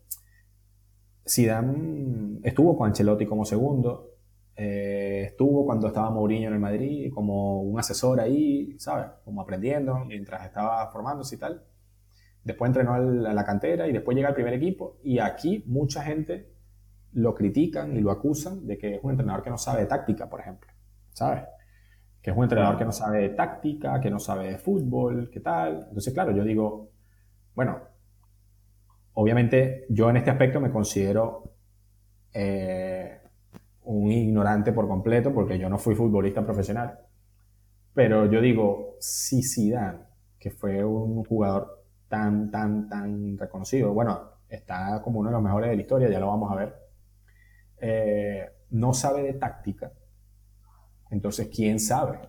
Zidane 1.27 2.39
estuvo 2.43 2.77
con 2.77 2.87
Ancelotti 2.87 3.25
como 3.25 3.45
segundo, 3.45 4.10
eh, 4.55 5.23
estuvo 5.27 5.65
cuando 5.65 5.87
estaba 5.87 6.09
Mourinho 6.09 6.47
en 6.47 6.53
el 6.53 6.59
Madrid 6.59 7.11
como 7.13 7.61
un 7.61 7.79
asesor 7.79 8.19
ahí, 8.19 8.75
¿sabes? 8.77 9.07
Como 9.23 9.41
aprendiendo 9.41 10.05
mientras 10.05 10.45
estaba 10.45 10.87
formándose 10.91 11.35
y 11.35 11.39
tal. 11.39 11.63
Después 12.43 12.69
entrenó 12.69 12.93
a 12.93 12.99
la 13.33 13.45
cantera 13.45 13.87
y 13.87 13.93
después 13.93 14.15
llega 14.15 14.29
al 14.29 14.35
primer 14.35 14.53
equipo. 14.53 14.97
Y 15.03 15.19
aquí 15.19 15.63
mucha 15.67 16.03
gente 16.03 16.51
lo 17.13 17.35
critican 17.35 17.95
y 17.95 18.01
lo 18.01 18.11
acusan 18.11 18.65
de 18.65 18.77
que 18.77 18.95
es 18.95 19.03
un 19.03 19.11
entrenador 19.11 19.43
que 19.43 19.49
no 19.49 19.57
sabe 19.57 19.81
de 19.81 19.87
táctica, 19.87 20.29
por 20.29 20.39
ejemplo. 20.39 20.71
¿Sabes? 21.11 21.43
Que 22.21 22.31
es 22.31 22.37
un 22.37 22.43
entrenador 22.43 22.77
que 22.77 22.85
no 22.85 22.91
sabe 22.91 23.19
de 23.19 23.29
táctica, 23.29 23.99
que 23.99 24.09
no 24.09 24.19
sabe 24.19 24.51
de 24.51 24.57
fútbol, 24.57 25.29
qué 25.31 25.39
tal. 25.39 25.85
Entonces, 25.87 26.13
claro, 26.13 26.31
yo 26.31 26.43
digo, 26.43 26.91
bueno, 27.53 27.79
obviamente 29.13 29.85
yo 29.89 30.09
en 30.09 30.17
este 30.17 30.31
aspecto 30.31 30.59
me 30.59 30.71
considero 30.71 31.53
eh, 32.33 33.20
un 33.91 34.11
ignorante 34.11 34.71
por 34.71 34.87
completo 34.87 35.33
porque 35.33 35.57
yo 35.59 35.69
no 35.69 35.77
fui 35.77 35.95
futbolista 35.95 36.43
profesional. 36.45 36.99
Pero 37.93 38.25
yo 38.31 38.39
digo, 38.41 38.95
si 38.99 39.43
Zidane, 39.43 39.99
que 40.39 40.51
fue 40.51 40.83
un 40.83 41.23
jugador 41.25 41.85
tan, 42.07 42.49
tan, 42.51 42.87
tan 42.87 43.37
reconocido, 43.37 43.93
bueno, 43.93 44.31
está 44.47 45.01
como 45.03 45.19
uno 45.19 45.29
de 45.29 45.33
los 45.33 45.43
mejores 45.43 45.69
de 45.69 45.75
la 45.75 45.81
historia, 45.81 46.09
ya 46.09 46.19
lo 46.19 46.27
vamos 46.27 46.51
a 46.51 46.55
ver, 46.55 46.75
eh, 47.77 48.49
no 48.69 48.93
sabe 48.93 49.23
de 49.23 49.33
táctica, 49.33 49.91
entonces, 51.11 51.49
¿quién 51.53 51.79
sabe? 51.79 52.19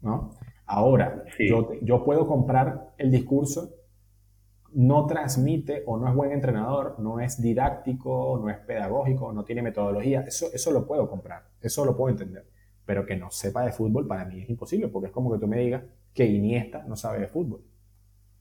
¿No? 0.00 0.34
Ahora, 0.64 1.24
yo, 1.38 1.72
yo 1.82 2.04
puedo 2.04 2.26
comprar 2.26 2.94
el 2.96 3.10
discurso 3.10 3.74
no 4.74 5.06
transmite 5.06 5.82
o 5.86 5.96
no 5.96 6.08
es 6.08 6.14
buen 6.14 6.32
entrenador, 6.32 6.96
no 6.98 7.20
es 7.20 7.40
didáctico, 7.40 8.38
no 8.42 8.50
es 8.50 8.58
pedagógico, 8.58 9.32
no 9.32 9.44
tiene 9.44 9.62
metodología, 9.62 10.20
eso, 10.22 10.46
eso 10.52 10.70
lo 10.70 10.86
puedo 10.86 11.08
comprar, 11.08 11.44
eso 11.60 11.84
lo 11.84 11.96
puedo 11.96 12.10
entender. 12.10 12.46
Pero 12.84 13.04
que 13.04 13.16
no 13.16 13.30
sepa 13.30 13.64
de 13.64 13.72
fútbol 13.72 14.06
para 14.06 14.24
mí 14.24 14.40
es 14.40 14.48
imposible, 14.48 14.88
porque 14.88 15.08
es 15.08 15.12
como 15.12 15.32
que 15.32 15.38
tú 15.38 15.46
me 15.46 15.58
digas 15.58 15.82
que 16.14 16.26
Iniesta 16.26 16.84
no 16.86 16.96
sabe 16.96 17.20
de 17.20 17.28
fútbol. 17.28 17.62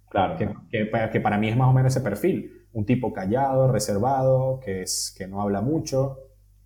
Claro. 0.09 0.37
Que, 0.37 0.89
que, 1.11 1.19
para 1.19 1.37
mí 1.37 1.49
es 1.49 1.57
más 1.57 1.67
o 1.67 1.73
menos 1.73 1.93
ese 1.93 2.03
perfil. 2.03 2.65
Un 2.71 2.85
tipo 2.85 3.11
callado, 3.11 3.71
reservado, 3.71 4.59
que, 4.61 4.83
es, 4.83 5.13
que 5.17 5.27
no 5.27 5.41
habla 5.41 5.61
mucho, 5.61 6.19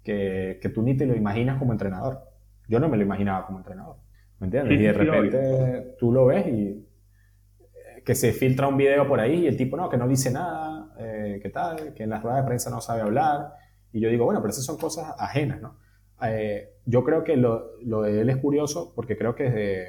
que, 0.04 0.60
que 0.62 0.70
tú 0.70 0.84
ni 0.84 0.96
te 0.96 1.08
lo 1.08 1.16
imaginas 1.16 1.58
como 1.58 1.72
entrenador. 1.72 2.22
Yo 2.68 2.80
no 2.80 2.88
me 2.88 2.98
lo 2.98 3.04
imaginaba 3.04 3.48
como 3.48 3.58
entrenador. 3.58 3.98
¿Me 4.40 4.48
entiendes? 4.48 4.80
y 4.80 4.84
de 4.84 4.94
repente 4.94 5.96
tú 6.00 6.12
lo 6.12 6.26
ves 6.26 6.48
y 6.48 6.88
que 8.04 8.16
se 8.16 8.34
filtra 8.34 8.68
un 8.68 8.78
video 8.78 9.08
por 9.08 9.20
ahí 9.20 9.42
y 9.42 9.48
el 9.48 9.58
tipo 9.58 9.78
no, 9.78 9.90
que 9.90 9.98
no 9.98 10.08
dice 10.08 10.32
nada, 10.32 10.94
eh, 10.98 11.40
que 11.42 11.50
tal, 11.50 11.94
que 11.94 12.04
en 12.04 12.10
las 12.10 12.24
ruedas 12.24 12.42
de 12.42 12.48
prensa 12.48 12.70
no 12.70 12.82
sabe 12.82 13.02
hablar. 13.02 13.54
Y 13.92 14.00
yo 14.00 14.10
digo, 14.10 14.26
bueno, 14.26 14.42
pero 14.42 14.52
esas 14.52 14.66
son 14.66 14.78
cosas 14.78 15.14
ajenas, 15.18 15.62
¿no? 15.62 15.78
Eh, 16.24 16.78
yo 16.86 17.04
creo 17.04 17.24
que 17.24 17.36
lo, 17.36 17.78
lo, 17.82 18.04
de 18.04 18.22
él 18.22 18.30
es 18.30 18.38
curioso 18.38 18.94
porque 18.96 19.18
creo 19.18 19.36
que 19.36 19.48
es 19.48 19.54
de 19.54 19.88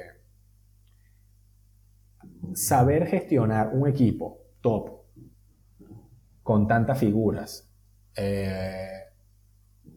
saber 2.55 3.05
gestionar 3.07 3.69
un 3.73 3.87
equipo 3.87 4.41
top 4.61 5.03
con 6.41 6.67
tantas 6.67 6.97
figuras, 6.99 7.71
eh, 8.15 8.89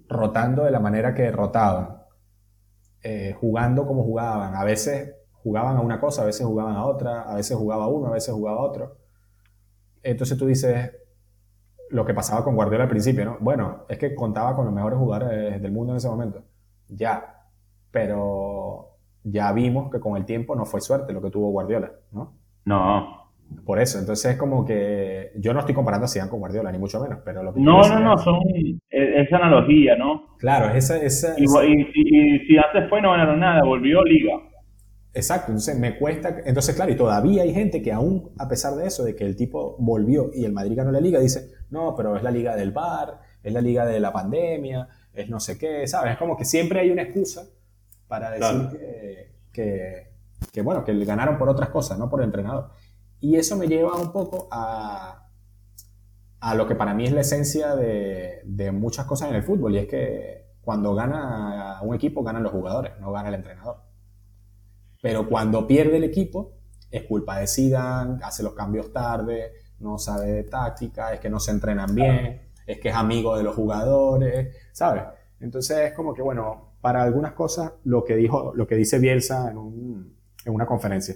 rotando 0.08 0.64
de 0.64 0.70
la 0.70 0.80
manera 0.80 1.14
que 1.14 1.30
rotaban, 1.30 1.96
jugando 3.40 3.86
como 3.86 4.02
jugaban, 4.02 4.56
a 4.56 4.64
veces 4.64 5.14
jugaban 5.46 5.76
a 5.76 5.80
una 5.80 6.00
cosa, 6.00 6.22
a 6.22 6.24
veces 6.24 6.44
jugaban 6.44 6.74
a 6.74 6.84
otra, 6.84 7.22
a 7.22 7.36
veces 7.36 7.56
jugaba 7.56 7.86
uno, 7.86 8.08
a 8.08 8.14
veces 8.14 8.34
jugaba 8.34 8.62
otro. 8.62 8.96
Entonces 10.02 10.36
tú 10.36 10.44
dices 10.44 10.90
lo 11.90 12.04
que 12.04 12.14
pasaba 12.14 12.42
con 12.42 12.56
Guardiola 12.56 12.82
al 12.82 12.90
principio, 12.90 13.24
¿no? 13.24 13.36
Bueno, 13.38 13.84
es 13.88 13.96
que 13.96 14.12
contaba 14.16 14.56
con 14.56 14.64
los 14.64 14.74
mejores 14.74 14.98
jugadores 14.98 15.62
del 15.62 15.70
mundo 15.70 15.92
en 15.92 15.98
ese 15.98 16.08
momento. 16.08 16.42
Ya, 16.88 17.44
pero 17.92 18.96
ya 19.22 19.52
vimos 19.52 19.88
que 19.88 20.00
con 20.00 20.16
el 20.16 20.24
tiempo 20.24 20.56
no 20.56 20.66
fue 20.66 20.80
suerte 20.80 21.12
lo 21.12 21.22
que 21.22 21.30
tuvo 21.30 21.52
Guardiola, 21.52 21.92
¿no? 22.10 22.34
No. 22.64 23.30
Por 23.64 23.78
eso, 23.78 24.00
entonces 24.00 24.32
es 24.32 24.36
como 24.36 24.64
que 24.64 25.30
yo 25.36 25.54
no 25.54 25.60
estoy 25.60 25.76
comparando 25.76 26.06
a 26.06 26.08
Zidane 26.08 26.28
con 26.28 26.40
Guardiola, 26.40 26.72
ni 26.72 26.78
mucho 26.78 27.00
menos, 27.00 27.20
pero 27.24 27.44
lo 27.44 27.54
que 27.54 27.60
No, 27.60 27.82
no, 27.82 28.00
no, 28.00 28.18
son 28.18 28.40
esa 28.90 29.36
analogía, 29.36 29.94
¿no? 29.94 30.36
Claro, 30.38 30.74
esa... 30.74 31.00
esa, 31.00 31.36
y, 31.38 31.44
y, 31.44 32.38
si 32.48 32.56
antes 32.58 32.90
fue 32.90 33.00
no 33.00 33.12
ganaron 33.12 33.38
nada, 33.38 33.62
volvió 33.62 34.02
Liga. 34.02 34.40
Exacto, 35.16 35.50
entonces 35.50 35.78
me 35.78 35.98
cuesta, 35.98 36.42
entonces 36.44 36.74
claro, 36.74 36.92
y 36.92 36.94
todavía 36.94 37.42
hay 37.42 37.54
gente 37.54 37.80
que 37.80 37.90
aún 37.90 38.32
a 38.36 38.46
pesar 38.48 38.74
de 38.74 38.86
eso, 38.86 39.02
de 39.02 39.16
que 39.16 39.24
el 39.24 39.34
tipo 39.34 39.74
volvió 39.78 40.30
y 40.34 40.44
el 40.44 40.52
Madrid 40.52 40.76
ganó 40.76 40.92
la 40.92 41.00
liga, 41.00 41.18
dice, 41.18 41.52
no, 41.70 41.94
pero 41.96 42.16
es 42.16 42.22
la 42.22 42.30
liga 42.30 42.54
del 42.54 42.70
bar, 42.70 43.20
es 43.42 43.50
la 43.50 43.62
liga 43.62 43.86
de 43.86 43.98
la 43.98 44.12
pandemia, 44.12 44.86
es 45.14 45.30
no 45.30 45.40
sé 45.40 45.56
qué, 45.56 45.86
¿sabes? 45.86 46.12
Es 46.12 46.18
como 46.18 46.36
que 46.36 46.44
siempre 46.44 46.80
hay 46.80 46.90
una 46.90 47.00
excusa 47.00 47.46
para 48.08 48.30
decir 48.30 48.78
que, 49.54 50.12
que, 50.52 50.60
bueno, 50.60 50.84
que 50.84 50.92
le 50.92 51.06
ganaron 51.06 51.38
por 51.38 51.48
otras 51.48 51.70
cosas, 51.70 51.98
no 51.98 52.10
por 52.10 52.20
el 52.20 52.26
entrenador. 52.26 52.72
Y 53.18 53.36
eso 53.36 53.56
me 53.56 53.68
lleva 53.68 53.94
un 53.94 54.12
poco 54.12 54.48
a, 54.50 55.30
a 56.40 56.54
lo 56.54 56.66
que 56.68 56.74
para 56.74 56.92
mí 56.92 57.06
es 57.06 57.12
la 57.12 57.22
esencia 57.22 57.74
de, 57.74 58.42
de 58.44 58.70
muchas 58.70 59.06
cosas 59.06 59.30
en 59.30 59.36
el 59.36 59.42
fútbol, 59.42 59.76
y 59.76 59.78
es 59.78 59.86
que 59.86 60.44
cuando 60.60 60.94
gana 60.94 61.80
un 61.80 61.94
equipo, 61.94 62.22
ganan 62.22 62.42
los 62.42 62.52
jugadores, 62.52 62.92
no 63.00 63.12
gana 63.12 63.30
el 63.30 63.36
entrenador. 63.36 63.85
Pero 65.00 65.28
cuando 65.28 65.66
pierde 65.66 65.98
el 65.98 66.04
equipo, 66.04 66.52
es 66.90 67.02
culpa 67.04 67.38
de 67.38 67.46
Zidane, 67.46 68.20
hace 68.22 68.42
los 68.42 68.54
cambios 68.54 68.92
tarde, 68.92 69.52
no 69.80 69.98
sabe 69.98 70.32
de 70.32 70.44
táctica, 70.44 71.12
es 71.12 71.20
que 71.20 71.28
no 71.28 71.38
se 71.38 71.50
entrenan 71.50 71.94
bien, 71.94 72.42
es 72.66 72.80
que 72.80 72.88
es 72.88 72.94
amigo 72.94 73.36
de 73.36 73.44
los 73.44 73.54
jugadores, 73.54 74.56
¿sabes? 74.72 75.02
Entonces 75.40 75.78
es 75.78 75.92
como 75.92 76.14
que, 76.14 76.22
bueno, 76.22 76.72
para 76.80 77.02
algunas 77.02 77.32
cosas, 77.32 77.72
lo 77.84 78.04
que, 78.04 78.16
dijo, 78.16 78.52
lo 78.54 78.66
que 78.66 78.76
dice 78.76 78.98
Bielsa 78.98 79.50
en, 79.50 80.14
en 80.44 80.54
una 80.54 80.66
conferencia, 80.66 81.14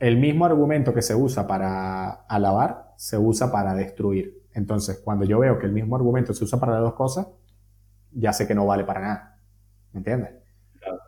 el 0.00 0.16
mismo 0.16 0.46
argumento 0.46 0.92
que 0.92 1.02
se 1.02 1.14
usa 1.14 1.46
para 1.46 2.10
alabar, 2.10 2.94
se 2.96 3.18
usa 3.18 3.52
para 3.52 3.74
destruir. 3.74 4.42
Entonces, 4.54 5.00
cuando 5.04 5.24
yo 5.24 5.38
veo 5.38 5.58
que 5.58 5.66
el 5.66 5.72
mismo 5.72 5.96
argumento 5.96 6.34
se 6.34 6.44
usa 6.44 6.58
para 6.58 6.72
las 6.72 6.82
dos 6.82 6.94
cosas, 6.94 7.28
ya 8.12 8.32
sé 8.32 8.46
que 8.46 8.54
no 8.54 8.66
vale 8.66 8.84
para 8.84 9.00
nada. 9.00 9.38
¿Me 9.92 9.98
entiendes? 9.98 10.41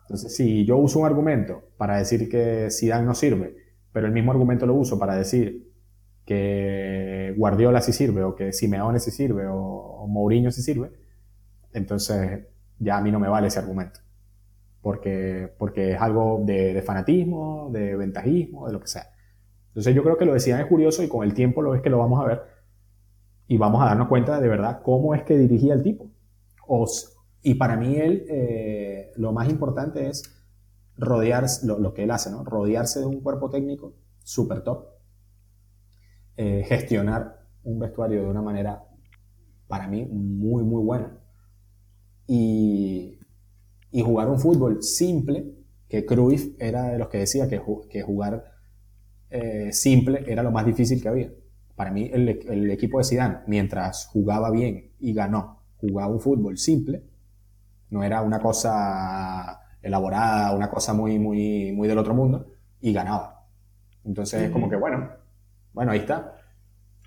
Entonces, 0.01 0.35
si 0.35 0.65
yo 0.65 0.77
uso 0.77 0.99
un 0.99 1.05
argumento 1.05 1.63
para 1.77 1.97
decir 1.97 2.29
que 2.29 2.69
Zidane 2.71 3.05
no 3.05 3.15
sirve, 3.15 3.55
pero 3.91 4.07
el 4.07 4.13
mismo 4.13 4.31
argumento 4.31 4.65
lo 4.65 4.73
uso 4.75 4.99
para 4.99 5.15
decir 5.15 5.71
que 6.25 7.33
Guardiola 7.37 7.81
sí 7.81 7.93
sirve, 7.93 8.23
o 8.23 8.35
que 8.35 8.51
Simeone 8.51 8.99
sí 8.99 9.11
sirve, 9.11 9.47
o, 9.47 10.05
Mourinho 10.07 10.51
sí 10.51 10.61
sirve, 10.61 10.91
entonces 11.73 12.45
ya 12.79 12.97
a 12.97 13.01
mí 13.01 13.11
no 13.11 13.19
me 13.19 13.27
vale 13.27 13.47
ese 13.47 13.59
argumento. 13.59 13.99
Porque, 14.81 15.51
porque 15.57 15.93
es 15.93 16.01
algo 16.01 16.41
de, 16.45 16.81
fanatismo, 16.85 17.69
de 17.71 17.95
ventajismo, 17.95 18.67
de 18.67 18.73
lo 18.73 18.79
que 18.79 18.87
sea. 18.87 19.07
Entonces 19.69 19.95
yo 19.95 20.03
creo 20.03 20.17
que 20.17 20.25
lo 20.25 20.33
de 20.33 20.39
Zidane 20.39 20.63
es 20.63 20.69
curioso 20.69 21.01
y 21.03 21.07
con 21.07 21.23
el 21.23 21.33
tiempo 21.33 21.61
lo 21.61 21.73
es 21.73 21.81
que 21.81 21.89
lo 21.89 21.97
vamos 21.97 22.21
a 22.23 22.27
ver 22.27 22.41
y 23.47 23.57
vamos 23.57 23.81
a 23.81 23.85
darnos 23.85 24.07
cuenta 24.07 24.39
de 24.39 24.47
verdad 24.47 24.81
cómo 24.83 25.13
es 25.13 25.23
que 25.23 25.37
dirigía 25.37 25.73
el 25.73 25.83
tipo. 25.83 26.09
O, 26.67 26.87
y 27.45 27.53
para 27.53 27.77
mí 27.77 27.95
él, 27.97 28.25
eh, 28.27 29.11
lo 29.17 29.31
más 29.31 29.47
importante 29.49 30.09
es 30.09 30.35
rodearse, 30.97 31.67
lo, 31.67 31.93
que 31.93 32.01
él 32.01 32.09
hace, 32.09 32.31
¿no? 32.31 32.43
Rodearse 32.43 33.01
de 33.01 33.05
un 33.05 33.21
cuerpo 33.21 33.51
técnico 33.51 33.93
súper 34.23 34.63
top. 34.63 34.87
Eh, 36.37 36.65
gestionar 36.67 37.45
un 37.63 37.77
vestuario 37.77 38.23
de 38.23 38.27
una 38.27 38.41
manera, 38.41 38.83
para 39.67 39.87
mí, 39.87 40.05
muy, 40.05 40.63
muy 40.63 40.81
buena. 40.83 41.19
Y, 42.25 43.19
y 43.91 44.01
jugar 44.01 44.27
un 44.27 44.39
fútbol 44.39 44.81
simple, 44.81 45.53
que 45.87 46.03
Cruyff 46.03 46.55
era 46.57 46.93
de 46.93 46.97
los 46.97 47.09
que 47.09 47.19
decía 47.19 47.47
que, 47.47 47.59
jugar 48.01 48.53
eh, 49.29 49.71
simple 49.71 50.23
era 50.25 50.41
lo 50.41 50.49
más 50.49 50.65
difícil 50.65 50.99
que 50.99 51.09
había. 51.09 51.31
Para 51.75 51.91
mí, 51.91 52.09
el, 52.11 52.27
el 52.27 52.71
equipo 52.71 52.97
de 52.97 53.03
Zidane, 53.03 53.37
mientras 53.45 54.07
jugaba 54.07 54.49
bien 54.49 54.93
y 54.99 55.13
ganó, 55.13 55.61
jugaba 55.77 56.11
un 56.11 56.19
fútbol 56.19 56.57
simple, 56.57 57.03
no 57.89 58.03
era 58.03 58.21
una 58.21 58.39
cosa 58.39 59.61
elaborada, 59.81 60.55
una 60.55 60.69
cosa 60.69 60.93
muy, 60.93 61.19
muy, 61.19 61.71
muy 61.71 61.87
del 61.87 61.97
otro 61.97 62.13
mundo, 62.13 62.47
y 62.81 62.93
ganaba. 62.93 63.45
Entonces 64.03 64.43
es 64.43 64.51
como 64.51 64.69
que, 64.69 64.75
bueno, 64.75 65.09
bueno, 65.73 65.91
ahí 65.91 65.99
está. 65.99 66.35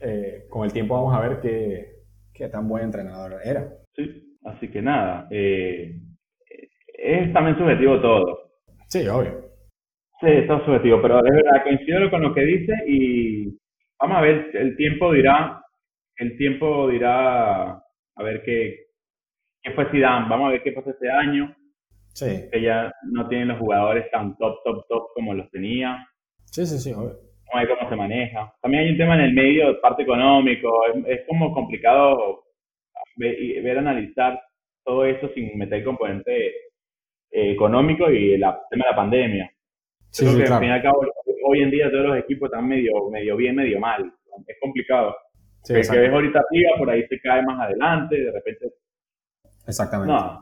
Eh, 0.00 0.46
con 0.48 0.64
el 0.64 0.72
tiempo 0.72 0.94
vamos 0.94 1.14
a 1.14 1.20
ver 1.20 1.40
qué, 1.40 2.02
qué, 2.32 2.48
tan 2.48 2.68
buen 2.68 2.84
entrenador 2.84 3.40
era. 3.44 3.68
Sí, 3.94 4.36
así 4.44 4.68
que 4.68 4.80
nada, 4.80 5.26
eh, 5.30 5.96
es 6.98 7.32
también 7.32 7.56
subjetivo 7.56 8.00
todo. 8.00 8.50
Sí, 8.86 9.06
obvio. 9.08 9.48
Sí, 10.20 10.26
está 10.26 10.64
subjetivo, 10.64 11.00
pero 11.00 11.18
es 11.24 11.32
verdad, 11.32 11.62
coincido 11.62 12.10
con 12.10 12.22
lo 12.22 12.34
que 12.34 12.40
dice 12.40 12.72
y 12.88 13.58
vamos 14.00 14.18
a 14.18 14.20
ver, 14.20 14.50
el 14.54 14.76
tiempo 14.76 15.12
dirá, 15.12 15.62
el 16.16 16.36
tiempo 16.36 16.88
dirá, 16.88 17.70
a 17.72 18.22
ver 18.22 18.42
qué, 18.44 18.87
qué 19.68 19.74
fue 19.74 19.90
Zidane, 19.90 20.28
vamos 20.28 20.48
a 20.48 20.52
ver 20.52 20.62
qué 20.62 20.72
pasa 20.72 20.90
este 20.90 21.10
año. 21.10 21.54
Sí. 22.14 22.48
Que 22.50 22.62
ya 22.62 22.92
no 23.12 23.28
tienen 23.28 23.48
los 23.48 23.58
jugadores 23.58 24.10
tan 24.10 24.36
top, 24.36 24.56
top, 24.64 24.86
top 24.88 25.08
como 25.14 25.34
los 25.34 25.50
tenía. 25.50 26.06
Sí, 26.44 26.66
sí, 26.66 26.78
sí, 26.78 26.92
obvio. 26.92 27.16
Vamos 27.46 27.54
a 27.54 27.58
ver 27.60 27.68
cómo 27.68 27.88
se 27.88 27.96
maneja. 27.96 28.52
También 28.60 28.84
hay 28.84 28.90
un 28.90 28.98
tema 28.98 29.14
en 29.14 29.20
el 29.20 29.32
medio, 29.34 29.80
parte 29.80 30.02
económico, 30.02 30.68
es, 31.06 31.20
como 31.26 31.52
complicado 31.52 32.44
ver, 33.16 33.62
ver, 33.62 33.78
analizar 33.78 34.40
todo 34.84 35.04
eso 35.04 35.28
sin 35.34 35.56
meter 35.56 35.78
el 35.78 35.84
componente 35.84 36.48
eh, 37.30 37.52
económico 37.52 38.10
y 38.10 38.34
el 38.34 38.40
tema 38.40 38.84
de 38.84 38.90
la 38.90 38.96
pandemia. 38.96 39.50
Sí, 40.10 40.24
Creo 40.24 40.38
que 40.38 40.52
al 40.52 40.60
fin 40.60 40.68
y 40.68 40.72
al 40.72 40.82
cabo, 40.82 41.06
hoy 41.46 41.62
en 41.62 41.70
día 41.70 41.90
todos 41.90 42.06
los 42.06 42.18
equipos 42.18 42.50
están 42.50 42.66
medio, 42.66 43.08
medio 43.10 43.36
bien, 43.36 43.56
medio 43.56 43.78
mal. 43.78 44.12
Es 44.46 44.56
complicado. 44.60 45.16
Sí, 45.62 45.74
el 45.74 45.88
que 45.88 45.98
ves 45.98 46.12
ahorita 46.12 46.40
arriba, 46.40 46.70
por 46.78 46.90
ahí 46.90 47.06
se 47.06 47.20
cae 47.20 47.42
más 47.42 47.60
adelante, 47.60 48.16
de 48.16 48.32
repente. 48.32 48.66
Exactamente. 49.68 50.12
No, 50.12 50.40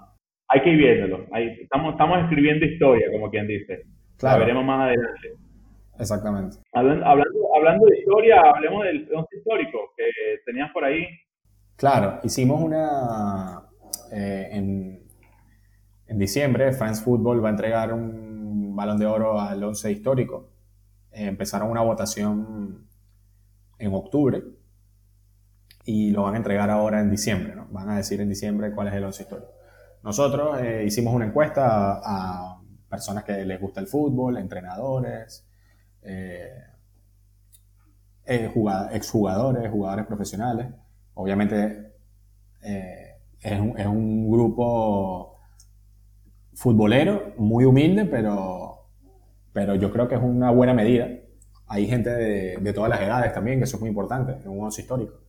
hay 0.48 0.62
que 0.62 0.70
ir 0.70 0.78
viéndolo. 0.78 1.26
estamos, 1.60 1.92
estamos 1.92 2.18
escribiendo 2.20 2.64
historia, 2.64 3.06
como 3.12 3.28
quien 3.30 3.46
dice. 3.46 3.82
Claro. 4.16 4.38
La 4.38 4.44
veremos 4.44 4.64
más 4.64 4.80
adelante. 4.86 5.28
Exactamente. 5.98 6.58
Hablando, 6.72 7.06
hablando 7.06 7.86
de 7.86 7.98
historia, 7.98 8.40
hablemos 8.54 8.84
del 8.84 9.08
once 9.14 9.36
histórico 9.36 9.78
que 9.96 10.04
tenías 10.44 10.70
por 10.72 10.84
ahí. 10.84 11.06
Claro, 11.76 12.20
hicimos 12.22 12.62
una. 12.62 13.62
Eh, 14.12 14.48
en, 14.52 15.02
en 16.06 16.18
diciembre, 16.18 16.72
France 16.72 17.02
Football 17.02 17.42
va 17.44 17.48
a 17.48 17.50
entregar 17.50 17.92
un 17.92 18.76
balón 18.76 18.98
de 18.98 19.06
oro 19.06 19.40
al 19.40 19.62
once 19.64 19.90
histórico. 19.90 20.50
Eh, 21.10 21.26
empezaron 21.26 21.70
una 21.70 21.80
votación 21.82 22.86
en 23.78 23.94
octubre 23.94 24.42
y 25.86 26.10
lo 26.10 26.24
van 26.24 26.34
a 26.34 26.36
entregar 26.38 26.68
ahora 26.68 27.00
en 27.00 27.10
diciembre. 27.10 27.54
¿no? 27.54 27.68
Van 27.70 27.88
a 27.88 27.96
decir 27.96 28.20
en 28.20 28.28
diciembre 28.28 28.72
cuál 28.74 28.88
es 28.88 28.94
el 28.94 29.04
once 29.04 29.22
histórico. 29.22 29.52
Nosotros 30.02 30.60
eh, 30.60 30.84
hicimos 30.84 31.14
una 31.14 31.26
encuesta 31.26 32.00
a, 32.04 32.60
personas 32.90 33.24
que 33.24 33.44
les 33.44 33.60
gusta 33.60 33.80
el 33.80 33.88
fútbol, 33.88 34.36
entrenadores, 34.36 35.46
eh, 36.02 36.62
exjugadores, 38.24 39.70
jugadores 39.70 40.06
profesionales. 40.06 40.68
Obviamente 41.14 41.92
es 42.62 43.60
un, 43.60 43.78
es, 43.78 43.86
un, 43.86 44.30
grupo 44.30 45.36
futbolero, 46.54 47.34
muy 47.38 47.64
humilde, 47.64 48.04
pero, 48.06 48.88
pero 49.52 49.74
yo 49.74 49.92
creo 49.92 50.08
que 50.08 50.14
es 50.14 50.22
una 50.22 50.50
buena 50.50 50.74
medida. 50.74 51.08
Hay 51.66 51.86
gente 51.86 52.10
de, 52.10 52.56
de 52.58 52.72
todas 52.72 52.88
las 52.88 53.00
edades 53.00 53.32
también, 53.32 53.58
que 53.58 53.64
eso 53.64 53.76
es 53.76 53.80
muy 53.80 53.90
importante 53.90 54.32
en 54.32 54.48
un 54.48 54.64
once 54.64 54.80
histórico. 54.80 55.25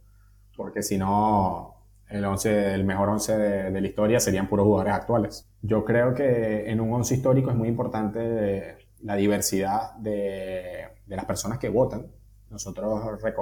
Porque 0.58 0.84
si 0.84 0.98
no, 0.98 1.76
el, 2.10 2.26
once, 2.26 2.74
el 2.74 2.84
mejor 2.84 3.08
11 3.08 3.38
de, 3.38 3.82
la 3.82 3.88
historia 3.88 4.20
serían 4.20 4.50
puros 4.50 4.66
jugadores 4.66 4.94
actuales. 4.94 5.48
Yo 5.62 5.86
creo 5.86 6.14
que 6.14 6.70
en 6.70 6.82
un 6.82 6.92
11 6.92 7.16
histórico 7.16 7.50
es 7.50 7.56
muy 7.56 7.70
importante 7.70 8.90
la 9.04 9.16
diversidad 9.16 9.96
de, 9.96 10.90
de 11.06 11.16
las 11.16 11.24
personas 11.24 11.60
que 11.60 11.70
votan. 11.70 12.08
Nosotros 12.50 13.02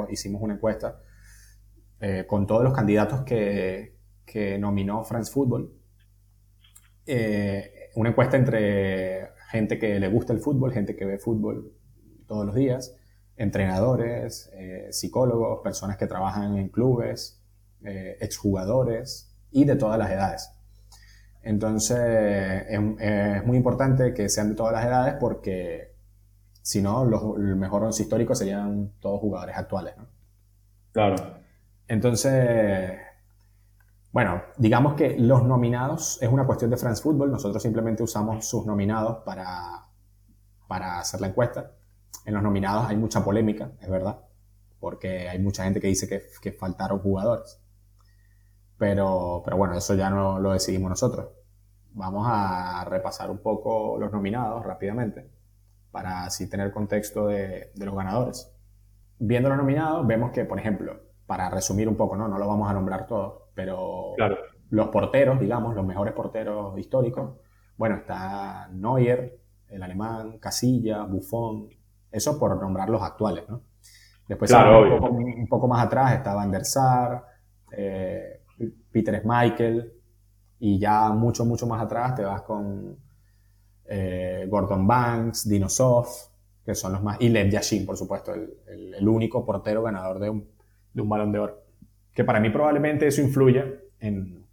hicimos 0.09 0.41
una 0.43 0.53
encuesta 0.53 0.99
eh, 1.99 2.25
con 2.27 2.45
todos 2.45 2.63
los 2.63 2.73
candidatos 2.73 3.21
que, 3.21 3.95
que 4.25 4.57
nominó 4.57 5.03
France 5.03 5.31
Football. 5.31 5.71
Eh, 7.05 7.91
una 7.95 8.09
encuesta 8.09 8.35
entre 8.35 9.29
gente 9.49 9.79
que 9.79 9.99
le 9.99 10.07
gusta 10.09 10.33
el 10.33 10.39
fútbol, 10.39 10.73
gente 10.73 10.95
que 10.95 11.05
ve 11.05 11.17
fútbol 11.17 11.71
todos 12.27 12.45
los 12.45 12.55
días, 12.55 12.95
entrenadores, 13.37 14.49
eh, 14.53 14.87
psicólogos, 14.91 15.61
personas 15.61 15.97
que 15.97 16.07
trabajan 16.07 16.57
en 16.57 16.69
clubes, 16.69 17.41
eh, 17.83 18.17
exjugadores 18.21 19.35
y 19.51 19.65
de 19.65 19.75
todas 19.75 19.99
las 19.99 20.11
edades. 20.11 20.51
Entonces 21.41 21.99
es, 22.69 23.45
muy 23.45 23.57
importante 23.57 24.13
que 24.13 24.29
sean 24.29 24.49
de 24.49 24.55
todas 24.55 24.73
las 24.73 24.85
edades 24.85 25.15
porque 25.19 25.93
si 26.61 26.81
no, 26.81 27.05
los, 27.05 27.37
el 27.37 27.55
mejor 27.55 27.83
once 27.83 28.01
histórico 28.01 28.33
serían 28.33 28.93
todos 28.99 29.19
jugadores 29.19 29.55
actuales. 29.55 29.93
Claro. 30.91 31.15
Entonces, 31.87 32.91
bueno, 34.11 34.41
digamos 34.57 34.95
que 34.95 35.19
los 35.19 35.43
nominados 35.43 36.17
es 36.21 36.29
una 36.29 36.45
cuestión 36.45 36.71
de 36.71 36.77
France 36.77 37.03
Football. 37.03 37.31
Nosotros 37.31 37.61
simplemente 37.61 38.01
usamos 38.01 38.47
sus 38.47 38.65
nominados 38.65 39.17
para, 39.25 39.87
para 40.67 40.99
hacer 40.99 41.21
la 41.21 41.27
encuesta. 41.27 41.71
En 42.25 42.33
los 42.33 42.43
nominados 42.43 42.87
hay 42.89 42.97
mucha 42.97 43.23
polémica, 43.23 43.71
es 43.81 43.89
verdad, 43.89 44.19
porque 44.79 45.29
hay 45.29 45.39
mucha 45.39 45.63
gente 45.63 45.79
que 45.79 45.87
dice 45.87 46.07
que, 46.07 46.23
que 46.41 46.51
faltaron 46.51 46.99
jugadores. 46.99 47.61
Pero, 48.77 49.41
pero 49.45 49.57
bueno, 49.57 49.77
eso 49.77 49.93
ya 49.95 50.09
no 50.09 50.39
lo 50.39 50.51
decidimos 50.51 50.89
nosotros. 50.89 51.29
Vamos 51.93 52.27
a 52.29 52.83
repasar 52.85 53.31
un 53.31 53.37
poco 53.37 53.97
los 53.97 54.11
nominados 54.11 54.65
rápidamente 54.65 55.29
para 55.91 56.25
así 56.25 56.49
tener 56.49 56.71
contexto 56.71 57.27
de, 57.27 57.71
de 57.73 57.85
los 57.85 57.95
ganadores. 57.95 58.51
Viendo 59.17 59.47
los 59.47 59.57
nominados, 59.57 60.05
vemos 60.05 60.31
que, 60.31 60.43
por 60.43 60.59
ejemplo, 60.59 60.99
para 61.25 61.49
resumir 61.49 61.87
un 61.87 61.95
poco, 61.95 62.15
no, 62.17 62.27
no 62.27 62.37
lo 62.37 62.47
vamos 62.47 62.69
a 62.69 62.73
nombrar 62.73 63.07
todos, 63.07 63.43
pero 63.53 64.13
claro. 64.17 64.37
los 64.69 64.89
porteros, 64.89 65.39
digamos, 65.39 65.73
los 65.73 65.85
mejores 65.85 66.13
porteros 66.13 66.77
históricos, 66.77 67.39
bueno, 67.77 67.95
está 67.95 68.67
Neuer, 68.73 69.39
el 69.69 69.83
alemán, 69.83 70.37
Casilla, 70.39 71.03
Buffon, 71.03 71.69
eso 72.15 72.39
por 72.39 72.59
nombrar 72.59 72.89
los 72.89 73.01
actuales, 73.01 73.43
¿no? 73.49 73.61
Después, 74.27 74.51
un, 74.51 75.47
poco, 75.47 75.67
más 75.67 75.85
atrás 75.85 76.13
está 76.13 76.33
Van 76.33 76.49
der 76.49 76.65
Sar, 76.65 77.23
eh, 77.71 78.41
Peter 78.91 79.19
Schmeichel, 79.19 79.93
y 80.59 80.79
ya 80.79 81.09
mucho, 81.09 81.45
mucho 81.45 81.67
más 81.67 81.83
atrás 81.83 82.15
te 82.15 82.23
vas 82.23 82.41
con 82.41 82.97
eh, 83.85 84.47
Gordon 84.49 84.87
Banks, 84.87 85.47
Dino 85.47 85.69
Soft, 85.69 86.29
que 86.65 86.73
son 86.73 86.93
los 86.93 87.03
más, 87.03 87.17
y 87.19 87.29
Lev 87.29 87.49
Yashin, 87.49 87.85
por 87.85 87.97
supuesto, 87.97 88.33
el, 88.33 88.95
el, 88.97 89.07
único 89.07 89.45
portero 89.45 89.83
ganador 89.83 90.17
de 90.17 90.31
un, 90.31 90.49
de 90.91 91.01
un, 91.01 91.09
balón 91.09 91.31
de 91.31 91.39
oro. 91.39 91.61
Que 92.11 92.23
para 92.23 92.39
mí 92.39 92.49
probablemente 92.49 93.05
eso 93.05 93.21
influye 93.21 93.91
en, 93.99 94.43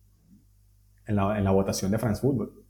en, 1.06 1.16
la, 1.16 1.38
en 1.38 1.44
la 1.44 1.50
votación 1.52 1.90
de 1.90 1.98
France 1.98 2.20
Football. 2.20 2.61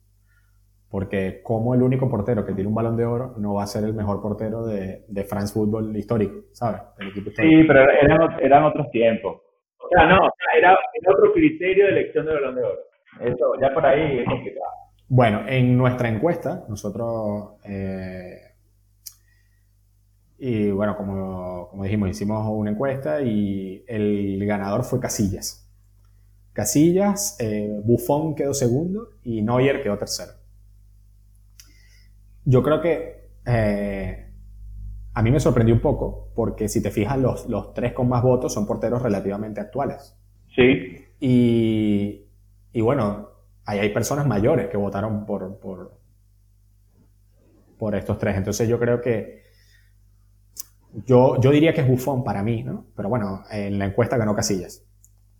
Porque 0.93 1.41
como 1.43 1.75
el 1.75 1.83
único 1.83 2.07
portero 2.11 2.45
que 2.45 2.53
tiene 2.53 2.69
un 2.69 2.75
balón 2.75 2.99
de 2.99 3.07
oro 3.07 3.33
no 3.39 3.55
va 3.55 3.63
a 3.63 3.67
ser 3.67 3.83
el 3.85 3.95
mejor 3.95 4.21
portero 4.21 4.67
de, 4.67 5.07
de 5.09 5.25
France 5.25 5.55
Football 5.55 5.97
histórico, 5.97 6.49
¿sabes? 6.53 6.83
Sí, 7.35 7.65
pero 7.67 7.81
eran, 7.81 8.39
eran 8.39 8.65
otros 8.65 8.91
tiempos. 8.91 9.41
O 9.79 9.89
sea, 9.89 10.07
no, 10.07 10.19
era, 10.55 10.77
otro 11.09 11.33
criterio 11.33 11.87
de 11.87 11.93
elección 11.93 12.27
de 12.27 12.35
balón 12.35 12.57
de 12.57 12.63
oro. 12.65 12.79
Eso, 13.23 13.55
ya 13.59 13.73
por 13.73 13.87
ahí 13.87 14.19
es 14.19 14.29
complicado. 14.29 14.67
Bueno, 15.09 15.45
en 15.49 15.79
nuestra 15.79 16.11
encuesta, 16.11 16.67
nosotros, 16.69 17.55
eh, 17.65 18.37
y 20.37 20.73
bueno, 20.73 20.95
como, 20.95 21.69
como, 21.71 21.85
dijimos, 21.85 22.11
hicimos 22.11 22.47
una 22.51 22.71
encuesta 22.71 23.23
y 23.23 23.83
el 23.89 24.45
ganador 24.45 24.85
fue 24.85 25.01
Casillas. 25.01 25.67
Casillas, 26.53 27.39
eh, 27.41 27.81
Buffon 27.83 28.35
quedó 28.35 28.53
segundo 28.53 29.09
y 29.25 29.41
Neuer 29.41 29.83
quedó 29.83 29.97
tercero. 29.97 30.42
Yo 32.45 32.63
creo 32.63 32.81
que 32.81 33.31
eh, 33.47 34.33
a 35.15 35.23
mí 35.23 35.31
me 35.31 35.41
sorprendió 35.41 35.75
un 35.75 35.81
poco, 35.81 36.29
porque 36.35 36.69
si 36.69 36.83
te 36.83 36.91
fijas, 36.91 37.19
los, 37.19 37.49
los 37.49 37.75
tres 37.75 37.93
con 37.93 38.09
más 38.09 38.23
votos 38.23 38.53
son 38.53 38.67
porteros 38.67 39.03
relativamente 39.03 39.61
actuales. 39.61 40.17
Sí. 40.55 41.05
Y, 41.21 42.25
y 42.73 42.81
bueno, 42.81 43.29
ahí 43.65 43.79
hay 43.79 43.91
personas 43.91 44.27
mayores 44.27 44.69
que 44.69 44.77
votaron 44.77 45.27
por, 45.27 45.59
por, 45.59 45.99
por 47.79 47.95
estos 47.95 48.19
tres. 48.19 48.37
Entonces 48.37 48.69
yo 48.69 48.79
creo 48.79 49.01
que 49.01 49.43
yo, 51.07 51.41
yo 51.41 51.51
diría 51.51 51.73
que 51.73 51.81
es 51.83 51.89
Bufón 51.89 52.25
para 52.25 52.43
mí, 52.43 52.63
¿no? 52.63 52.87
Pero 52.97 53.09
bueno, 53.09 53.45
en 53.51 53.79
la 53.79 53.87
encuesta 53.87 54.17
ganó 54.17 54.35
Casillas. 54.35 54.85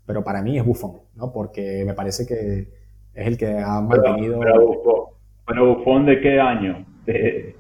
Pero 0.07 0.25
para 0.25 0.43
mí 0.43 0.59
es 0.59 0.65
Bufón, 0.65 1.01
¿no? 1.15 1.33
Porque 1.33 1.85
me 1.85 1.95
parece 1.95 2.27
que 2.27 2.73
es 3.15 3.27
el 3.27 3.37
que 3.37 3.59
ha 3.59 3.81
mantenido... 3.81 4.41
Pero, 4.41 5.17
pero 5.47 5.77
Bufón, 5.77 6.07
¿de 6.07 6.21
qué 6.21 6.41
año? 6.41 6.87
De, 7.07 7.57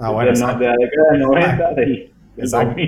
Ah, 0.00 0.10
bueno, 0.10 0.30
de, 0.32 0.38
la 0.38 0.76
década 0.76 1.12
de 1.12 1.18
90 1.18 1.74
del, 1.74 2.12
exacto. 2.36 2.80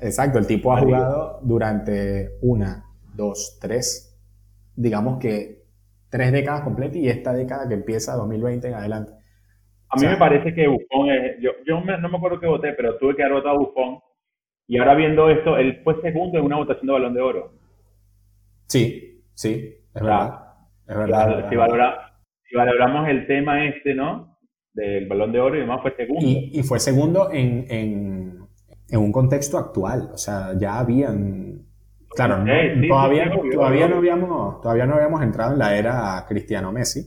exacto, 0.00 0.38
el 0.38 0.46
tipo 0.46 0.72
ha 0.72 0.80
jugado 0.80 1.40
durante 1.42 2.30
una, 2.40 2.84
dos, 3.14 3.58
tres, 3.60 4.18
digamos 4.74 5.18
que 5.18 5.58
tres 6.08 6.32
décadas 6.32 6.62
completas 6.62 6.96
y 6.96 7.08
esta 7.08 7.34
década 7.34 7.68
que 7.68 7.74
empieza 7.74 8.16
2020 8.16 8.66
en 8.66 8.74
adelante. 8.74 9.12
A 9.90 10.00
mí 10.00 10.06
me 10.06 10.16
parece 10.16 10.54
que 10.54 10.68
Buffon 10.68 11.10
es, 11.10 11.36
yo, 11.40 11.50
yo 11.66 11.80
no 11.80 12.08
me 12.08 12.16
acuerdo 12.16 12.40
qué 12.40 12.46
voté, 12.46 12.72
pero 12.72 12.96
tuve 12.96 13.14
que 13.14 13.22
haber 13.22 13.36
votado 13.36 13.56
a 13.56 13.58
Buffon. 13.58 13.98
Y 14.66 14.78
ahora 14.78 14.94
viendo 14.94 15.30
esto, 15.30 15.56
él 15.56 15.80
fue 15.82 16.00
segundo 16.02 16.38
en 16.38 16.44
una 16.44 16.56
votación 16.56 16.86
de 16.86 16.92
balón 16.92 17.14
de 17.14 17.20
oro. 17.22 17.52
Sí, 18.66 19.22
sí, 19.32 19.76
es 19.94 20.02
verdad. 20.02 20.44
Es 20.86 20.96
verdad. 20.96 21.48
Si, 21.48 21.56
valora, 21.56 22.12
si, 22.44 22.54
valoramos 22.54 23.08
el 23.08 23.26
tema 23.26 23.64
este, 23.64 23.94
¿no? 23.94 24.27
Del 24.80 25.06
balón 25.08 25.32
de 25.32 25.40
oro 25.40 25.56
y 25.56 25.60
demás, 25.60 25.80
fue 25.82 25.94
segundo. 25.96 26.24
Y, 26.24 26.62
fue 26.62 26.80
segundo 26.80 27.30
en, 27.32 27.66
en, 27.68 28.38
en, 28.88 29.00
un 29.00 29.12
contexto 29.12 29.58
actual. 29.58 30.10
O 30.12 30.18
sea, 30.18 30.54
ya 30.58 30.78
habían. 30.78 31.66
Claro, 32.10 32.36
todavía, 32.88 33.30
todavía, 33.52 33.88
no 33.88 33.96
habíamos, 33.96 34.60
todavía 34.60 34.86
no 34.86 34.94
habíamos 34.94 35.22
entrado 35.22 35.52
en 35.52 35.58
la 35.58 35.76
era 35.76 36.24
Cristiano 36.26 36.72
Messi 36.72 37.06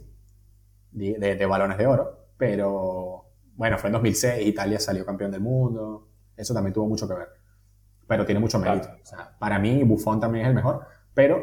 de, 0.91 1.35
de 1.35 1.45
balones 1.45 1.77
de 1.77 1.87
oro 1.87 2.21
pero 2.41 3.27
bueno, 3.55 3.77
fue 3.77 3.89
en 3.89 3.93
2006, 3.93 4.47
Italia 4.47 4.79
salió 4.79 5.05
campeón 5.05 5.29
del 5.29 5.41
mundo, 5.41 6.07
eso 6.35 6.55
también 6.55 6.73
tuvo 6.73 6.87
mucho 6.87 7.07
que 7.07 7.13
ver, 7.13 7.27
pero 8.07 8.25
tiene 8.25 8.39
mucho 8.39 8.57
mérito. 8.57 8.87
O 8.99 9.05
sea, 9.05 9.37
para 9.37 9.59
mí 9.59 9.83
Buffon 9.83 10.19
también 10.19 10.45
es 10.45 10.49
el 10.49 10.55
mejor, 10.55 10.87
pero 11.13 11.39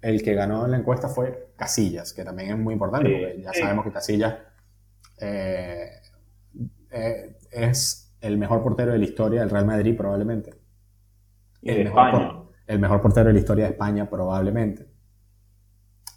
el 0.00 0.22
que 0.22 0.32
ganó 0.32 0.64
en 0.64 0.70
la 0.70 0.78
encuesta 0.78 1.08
fue 1.08 1.52
Casillas, 1.56 2.14
que 2.14 2.24
también 2.24 2.52
es 2.52 2.58
muy 2.58 2.72
importante, 2.72 3.10
porque 3.10 3.42
ya 3.42 3.52
sabemos 3.52 3.84
que 3.84 3.92
Casillas 3.92 4.34
eh, 5.20 5.90
eh, 6.90 7.36
es 7.52 8.16
el 8.20 8.38
mejor 8.38 8.62
portero 8.62 8.92
de 8.92 8.98
la 8.98 9.04
historia 9.04 9.40
del 9.40 9.50
Real 9.50 9.66
Madrid 9.66 9.96
probablemente. 9.96 10.54
El, 11.62 11.84
mejor, 11.84 12.52
el 12.66 12.78
mejor 12.78 13.00
portero 13.00 13.28
de 13.28 13.34
la 13.34 13.38
historia 13.38 13.64
de 13.64 13.70
España 13.72 14.08
probablemente. 14.08 14.86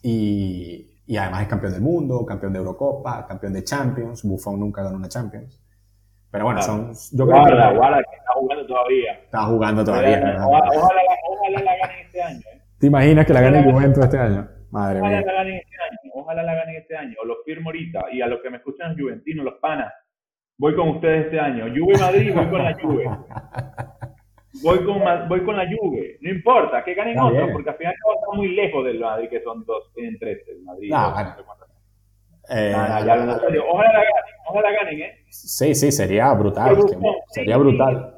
Y, 0.03 1.01
y 1.05 1.17
además 1.17 1.43
es 1.43 1.47
campeón 1.47 1.73
del 1.73 1.81
mundo, 1.81 2.25
campeón 2.25 2.53
de 2.53 2.59
Eurocopa, 2.59 3.25
campeón 3.25 3.53
de 3.53 3.63
Champions. 3.63 4.23
Buffon 4.23 4.59
nunca 4.59 4.83
ganó 4.83 4.97
una 4.97 5.07
Champions. 5.07 5.61
Pero 6.29 6.45
bueno, 6.45 6.61
son. 6.61 6.91
Yo 7.13 7.25
creo 7.25 7.39
guarda, 7.39 7.69
que, 7.69 7.77
guarda, 7.77 7.97
que 7.97 8.15
está 8.17 8.33
jugando 8.33 8.67
todavía. 8.67 9.13
Está 9.13 9.45
jugando 9.45 9.85
todavía. 9.85 10.17
Ojalá, 10.19 10.45
ojalá, 10.47 11.01
ojalá, 11.29 11.63
la 11.63 11.77
gane 11.77 12.01
este 12.01 12.21
año. 12.21 12.39
¿eh? 12.39 12.61
¿Te 12.77 12.87
imaginas 12.87 13.25
que 13.25 13.33
la 13.33 13.41
gane 13.41 13.59
el 13.59 13.71
Juventus 13.71 14.03
este 14.03 14.17
año? 14.17 14.47
Madre 14.77 14.99
ojalá 14.99 15.17
mía. 15.17 15.25
La 15.25 15.33
gane 15.33 15.57
este 15.57 15.75
año, 15.77 16.11
ojalá 16.13 16.43
la 16.43 16.55
gane 16.55 16.77
este 16.77 16.95
año. 16.95 17.15
O 17.23 17.25
los 17.25 17.37
firmo 17.45 17.69
ahorita. 17.69 18.05
Y 18.11 18.21
a 18.21 18.27
los 18.27 18.41
que 18.41 18.49
me 18.49 18.57
escuchan, 18.57 18.97
juventinos, 18.97 19.45
los 19.45 19.55
panas. 19.55 19.91
Voy 20.57 20.75
con 20.75 20.89
ustedes 20.89 21.25
este 21.25 21.39
año. 21.39 21.65
Juve 21.65 21.97
Madrid, 21.99 22.33
voy 22.33 22.47
con 22.49 22.63
la 22.63 22.73
Juve. 22.79 23.05
voy 24.63 24.85
con, 24.85 25.27
voy 25.29 25.43
con 25.43 25.57
la 25.57 25.65
Juve. 25.67 26.17
No 26.21 26.29
importa, 26.29 26.83
que 26.83 26.93
ganen 26.93 27.19
otros, 27.19 27.49
porque 27.51 27.69
al 27.69 27.77
final 27.77 27.93
está 27.93 28.37
muy 28.37 28.55
lejos 28.55 28.85
del 28.85 28.99
Madrid, 28.99 29.29
que 29.29 29.41
son 29.41 29.65
dos 29.65 29.91
en 29.97 30.17
tres. 30.19 30.43
El 30.47 30.61
Madrid. 30.63 30.89
No, 30.91 31.13
bueno. 31.13 31.35
Eh, 32.49 32.71
Ojalá 32.73 32.99
la 33.01 33.05
ganen, 33.05 33.29
ojalá 34.47 34.71
ganen, 34.71 35.01
¿eh? 35.01 35.25
Sí, 35.29 35.75
sí, 35.75 35.91
sería 35.91 36.33
brutal. 36.33 36.77
sería 37.27 37.57
brutal. 37.57 38.15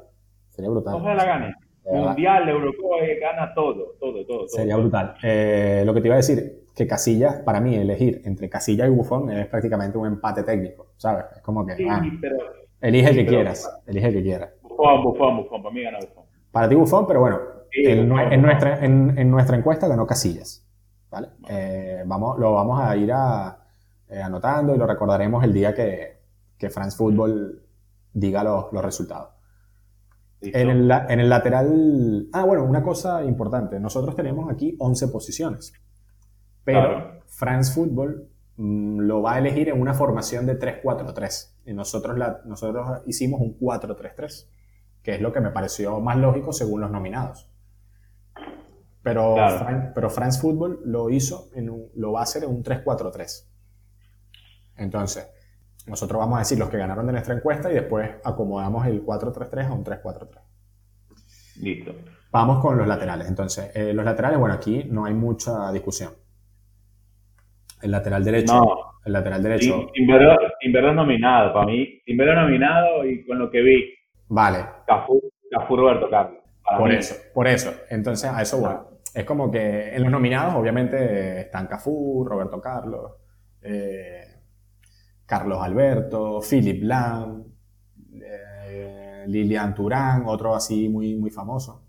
Sería 0.50 0.70
brutal. 0.70 0.94
Ojalá 0.94 1.14
la 1.14 1.24
ganen. 1.24 1.54
Mundial, 1.84 2.48
Eurocopa, 2.48 2.96
gana 3.20 3.54
todo, 3.54 3.96
todo, 3.98 4.24
todo. 4.26 4.48
Sería 4.48 4.76
brutal. 4.76 5.14
Eh, 5.22 5.82
lo 5.84 5.94
que 5.94 6.00
te 6.00 6.08
iba 6.08 6.14
a 6.14 6.18
decir, 6.18 6.64
que 6.74 6.86
Casillas, 6.86 7.36
para 7.40 7.60
mí, 7.60 7.74
elegir 7.74 8.22
entre 8.24 8.48
Casillas 8.48 8.88
y 8.88 8.90
Buffon 8.90 9.30
es 9.30 9.46
prácticamente 9.46 9.98
un 9.98 10.06
empate 10.06 10.42
técnico, 10.42 10.92
¿sabes? 10.96 11.24
Es 11.36 11.42
como 11.42 11.66
que. 11.66 11.72
Ah, 11.88 12.02
elige 12.80 13.10
el 13.10 13.16
que 13.16 13.26
quieras, 13.26 13.82
elige 13.86 14.08
el 14.08 14.14
que 14.14 14.22
quieras. 14.22 14.50
Buffon, 14.62 15.02
Buffon, 15.02 15.36
Buffon, 15.38 15.62
para 15.62 15.74
mí 15.74 15.82
gana 15.82 15.98
Buffon. 15.98 16.24
Para 16.52 16.68
ti 16.68 16.74
Buffon, 16.74 17.06
pero 17.06 17.20
bueno, 17.20 17.38
en, 17.72 18.08
nuestra, 18.42 18.84
en, 18.84 19.30
nuestra 19.30 19.56
encuesta 19.56 19.88
ganó 19.88 20.06
Casillas. 20.06 20.66
¿Vale? 21.10 21.28
Eh, 21.48 22.02
vamos, 22.06 22.38
lo 22.38 22.52
vamos 22.52 22.80
a 22.80 22.96
ir 22.96 23.10
a, 23.12 23.58
eh, 24.08 24.20
anotando 24.22 24.74
y 24.74 24.78
lo 24.78 24.86
recordaremos 24.86 25.42
el 25.42 25.52
día 25.52 25.74
que, 25.74 26.18
que 26.56 26.70
France 26.70 26.96
Football 26.96 27.62
diga 28.12 28.44
los, 28.44 28.72
los 28.72 28.84
resultados. 28.84 29.39
En 30.42 30.70
el, 30.70 30.90
en 30.90 31.20
el, 31.20 31.28
lateral. 31.28 32.28
Ah, 32.32 32.44
bueno, 32.44 32.64
una 32.64 32.82
cosa 32.82 33.22
importante. 33.24 33.78
Nosotros 33.78 34.16
tenemos 34.16 34.50
aquí 34.50 34.74
11 34.78 35.08
posiciones. 35.08 35.72
Pero 36.64 37.20
France 37.26 37.72
Football 37.72 38.28
mm, 38.56 39.00
lo 39.00 39.22
va 39.22 39.34
a 39.34 39.38
elegir 39.38 39.68
en 39.68 39.80
una 39.80 39.94
formación 39.94 40.46
de 40.46 40.58
3-4-3. 40.58 41.54
Y 41.66 41.74
nosotros, 41.74 42.16
la, 42.16 42.40
nosotros 42.46 43.02
hicimos 43.06 43.40
un 43.40 43.58
4-3-3, 43.58 44.48
que 45.02 45.14
es 45.14 45.20
lo 45.20 45.32
que 45.32 45.40
me 45.40 45.50
pareció 45.50 46.00
más 46.00 46.16
lógico 46.16 46.52
según 46.52 46.80
los 46.80 46.90
nominados. 46.90 47.50
Pero, 49.02 49.36
pero 49.94 50.10
France 50.10 50.40
Football 50.40 50.80
lo 50.84 51.08
hizo, 51.10 51.48
en 51.54 51.70
un, 51.70 51.88
lo 51.94 52.12
va 52.12 52.20
a 52.20 52.22
hacer 52.24 52.44
en 52.44 52.50
un 52.50 52.62
3-4-3. 52.62 53.46
Entonces, 54.76 55.28
nosotros 55.86 56.18
vamos 56.18 56.36
a 56.36 56.38
decir 56.40 56.58
los 56.58 56.68
que 56.68 56.76
ganaron 56.76 57.06
de 57.06 57.12
nuestra 57.12 57.34
encuesta 57.34 57.70
y 57.70 57.74
después 57.74 58.10
acomodamos 58.24 58.86
el 58.86 59.04
4-3-3 59.04 59.66
a 59.66 59.72
un 59.72 59.84
3-4-3. 59.84 60.28
Listo. 61.60 61.94
Vamos 62.30 62.60
con 62.60 62.78
los 62.78 62.86
laterales. 62.86 63.28
Entonces, 63.28 63.70
eh, 63.74 63.92
los 63.92 64.04
laterales, 64.04 64.38
bueno, 64.38 64.54
aquí 64.54 64.84
no 64.88 65.04
hay 65.04 65.14
mucha 65.14 65.72
discusión. 65.72 66.12
El 67.82 67.90
lateral 67.90 68.24
derecho. 68.24 68.54
No. 68.54 68.76
El 69.04 69.12
lateral 69.14 69.42
derecho. 69.42 69.86
Timbero 70.60 70.92
nominado, 70.92 71.52
para 71.52 71.66
mí. 71.66 72.00
Timbero 72.04 72.34
nominado 72.34 73.04
y 73.04 73.24
con 73.26 73.38
lo 73.38 73.50
que 73.50 73.62
vi. 73.62 73.94
Vale. 74.28 74.64
Cafú, 74.86 75.76
Roberto 75.76 76.08
Carlos. 76.08 76.38
Por 76.78 76.92
eso, 76.92 77.16
por 77.34 77.48
eso. 77.48 77.72
Entonces, 77.88 78.30
a 78.30 78.42
eso 78.42 78.58
voy. 78.58 78.74
Es 79.12 79.24
como 79.24 79.50
que 79.50 79.94
en 79.94 80.02
los 80.02 80.12
nominados, 80.12 80.54
obviamente, 80.54 81.40
están 81.40 81.66
Cafú, 81.66 82.24
Roberto 82.24 82.60
Carlos. 82.60 83.12
Eh, 83.62 84.29
Carlos 85.30 85.62
Alberto, 85.62 86.40
Philip 86.40 86.82
Lam, 86.82 87.44
eh, 88.20 89.24
Lilian 89.28 89.72
Turán, 89.72 90.24
otro 90.26 90.56
así 90.56 90.88
muy, 90.88 91.14
muy 91.14 91.30
famoso. 91.30 91.84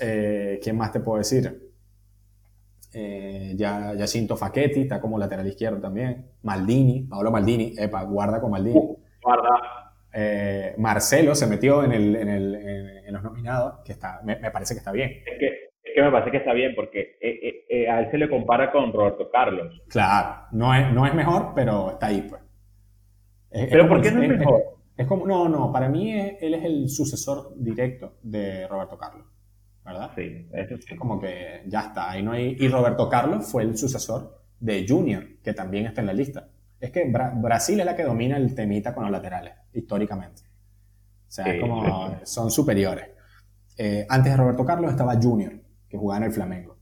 Eh, 0.00 0.58
¿Quién 0.62 0.78
más 0.78 0.90
te 0.92 1.00
puedo 1.00 1.18
decir? 1.18 1.70
Eh, 2.94 3.52
ya, 3.54 3.92
Jacinto 3.98 4.34
Facchetti 4.34 4.80
está 4.80 4.98
como 4.98 5.18
lateral 5.18 5.46
izquierdo 5.46 5.78
también. 5.78 6.30
Maldini, 6.40 7.02
Paolo 7.02 7.30
Maldini, 7.30 7.74
epa, 7.76 8.02
guarda 8.04 8.40
con 8.40 8.50
Maldini. 8.50 8.80
Guarda. 9.22 9.92
Eh, 10.14 10.74
Marcelo 10.78 11.34
se 11.34 11.46
metió 11.46 11.84
en, 11.84 11.92
el, 11.92 12.16
en, 12.16 12.28
el, 12.30 12.54
en, 12.54 13.12
los 13.12 13.22
nominados, 13.22 13.80
que 13.84 13.92
está, 13.92 14.22
me, 14.24 14.36
parece 14.50 14.72
que 14.72 14.78
está 14.78 14.92
bien. 14.92 15.10
Es 15.10 15.38
que, 15.38 15.61
que 15.94 16.02
me 16.02 16.10
parece 16.10 16.30
que 16.30 16.36
está 16.38 16.52
bien 16.52 16.74
porque 16.74 17.16
eh, 17.20 17.88
a 17.88 18.00
él 18.00 18.10
se 18.10 18.18
le 18.18 18.28
compara 18.28 18.70
con 18.70 18.92
Roberto 18.92 19.30
Carlos. 19.30 19.82
Claro, 19.88 20.46
no 20.52 20.74
es, 20.74 20.92
no 20.92 21.06
es 21.06 21.14
mejor, 21.14 21.52
pero 21.54 21.92
está 21.92 22.06
ahí, 22.06 22.26
pues. 22.28 22.42
pero 23.50 23.88
¿por 23.88 24.00
qué 24.00 24.10
no 24.10 24.22
es, 24.22 24.28
mejor? 24.28 24.62
Es, 24.96 25.06
como, 25.06 25.26
no, 25.26 25.48
no, 25.48 25.72
para 25.72 25.88
mí 25.88 26.12
él 26.12 26.54
es 26.54 26.64
el 26.64 26.88
sucesor 26.88 27.54
directo 27.56 28.18
de 28.22 28.66
Roberto 28.68 28.98
Carlos, 28.98 29.26
¿verdad? 29.84 30.10
Sí, 30.14 30.46
eso 30.52 30.76
sí. 30.76 30.94
Es 30.94 30.98
como 30.98 31.20
que 31.20 31.62
ya 31.66 31.80
está, 31.80 32.10
ahí 32.10 32.22
no 32.22 32.32
hay... 32.32 32.56
Y 32.58 32.68
Roberto 32.68 33.08
Carlos 33.08 33.50
fue 33.50 33.62
el 33.62 33.76
sucesor 33.76 34.42
de 34.60 34.86
Junior, 34.88 35.24
que 35.42 35.54
también 35.54 35.86
está 35.86 36.00
en 36.00 36.06
la 36.06 36.12
lista. 36.12 36.48
Es 36.78 36.90
que 36.90 37.10
Brasil 37.10 37.78
es 37.80 37.86
la 37.86 37.96
que 37.96 38.02
domina 38.02 38.36
el 38.36 38.54
temita 38.54 38.94
con 38.94 39.04
los 39.04 39.12
laterales, 39.12 39.54
históricamente. 39.72 40.42
O 41.28 41.34
sea, 41.34 41.46
es 41.46 41.60
como, 41.60 42.16
son 42.24 42.50
superiores. 42.50 43.06
Eh, 43.76 44.04
antes 44.08 44.32
de 44.32 44.36
Roberto 44.36 44.64
Carlos 44.64 44.90
estaba 44.90 45.14
Junior, 45.14 45.52
que 45.92 45.98
jugaba 45.98 46.24
en 46.24 46.30
el 46.30 46.32
Flamengo. 46.32 46.78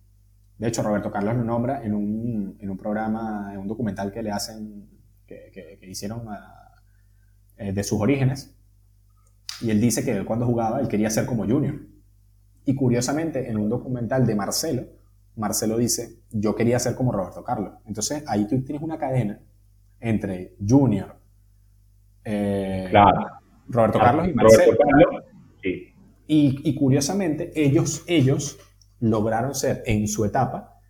De 0.57 0.69
hecho, 0.69 0.85
Roberto 0.85 1.11
Carlos 1.11 1.35
lo 1.35 1.43
nombra 1.43 1.83
en 1.83 1.95
un, 1.95 2.57
en 2.61 2.71
un 2.71 2.77
programa, 2.77 3.51
en 3.53 3.59
un 3.59 3.67
documental 3.67 4.13
que 4.13 4.23
le 4.23 4.31
hacen, 4.31 4.89
que, 5.27 5.51
que, 5.53 5.91
hicieron 5.91 6.29
eh, 7.57 7.73
de 7.73 7.83
sus 7.83 8.01
orígenes. 8.01 8.57
Y 9.63 9.71
él 9.71 9.81
dice 9.81 10.05
que 10.05 10.13
él 10.13 10.25
cuando 10.25 10.47
jugaba, 10.47 10.79
él 10.79 10.87
quería 10.87 11.11
ser 11.11 11.27
como 11.27 11.45
Junior. 11.45 11.75
Y 12.65 12.77
curiosamente, 12.77 13.51
en 13.51 13.57
un 13.57 13.69
documental 13.69 14.25
de 14.25 14.37
Marcelo, 14.37 14.85
Marcelo 15.35 15.77
dice, 15.77 16.21
yo 16.31 16.55
quería 16.55 16.79
ser 16.79 16.95
como 16.95 17.11
Roberto 17.11 17.43
Carlos. 17.43 17.73
Entonces, 17.87 18.23
ahí 18.29 18.47
tú 18.47 18.63
tienes 18.63 18.81
una 18.81 18.97
cadena 18.97 19.41
entre 19.99 20.55
Junior, 20.65 21.17
eh, 22.25 22.93
Roberto 23.67 23.99
Carlos 23.99 24.29
y 24.29 24.35
Marcelo. 24.35 24.79
y, 25.65 25.91
y, 26.29 26.75
curiosamente, 26.77 27.51
ellos, 27.57 28.05
ellos 28.07 28.57
lograron 29.01 29.55
ser 29.55 29.83
en 29.87 30.07
su 30.09 30.25
etapa 30.25 30.81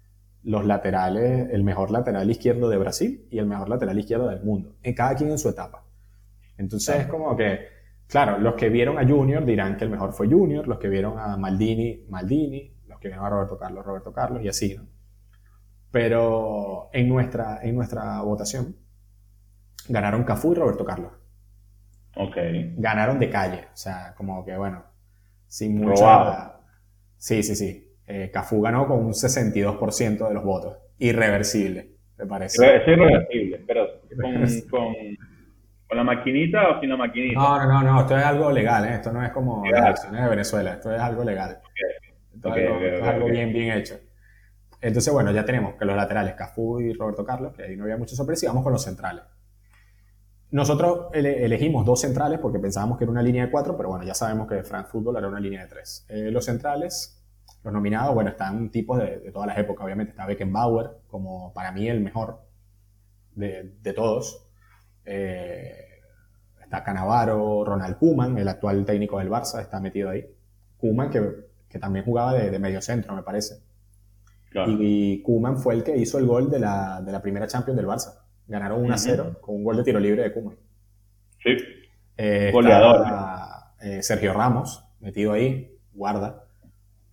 los 0.43 0.65
laterales, 0.65 1.51
el 1.53 1.63
mejor 1.63 1.91
lateral 1.91 2.31
izquierdo 2.31 2.69
de 2.69 2.79
Brasil 2.79 3.27
y 3.31 3.39
el 3.39 3.47
mejor 3.47 3.69
lateral 3.69 3.99
izquierdo 3.99 4.29
del 4.29 4.43
mundo, 4.43 4.77
en 4.83 4.95
cada 4.95 5.15
quien 5.15 5.31
en 5.31 5.39
su 5.39 5.49
etapa. 5.49 5.85
Entonces 6.57 7.01
es 7.01 7.07
como 7.07 7.37
que, 7.37 7.61
claro, 8.07 8.39
los 8.39 8.55
que 8.55 8.69
vieron 8.69 8.99
a 8.99 9.07
Junior 9.07 9.45
dirán 9.45 9.77
que 9.77 9.85
el 9.85 9.91
mejor 9.91 10.13
fue 10.13 10.29
Junior, 10.29 10.67
los 10.67 10.79
que 10.79 10.89
vieron 10.89 11.19
a 11.19 11.37
Maldini, 11.37 12.07
Maldini, 12.09 12.73
los 12.89 12.99
que 12.99 13.09
vieron 13.09 13.25
a 13.27 13.31
Roberto 13.31 13.59
Carlos, 13.59 13.85
Roberto 13.85 14.13
Carlos 14.13 14.43
y 14.43 14.49
así, 14.49 14.77
¿no? 14.77 14.87
Pero 15.91 16.89
en 16.93 17.09
nuestra, 17.09 17.61
en 17.63 17.75
nuestra 17.75 18.21
votación 18.23 18.77
ganaron 19.89 20.25
Cafú 20.25 20.53
y 20.53 20.55
Roberto 20.55 20.85
Carlos. 20.85 21.13
Ok. 22.17 22.37
Ganaron 22.77 23.19
de 23.19 23.29
calle, 23.29 23.65
o 23.73 23.77
sea, 23.77 24.15
como 24.17 24.45
que 24.45 24.57
bueno, 24.57 24.85
sin 25.47 25.81
mucha... 25.81 26.61
Sí, 27.17 27.43
sí, 27.43 27.55
sí. 27.55 27.90
Eh, 28.11 28.31
Cafú 28.33 28.61
ganó 28.61 28.89
con 28.89 29.05
un 29.05 29.13
62% 29.13 30.29
de 30.29 30.35
los 30.35 30.45
votos. 30.45 30.77
Irreversible, 30.99 31.93
me 32.19 32.27
parece. 32.27 32.77
Es 32.77 32.89
irreversible, 32.89 33.63
pero 33.67 33.87
con, 34.69 34.95
¿Con 35.91 35.97
la 35.97 36.05
maquinita 36.05 36.71
o 36.71 36.81
sin 36.81 36.91
la 36.91 36.97
maquinita? 36.97 37.41
No, 37.41 37.59
no, 37.59 37.67
no, 37.67 37.83
no, 37.83 38.01
esto 38.01 38.17
es 38.17 38.25
algo 38.25 38.51
legal, 38.51 38.85
¿eh? 38.85 38.95
esto 38.95 39.13
no 39.13 39.25
es 39.25 39.31
como 39.31 39.65
las 39.67 39.87
elecciones 39.87 40.23
de 40.23 40.29
Venezuela, 40.29 40.73
esto 40.75 40.95
es 40.95 41.01
algo 41.01 41.25
legal. 41.25 41.59
Esto 42.35 42.55
es 42.55 43.03
algo, 43.03 43.27
bien, 43.27 43.53
bien 43.53 43.77
hecho. 43.77 43.95
Entonces, 44.81 45.13
bueno, 45.13 45.31
ya 45.31 45.45
tenemos 45.45 45.75
que 45.75 45.85
los 45.85 45.97
laterales, 45.97 46.35
Cafú 46.35 46.81
y 46.81 46.93
Roberto 46.93 47.25
Carlos, 47.25 47.53
que 47.55 47.65
ahí 47.65 47.77
no 47.77 47.85
había 47.85 47.97
mucha 47.97 48.17
sorpresa, 48.17 48.47
y 48.47 48.49
vamos 48.49 48.63
con 48.63 48.73
los 48.73 48.83
centrales. 48.83 49.23
Nosotros 50.53 51.11
elegimos 51.13 51.85
dos 51.85 52.01
centrales 52.01 52.41
porque 52.41 52.59
pensábamos 52.59 52.99
que 52.99 53.05
era 53.05 53.11
una 53.13 53.23
línea 53.23 53.45
de 53.47 53.51
cuatro, 53.51 53.77
pero 53.77 53.89
bueno, 53.89 54.05
ya 54.05 54.15
sabemos 54.15 54.49
que 54.49 54.63
Frank 54.63 54.87
Football 54.87 55.17
era 55.17 55.29
una 55.29 55.39
línea 55.39 55.63
de 55.63 55.69
tres. 55.69 56.07
Eh, 56.09 56.31
los 56.31 56.45
centrales, 56.45 57.20
los 57.63 57.73
nominados, 57.73 58.15
bueno, 58.15 58.31
están 58.31 58.71
tipos 58.71 58.99
de, 58.99 59.31
todas 59.33 59.49
las 59.49 59.59
épocas, 59.59 59.85
obviamente. 59.85 60.11
Está 60.11 60.27
Beckenbauer, 60.27 60.91
como 61.09 61.53
para 61.53 61.73
mí 61.73 61.89
el 61.89 62.01
mejor 62.01 62.41
de, 63.35 63.75
de 63.81 63.93
todos. 63.93 64.47
Eh, 65.05 65.87
está 66.63 66.83
Canavaro, 66.83 67.65
Ronald 67.65 67.99
Koeman, 67.99 68.39
el 68.39 68.49
actual 68.49 68.85
técnico 68.85 69.19
del 69.19 69.29
Barça, 69.29 69.61
está 69.61 69.81
metido 69.81 70.11
ahí. 70.11 70.25
Koeman, 70.79 71.11
que, 71.11 71.23
que 71.69 71.79
también 71.79 72.05
jugaba 72.05 72.35
de, 72.35 72.51
de 72.51 72.59
medio 72.59 72.81
centro, 72.81 73.15
me 73.15 73.23
parece. 73.23 73.63
Y, 74.67 75.23
Kuman 75.23 75.59
fue 75.59 75.75
el 75.75 75.85
que 75.85 75.97
hizo 75.97 76.19
el 76.19 76.27
gol 76.27 76.51
de 76.51 76.59
la, 76.59 77.01
de 77.03 77.13
la 77.13 77.23
primera 77.23 77.47
Champions 77.47 77.77
del 77.77 77.87
Barça. 77.87 78.15
Ganaron 78.49 78.83
1 78.85 78.99
0 78.99 79.37
con 79.41 79.57
un 79.57 79.65
gol 79.65 79.77
de 79.77 79.85
tiro 79.85 80.01
libre 80.01 80.23
de 80.23 80.33
Kuman. 80.33 80.57
Sí. 81.43 81.57
Eh, 82.17 82.51
Goleador. 82.53 83.07
Eh, 83.81 84.03
Sergio 84.03 84.33
Ramos, 84.33 84.85
metido 85.01 85.33
ahí, 85.33 85.79
guarda. 85.95 86.45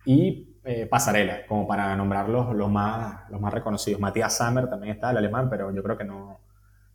Y 0.08 0.56
eh, 0.64 0.86
Pasarela, 0.86 1.44
como 1.46 1.66
para 1.66 1.94
nombrar 1.94 2.30
los, 2.30 2.70
más, 2.70 3.28
los 3.28 3.38
más 3.38 3.52
reconocidos. 3.52 4.00
Matías 4.00 4.38
Sammer 4.38 4.66
también 4.66 4.94
está, 4.94 5.10
el 5.10 5.18
alemán, 5.18 5.50
pero 5.50 5.70
yo 5.70 5.82
creo 5.82 5.98
que 5.98 6.04
no, 6.04 6.40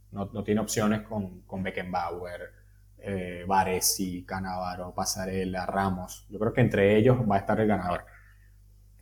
no, 0.10 0.32
no 0.34 0.44
tiene 0.44 0.62
opciones 0.62 1.04
con, 1.04 1.42
con 1.42 1.62
Beckenbauer, 1.62 2.42
eh, 2.98 3.46
Varesi, 3.48 4.26
Canavaro, 4.26 4.96
Pasarela, 4.96 5.68
Ramos. 5.68 6.26
Yo 6.32 6.40
creo 6.40 6.54
que 6.54 6.62
entre 6.62 6.98
ellos 6.98 7.20
va 7.30 7.36
a 7.36 7.38
estar 7.38 7.60
el 7.60 7.68
ganador. 7.68 8.04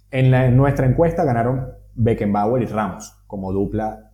En, 0.10 0.58
nuestra 0.58 0.86
encuesta 0.86 1.24
ganaron 1.24 1.72
Beckenbauer 1.96 2.64
y 2.64 2.66
Ramos 2.66 3.18
como 3.28 3.54
dupla 3.54 4.12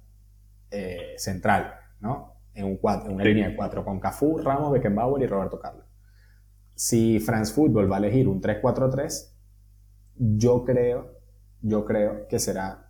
eh, 0.69 1.15
central, 1.17 1.73
¿no? 2.01 2.35
En, 2.53 2.65
un 2.65 2.79
una 2.83 3.23
línea 3.23 3.49
de 3.49 3.55
cuatro 3.55 3.83
con 3.83 3.99
Cafú, 3.99 4.37
Ramos, 4.37 4.73
Beckenbauer 4.73 5.23
y 5.23 5.25
Roberto 5.25 5.59
Carlos. 5.59 5.87
Si 6.75 7.19
France 7.19 7.51
Football 7.51 7.91
va 7.91 7.95
a 7.95 7.99
elegir 7.99 8.27
un 8.27 8.39
3-4-3, 8.39 9.36
yo 10.17 10.63
creo, 10.63 11.13
yo 11.61 11.85
creo 11.85 12.27
que 12.27 12.39
será 12.39 12.87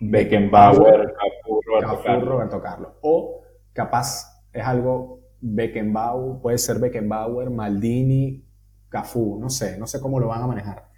Beckenbauer, 0.00 1.14
Cafú, 1.14 1.60
Roberto, 1.64 2.26
Roberto 2.26 2.62
Carlos. 2.62 2.92
O 3.02 3.42
capaz 3.72 4.44
es 4.52 4.64
algo 4.64 5.20
Beckenbauer, 5.40 6.40
puede 6.40 6.58
ser 6.58 6.78
Beckenbauer, 6.78 7.50
Maldini, 7.50 8.44
Cafú, 8.88 9.38
no 9.40 9.48
sé, 9.48 9.78
no 9.78 9.86
sé 9.86 10.00
cómo 10.00 10.20
lo 10.20 10.28
van 10.28 10.42
a 10.42 10.46
manejar. 10.46 10.88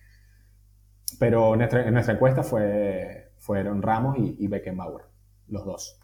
Pero 1.18 1.54
en 1.54 1.60
nuestra, 1.92 2.12
encuesta 2.12 2.42
fue, 2.42 3.32
fueron 3.38 3.82
Ramos 3.82 4.16
y, 4.18 4.46
Beckenbauer, 4.48 5.04
los 5.48 5.64
dos. 5.64 6.00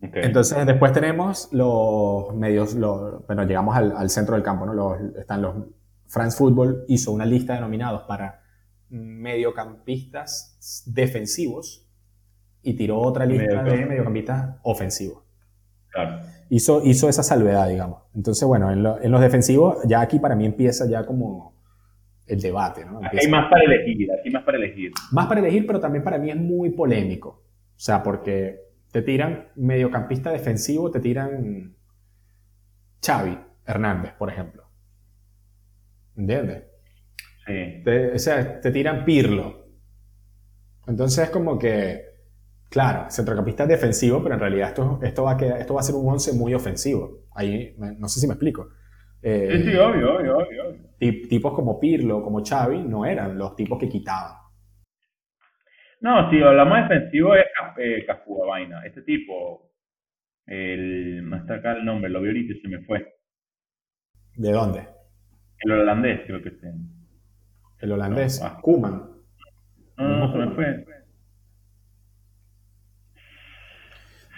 Entonces, 0.00 0.64
después 0.66 0.92
tenemos 0.92 1.48
los 1.52 2.34
medios, 2.34 2.76
bueno, 3.26 3.44
llegamos 3.44 3.76
al, 3.76 4.10
centro 4.10 4.34
del 4.34 4.44
campo, 4.44 4.66
¿no? 4.66 4.74
Los, 4.74 5.00
están 5.18 5.42
los. 5.42 5.56
France 6.08 6.36
Football 6.36 6.84
hizo 6.88 7.12
una 7.12 7.24
lista 7.24 7.54
de 7.54 7.60
nominados 7.60 8.02
para 8.02 8.42
mediocampistas 8.90 10.84
defensivos 10.86 11.86
y 12.62 12.74
tiró 12.74 12.98
otra 12.98 13.26
lista 13.26 13.62
de 13.62 13.86
mediocampistas 13.86 14.56
ofensivos. 14.62 15.22
Claro. 15.90 16.20
Hizo, 16.50 16.82
hizo 16.84 17.08
esa 17.08 17.22
salvedad, 17.22 17.68
digamos. 17.68 18.02
Entonces, 18.14 18.46
bueno, 18.48 18.70
en, 18.70 18.78
en, 18.78 19.10
los 19.10 19.20
defensivos, 19.20 19.78
ya 19.86 20.00
aquí 20.00 20.18
para 20.18 20.34
mí 20.34 20.46
empieza 20.46 20.86
ya 20.88 21.04
como 21.04 21.54
el 22.26 22.40
debate. 22.40 22.84
¿no? 22.84 23.00
hay 23.00 23.28
más 23.28 23.50
para 23.50 23.64
elegir, 23.64 24.08
hay 24.24 24.30
más 24.30 24.42
para 24.44 24.58
elegir. 24.58 24.92
Más 25.12 25.26
para 25.26 25.40
elegir, 25.40 25.66
pero 25.66 25.80
también 25.80 26.04
para 26.04 26.18
mí 26.18 26.30
es 26.30 26.36
muy 26.36 26.70
polémico. 26.70 27.42
O 27.76 27.80
sea, 27.80 28.02
porque 28.02 28.60
te 28.90 29.02
tiran 29.02 29.48
mediocampista 29.56 30.30
defensivo, 30.30 30.90
te 30.90 31.00
tiran 31.00 31.74
Xavi 33.04 33.38
Hernández, 33.66 34.12
por 34.12 34.30
ejemplo. 34.30 34.67
¿Entiendes? 36.18 36.64
Sí. 37.46 37.82
o 38.14 38.18
sea, 38.18 38.60
te 38.60 38.70
tiran 38.70 39.06
Pirlo. 39.06 39.68
Entonces 40.86 41.24
es 41.24 41.30
como 41.30 41.58
que, 41.58 42.02
claro, 42.68 43.10
centrocampista 43.10 43.66
defensivo, 43.66 44.22
pero 44.22 44.34
en 44.34 44.40
realidad 44.40 44.68
esto, 44.68 45.00
esto, 45.02 45.22
va, 45.22 45.32
a 45.32 45.58
esto 45.58 45.74
va 45.74 45.80
a 45.80 45.84
ser 45.84 45.94
un 45.94 46.06
once 46.06 46.34
muy 46.34 46.52
ofensivo. 46.52 47.28
Ahí, 47.34 47.74
no 47.78 48.08
sé 48.08 48.20
si 48.20 48.26
me 48.26 48.34
explico. 48.34 48.68
Eh, 49.22 49.48
sí, 49.50 49.70
sí, 49.70 49.76
obvio, 49.76 50.16
obvio, 50.16 50.36
obvio 50.38 50.88
tipos 50.98 51.54
como 51.54 51.78
Pirlo, 51.78 52.22
como 52.22 52.44
Xavi, 52.44 52.82
no 52.82 53.06
eran 53.06 53.38
los 53.38 53.54
tipos 53.54 53.78
que 53.78 53.88
quitaban. 53.88 54.36
No, 56.00 56.30
si 56.30 56.40
hablamos 56.40 56.88
defensivo 56.88 57.34
es 57.34 57.44
eh, 57.78 58.04
Cafú, 58.06 58.44
vaina. 58.46 58.84
Este 58.84 59.02
tipo, 59.02 59.72
el, 60.46 61.28
no 61.28 61.36
está 61.36 61.54
acá 61.54 61.72
el 61.72 61.84
nombre, 61.84 62.10
lo 62.10 62.20
vi 62.20 62.28
ahorita 62.28 62.52
y 62.54 62.60
se 62.60 62.68
me 62.68 62.84
fue. 62.84 63.14
¿De 64.36 64.52
dónde? 64.52 64.97
El 65.60 65.72
holandés, 65.72 66.20
creo 66.26 66.42
que 66.42 66.50
sí. 66.50 66.66
El 67.80 67.92
holandés, 67.92 68.42
no, 68.42 68.60
Kuman. 68.60 69.10
No, 69.96 70.08
no, 70.18 70.32
se 70.32 70.38
me 70.38 70.54
fue. 70.54 70.84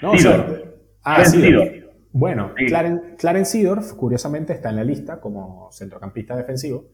No, 0.02 0.12
ah, 1.02 1.24
sí. 1.24 1.54
Bueno, 2.12 2.52
Clarence, 3.18 3.44
Seedorf, 3.44 3.92
curiosamente, 3.92 4.52
está 4.54 4.70
en 4.70 4.76
la 4.76 4.84
lista 4.84 5.20
como 5.20 5.70
centrocampista 5.72 6.36
defensivo. 6.36 6.86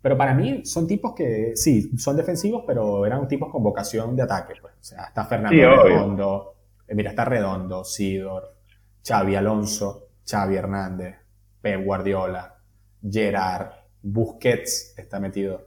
Pero 0.00 0.16
para 0.16 0.34
mí 0.34 0.64
son 0.64 0.86
tipos 0.86 1.14
que, 1.14 1.52
sí, 1.56 1.90
son 1.98 2.16
defensivos, 2.16 2.64
pero 2.66 3.04
eran 3.04 3.26
tipos 3.26 3.50
con 3.50 3.62
vocación 3.62 4.14
de 4.14 4.22
ataque. 4.22 4.54
Pues. 4.60 4.74
O 4.74 4.84
sea, 4.84 5.04
está 5.04 5.24
Fernando 5.24 5.82
Redondo, 5.82 6.54
eh, 6.86 6.94
mira, 6.94 7.10
está 7.10 7.24
Redondo, 7.24 7.84
Seedorf, 7.84 8.46
Xavi 9.06 9.34
Alonso, 9.34 10.08
Xavi 10.28 10.56
Hernández, 10.56 11.16
Pep 11.60 11.84
Guardiola, 11.84 12.57
Gerard, 13.02 13.72
Busquets 14.02 14.94
está 14.96 15.20
metido. 15.20 15.66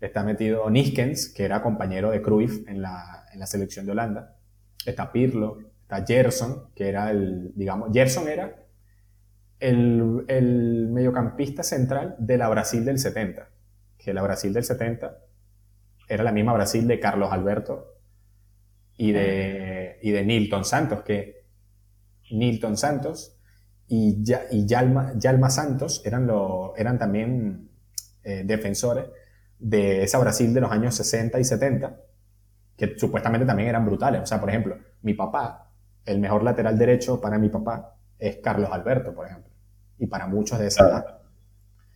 Está 0.00 0.24
metido 0.24 0.68
Niskens, 0.68 1.28
que 1.28 1.44
era 1.44 1.62
compañero 1.62 2.10
de 2.10 2.22
Cruyff 2.22 2.66
en 2.68 2.82
la, 2.82 3.26
en 3.32 3.38
la 3.38 3.46
selección 3.46 3.86
de 3.86 3.92
Holanda. 3.92 4.36
Está 4.84 5.12
Pirlo, 5.12 5.72
Gerson, 6.00 6.70
que 6.74 6.88
era 6.88 7.10
el, 7.10 7.52
digamos, 7.54 7.90
Gerson 7.92 8.28
era 8.28 8.64
el, 9.60 10.24
el, 10.28 10.88
mediocampista 10.88 11.62
central 11.62 12.16
de 12.18 12.38
la 12.38 12.48
Brasil 12.48 12.84
del 12.84 12.98
70, 12.98 13.48
que 13.98 14.14
la 14.14 14.22
Brasil 14.22 14.52
del 14.52 14.64
70 14.64 15.18
era 16.08 16.24
la 16.24 16.32
misma 16.32 16.52
Brasil 16.54 16.86
de 16.88 16.98
Carlos 16.98 17.30
Alberto 17.32 17.94
y 18.96 19.12
de, 19.12 19.98
y 20.02 20.10
de 20.10 20.24
Nilton 20.24 20.64
Santos, 20.64 21.02
que 21.02 21.44
Nilton 22.30 22.76
Santos 22.76 23.38
y, 23.94 24.24
y 24.50 24.66
Yalma, 24.66 25.12
Yalma 25.16 25.50
Santos 25.50 26.02
eran, 26.04 26.26
lo, 26.26 26.74
eran 26.76 26.98
también 26.98 27.68
eh, 28.24 28.42
defensores 28.44 29.06
de 29.58 30.02
esa 30.02 30.18
Brasil 30.18 30.54
de 30.54 30.60
los 30.60 30.72
años 30.72 30.94
60 30.94 31.38
y 31.38 31.44
70, 31.44 32.00
que 32.76 32.94
supuestamente 32.96 33.46
también 33.46 33.68
eran 33.68 33.84
brutales. 33.84 34.22
O 34.22 34.26
sea, 34.26 34.40
por 34.40 34.48
ejemplo, 34.48 34.76
mi 35.02 35.14
papá 35.14 35.72
el 36.04 36.18
mejor 36.18 36.42
lateral 36.42 36.78
derecho 36.78 37.20
para 37.20 37.38
mi 37.38 37.48
papá 37.48 37.96
es 38.18 38.38
Carlos 38.38 38.70
Alberto, 38.72 39.14
por 39.14 39.26
ejemplo. 39.26 39.52
Y 39.98 40.06
para 40.06 40.26
muchos 40.26 40.58
de 40.58 40.68
esa 40.68 40.88
edad. 40.88 41.18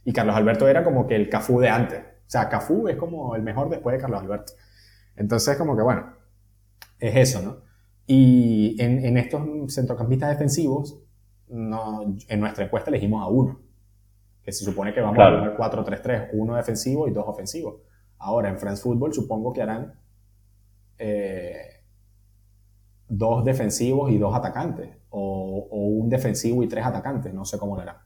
Y 0.04 0.12
Carlos 0.12 0.36
Alberto 0.36 0.68
era 0.68 0.84
como 0.84 1.06
que 1.06 1.16
el 1.16 1.28
Cafú 1.28 1.60
de 1.60 1.68
antes. 1.68 2.00
O 2.00 2.30
sea, 2.30 2.48
Cafú 2.48 2.88
es 2.88 2.96
como 2.96 3.34
el 3.34 3.42
mejor 3.42 3.68
después 3.68 3.94
de 3.94 4.00
Carlos 4.00 4.20
Alberto. 4.20 4.52
Entonces, 5.16 5.56
como 5.56 5.76
que 5.76 5.82
bueno, 5.82 6.14
es 6.98 7.16
eso, 7.16 7.42
¿no? 7.42 7.62
Y 8.06 8.76
en, 8.80 9.16
estos 9.16 9.42
centrocampistas 9.74 10.30
defensivos, 10.30 11.00
no, 11.48 12.16
en 12.28 12.40
nuestra 12.40 12.64
encuesta 12.64 12.90
elegimos 12.90 13.22
a 13.22 13.28
uno. 13.28 13.60
Que 14.42 14.52
se 14.52 14.64
supone 14.64 14.94
que 14.94 15.00
vamos 15.00 15.18
a 15.18 15.54
jugar 15.54 15.56
4-3-3, 15.56 16.30
uno 16.32 16.54
defensivo 16.54 17.08
y 17.08 17.10
dos 17.10 17.24
ofensivos. 17.26 17.82
Ahora, 18.18 18.48
en 18.48 18.58
France 18.58 18.82
Football 18.82 19.12
supongo 19.12 19.52
que 19.52 19.62
harán 19.62 19.94
eh, 20.98 21.76
dos 23.08 23.44
defensivos 23.44 24.10
y 24.10 24.18
dos 24.18 24.34
atacantes, 24.34 24.90
o, 25.10 25.68
un 25.70 26.08
defensivo 26.08 26.62
y 26.62 26.68
tres 26.68 26.84
atacantes, 26.84 27.32
no 27.32 27.44
sé 27.44 27.58
cómo 27.58 27.76
lo 27.76 27.82
hará. 27.82 28.02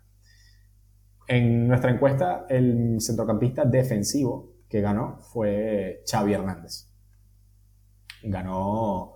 En 1.26 1.68
nuestra 1.68 1.90
encuesta, 1.90 2.46
el 2.48 3.00
centrocampista 3.00 3.64
defensivo 3.64 4.52
que 4.68 4.80
ganó 4.80 5.18
fue 5.20 6.02
Xavi 6.10 6.32
Hernández. 6.32 6.88
Ganó 8.22 9.12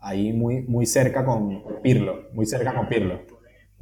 ahí 0.00 0.32
muy, 0.32 0.62
muy 0.62 0.86
cerca 0.86 1.24
con 1.24 1.62
Pirlo, 1.82 2.28
muy 2.32 2.46
cerca 2.46 2.74
con 2.74 2.88
Pirlo. 2.88 3.20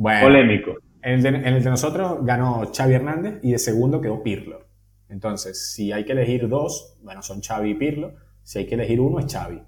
Bueno, 0.01 0.29
Polémico. 0.29 0.77
En 1.03 1.13
el, 1.13 1.23
de, 1.23 1.29
en 1.29 1.47
el 1.47 1.63
de 1.63 1.69
nosotros 1.69 2.25
ganó 2.25 2.63
Xavi 2.75 2.95
Hernández 2.95 3.39
y 3.43 3.53
de 3.53 3.59
segundo 3.59 4.01
quedó 4.01 4.23
Pirlo. 4.23 4.67
Entonces, 5.11 5.75
si 5.75 5.93
hay 5.93 6.07
que 6.07 6.13
elegir 6.13 6.49
dos, 6.49 6.99
bueno, 7.03 7.21
son 7.21 7.43
Xavi 7.43 7.73
y 7.73 7.75
Pirlo. 7.75 8.15
Si 8.43 8.61
hay 8.61 8.67
que 8.67 8.77
elegir 8.77 8.99
uno, 8.99 9.19
es 9.19 9.31
Xavi. 9.31 9.61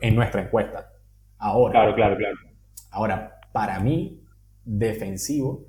En 0.00 0.14
nuestra 0.14 0.40
encuesta. 0.40 0.92
Ahora. 1.36 1.72
Claro, 1.72 1.94
claro, 1.94 2.16
claro. 2.16 2.36
Ahora, 2.90 3.38
para 3.52 3.78
mí, 3.80 4.22
defensivo, 4.64 5.66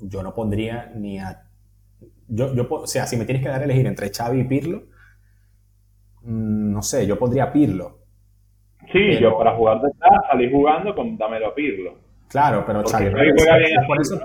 yo 0.00 0.24
no 0.24 0.34
pondría 0.34 0.90
ni 0.96 1.20
a... 1.20 1.44
Yo, 2.26 2.56
yo, 2.56 2.66
o 2.68 2.88
sea, 2.88 3.06
si 3.06 3.16
me 3.16 3.24
tienes 3.24 3.44
que 3.44 3.50
dar 3.50 3.60
a 3.60 3.64
elegir 3.66 3.86
entre 3.86 4.10
Xavi 4.12 4.40
y 4.40 4.44
Pirlo, 4.44 4.88
mm, 6.22 6.72
no 6.72 6.82
sé, 6.82 7.06
yo 7.06 7.20
pondría 7.20 7.52
Pirlo. 7.52 8.00
Sí, 8.90 9.16
yo 9.20 9.38
para 9.38 9.54
jugar 9.54 9.80
de 9.80 9.86
detrás 9.86 10.26
salí 10.28 10.50
jugando 10.50 10.92
con 10.92 11.16
dámelo 11.16 11.46
a 11.46 11.54
Pirlo. 11.54 12.03
Claro, 12.34 12.64
pero 12.66 12.82
Xavi, 12.84 13.12
juega 13.12 13.58
bien 13.58 13.86
por 13.86 14.00
eso, 14.00 14.18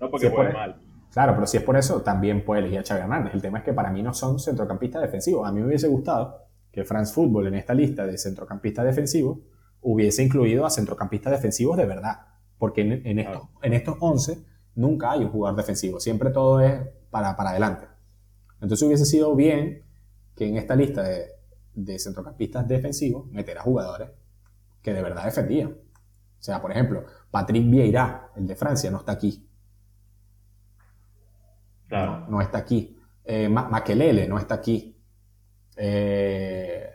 no 0.00 0.10
porque 0.10 0.28
juegue 0.28 0.52
mal. 0.52 0.74
Claro, 1.12 1.34
pero 1.34 1.46
si 1.46 1.56
es 1.56 1.62
por 1.62 1.76
eso, 1.76 2.02
también 2.02 2.44
puede 2.44 2.62
elegir 2.62 2.80
a 2.80 2.82
Xavi 2.82 3.02
Hernández. 3.02 3.32
El 3.32 3.40
tema 3.40 3.58
es 3.58 3.64
que 3.64 3.72
para 3.72 3.92
mí 3.92 4.02
no 4.02 4.12
son 4.12 4.40
centrocampistas 4.40 5.02
defensivos. 5.02 5.48
A 5.48 5.52
mí 5.52 5.60
me 5.60 5.68
hubiese 5.68 5.86
gustado 5.86 6.48
que 6.72 6.84
France 6.84 7.14
Football 7.14 7.46
en 7.46 7.54
esta 7.54 7.74
lista 7.74 8.04
de 8.04 8.18
centrocampistas 8.18 8.84
defensivos 8.84 9.38
hubiese 9.82 10.24
incluido 10.24 10.66
a 10.66 10.70
centrocampistas 10.70 11.30
defensivos 11.30 11.76
de 11.76 11.86
verdad. 11.86 12.22
Porque 12.58 12.80
en, 12.80 13.20
estos, 13.20 13.50
en 13.62 13.72
estos 13.72 13.96
11 14.00 14.44
nunca 14.74 15.12
hay 15.12 15.20
un 15.20 15.30
jugador 15.30 15.56
defensivo. 15.56 16.00
Siempre 16.00 16.30
todo 16.30 16.60
es 16.60 16.74
para, 17.10 17.36
para 17.36 17.50
adelante. 17.50 17.86
Entonces 18.60 18.84
hubiese 18.84 19.04
sido 19.04 19.36
bien 19.36 19.84
que 20.34 20.48
en 20.48 20.56
esta 20.56 20.74
lista 20.74 21.04
de, 21.04 21.26
de 21.72 22.00
centrocampistas 22.00 22.66
defensivos 22.66 23.28
meter 23.28 23.58
a 23.58 23.62
jugadores 23.62 24.10
que 24.82 24.92
de 24.92 25.02
verdad 25.02 25.24
defendían. 25.24 25.85
O 26.46 26.48
sea, 26.48 26.62
por 26.62 26.70
ejemplo, 26.70 27.02
Patrick 27.28 27.68
Vieira, 27.68 28.30
el 28.36 28.46
de 28.46 28.54
Francia, 28.54 28.88
no 28.88 28.98
está 28.98 29.10
aquí. 29.10 29.44
No, 31.90 32.40
está 32.40 32.58
aquí. 32.58 32.96
Eh, 33.24 33.48
Maquelele 33.48 34.28
no 34.28 34.38
está 34.38 34.54
aquí. 34.54 34.96
Eh, 35.76 36.88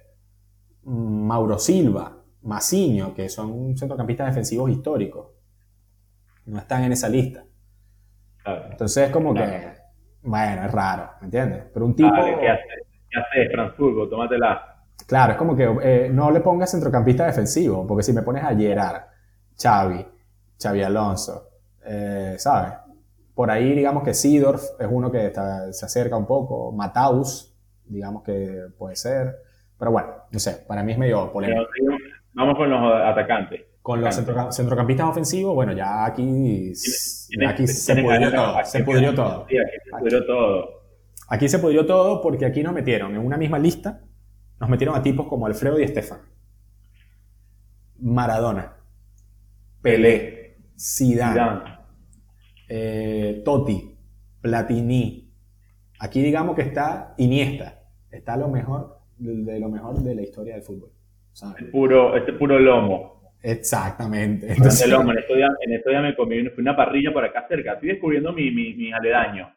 Mauro 0.83 1.59
Silva, 1.59 2.17
Masiño, 2.43 3.13
que 3.13 3.27
son 3.27 3.77
centrocampistas 3.77 4.27
defensivos 4.27 4.71
históricos, 4.71 5.27
no 6.45 6.57
están 6.57 6.85
en 6.85 6.93
esa 6.93 7.09
lista. 7.09 7.43
Entonces 8.45 9.07
es 9.07 9.11
como 9.11 9.33
que, 9.33 9.73
bueno, 10.21 10.63
es 10.63 10.71
raro, 10.71 11.09
¿me 11.19 11.25
entiendes? 11.25 11.65
Pero 11.73 11.85
un 11.87 11.93
tipo... 11.93 12.09
¿Qué 12.09 12.47
haces? 12.47 12.87
¿Qué 13.09 13.19
haces, 13.19 13.51
Frankfurt? 13.51 14.09
Tómatela. 14.09 14.85
Claro, 15.05 15.33
es 15.33 15.37
como 15.37 15.57
que 15.57 15.65
eh, 15.83 16.09
no 16.09 16.31
le 16.31 16.39
pongas 16.39 16.71
centrocampista 16.71 17.25
defensivo, 17.25 17.85
porque 17.85 18.03
si 18.03 18.13
me 18.13 18.21
pones 18.21 18.45
a 18.45 18.55
Gerard, 18.55 19.10
Xavi, 19.61 20.07
Xavi 20.61 20.83
Alonso, 20.83 21.49
¿sabes? 22.37 22.73
Por 23.33 23.49
ahí, 23.51 23.73
digamos 23.73 24.03
que 24.03 24.13
Sidorf 24.13 24.63
es 24.79 24.87
uno 24.89 25.11
que 25.11 25.31
se 25.71 25.85
acerca 25.85 26.15
un 26.15 26.25
poco. 26.25 26.71
Mataus, 26.71 27.55
digamos 27.85 28.23
que 28.23 28.67
puede 28.77 28.95
ser. 28.95 29.37
Pero 29.77 29.91
bueno, 29.91 30.09
no 30.29 30.39
sé, 30.39 30.63
para 30.67 30.83
mí 30.83 30.91
es 30.91 30.97
medio 30.97 31.31
polémico. 31.31 31.67
Vamos 32.33 32.55
con 32.55 32.69
los 32.69 32.79
atacantes. 33.03 33.61
Con 33.81 33.99
los 33.99 34.15
centrocampistas 34.15 35.07
ofensivos, 35.07 35.55
bueno, 35.55 35.73
ya 35.73 36.05
aquí, 36.05 36.71
aquí 37.47 37.67
se 37.67 37.95
pudrió 37.95 38.31
todo. 38.31 38.63
Se 38.63 38.83
pudrió 38.83 39.15
todo. 39.15 39.47
Sí, 39.49 39.57
aquí 39.57 39.77
se 39.83 39.97
pudrió 39.99 40.25
todo. 40.25 40.69
Aquí 41.29 41.49
se 41.49 41.59
pudrió 41.59 41.85
todo 41.85 42.21
porque 42.21 42.45
aquí 42.45 42.61
nos 42.61 42.73
metieron 42.73 43.15
en 43.15 43.25
una 43.25 43.37
misma 43.37 43.57
lista, 43.57 44.01
nos 44.59 44.69
metieron 44.69 44.95
a 44.95 45.01
tipos 45.01 45.27
como 45.27 45.47
Alfredo 45.47 45.79
y 45.79 45.83
Estefan. 45.83 46.19
Maradona, 47.99 48.75
Pelé, 49.81 50.57
Zidane. 50.77 51.63
Eh, 52.67 53.41
Totti, 53.43 53.97
Platini. 54.41 55.29
Aquí 55.99 56.21
digamos 56.21 56.55
que 56.55 56.61
está 56.63 57.13
Iniesta. 57.17 57.79
Está 58.09 58.37
lo 58.37 58.47
mejor 58.47 58.99
de, 59.17 59.59
lo 59.59 59.69
mejor 59.69 60.01
de 60.01 60.15
la 60.15 60.21
historia 60.21 60.55
del 60.55 60.63
fútbol. 60.63 60.91
Este 61.33 61.65
puro, 61.65 62.15
este 62.15 62.33
puro 62.33 62.59
lomo. 62.59 63.21
Exactamente. 63.41 64.51
Entonces, 64.51 64.87
lomo. 64.87 65.11
En 65.11 65.19
estos, 65.19 65.35
días, 65.35 66.03
me 66.03 66.15
comí 66.15 66.39
una 66.57 66.75
parrilla 66.75 67.11
por 67.11 67.23
acá 67.23 67.45
cerca. 67.47 67.73
Estoy 67.73 67.89
descubriendo 67.89 68.33
mi, 68.33 68.51
mi, 68.51 68.73
mi 68.73 68.91
aledaño. 68.91 69.51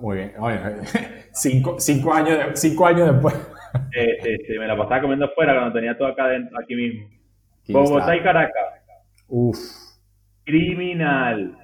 Muy 0.00 0.16
bien. 0.16 0.32
cinco, 1.32 1.78
cinco, 1.78 2.12
años 2.12 2.38
cinco 2.54 2.86
años 2.86 3.12
después. 3.12 3.34
Sí, 3.92 4.58
me 4.58 4.66
la 4.66 4.76
pasaba 4.76 5.02
comiendo 5.02 5.26
afuera 5.26 5.54
cuando 5.54 5.72
tenía 5.72 5.96
todo 5.96 6.08
acá 6.08 6.28
dentro, 6.28 6.58
aquí 6.58 6.74
mismo. 6.74 7.08
Bogotá 7.68 8.16
y 8.16 8.22
Caracas. 8.22 8.83
Uf. 9.28 9.58
Criminal. 10.44 11.58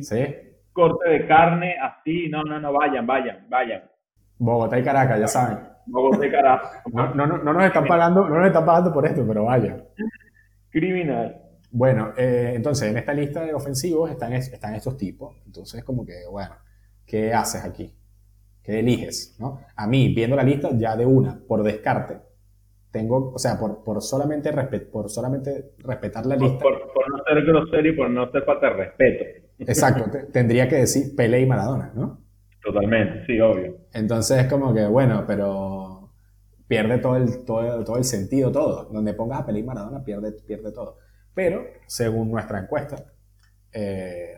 ¿Sí? 0.00 0.50
corte 0.72 1.10
de 1.10 1.26
carne 1.26 1.74
así, 1.78 2.28
no, 2.28 2.42
no, 2.42 2.60
no, 2.60 2.72
vayan, 2.72 3.06
vayan, 3.06 3.46
vayan. 3.48 3.82
Bogotá 4.38 4.78
y 4.78 4.82
Caracas, 4.82 5.20
ya 5.20 5.28
saben. 5.28 5.58
Bogotá 5.86 6.26
y 6.26 6.30
Caracas. 6.30 6.82
No, 6.92 7.14
no, 7.14 7.26
no, 7.26 7.52
nos 7.52 7.64
están 7.64 7.86
pagando, 7.86 8.28
no 8.28 8.38
nos 8.38 8.46
están 8.46 8.64
pagando 8.64 8.92
por 8.92 9.06
esto, 9.06 9.24
pero 9.26 9.44
vayan. 9.44 9.84
Criminal. 10.70 11.42
Bueno, 11.72 12.12
eh, 12.16 12.52
entonces 12.54 12.90
en 12.90 12.96
esta 12.96 13.12
lista 13.12 13.44
de 13.44 13.54
ofensivos 13.54 14.10
están, 14.10 14.32
están 14.32 14.74
estos 14.74 14.96
tipos. 14.96 15.36
Entonces, 15.46 15.84
como 15.84 16.04
que, 16.04 16.14
bueno, 16.30 16.54
¿qué 17.06 17.34
haces 17.34 17.64
aquí? 17.64 17.94
¿Qué 18.62 18.80
eliges? 18.80 19.36
¿no? 19.38 19.60
A 19.76 19.86
mí, 19.86 20.14
viendo 20.14 20.36
la 20.36 20.42
lista, 20.42 20.70
ya 20.72 20.96
de 20.96 21.06
una, 21.06 21.38
por 21.46 21.62
descarte, 21.62 22.18
tengo, 22.90 23.32
o 23.32 23.38
sea, 23.38 23.58
por, 23.58 23.84
por, 23.84 24.02
solamente, 24.02 24.52
por 24.92 25.08
solamente 25.10 25.72
respetar 25.78 26.26
la 26.26 26.36
lista. 26.36 26.58
Por, 26.58 26.92
por, 26.92 27.08
no 27.10 27.22
ser 27.24 27.44
grosero 27.44 27.88
y 27.88 27.96
por 27.96 28.10
no 28.10 28.30
ser 28.30 28.44
falta 28.44 28.66
de 28.66 28.72
respeto. 28.72 29.24
Exacto, 29.58 30.04
tendría 30.32 30.68
que 30.68 30.76
decir 30.76 31.14
Pelé 31.14 31.40
y 31.40 31.46
Maradona, 31.46 31.92
¿no? 31.94 32.20
Totalmente, 32.62 33.24
sí, 33.26 33.40
obvio. 33.40 33.76
Entonces 33.92 34.38
es 34.38 34.46
como 34.46 34.74
que, 34.74 34.86
bueno, 34.86 35.24
pero 35.26 36.10
pierde 36.66 36.98
todo 36.98 37.16
el, 37.16 37.44
todo, 37.44 37.84
todo 37.84 37.96
el 37.96 38.04
sentido, 38.04 38.50
todo. 38.50 38.84
Donde 38.84 39.14
pongas 39.14 39.40
a 39.40 39.46
Pelé 39.46 39.60
y 39.60 39.64
Maradona, 39.64 40.04
pierde, 40.04 40.32
pierde 40.32 40.72
todo. 40.72 40.98
Pero, 41.32 41.64
según 41.86 42.30
nuestra 42.30 42.60
encuesta, 42.60 43.04
eh, 43.72 44.34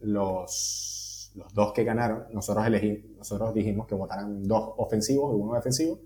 los, 0.00 1.32
los, 1.34 1.54
dos 1.54 1.72
que 1.72 1.84
ganaron, 1.84 2.24
nosotros, 2.32 2.66
elegí, 2.66 3.14
nosotros 3.18 3.52
dijimos 3.52 3.86
que 3.86 3.94
votaran 3.94 4.46
dos 4.46 4.74
ofensivos 4.76 5.34
y 5.36 5.40
uno 5.40 5.54
defensivo. 5.54 6.00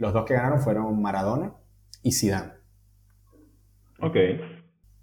Los 0.00 0.14
dos 0.14 0.24
que 0.24 0.32
ganaron 0.32 0.60
fueron 0.60 1.00
Maradona 1.02 1.52
y 2.02 2.12
Zidane. 2.12 2.52
Ok. 4.00 4.16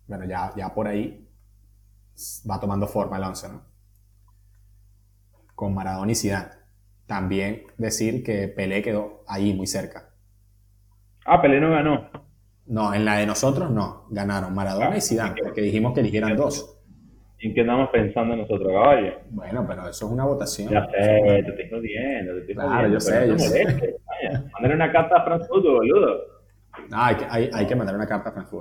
Bueno, 0.07 0.25
ya, 0.25 0.51
ya 0.57 0.73
por 0.73 0.87
ahí 0.87 1.23
va 2.49 2.59
tomando 2.59 2.87
forma 2.87 3.17
el 3.17 3.23
11, 3.23 3.49
¿no? 3.49 3.61
Con 5.53 5.75
Maradona 5.75 6.11
y 6.11 6.15
Zidane. 6.15 6.49
También 7.05 7.67
decir 7.77 8.23
que 8.23 8.47
Pelé 8.47 8.81
quedó 8.81 9.23
ahí 9.27 9.53
muy 9.53 9.67
cerca. 9.67 10.09
Ah, 11.25 11.43
Pelé 11.43 11.61
no 11.61 11.69
ganó. 11.69 12.09
No, 12.65 12.91
en 12.91 13.05
la 13.05 13.17
de 13.17 13.27
nosotros 13.27 13.69
no. 13.69 14.07
Ganaron 14.09 14.55
Maradona 14.55 14.97
y 14.97 15.01
Zidane, 15.01 15.39
porque 15.43 15.61
dijimos 15.61 15.93
que 15.93 15.99
eligieran 15.99 16.35
dos. 16.35 16.75
¿En 17.39 17.53
qué 17.53 17.61
andamos 17.61 17.89
pensando 17.91 18.35
nosotros, 18.35 18.67
caballo? 18.73 19.13
Bueno, 19.29 19.63
pero 19.67 19.87
eso 19.87 20.07
es 20.07 20.11
una 20.11 20.25
votación. 20.25 20.69
Ya 20.69 20.87
sé, 20.87 21.43
te 21.43 21.49
estoy 21.49 21.69
jodiendo, 21.69 22.33
te 22.33 22.39
estoy 22.39 22.55
Claro, 22.55 22.87
yo 22.89 22.99
sé, 22.99 23.27
yo 23.27 23.37
sé. 23.37 23.95
Mándale 24.53 24.75
una 24.75 24.91
carta 24.91 25.17
a 25.17 25.23
France 25.23 25.47
boludo. 25.49 26.37
No, 26.89 26.97
hay 26.97 27.15
que, 27.15 27.25
hay, 27.29 27.49
hay 27.53 27.65
que 27.65 27.75
mandar 27.75 27.95
una 27.95 28.07
carta 28.07 28.29
a 28.29 28.31
France 28.31 28.51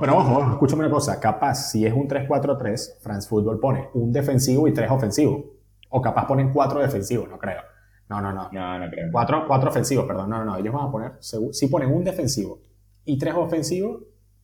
pero 0.00 0.16
ojo, 0.16 0.52
escúchame 0.52 0.84
una 0.84 0.90
cosa. 0.90 1.18
Capaz, 1.20 1.70
si 1.70 1.86
es 1.86 1.92
un 1.92 2.08
3-4-3, 2.08 3.00
France 3.00 3.28
Football 3.28 3.60
pone 3.60 3.88
un 3.94 4.12
defensivo 4.12 4.68
y 4.68 4.72
tres 4.72 4.90
ofensivos. 4.90 5.44
O 5.88 6.02
capaz 6.02 6.26
ponen 6.26 6.52
cuatro 6.52 6.80
defensivos, 6.80 7.28
no 7.28 7.38
creo. 7.38 7.62
No, 8.08 8.20
no, 8.20 8.32
no. 8.32 8.50
No, 8.52 8.78
no 8.78 8.90
creo. 8.90 9.08
Cuatro, 9.10 9.44
cuatro 9.46 9.70
ofensivos, 9.70 10.06
perdón. 10.06 10.30
No, 10.30 10.38
no, 10.38 10.44
no. 10.44 10.56
Ellos 10.56 10.74
van 10.74 10.88
a 10.88 10.90
poner, 10.90 11.12
si 11.20 11.66
ponen 11.68 11.92
un 11.92 12.04
defensivo 12.04 12.60
y 13.04 13.18
tres 13.18 13.34
ofensivos, 13.34 14.02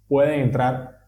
pueden 0.08 0.40
entrar 0.40 1.00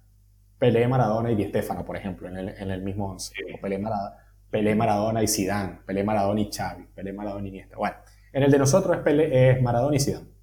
Pelé, 0.59 0.87
Maradona 0.89 1.31
y 1.31 1.37
Di 1.37 1.45
Stefano, 1.49 1.85
por 1.85 1.97
ejemplo, 1.97 2.29
en 2.29 2.37
el, 2.37 2.49
en 2.49 2.71
el 2.71 2.83
mismo 2.83 3.11
once. 3.11 3.35
Pelé, 3.61 3.79
Maradona, 3.79 4.17
Pelé, 4.51 4.75
Maradona 4.75 5.23
y 5.23 5.29
Zidane. 5.29 5.81
Pelé, 5.87 6.05
Maradona 6.05 6.41
y 6.41 6.51
Xavi. 6.51 6.87
Pelé, 6.95 7.13
Maradona 7.13 7.47
y 7.47 7.49
Iniesta. 7.49 7.77
Bueno, 7.77 7.97
en 8.35 8.43
el 8.43 8.51
de 8.51 8.59
nosotros 8.59 8.97
es, 8.97 9.03
Pelé, 9.03 9.51
es 9.51 9.63
Maradona 9.63 9.97
y 9.97 10.01
Zidane 10.01 10.35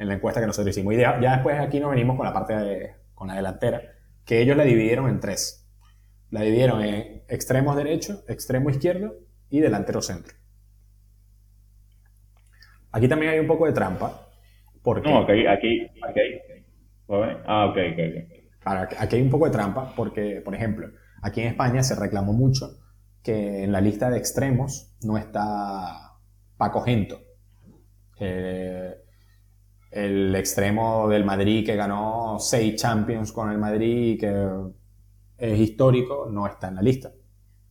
en 0.00 0.08
la 0.08 0.14
encuesta 0.14 0.40
que 0.40 0.46
nosotros 0.46 0.74
hicimos. 0.74 0.94
Y 0.94 0.96
ya, 0.96 1.18
después 1.18 1.60
aquí 1.60 1.78
nos 1.78 1.90
venimos 1.90 2.16
con 2.16 2.24
la 2.24 2.32
parte 2.32 2.56
de, 2.56 2.94
con 3.14 3.28
la 3.28 3.34
delantera, 3.34 3.82
que 4.24 4.40
ellos 4.40 4.56
la 4.56 4.64
dividieron 4.64 5.08
en 5.08 5.20
tres. 5.20 5.70
La 6.30 6.40
dividieron 6.40 6.82
en 6.82 7.22
extremos 7.28 7.76
derecho, 7.76 8.24
extremo 8.26 8.70
izquierdo 8.70 9.14
y 9.50 9.60
delantero 9.60 10.00
centro. 10.00 10.34
Aquí 12.92 13.08
también 13.08 13.32
hay 13.32 13.38
un 13.40 13.46
poco 13.46 13.66
de 13.66 13.72
trampa. 13.72 14.26
Porque, 14.82 15.10
no, 15.10 15.18
aquí, 15.18 15.46
aquí, 15.46 15.86
aquí. 16.02 16.20
Ah, 17.46 17.66
ok, 17.66 17.76
ok, 17.76 18.94
aquí 18.98 19.16
hay 19.16 19.22
un 19.22 19.30
poco 19.30 19.44
de 19.44 19.50
trampa 19.50 19.92
porque, 19.94 20.40
por 20.42 20.54
ejemplo, 20.54 20.88
aquí 21.20 21.42
en 21.42 21.48
España 21.48 21.82
se 21.82 21.94
reclamó 21.94 22.32
mucho 22.32 22.78
que 23.22 23.64
en 23.64 23.72
la 23.72 23.82
lista 23.82 24.08
de 24.08 24.16
extremos 24.16 24.96
no 25.02 25.18
está 25.18 26.09
Paco 26.60 26.82
Gento. 26.82 27.18
Eh, 28.20 28.94
el 29.92 30.34
extremo 30.36 31.08
del 31.08 31.24
Madrid 31.24 31.64
que 31.64 31.74
ganó 31.74 32.36
seis 32.38 32.76
Champions 32.76 33.32
con 33.32 33.50
el 33.50 33.56
Madrid 33.56 34.12
y 34.12 34.18
que 34.18 34.30
es 35.38 35.58
histórico, 35.58 36.28
no 36.30 36.46
está 36.46 36.68
en 36.68 36.74
la 36.74 36.82
lista. 36.82 37.10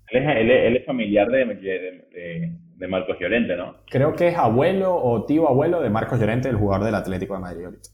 Él 0.08 0.76
es, 0.76 0.86
familiar 0.88 1.28
de, 1.30 2.56
de, 2.78 2.88
Marcos 2.88 3.16
Llorente, 3.20 3.56
¿no? 3.56 3.76
Creo 3.86 4.16
que 4.16 4.30
es 4.30 4.36
abuelo 4.36 4.96
o 4.96 5.24
tío 5.24 5.48
abuelo 5.48 5.82
de 5.82 5.92
Marcos 5.92 6.20
Llorente, 6.20 6.50
el 6.50 6.56
jugador 6.56 6.88
del 6.88 6.96
Atlético 6.96 7.36
de 7.36 7.42
Madrid 7.42 7.66
ahorita. 7.66 7.90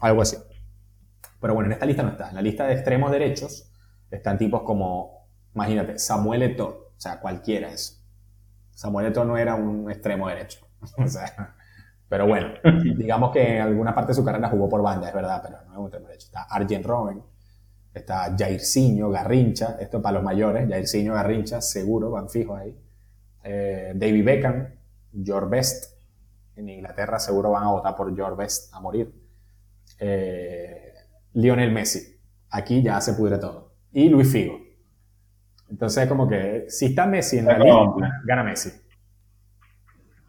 Algo 0.00 0.22
así. 0.22 0.36
Pero 1.40 1.54
bueno, 1.54 1.66
en 1.66 1.72
esta 1.72 1.84
lista 1.84 2.04
no 2.04 2.10
está. 2.10 2.28
En 2.28 2.36
la 2.36 2.42
lista 2.42 2.64
de 2.64 2.74
extremos 2.74 3.10
derechos 3.10 3.72
están 4.08 4.38
tipos 4.38 4.62
como, 4.62 5.28
imagínate, 5.52 5.98
Samuel 5.98 6.42
Eto'o, 6.44 6.92
o 6.96 7.00
sea, 7.00 7.18
cualquiera 7.18 7.72
eso. 7.72 7.98
Samuel 8.78 9.06
Eto'o 9.06 9.24
no 9.24 9.36
era 9.36 9.56
un 9.56 9.90
extremo 9.90 10.28
derecho. 10.28 10.64
o 10.98 11.08
sea, 11.08 11.56
pero 12.08 12.28
bueno, 12.28 12.50
digamos 12.96 13.32
que 13.32 13.56
en 13.56 13.62
alguna 13.62 13.92
parte 13.92 14.12
de 14.12 14.14
su 14.14 14.24
carrera 14.24 14.48
jugó 14.50 14.68
por 14.68 14.82
banda, 14.82 15.08
es 15.08 15.14
verdad, 15.14 15.42
pero 15.42 15.56
no 15.66 15.72
es 15.72 15.78
un 15.78 15.84
extremo 15.86 16.06
derecho. 16.06 16.26
Está 16.26 16.42
Arjen 16.44 16.84
Robben, 16.84 17.20
está 17.92 18.36
Jairzinho, 18.38 19.10
Garrincha, 19.10 19.78
esto 19.80 20.00
para 20.00 20.14
los 20.14 20.22
mayores, 20.22 20.68
Jairzinho, 20.68 21.14
Garrincha, 21.14 21.60
seguro, 21.60 22.12
van 22.12 22.28
fijos 22.28 22.56
ahí. 22.56 22.78
Eh, 23.42 23.94
David 23.96 24.24
Beckham, 24.24 24.68
George 25.24 25.48
Best, 25.48 25.98
en 26.54 26.68
Inglaterra 26.68 27.18
seguro 27.18 27.50
van 27.50 27.64
a 27.64 27.72
votar 27.72 27.96
por 27.96 28.14
George 28.14 28.36
Best 28.36 28.72
a 28.72 28.80
morir. 28.80 29.12
Eh, 29.98 30.94
Lionel 31.32 31.72
Messi, 31.72 32.16
aquí 32.50 32.80
ya 32.80 33.00
se 33.00 33.14
pudre 33.14 33.38
todo. 33.38 33.72
Y 33.90 34.08
Luis 34.08 34.30
Figo. 34.30 34.67
Entonces, 35.70 36.08
como 36.08 36.28
que 36.28 36.66
si 36.68 36.86
está 36.86 37.06
Messi 37.06 37.38
en 37.38 37.46
la 37.46 37.58
lista, 37.58 38.20
gana 38.24 38.42
Messi. 38.42 38.70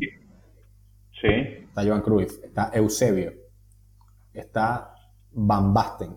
Sí. 1.20 1.28
Está 1.28 1.84
Joan 1.84 2.00
Cruyff, 2.00 2.42
está 2.42 2.70
Eusebio, 2.72 3.32
está 4.32 4.94
Van 5.32 5.72
Basten, 5.72 6.16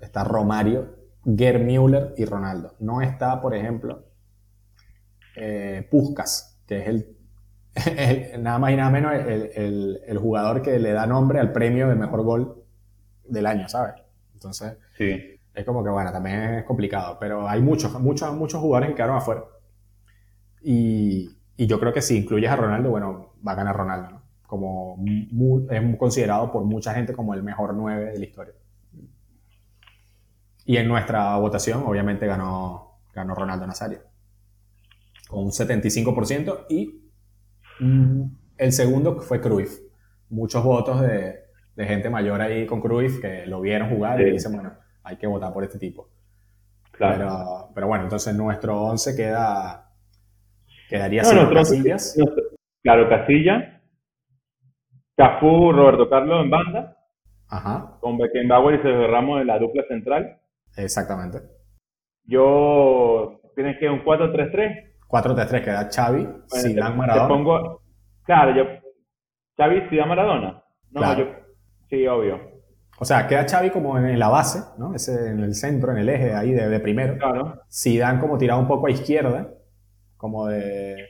está 0.00 0.24
Romario, 0.24 0.96
Gerd 1.24 1.62
Müller 1.62 2.14
y 2.16 2.24
Ronaldo. 2.24 2.74
No 2.80 3.00
está, 3.00 3.40
por 3.40 3.54
ejemplo, 3.54 4.04
eh, 5.36 5.86
Puskas, 5.90 6.60
que 6.66 6.78
es 6.78 6.88
el 6.88 7.14
nada 8.38 8.58
más 8.58 8.70
y 8.72 8.76
nada 8.76 8.90
menos 8.90 9.12
el, 9.14 10.18
jugador 10.18 10.62
que 10.62 10.78
le 10.78 10.92
da 10.92 11.06
nombre 11.06 11.40
al 11.40 11.52
premio 11.52 11.88
de 11.88 11.96
mejor 11.96 12.22
gol 12.22 12.64
del 13.24 13.46
año, 13.46 13.68
¿sabes? 13.68 13.94
Entonces, 14.32 14.76
sí. 14.96 15.40
es 15.54 15.64
como 15.64 15.82
que, 15.82 15.90
bueno, 15.90 16.12
también 16.12 16.54
es 16.54 16.64
complicado, 16.64 17.16
pero 17.18 17.48
hay 17.48 17.60
muchos, 17.60 17.92
muchos, 18.00 18.32
muchos 18.34 18.60
jugadores 18.60 18.90
que 18.90 18.96
quedaron 18.96 19.16
afuera. 19.16 19.42
Y, 20.62 21.30
yo 21.56 21.78
creo 21.80 21.92
que 21.92 22.02
si 22.02 22.18
incluyes 22.18 22.50
a 22.50 22.56
Ronaldo, 22.56 22.90
bueno, 22.90 23.34
va 23.46 23.52
a 23.52 23.54
ganar 23.54 23.76
Ronaldo, 23.76 24.10
¿no? 24.10 24.22
Como 24.46 25.02
es 25.70 25.96
considerado 25.96 26.52
por 26.52 26.64
mucha 26.64 26.94
gente 26.94 27.12
como 27.12 27.34
el 27.34 27.42
mejor 27.42 27.74
9 27.74 28.12
de 28.12 28.18
la 28.18 28.24
historia. 28.24 28.54
Y 30.66 30.76
en 30.76 30.88
nuestra 30.88 31.36
votación, 31.36 31.82
obviamente, 31.86 32.26
ganó, 32.26 32.98
ganó 33.12 33.34
Ronaldo 33.34 33.66
Nazario. 33.66 34.00
Con 35.28 35.44
un 35.44 35.50
75% 35.50 36.66
y 36.68 37.04
Mm, 37.80 38.24
el 38.58 38.72
segundo 38.72 39.20
fue 39.20 39.40
Cruyff. 39.40 39.80
Muchos 40.30 40.64
votos 40.64 41.00
de, 41.00 41.42
gente 41.76 42.08
mayor 42.08 42.40
ahí 42.40 42.66
con 42.66 42.80
Cruyff 42.80 43.20
que 43.20 43.46
lo 43.46 43.60
vieron 43.60 43.90
jugar 43.90 44.20
y 44.20 44.30
dicen, 44.30 44.52
bueno, 44.52 44.72
hay 45.02 45.16
que 45.16 45.26
votar 45.26 45.52
por 45.52 45.64
este 45.64 45.78
tipo. 45.78 46.08
Claro. 46.92 47.70
Pero, 47.74 47.88
bueno, 47.88 48.04
entonces 48.04 48.34
nuestro 48.34 48.80
11 48.82 49.16
queda, 49.16 49.83
quedaría 50.88 51.22
no, 51.22 51.52
Casillas. 51.52 52.16
claro, 52.82 53.08
Casilla. 53.08 53.80
Cafú, 55.16 55.72
Roberto 55.72 56.08
Carlos 56.08 56.44
en 56.44 56.50
banda. 56.50 56.96
Ajá. 57.48 57.98
Con 58.00 58.18
Beckenbauer 58.18 58.80
y 58.80 58.82
Sergio 58.82 59.06
Ramos 59.06 59.40
en 59.40 59.46
la 59.46 59.58
dupla 59.58 59.84
central. 59.88 60.40
Exactamente. 60.76 61.40
Yo, 62.24 63.40
tienes 63.54 63.78
que 63.78 63.88
un 63.88 64.02
4-3-3. 64.04 64.94
4-3-3 65.08 65.64
queda 65.64 65.88
Xavi, 65.88 66.26
Zidane, 66.48 66.96
Maradona. 66.96 67.28
Te 67.28 67.32
pongo, 67.32 67.80
claro, 68.24 68.56
yo, 68.56 68.64
Xavi, 69.56 69.88
Zidane, 69.88 70.08
Maradona. 70.08 70.64
No, 70.90 71.18
yo, 71.18 71.26
sí, 71.88 72.06
obvio. 72.06 72.40
O 72.98 73.04
sea, 73.04 73.26
queda 73.28 73.46
Xavi 73.46 73.70
como 73.70 73.98
en 73.98 74.18
la 74.18 74.28
base, 74.28 74.60
¿no? 74.78 74.94
Ese, 74.94 75.30
en 75.30 75.40
el 75.40 75.54
centro, 75.54 75.92
en 75.92 75.98
el 75.98 76.08
eje 76.08 76.34
ahí 76.34 76.52
de, 76.52 76.80
primero. 76.80 77.18
Claro. 77.18 77.60
Zidane 77.70 78.20
como 78.20 78.38
tirado 78.38 78.60
un 78.60 78.68
poco 78.68 78.86
a 78.86 78.90
izquierda, 78.90 79.48
como 80.24 80.46
de... 80.46 81.06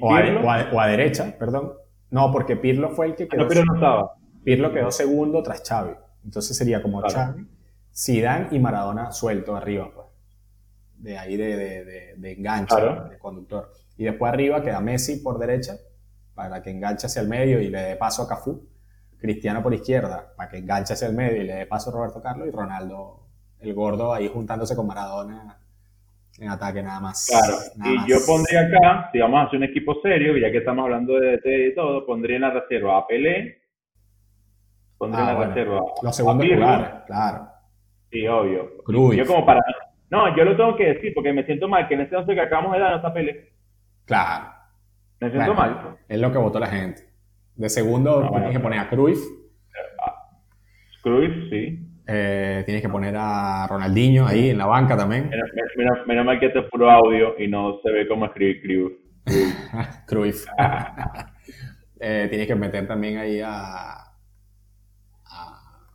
O 0.00 0.14
a, 0.14 0.70
o, 0.72 0.80
a, 0.80 0.86
derecha, 0.86 1.34
perdón. 1.36 1.72
No, 2.10 2.30
porque 2.30 2.54
Pirlo 2.54 2.90
fue 2.90 3.06
el 3.06 3.16
que 3.16 3.26
quedó... 3.26 3.42
No, 3.42 3.48
Pirlo 3.48 3.64
no 3.64 3.74
estaba. 3.74 4.12
Pirlo 4.44 4.72
quedó 4.72 4.92
segundo 4.92 5.42
tras 5.42 5.64
Xavi. 5.68 5.94
Entonces 6.24 6.56
sería 6.56 6.80
como 6.80 7.00
Xavi, 7.00 7.44
Zidane 7.92 8.46
y 8.52 8.60
Maradona 8.60 9.10
suelto 9.10 9.56
arriba, 9.56 9.90
pues 9.92 10.06
de 10.94 11.18
ahí 11.18 11.36
de, 11.36 11.56
de, 11.56 12.14
de, 12.16 12.32
enganche, 12.32 12.76
de 13.10 13.18
conductor. 13.18 13.72
Y 13.96 14.04
después 14.04 14.32
arriba 14.32 14.62
queda 14.62 14.80
Messi 14.80 15.16
por 15.16 15.40
derecha, 15.40 15.74
para 16.32 16.62
que 16.62 16.70
enganche 16.70 17.08
hacia 17.08 17.20
el 17.20 17.26
medio 17.26 17.60
y 17.60 17.68
le 17.68 17.80
dé 17.80 17.96
paso 17.96 18.22
a 18.22 18.28
Cafú. 18.28 18.64
Cristiano 19.18 19.60
por 19.60 19.74
izquierda, 19.74 20.34
para 20.36 20.48
que 20.48 20.58
enganche 20.58 20.92
hacia 20.92 21.08
el 21.08 21.14
medio 21.14 21.42
y 21.42 21.46
le 21.46 21.54
dé 21.54 21.66
paso 21.66 21.90
a 21.90 21.94
Roberto 21.94 22.22
Carlos. 22.22 22.46
Y 22.46 22.52
Ronaldo, 22.52 23.26
el 23.58 23.74
gordo, 23.74 24.14
ahí 24.14 24.30
juntándose 24.32 24.76
con 24.76 24.86
Maradona 24.86 25.61
en 26.38 26.48
ataque 26.48 26.82
nada 26.82 27.00
más. 27.00 27.26
Claro, 27.28 27.58
y 27.90 28.10
yo 28.10 28.16
pondría 28.26 28.62
acá, 28.62 29.10
si 29.12 29.18
vamos 29.18 29.40
a 29.40 29.42
hacer 29.44 29.58
un 29.58 29.64
equipo 29.64 30.00
serio, 30.02 30.36
ya 30.36 30.50
que 30.50 30.58
estamos 30.58 30.84
hablando 30.84 31.18
de 31.18 31.36
DT 31.36 31.46
y 31.68 31.74
todo, 31.74 32.06
pondría 32.06 32.36
en 32.36 32.42
la 32.42 32.50
reserva 32.50 32.98
a 32.98 33.06
Pelé, 33.06 33.62
pondría 34.98 35.30
en 35.30 35.34
la 35.34 35.40
ah, 35.40 35.46
reserva 35.46 35.80
Los 36.02 36.16
segundos 36.16 36.46
lugares, 36.46 36.88
claro. 37.06 37.48
Sí, 38.10 38.26
obvio. 38.26 38.70
Yo 39.14 39.26
como 39.26 39.46
para 39.46 39.60
no, 40.12 40.36
yo 40.36 40.44
lo 40.44 40.54
tengo 40.54 40.76
que 40.76 40.92
decir 40.92 41.14
porque 41.14 41.32
me 41.32 41.42
siento 41.46 41.68
mal 41.68 41.88
que 41.88 41.94
en 41.94 42.02
ese 42.02 42.14
11 42.14 42.34
que 42.34 42.40
acabamos 42.42 42.74
de 42.74 42.80
dar 42.80 42.90
no 42.90 42.96
está 42.96 43.14
Pele. 43.14 43.50
Claro. 44.04 44.52
Me 45.20 45.30
siento 45.30 45.54
mal. 45.54 45.96
Es 46.06 46.20
lo 46.20 46.30
que 46.30 46.36
votó 46.36 46.60
la 46.60 46.66
gente. 46.66 47.02
De 47.56 47.70
segundo 47.70 48.28
tienes 48.30 48.52
que 48.52 48.60
poner 48.60 48.80
a 48.80 48.90
Cruyff. 48.90 49.20
Cruyff, 51.02 51.48
sí. 51.48 51.78
Eh, 52.06 52.62
tienes 52.64 52.82
que 52.82 52.88
poner 52.88 53.14
a 53.16 53.66
Ronaldinho 53.68 54.26
ahí 54.26 54.50
en 54.50 54.58
la 54.58 54.66
banca 54.66 54.96
también. 54.96 55.30
Menos, 56.06 56.26
mal 56.26 56.40
que 56.40 56.46
este 56.46 56.60
es 56.60 56.64
puro 56.70 56.90
audio 56.90 57.38
y 57.38 57.48
no 57.48 57.78
se 57.82 57.90
ve 57.90 58.08
cómo 58.08 58.26
escribir 58.26 58.60
Cruyff. 58.62 58.92
Cruyff. 60.06 60.46
eh, 62.00 62.26
tienes 62.28 62.46
que 62.48 62.54
meter 62.56 62.86
también 62.88 63.18
ahí 63.18 63.40
a, 63.40 63.92
a, 65.24 65.86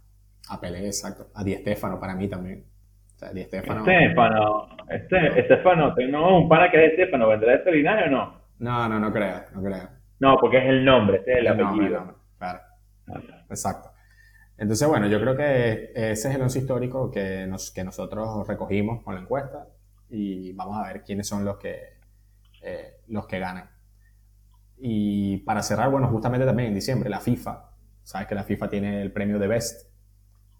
a 0.49 0.61
Pelé, 0.61 0.85
exacto. 0.85 1.27
A 1.35 1.43
Di 1.43 1.55
Stefano 1.55 1.99
para 1.99 2.15
mí 2.15 2.27
también. 2.29 2.63
O 3.15 3.19
sea, 3.19 3.33
Di 3.33 3.43
Stefano. 3.43 3.85
Estefano, 3.85 4.67
este, 4.89 5.39
Estefano, 5.41 5.93
no, 6.09 6.37
un 6.39 6.47
pana 6.49 6.71
que 6.71 6.85
es 6.85 6.91
Estefano, 6.93 7.27
¿vendrá 7.27 7.51
de 7.51 7.57
este 7.57 7.71
linaje 7.71 8.05
o 8.05 8.11
no? 8.11 8.41
No, 8.59 8.87
no, 8.87 8.99
no 8.99 9.11
creo, 9.11 9.41
no 9.53 9.61
creo. 9.61 9.89
No, 10.19 10.37
porque 10.39 10.57
es 10.59 10.65
el 10.65 10.85
nombre, 10.85 11.17
este 11.17 11.33
es 11.33 11.37
el 11.39 11.47
El 11.47 11.57
nombre, 11.57 11.65
apellido. 11.65 11.99
el 11.99 12.05
nombre, 12.05 12.15
claro. 12.37 12.59
Exacto. 13.49 13.89
Entonces, 14.57 14.87
bueno, 14.87 15.07
yo 15.07 15.19
creo 15.19 15.35
que 15.35 15.91
ese 15.93 16.29
es 16.29 16.35
el 16.35 16.41
once 16.41 16.59
histórico 16.59 17.11
que, 17.11 17.45
nos, 17.47 17.71
que 17.71 17.83
nosotros 17.83 18.47
recogimos 18.47 19.03
con 19.03 19.15
la 19.15 19.21
encuesta 19.21 19.67
y 20.09 20.53
vamos 20.53 20.77
a 20.77 20.87
ver 20.87 21.03
quiénes 21.03 21.27
son 21.27 21.45
los 21.45 21.57
que, 21.57 21.97
eh, 22.63 23.01
los 23.07 23.27
que 23.27 23.39
ganan. 23.39 23.69
Y 24.77 25.37
para 25.37 25.63
cerrar, 25.63 25.89
bueno, 25.89 26.07
justamente 26.09 26.45
también 26.45 26.69
en 26.69 26.75
diciembre, 26.75 27.09
la 27.09 27.19
FIFA, 27.19 27.71
sabes 28.03 28.27
que 28.27 28.35
la 28.35 28.43
FIFA 28.43 28.69
tiene 28.69 29.01
el 29.01 29.11
premio 29.11 29.39
de 29.39 29.47
Best. 29.47 29.89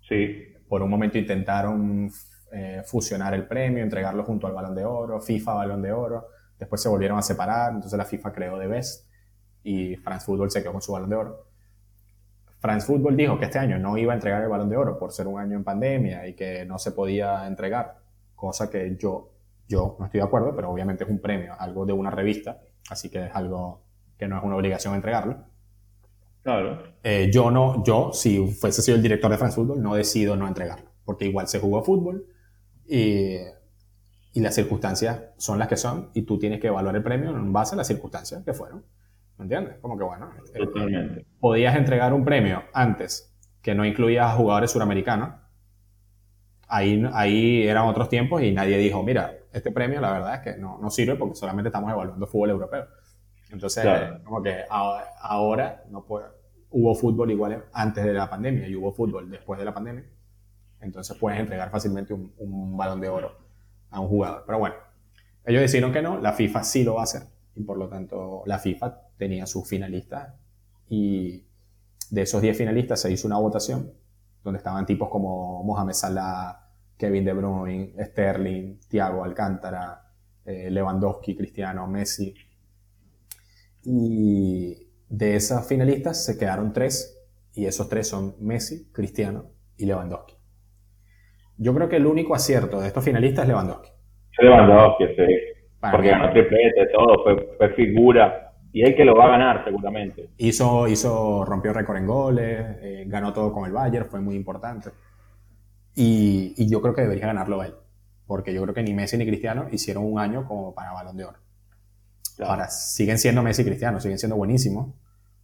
Sí, 0.02 0.54
Por 0.68 0.82
un 0.82 0.90
momento 0.90 1.18
intentaron 1.18 2.10
eh, 2.52 2.82
fusionar 2.86 3.34
el 3.34 3.48
premio, 3.48 3.84
entregarlo 3.84 4.24
junto 4.24 4.48
al 4.48 4.54
Balón 4.54 4.76
de 4.76 4.86
Oro, 4.86 5.20
FIFA 5.20 5.54
Balón 5.54 5.82
de 5.82 5.92
Oro, 5.92 6.28
después 6.58 6.82
se 6.82 6.90
volvieron 6.90 7.18
a 7.18 7.22
separar, 7.22 7.74
entonces 7.74 7.98
la 7.98 8.06
FIFA 8.06 8.32
creó 8.32 8.58
de 8.58 8.68
Best 8.68 9.10
y 9.64 9.96
France 9.98 10.26
Football 10.26 10.50
se 10.50 10.62
quedó 10.62 10.72
con 10.72 10.82
su 10.82 10.92
Balón 10.92 11.10
de 11.10 11.16
Oro. 11.16 11.48
France 12.60 12.88
Football 12.88 13.16
dijo 13.16 13.38
que 13.38 13.46
este 13.46 13.60
año 13.60 13.78
no 13.78 13.98
iba 13.98 14.14
a 14.14 14.16
entregar 14.16 14.42
el 14.42 14.50
Balón 14.50 14.70
de 14.70 14.78
Oro 14.78 14.98
por 14.98 15.12
ser 15.12 15.28
un 15.28 15.40
año 15.40 15.56
en 15.56 15.64
pandemia 15.64 16.28
y 16.28 16.34
que 16.34 16.66
no 16.66 16.80
se 16.80 16.92
podía 16.92 17.46
entregar, 17.46 17.98
cosa 18.36 18.70
que 18.70 18.96
yo, 18.98 19.32
yo 19.68 19.96
no 20.00 20.06
estoy 20.06 20.20
de 20.20 20.26
acuerdo, 20.26 20.56
pero 20.56 20.72
obviamente 20.72 21.04
es 21.04 21.10
un 21.10 21.20
premio, 21.20 21.54
algo 21.60 21.86
de 21.86 21.94
una 21.94 22.10
revista, 22.10 22.60
así 22.90 23.10
que 23.10 23.26
es 23.26 23.36
algo 23.36 23.82
que 24.18 24.28
no 24.28 24.38
es 24.38 24.44
una 24.44 24.56
obligación 24.56 24.96
entregarlo. 24.96 25.38
claro. 26.42 26.82
Eh, 27.04 27.30
yo 27.32 27.52
no, 27.52 27.84
yo, 27.84 28.12
si 28.12 28.48
fuese 28.48 28.82
sido 28.82 28.98
el 28.98 29.04
director 29.04 29.30
de 29.30 29.38
France 29.38 29.56
Football, 29.56 29.82
no 29.82 29.94
decido 29.94 30.36
no 30.36 30.48
entregarlo, 30.48 30.90
porque 31.06 31.26
igual 31.26 31.48
se 31.48 31.60
jugó 31.60 31.84
fútbol 31.84 32.26
y, 32.88 33.36
y 34.34 34.40
las 34.40 34.56
circunstancias 34.56 35.22
son 35.38 35.60
las 35.60 35.68
que 35.68 35.78
son 35.78 36.10
y 36.14 36.24
tú 36.24 36.40
tienes 36.40 36.60
que 36.60 36.68
evaluar 36.68 36.96
el 36.96 37.04
premio 37.04 37.30
en 37.30 37.54
base 37.54 37.76
a 37.76 37.78
las 37.78 37.88
circunstancias 37.88 38.44
que 38.44 38.54
fueron. 38.54 38.84
¿Me 39.38 39.44
entiendes? 39.44 39.78
Como 39.82 39.98
que 39.98 40.04
bueno, 40.04 40.32
Totalmente. 40.56 41.26
podías 41.40 41.76
entregar 41.76 42.14
un 42.14 42.26
premio 42.26 42.64
antes 42.74 43.34
que 43.62 43.76
no 43.76 43.86
incluía 43.86 44.26
a 44.26 44.32
jugadores 44.36 44.72
suramericanos. 44.72 45.30
Ahí, 46.70 47.06
ahí 47.14 47.66
eran 47.68 47.86
otros 47.88 48.10
tiempos 48.10 48.42
y 48.42 48.52
nadie 48.52 48.78
dijo, 48.78 49.02
mira, 49.04 49.34
este 49.54 49.72
premio 49.72 50.02
la 50.02 50.12
verdad 50.12 50.36
es 50.36 50.42
que 50.42 50.60
no, 50.60 50.78
no 50.82 50.90
sirve 50.90 51.16
porque 51.16 51.36
solamente 51.36 51.70
estamos 51.70 51.92
evaluando 51.92 52.28
fútbol 52.28 52.50
europeo. 52.50 52.88
Entonces, 53.52 53.84
Claro. 53.84 54.22
como 54.26 54.42
que 54.44 54.64
a- 54.70 55.04
ahora 55.22 55.84
no 55.90 56.04
puede, 56.04 56.26
hubo 56.72 56.94
fútbol 56.96 57.32
igual 57.32 57.64
antes 57.72 58.04
de 58.04 58.14
la 58.14 58.30
pandemia 58.30 58.68
y 58.68 58.76
hubo 58.76 58.92
fútbol 58.92 59.30
después 59.30 59.58
de 59.60 59.66
la 59.66 59.74
pandemia. 59.74 60.04
Entonces 60.82 61.16
puedes 61.18 61.40
entregar 61.40 61.70
fácilmente 61.70 62.14
un, 62.14 62.34
un 62.38 62.76
balón 62.76 63.00
de 63.00 63.08
oro 63.10 63.38
a 63.90 64.00
un 64.02 64.08
jugador. 64.10 64.44
Pero 64.46 64.60
bueno, 64.60 64.76
ellos 65.46 65.62
decidieron 65.62 65.94
que 65.94 66.02
no, 66.02 66.20
la 66.20 66.34
FIFA 66.34 66.64
sí 66.64 66.84
lo 66.84 66.96
va 66.96 67.02
a 67.02 67.04
hacer. 67.06 67.22
Y 67.58 67.64
por 67.64 67.78
lo 67.78 67.90
tanto, 67.90 68.44
la 68.46 68.60
FIFA 68.60 69.02
tenía 69.18 69.48
sus 69.48 69.68
finalistas 69.68 70.36
y 70.90 71.44
de 72.12 72.22
esos 72.22 72.42
10 72.42 72.58
finalistas 72.58 73.02
se 73.02 73.12
hizo 73.12 73.28
una 73.28 73.40
votación 73.40 73.92
donde 74.44 74.60
estaban 74.60 74.86
tipos 74.86 75.10
como 75.10 75.64
Mohamed 75.64 75.94
Salah, 75.94 76.70
Kevin 76.98 77.26
De 77.26 77.34
Bruyne, 77.34 77.94
Sterling, 78.00 78.80
Thiago 78.88 79.24
Alcántara, 79.24 80.04
eh, 80.46 80.70
Lewandowski, 80.70 81.36
Cristiano, 81.36 81.88
Messi. 81.88 82.34
Y 83.84 84.88
de 85.10 85.36
esas 85.36 85.68
finalistas 85.68 86.24
se 86.24 86.38
quedaron 86.38 86.72
tres 86.74 87.28
y 87.54 87.66
esos 87.66 87.90
tres 87.90 88.08
son 88.08 88.36
Messi, 88.40 88.92
Cristiano 88.92 89.52
y 89.78 89.86
Lewandowski. 89.86 90.36
Yo 91.58 91.74
creo 91.74 91.90
que 91.90 91.96
el 91.96 92.06
único 92.06 92.36
acierto 92.36 92.80
de 92.80 92.88
estos 92.88 93.04
finalistas 93.04 93.44
es 93.44 93.50
Lewandowski. 93.50 93.90
Lewandowski, 94.40 95.06
sí. 95.16 95.57
Para 95.92 95.98
Porque 95.98 96.10
ganó 96.10 96.32
triplete, 96.32 96.88
todo, 96.94 97.24
fue, 97.24 97.56
fue 97.58 97.70
figura. 97.74 98.54
Y 98.72 98.84
es 98.84 98.90
el 98.90 98.96
que 98.96 99.06
lo 99.06 99.16
va 99.16 99.26
a 99.26 99.30
ganar, 99.30 99.64
seguramente. 99.64 100.30
Hizo, 100.38 100.88
hizo, 100.88 101.46
rompió 101.46 101.74
récord 101.74 101.98
en 101.98 102.06
goles, 102.06 102.78
eh, 102.82 103.04
ganó 103.08 103.34
todo 103.34 103.52
con 103.52 103.66
el 103.66 103.72
Bayern, 103.72 104.06
fue 104.06 104.20
muy 104.20 104.36
importante. 104.36 104.90
Y, 105.96 106.54
y 106.58 106.70
yo 106.70 106.82
creo 106.82 106.94
que 106.94 107.02
debería 107.02 107.28
ganarlo 107.28 107.64
él, 107.64 107.74
porque 108.28 108.54
yo 108.54 108.62
creo 108.62 108.74
que 108.74 108.84
ni 108.84 108.94
Messi 108.94 109.18
ni 109.18 109.26
Cristiano 109.26 109.68
hicieron 109.72 110.06
un 110.06 110.20
año 110.20 110.46
como 110.46 110.76
para 110.76 110.92
Balón 110.92 111.18
de 111.18 111.26
Oro. 111.26 111.40
Claro. 112.36 112.52
Ahora, 112.52 112.70
siguen 112.70 113.18
siendo 113.18 113.42
Messi 113.42 113.64
y 113.64 113.66
Cristiano, 113.66 114.00
siguen 114.00 114.20
siendo 114.20 114.36
buenísimos, 114.36 114.94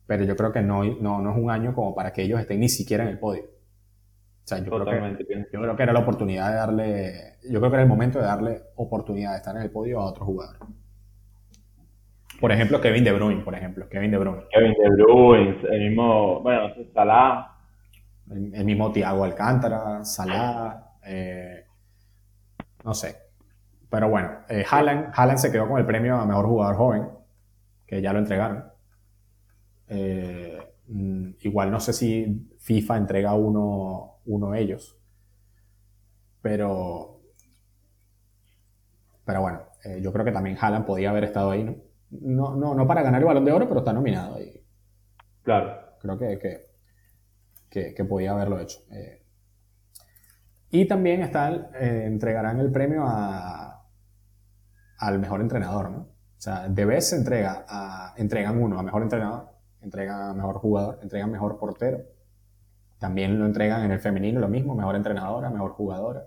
pero 0.06 0.26
yo 0.26 0.36
creo 0.36 0.52
que 0.52 0.62
no, 0.62 0.84
no, 0.84 1.22
no 1.22 1.32
es 1.32 1.38
un 1.38 1.50
año 1.50 1.74
como 1.74 1.96
para 1.96 2.14
que 2.14 2.22
ellos 2.22 2.40
estén 2.40 2.60
ni 2.60 2.70
siquiera 2.70 3.04
en 3.04 3.10
el 3.10 3.20
podio. 3.20 3.53
O 4.44 4.48
sea, 4.48 4.60
yo 4.60 4.72
creo, 4.72 4.86
que, 4.86 5.48
yo 5.54 5.62
creo 5.62 5.76
que 5.76 5.84
era 5.84 5.94
la 5.94 6.00
oportunidad 6.00 6.50
de 6.50 6.56
darle, 6.56 7.14
yo 7.50 7.60
creo 7.60 7.72
que 7.72 7.76
era 7.76 7.84
el 7.84 7.90
momento 7.90 8.20
de 8.20 8.26
darle 8.26 8.62
oportunidad 8.76 9.32
de 9.32 9.38
estar 9.38 9.56
en 9.56 9.62
el 9.62 9.72
podio 9.72 10.02
a 10.02 10.06
otros 10.06 10.26
jugadores. 10.26 10.62
Por 12.42 12.52
ejemplo, 12.52 12.82
Kevin 12.82 13.06
De 13.06 13.14
Bruyne, 13.14 13.42
por 13.42 13.56
ejemplo, 13.56 13.88
Kevin 13.88 14.12
De 14.12 14.18
Bruyne. 14.18 14.44
Kevin 14.52 14.74
De 14.74 14.90
Bruyne, 14.90 15.58
el 15.72 15.90
mismo, 15.90 16.42
bueno, 16.42 16.68
no 16.68 16.76
sé, 16.76 16.92
Salah. 16.94 17.52
El, 18.30 18.54
el 18.54 18.66
mismo 18.66 18.92
Thiago 18.92 19.24
Alcántara, 19.24 20.04
Salah, 20.04 20.94
eh, 21.06 21.66
no 22.84 22.94
sé. 22.94 23.16
Pero 23.90 24.10
bueno, 24.10 24.40
eh, 24.50 24.66
Haaland, 24.70 25.12
Haaland 25.14 25.38
se 25.38 25.52
quedó 25.52 25.68
con 25.68 25.80
el 25.80 25.86
premio 25.86 26.16
a 26.16 26.26
mejor 26.26 26.48
jugador 26.48 26.76
joven, 26.76 27.08
que 27.86 28.02
ya 28.02 28.12
lo 28.12 28.20
entregaron. 28.20 28.64
Eh, 29.88 30.58
mm, 30.88 31.30
igual 31.42 31.72
no 31.72 31.80
sé 31.80 31.94
si 31.94 32.50
FIFA 32.58 32.98
entrega 32.98 33.36
uno, 33.36 34.13
uno 34.26 34.54
ellos, 34.56 34.98
pero, 36.42 37.22
pero 39.26 39.42
bueno, 39.42 39.62
eh, 39.84 40.00
yo 40.02 40.12
creo 40.12 40.26
que 40.26 40.32
también 40.32 40.58
Haaland 40.60 40.86
podía 40.86 41.10
haber 41.10 41.26
estado 41.26 41.52
ahí, 41.52 41.64
¿no? 41.64 41.76
No, 42.12 42.56
no, 42.56 42.76
no 42.76 42.88
para 42.88 43.02
ganar 43.02 43.22
el 43.22 43.26
balón 43.28 43.46
de 43.46 43.52
oro, 43.52 43.68
pero 43.68 43.80
está 43.80 43.92
nominado 43.92 44.36
ahí 44.36 44.64
Claro. 45.42 45.98
creo 46.00 46.18
que, 46.18 46.38
que, 46.40 46.68
que, 47.70 47.94
que 47.94 48.06
podía 48.06 48.32
haberlo 48.32 48.60
hecho. 48.60 48.80
Eh, 48.92 49.24
y 50.70 50.88
también 50.88 51.22
está 51.22 51.52
eh, 51.80 52.06
entregarán 52.06 52.60
el 52.60 52.72
premio 52.72 53.04
a, 53.06 53.86
al 55.00 55.20
mejor 55.20 55.42
entrenador, 55.42 55.92
¿no? 55.92 55.98
O 56.00 56.42
sea, 56.44 56.68
de 56.68 56.86
vez 56.86 57.10
se 57.10 57.16
entrega 57.16 57.66
a, 57.68 58.14
entregan 58.18 58.62
uno 58.62 58.78
a 58.78 58.84
mejor 58.84 59.02
entrenador, 59.04 59.50
entregan 59.82 60.22
a 60.22 60.34
mejor 60.34 60.56
jugador, 60.58 61.00
entregan 61.02 61.32
mejor 61.32 61.58
portero. 61.58 62.00
También 63.04 63.38
lo 63.38 63.46
entregan 63.46 63.84
en 63.84 63.92
el 63.92 64.00
femenino, 64.00 64.40
lo 64.40 64.48
mismo, 64.48 64.76
mejor 64.76 64.96
entrenadora, 64.96 65.50
mejor 65.50 65.72
jugadora. 65.72 66.26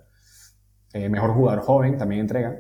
Eh, 0.93 1.09
mejor 1.09 1.33
jugador 1.33 1.63
joven 1.63 1.97
también 1.97 2.21
entregan. 2.21 2.59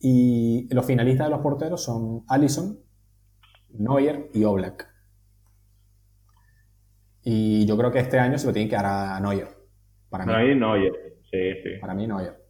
Y 0.00 0.66
los 0.74 0.84
finalistas 0.84 1.28
de 1.28 1.30
los 1.30 1.40
porteros 1.40 1.84
son 1.84 2.24
Allison, 2.26 2.80
Neuer 3.68 4.28
y 4.34 4.42
Oblak. 4.42 4.92
Y 7.22 7.64
yo 7.64 7.78
creo 7.78 7.92
que 7.92 8.00
este 8.00 8.18
año 8.18 8.36
se 8.38 8.48
lo 8.48 8.52
tienen 8.52 8.68
que 8.68 8.74
dar 8.74 8.86
a 8.86 9.20
Neuer. 9.20 9.46
Para 10.08 10.26
mí. 10.26 10.60
Oye. 10.60 10.90
Sí, 11.30 11.62
sí. 11.62 11.78
Para 11.80 11.94
mí 11.94 12.08
Neuer. 12.08 12.44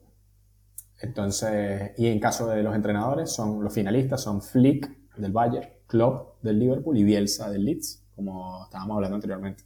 Entonces, 1.02 1.92
y 1.98 2.06
en 2.06 2.18
caso 2.18 2.48
de 2.48 2.62
los 2.62 2.74
entrenadores, 2.74 3.30
son 3.30 3.62
los 3.62 3.74
finalistas 3.74 4.22
son 4.22 4.40
Flick 4.40 4.88
del 5.18 5.32
Bayern, 5.32 5.68
Klopp 5.86 6.42
del 6.42 6.58
Liverpool 6.58 6.96
y 6.96 7.04
Bielsa 7.04 7.50
del 7.50 7.66
Leeds, 7.66 8.06
como 8.16 8.64
estábamos 8.64 8.94
hablando 8.94 9.16
anteriormente. 9.16 9.64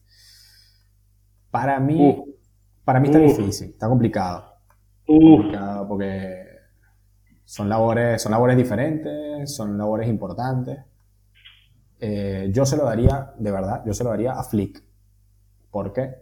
Para 1.55 1.79
mí, 1.79 2.21
para 2.85 2.99
mí 2.99 3.07
está 3.07 3.21
difícil, 3.21 3.71
está 3.71 3.89
complicado, 3.89 4.57
complicado 5.07 5.87
porque 5.87 6.49
son 7.45 7.69
labores, 7.69 8.21
son 8.21 8.33
labores 8.33 8.57
diferentes, 8.57 9.55
son 9.55 9.79
labores 9.79 10.09
importantes. 10.09 10.81
Eh, 12.01 12.51
yo 12.53 12.67
se 12.67 12.77
lo 12.77 12.85
daría, 12.85 13.35
de 13.39 13.53
verdad, 13.53 13.85
yo 13.87 13.95
se 13.95 14.03
lo 14.03 14.11
daría 14.11 14.33
a 14.33 14.43
Flick. 14.43 14.83
¿Por 15.71 15.93
qué? 15.93 16.17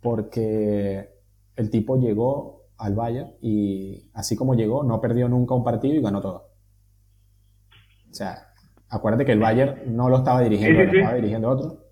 Porque 0.00 1.10
el 1.56 1.68
tipo 1.68 1.96
llegó 1.96 2.66
al 2.78 2.94
Bayern 2.94 3.32
y 3.40 4.08
así 4.14 4.36
como 4.36 4.54
llegó, 4.54 4.84
no 4.84 5.00
perdió 5.00 5.28
nunca 5.28 5.56
un 5.56 5.64
partido 5.64 5.96
y 5.96 6.00
ganó 6.00 6.20
todo. 6.20 6.50
O 8.08 8.14
sea, 8.14 8.52
acuérdate 8.88 9.24
que 9.24 9.32
el 9.32 9.40
Bayern 9.40 9.96
no 9.96 10.08
lo 10.08 10.18
estaba 10.18 10.42
dirigiendo, 10.42 10.78
Sí, 10.78 10.86
sí, 10.86 10.92
lo 10.92 10.98
estaba 11.00 11.16
dirigiendo 11.16 11.48
otro. 11.48 11.83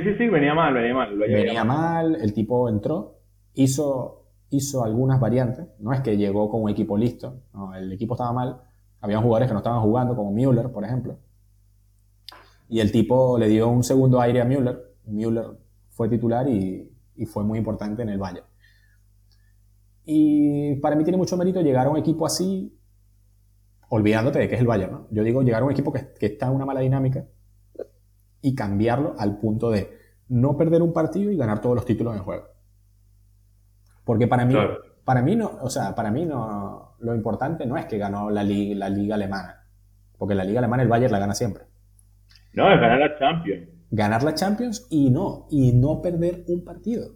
Sí, 0.00 0.10
sí, 0.10 0.18
sí, 0.18 0.28
venía 0.28 0.54
mal, 0.54 0.74
venía 0.74 0.94
mal. 0.94 1.16
venía 1.16 1.36
Venía 1.36 1.64
mal, 1.64 2.16
el 2.16 2.32
tipo 2.32 2.68
entró, 2.68 3.18
hizo, 3.54 4.26
hizo 4.50 4.84
algunas 4.84 5.20
variantes. 5.20 5.66
No 5.78 5.92
es 5.92 6.00
que 6.00 6.16
llegó 6.16 6.50
con 6.50 6.62
un 6.62 6.70
equipo 6.70 6.96
listo, 6.96 7.42
no, 7.52 7.74
el 7.74 7.92
equipo 7.92 8.14
estaba 8.14 8.32
mal. 8.32 8.60
Había 9.00 9.18
jugadores 9.18 9.48
que 9.48 9.52
no 9.52 9.58
estaban 9.58 9.82
jugando, 9.82 10.16
como 10.16 10.32
Müller, 10.32 10.70
por 10.70 10.84
ejemplo. 10.84 11.18
Y 12.68 12.80
el 12.80 12.90
tipo 12.90 13.38
le 13.38 13.48
dio 13.48 13.68
un 13.68 13.84
segundo 13.84 14.20
aire 14.20 14.40
a 14.40 14.44
Müller. 14.44 14.78
Müller 15.06 15.46
fue 15.90 16.08
titular 16.08 16.48
y, 16.48 16.90
y 17.16 17.26
fue 17.26 17.44
muy 17.44 17.58
importante 17.58 18.02
en 18.02 18.08
el 18.08 18.18
Bayern. 18.18 18.46
Y 20.06 20.76
para 20.76 20.96
mí 20.96 21.04
tiene 21.04 21.16
mucho 21.16 21.36
mérito 21.36 21.60
llegar 21.60 21.86
a 21.86 21.90
un 21.90 21.98
equipo 21.98 22.26
así, 22.26 22.78
olvidándote 23.88 24.38
de 24.38 24.48
que 24.48 24.54
es 24.54 24.60
el 24.60 24.66
Bayern, 24.66 24.92
¿no? 24.92 25.08
Yo 25.10 25.22
digo 25.22 25.42
llegar 25.42 25.62
a 25.62 25.64
un 25.66 25.72
equipo 25.72 25.92
que, 25.92 26.12
que 26.18 26.26
está 26.26 26.46
en 26.46 26.54
una 26.54 26.66
mala 26.66 26.80
dinámica 26.80 27.26
y 28.44 28.54
cambiarlo 28.54 29.14
al 29.18 29.38
punto 29.38 29.70
de 29.70 29.90
no 30.28 30.58
perder 30.58 30.82
un 30.82 30.92
partido 30.92 31.32
y 31.32 31.36
ganar 31.36 31.62
todos 31.62 31.74
los 31.74 31.86
títulos 31.86 32.14
en 32.14 32.22
juego. 32.22 32.44
Porque 34.04 34.28
para 34.28 34.44
mí, 34.44 34.54
para 35.02 35.22
mí 35.22 35.34
no, 35.34 35.50
o 35.62 35.70
sea, 35.70 35.94
para 35.94 36.10
mí 36.10 36.26
no, 36.26 36.94
lo 37.00 37.14
importante 37.14 37.64
no 37.64 37.78
es 37.78 37.86
que 37.86 37.96
ganó 37.96 38.28
la 38.28 38.44
liga, 38.44 38.74
la 38.76 38.90
liga 38.90 39.14
alemana, 39.14 39.64
porque 40.18 40.34
la 40.34 40.44
liga 40.44 40.58
alemana 40.58 40.82
el 40.82 40.90
Bayern 40.90 41.10
la 41.10 41.18
gana 41.20 41.34
siempre. 41.34 41.64
No, 42.52 42.70
es 42.70 42.78
ganar 42.78 42.98
la 42.98 43.18
Champions. 43.18 43.68
Ganar 43.90 44.22
la 44.22 44.34
Champions 44.34 44.86
y 44.90 45.10
no, 45.10 45.46
y 45.50 45.72
no 45.72 46.02
perder 46.02 46.44
un 46.48 46.66
partido. 46.66 47.14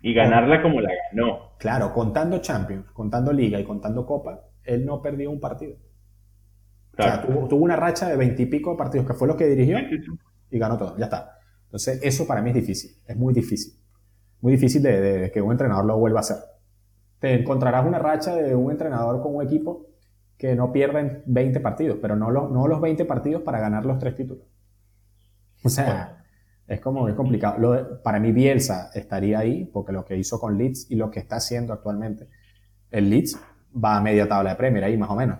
Y 0.00 0.14
ganarla 0.14 0.62
como 0.62 0.80
la 0.80 0.90
ganó. 1.10 1.56
Claro, 1.58 1.92
contando 1.92 2.38
Champions, 2.38 2.88
contando 2.92 3.32
Liga 3.32 3.58
y 3.58 3.64
contando 3.64 4.06
Copa, 4.06 4.42
él 4.62 4.86
no 4.86 5.02
perdió 5.02 5.28
un 5.28 5.40
partido. 5.40 5.76
O 6.96 7.02
sea, 7.02 7.20
tuvo, 7.20 7.56
una 7.56 7.74
racha 7.74 8.08
de 8.08 8.16
veintipico 8.16 8.76
partidos, 8.76 9.08
que 9.08 9.14
fue 9.14 9.26
lo 9.26 9.36
que 9.36 9.46
dirigió, 9.46 9.78
y 10.52 10.58
ganó 10.58 10.76
todo, 10.76 10.96
ya 10.96 11.06
está. 11.06 11.38
Entonces, 11.64 12.00
eso 12.02 12.26
para 12.26 12.42
mí 12.42 12.50
es 12.50 12.56
difícil, 12.56 12.96
es 13.06 13.16
muy 13.16 13.32
difícil. 13.32 13.74
Muy 14.40 14.52
difícil 14.52 14.82
de, 14.82 15.30
que 15.32 15.40
un 15.40 15.52
entrenador 15.52 15.84
lo 15.84 15.98
vuelva 15.98 16.18
a 16.18 16.20
hacer. 16.20 16.36
Te 17.18 17.34
encontrarás 17.34 17.86
una 17.86 17.98
racha 17.98 18.34
de 18.36 18.54
un 18.54 18.70
entrenador 18.70 19.22
con 19.22 19.34
un 19.36 19.42
equipo 19.42 19.86
que 20.36 20.54
no 20.54 20.72
pierda 20.72 21.22
20 21.24 21.60
partidos, 21.60 21.98
pero 22.02 22.16
no 22.16 22.30
los, 22.30 22.50
no 22.50 22.66
los 22.66 22.80
20 22.80 23.04
partidos 23.04 23.42
para 23.42 23.60
ganar 23.60 23.86
los 23.86 23.98
tres 23.98 24.14
títulos. 24.16 24.44
O 25.64 25.68
sea, 25.68 26.24
es 26.66 26.80
como 26.80 27.08
es 27.08 27.14
complicado. 27.14 27.58
Lo 27.58 28.02
para 28.02 28.18
mí 28.18 28.32
Bielsa 28.32 28.90
estaría 28.94 29.38
ahí, 29.38 29.64
porque 29.64 29.92
lo 29.92 30.04
que 30.04 30.16
hizo 30.16 30.40
con 30.40 30.58
Leeds 30.58 30.90
y 30.90 30.96
lo 30.96 31.10
que 31.10 31.20
está 31.20 31.36
haciendo 31.36 31.72
actualmente, 31.72 32.28
el 32.90 33.08
Leeds 33.08 33.38
va 33.72 33.96
a 33.96 34.00
media 34.00 34.28
tabla 34.28 34.50
de 34.50 34.56
Premier 34.56 34.84
ahí 34.84 34.96
más 34.96 35.10
o 35.10 35.16
menos. 35.16 35.38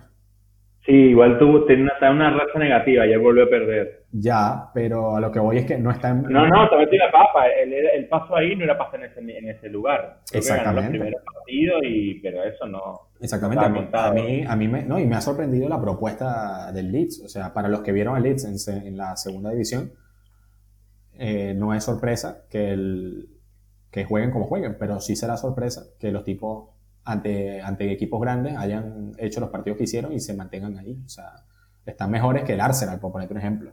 Sí, 0.85 0.91
igual 0.91 1.39
tuvo 1.39 1.65
una, 1.65 2.11
una 2.11 2.29
racha 2.31 2.59
negativa, 2.59 3.05
ya 3.07 3.17
volvió 3.17 3.45
a 3.45 3.49
perder. 3.49 4.03
Ya, 4.11 4.69
pero 4.73 5.15
a 5.15 5.21
lo 5.21 5.31
que 5.31 5.39
voy 5.39 5.59
es 5.59 5.65
que 5.65 5.77
no 5.77 5.91
está 5.91 6.09
en... 6.09 6.23
No, 6.23 6.45
no, 6.45 6.69
también 6.69 6.89
tiene 6.89 7.05
la 7.05 7.11
papa. 7.11 7.47
El, 7.47 7.73
el, 7.73 8.07
paso 8.09 8.35
ahí 8.35 8.53
no 8.55 8.65
era 8.65 8.77
pasar 8.77 8.99
en 8.99 9.05
ese, 9.05 9.37
en 9.37 9.49
ese 9.49 9.69
lugar. 9.69 10.19
Exactamente. 10.33 10.91
Que 10.91 10.97
ganó 10.97 11.11
los 11.11 11.23
partidos, 11.23 11.81
y, 11.83 12.15
pero 12.15 12.43
eso 12.43 12.67
no... 12.67 12.99
Exactamente. 13.21 13.63
A 13.63 14.11
mí, 14.11 14.43
a 14.45 14.55
mí, 14.57 14.67
me, 14.67 14.83
no, 14.83 14.99
y 14.99 15.05
me 15.05 15.15
ha 15.15 15.21
sorprendido 15.21 15.69
la 15.69 15.79
propuesta 15.79 16.69
del 16.73 16.91
Leeds. 16.91 17.23
O 17.23 17.29
sea, 17.29 17.53
para 17.53 17.69
los 17.69 17.79
que 17.79 17.93
vieron 17.93 18.17
al 18.17 18.23
Leeds 18.23 18.67
en, 18.67 18.85
en 18.85 18.97
la 18.97 19.15
segunda 19.15 19.51
división, 19.51 19.93
eh, 21.17 21.53
no 21.55 21.73
es 21.73 21.85
sorpresa 21.85 22.43
que, 22.49 22.71
el, 22.71 23.29
que 23.89 24.03
jueguen 24.03 24.31
como 24.31 24.45
jueguen, 24.45 24.75
pero 24.77 24.99
sí 24.99 25.15
será 25.15 25.37
sorpresa 25.37 25.85
que 25.97 26.11
los 26.11 26.25
tipos 26.25 26.72
ante, 27.05 27.61
ante 27.61 27.91
equipos 27.91 28.21
grandes 28.21 28.55
hayan 28.57 29.11
hecho 29.17 29.39
los 29.39 29.49
partidos 29.49 29.77
que 29.77 29.83
hicieron 29.85 30.13
y 30.13 30.19
se 30.19 30.33
mantengan 30.35 30.77
ahí. 30.77 30.97
O 31.05 31.09
sea, 31.09 31.31
están 31.85 32.11
mejores 32.11 32.43
que 32.43 32.53
el 32.53 32.61
Arsenal, 32.61 32.99
por 32.99 33.11
ponerte 33.11 33.33
un 33.33 33.39
ejemplo. 33.39 33.71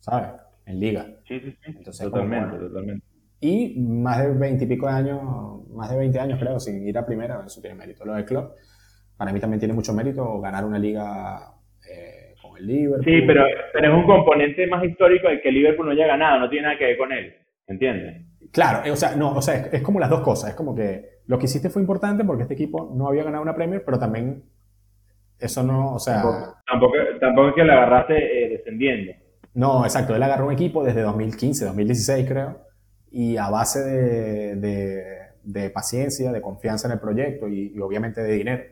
¿Sabes? 0.00 0.28
En 0.66 0.80
liga. 0.80 1.06
Sí, 1.26 1.40
sí, 1.40 1.56
sí. 1.64 2.00
totalmente, 2.02 2.58
totalmente. 2.58 3.06
Y 3.40 3.78
más 3.80 4.18
de 4.18 4.32
20 4.32 4.64
y 4.64 4.66
pico 4.66 4.86
de 4.86 4.92
años, 4.92 5.20
más 5.70 5.90
de 5.90 5.96
20 5.96 6.18
años 6.18 6.38
creo, 6.40 6.58
sin 6.58 6.86
ir 6.86 6.98
a 6.98 7.06
primera, 7.06 7.42
eso 7.46 7.60
tiene 7.60 7.76
mérito. 7.76 8.04
Lo 8.04 8.14
del 8.14 8.24
club, 8.24 8.50
para 9.16 9.32
mí 9.32 9.40
también 9.40 9.60
tiene 9.60 9.74
mucho 9.74 9.94
mérito 9.94 10.40
ganar 10.40 10.64
una 10.64 10.78
liga 10.78 11.54
eh, 11.88 12.34
con 12.42 12.58
el 12.58 12.66
Liverpool. 12.66 13.04
Sí, 13.04 13.22
pero, 13.26 13.44
pero 13.72 13.88
es 13.88 13.94
un 13.94 14.06
componente 14.06 14.66
más 14.66 14.84
histórico 14.84 15.28
el 15.28 15.40
que 15.40 15.48
el 15.48 15.54
Liverpool 15.54 15.86
no 15.86 15.92
haya 15.92 16.06
ganado, 16.06 16.40
no 16.40 16.50
tiene 16.50 16.66
nada 16.66 16.78
que 16.78 16.84
ver 16.84 16.98
con 16.98 17.12
él. 17.12 17.34
¿Entiendes? 17.66 18.24
Claro, 18.50 18.84
eh, 18.84 18.90
o 18.90 18.96
sea, 18.96 19.14
no, 19.14 19.34
o 19.34 19.42
sea, 19.42 19.68
es, 19.72 19.82
como 19.82 20.00
las 20.00 20.10
dos 20.10 20.20
cosas. 20.20 20.50
Es 20.50 20.56
como 20.56 20.74
que 20.74 21.17
lo 21.28 21.38
que 21.38 21.44
hiciste 21.44 21.68
fue 21.68 21.82
importante 21.82 22.24
porque 22.24 22.42
este 22.42 22.54
equipo 22.54 22.90
no 22.94 23.06
había 23.06 23.22
ganado 23.22 23.42
una 23.42 23.54
Premier, 23.54 23.84
pero 23.84 23.98
también 23.98 24.42
eso 25.38 25.62
no, 25.62 25.94
o 25.94 25.98
sea... 25.98 26.22
Tampoco, 26.66 26.94
tampoco, 27.20 27.48
es 27.50 27.54
que 27.54 27.64
le 27.64 27.72
agarraste 27.72 28.14
eh, 28.16 28.48
descendiendo. 28.48 29.12
No, 29.52 29.84
exacto. 29.84 30.16
Él 30.16 30.22
agarró 30.22 30.46
un 30.46 30.54
equipo 30.54 30.82
desde 30.82 31.02
2015, 31.02 31.66
2016 31.66 32.26
creo, 32.26 32.58
y 33.10 33.36
a 33.36 33.50
base 33.50 33.80
de, 33.80 35.28
de, 35.42 35.70
paciencia, 35.70 36.32
de 36.32 36.40
confianza 36.40 36.88
en 36.88 36.92
el 36.94 36.98
proyecto 36.98 37.46
y, 37.46 37.78
obviamente 37.78 38.22
de 38.22 38.32
dinero, 38.32 38.62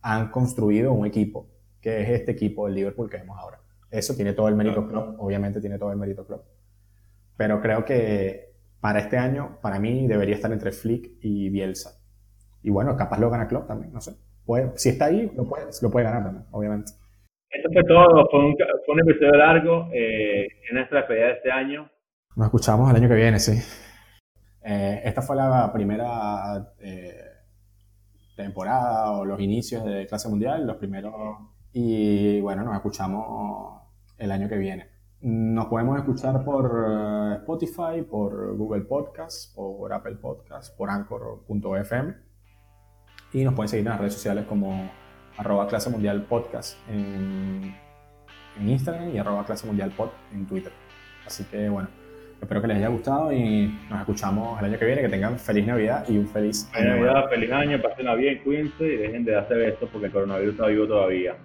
han 0.00 0.30
construido 0.30 0.92
un 0.92 1.06
equipo, 1.06 1.48
que 1.80 2.02
es 2.02 2.08
este 2.10 2.32
equipo 2.32 2.66
del 2.66 2.76
Liverpool 2.76 3.10
que 3.10 3.16
vemos 3.16 3.36
ahora. 3.36 3.58
Eso 3.90 4.14
tiene 4.14 4.32
todo 4.32 4.46
el 4.46 4.54
mérito 4.54 4.86
club, 4.86 5.16
obviamente 5.18 5.60
tiene 5.60 5.76
todo 5.76 5.90
el 5.90 5.98
mérito 5.98 6.24
club. 6.24 6.42
Pero 7.36 7.60
creo 7.60 7.84
que 7.84 8.45
para 8.86 9.00
este 9.00 9.18
año, 9.18 9.58
para 9.60 9.80
mí, 9.80 10.06
debería 10.06 10.36
estar 10.36 10.52
entre 10.52 10.70
Flick 10.70 11.18
y 11.20 11.50
Bielsa. 11.50 12.00
Y 12.62 12.70
bueno, 12.70 12.96
capaz 12.96 13.18
lo 13.18 13.28
gana 13.28 13.48
Klopp 13.48 13.66
también, 13.66 13.92
no 13.92 14.00
sé. 14.00 14.12
si 14.76 14.90
está 14.90 15.06
ahí, 15.06 15.28
lo 15.34 15.44
puede, 15.44 15.66
lo 15.82 15.90
puede 15.90 16.04
ganar 16.04 16.22
también, 16.22 16.46
obviamente. 16.52 16.92
Esto 17.50 17.68
fue 17.72 17.82
todo, 17.82 18.28
fue 18.30 18.46
un, 18.46 18.56
fue 18.56 18.94
un 18.94 19.00
episodio 19.00 19.32
largo 19.32 19.88
eh, 19.92 20.46
en 20.70 20.76
nuestra 20.76 20.98
despedida 20.98 21.26
de 21.26 21.32
este 21.32 21.50
año. 21.50 21.90
Nos 22.36 22.46
escuchamos 22.46 22.88
el 22.88 22.94
año 22.94 23.08
que 23.08 23.16
viene, 23.16 23.40
sí. 23.40 23.60
Eh, 24.64 25.00
esta 25.04 25.20
fue 25.20 25.34
la 25.34 25.72
primera 25.72 26.72
eh, 26.78 27.24
temporada 28.36 29.18
o 29.18 29.24
los 29.24 29.40
inicios 29.40 29.84
de 29.84 30.06
clase 30.06 30.28
mundial, 30.28 30.64
los 30.64 30.76
primeros. 30.76 31.12
Y 31.72 32.40
bueno, 32.40 32.62
nos 32.62 32.76
escuchamos 32.76 33.82
el 34.16 34.30
año 34.30 34.48
que 34.48 34.58
viene. 34.58 34.95
Nos 35.22 35.66
podemos 35.66 35.98
escuchar 35.98 36.44
por 36.44 36.86
eh, 36.88 37.36
Spotify, 37.40 38.02
por 38.08 38.56
Google 38.56 38.82
Podcast, 38.82 39.54
por 39.54 39.92
Apple 39.92 40.16
Podcast, 40.16 40.76
por 40.76 40.90
Anchor.fm 40.90 42.26
y 43.32 43.44
nos 43.44 43.54
pueden 43.54 43.68
seguir 43.68 43.86
en 43.86 43.90
las 43.90 43.98
redes 43.98 44.14
sociales 44.14 44.44
como 44.46 44.90
arroba 45.36 45.66
clase 45.68 45.90
mundial 45.90 46.22
podcast 46.22 46.78
en, 46.88 47.74
Instagram 48.58 49.14
y 49.14 49.18
arroba 49.18 49.44
clase 49.44 49.66
mundial 49.66 49.90
pod 49.90 50.08
en 50.32 50.46
Twitter. 50.46 50.72
Así 51.26 51.44
que 51.44 51.68
bueno, 51.68 51.88
espero 52.40 52.62
que 52.62 52.68
les 52.68 52.78
haya 52.78 52.88
gustado 52.88 53.30
y 53.30 53.66
nos 53.90 54.00
escuchamos 54.00 54.58
el 54.60 54.66
año 54.66 54.78
que 54.78 54.86
viene. 54.86 55.02
Que 55.02 55.10
tengan 55.10 55.38
feliz 55.38 55.66
Navidad 55.66 56.06
y 56.08 56.16
un 56.16 56.26
feliz 56.26 56.70
año. 56.72 56.96
Navidad, 56.96 57.28
feliz 57.28 57.52
año, 57.52 57.82
pasen 57.82 58.16
bien, 58.16 58.40
cuídense 58.42 58.84
y 58.84 58.96
dejen 58.96 59.24
de 59.26 59.36
hacer 59.36 59.60
esto 59.60 59.86
porque 59.92 60.06
el 60.06 60.12
coronavirus 60.12 60.54
está 60.54 60.66
vivo 60.68 60.86
todavía. 60.86 61.36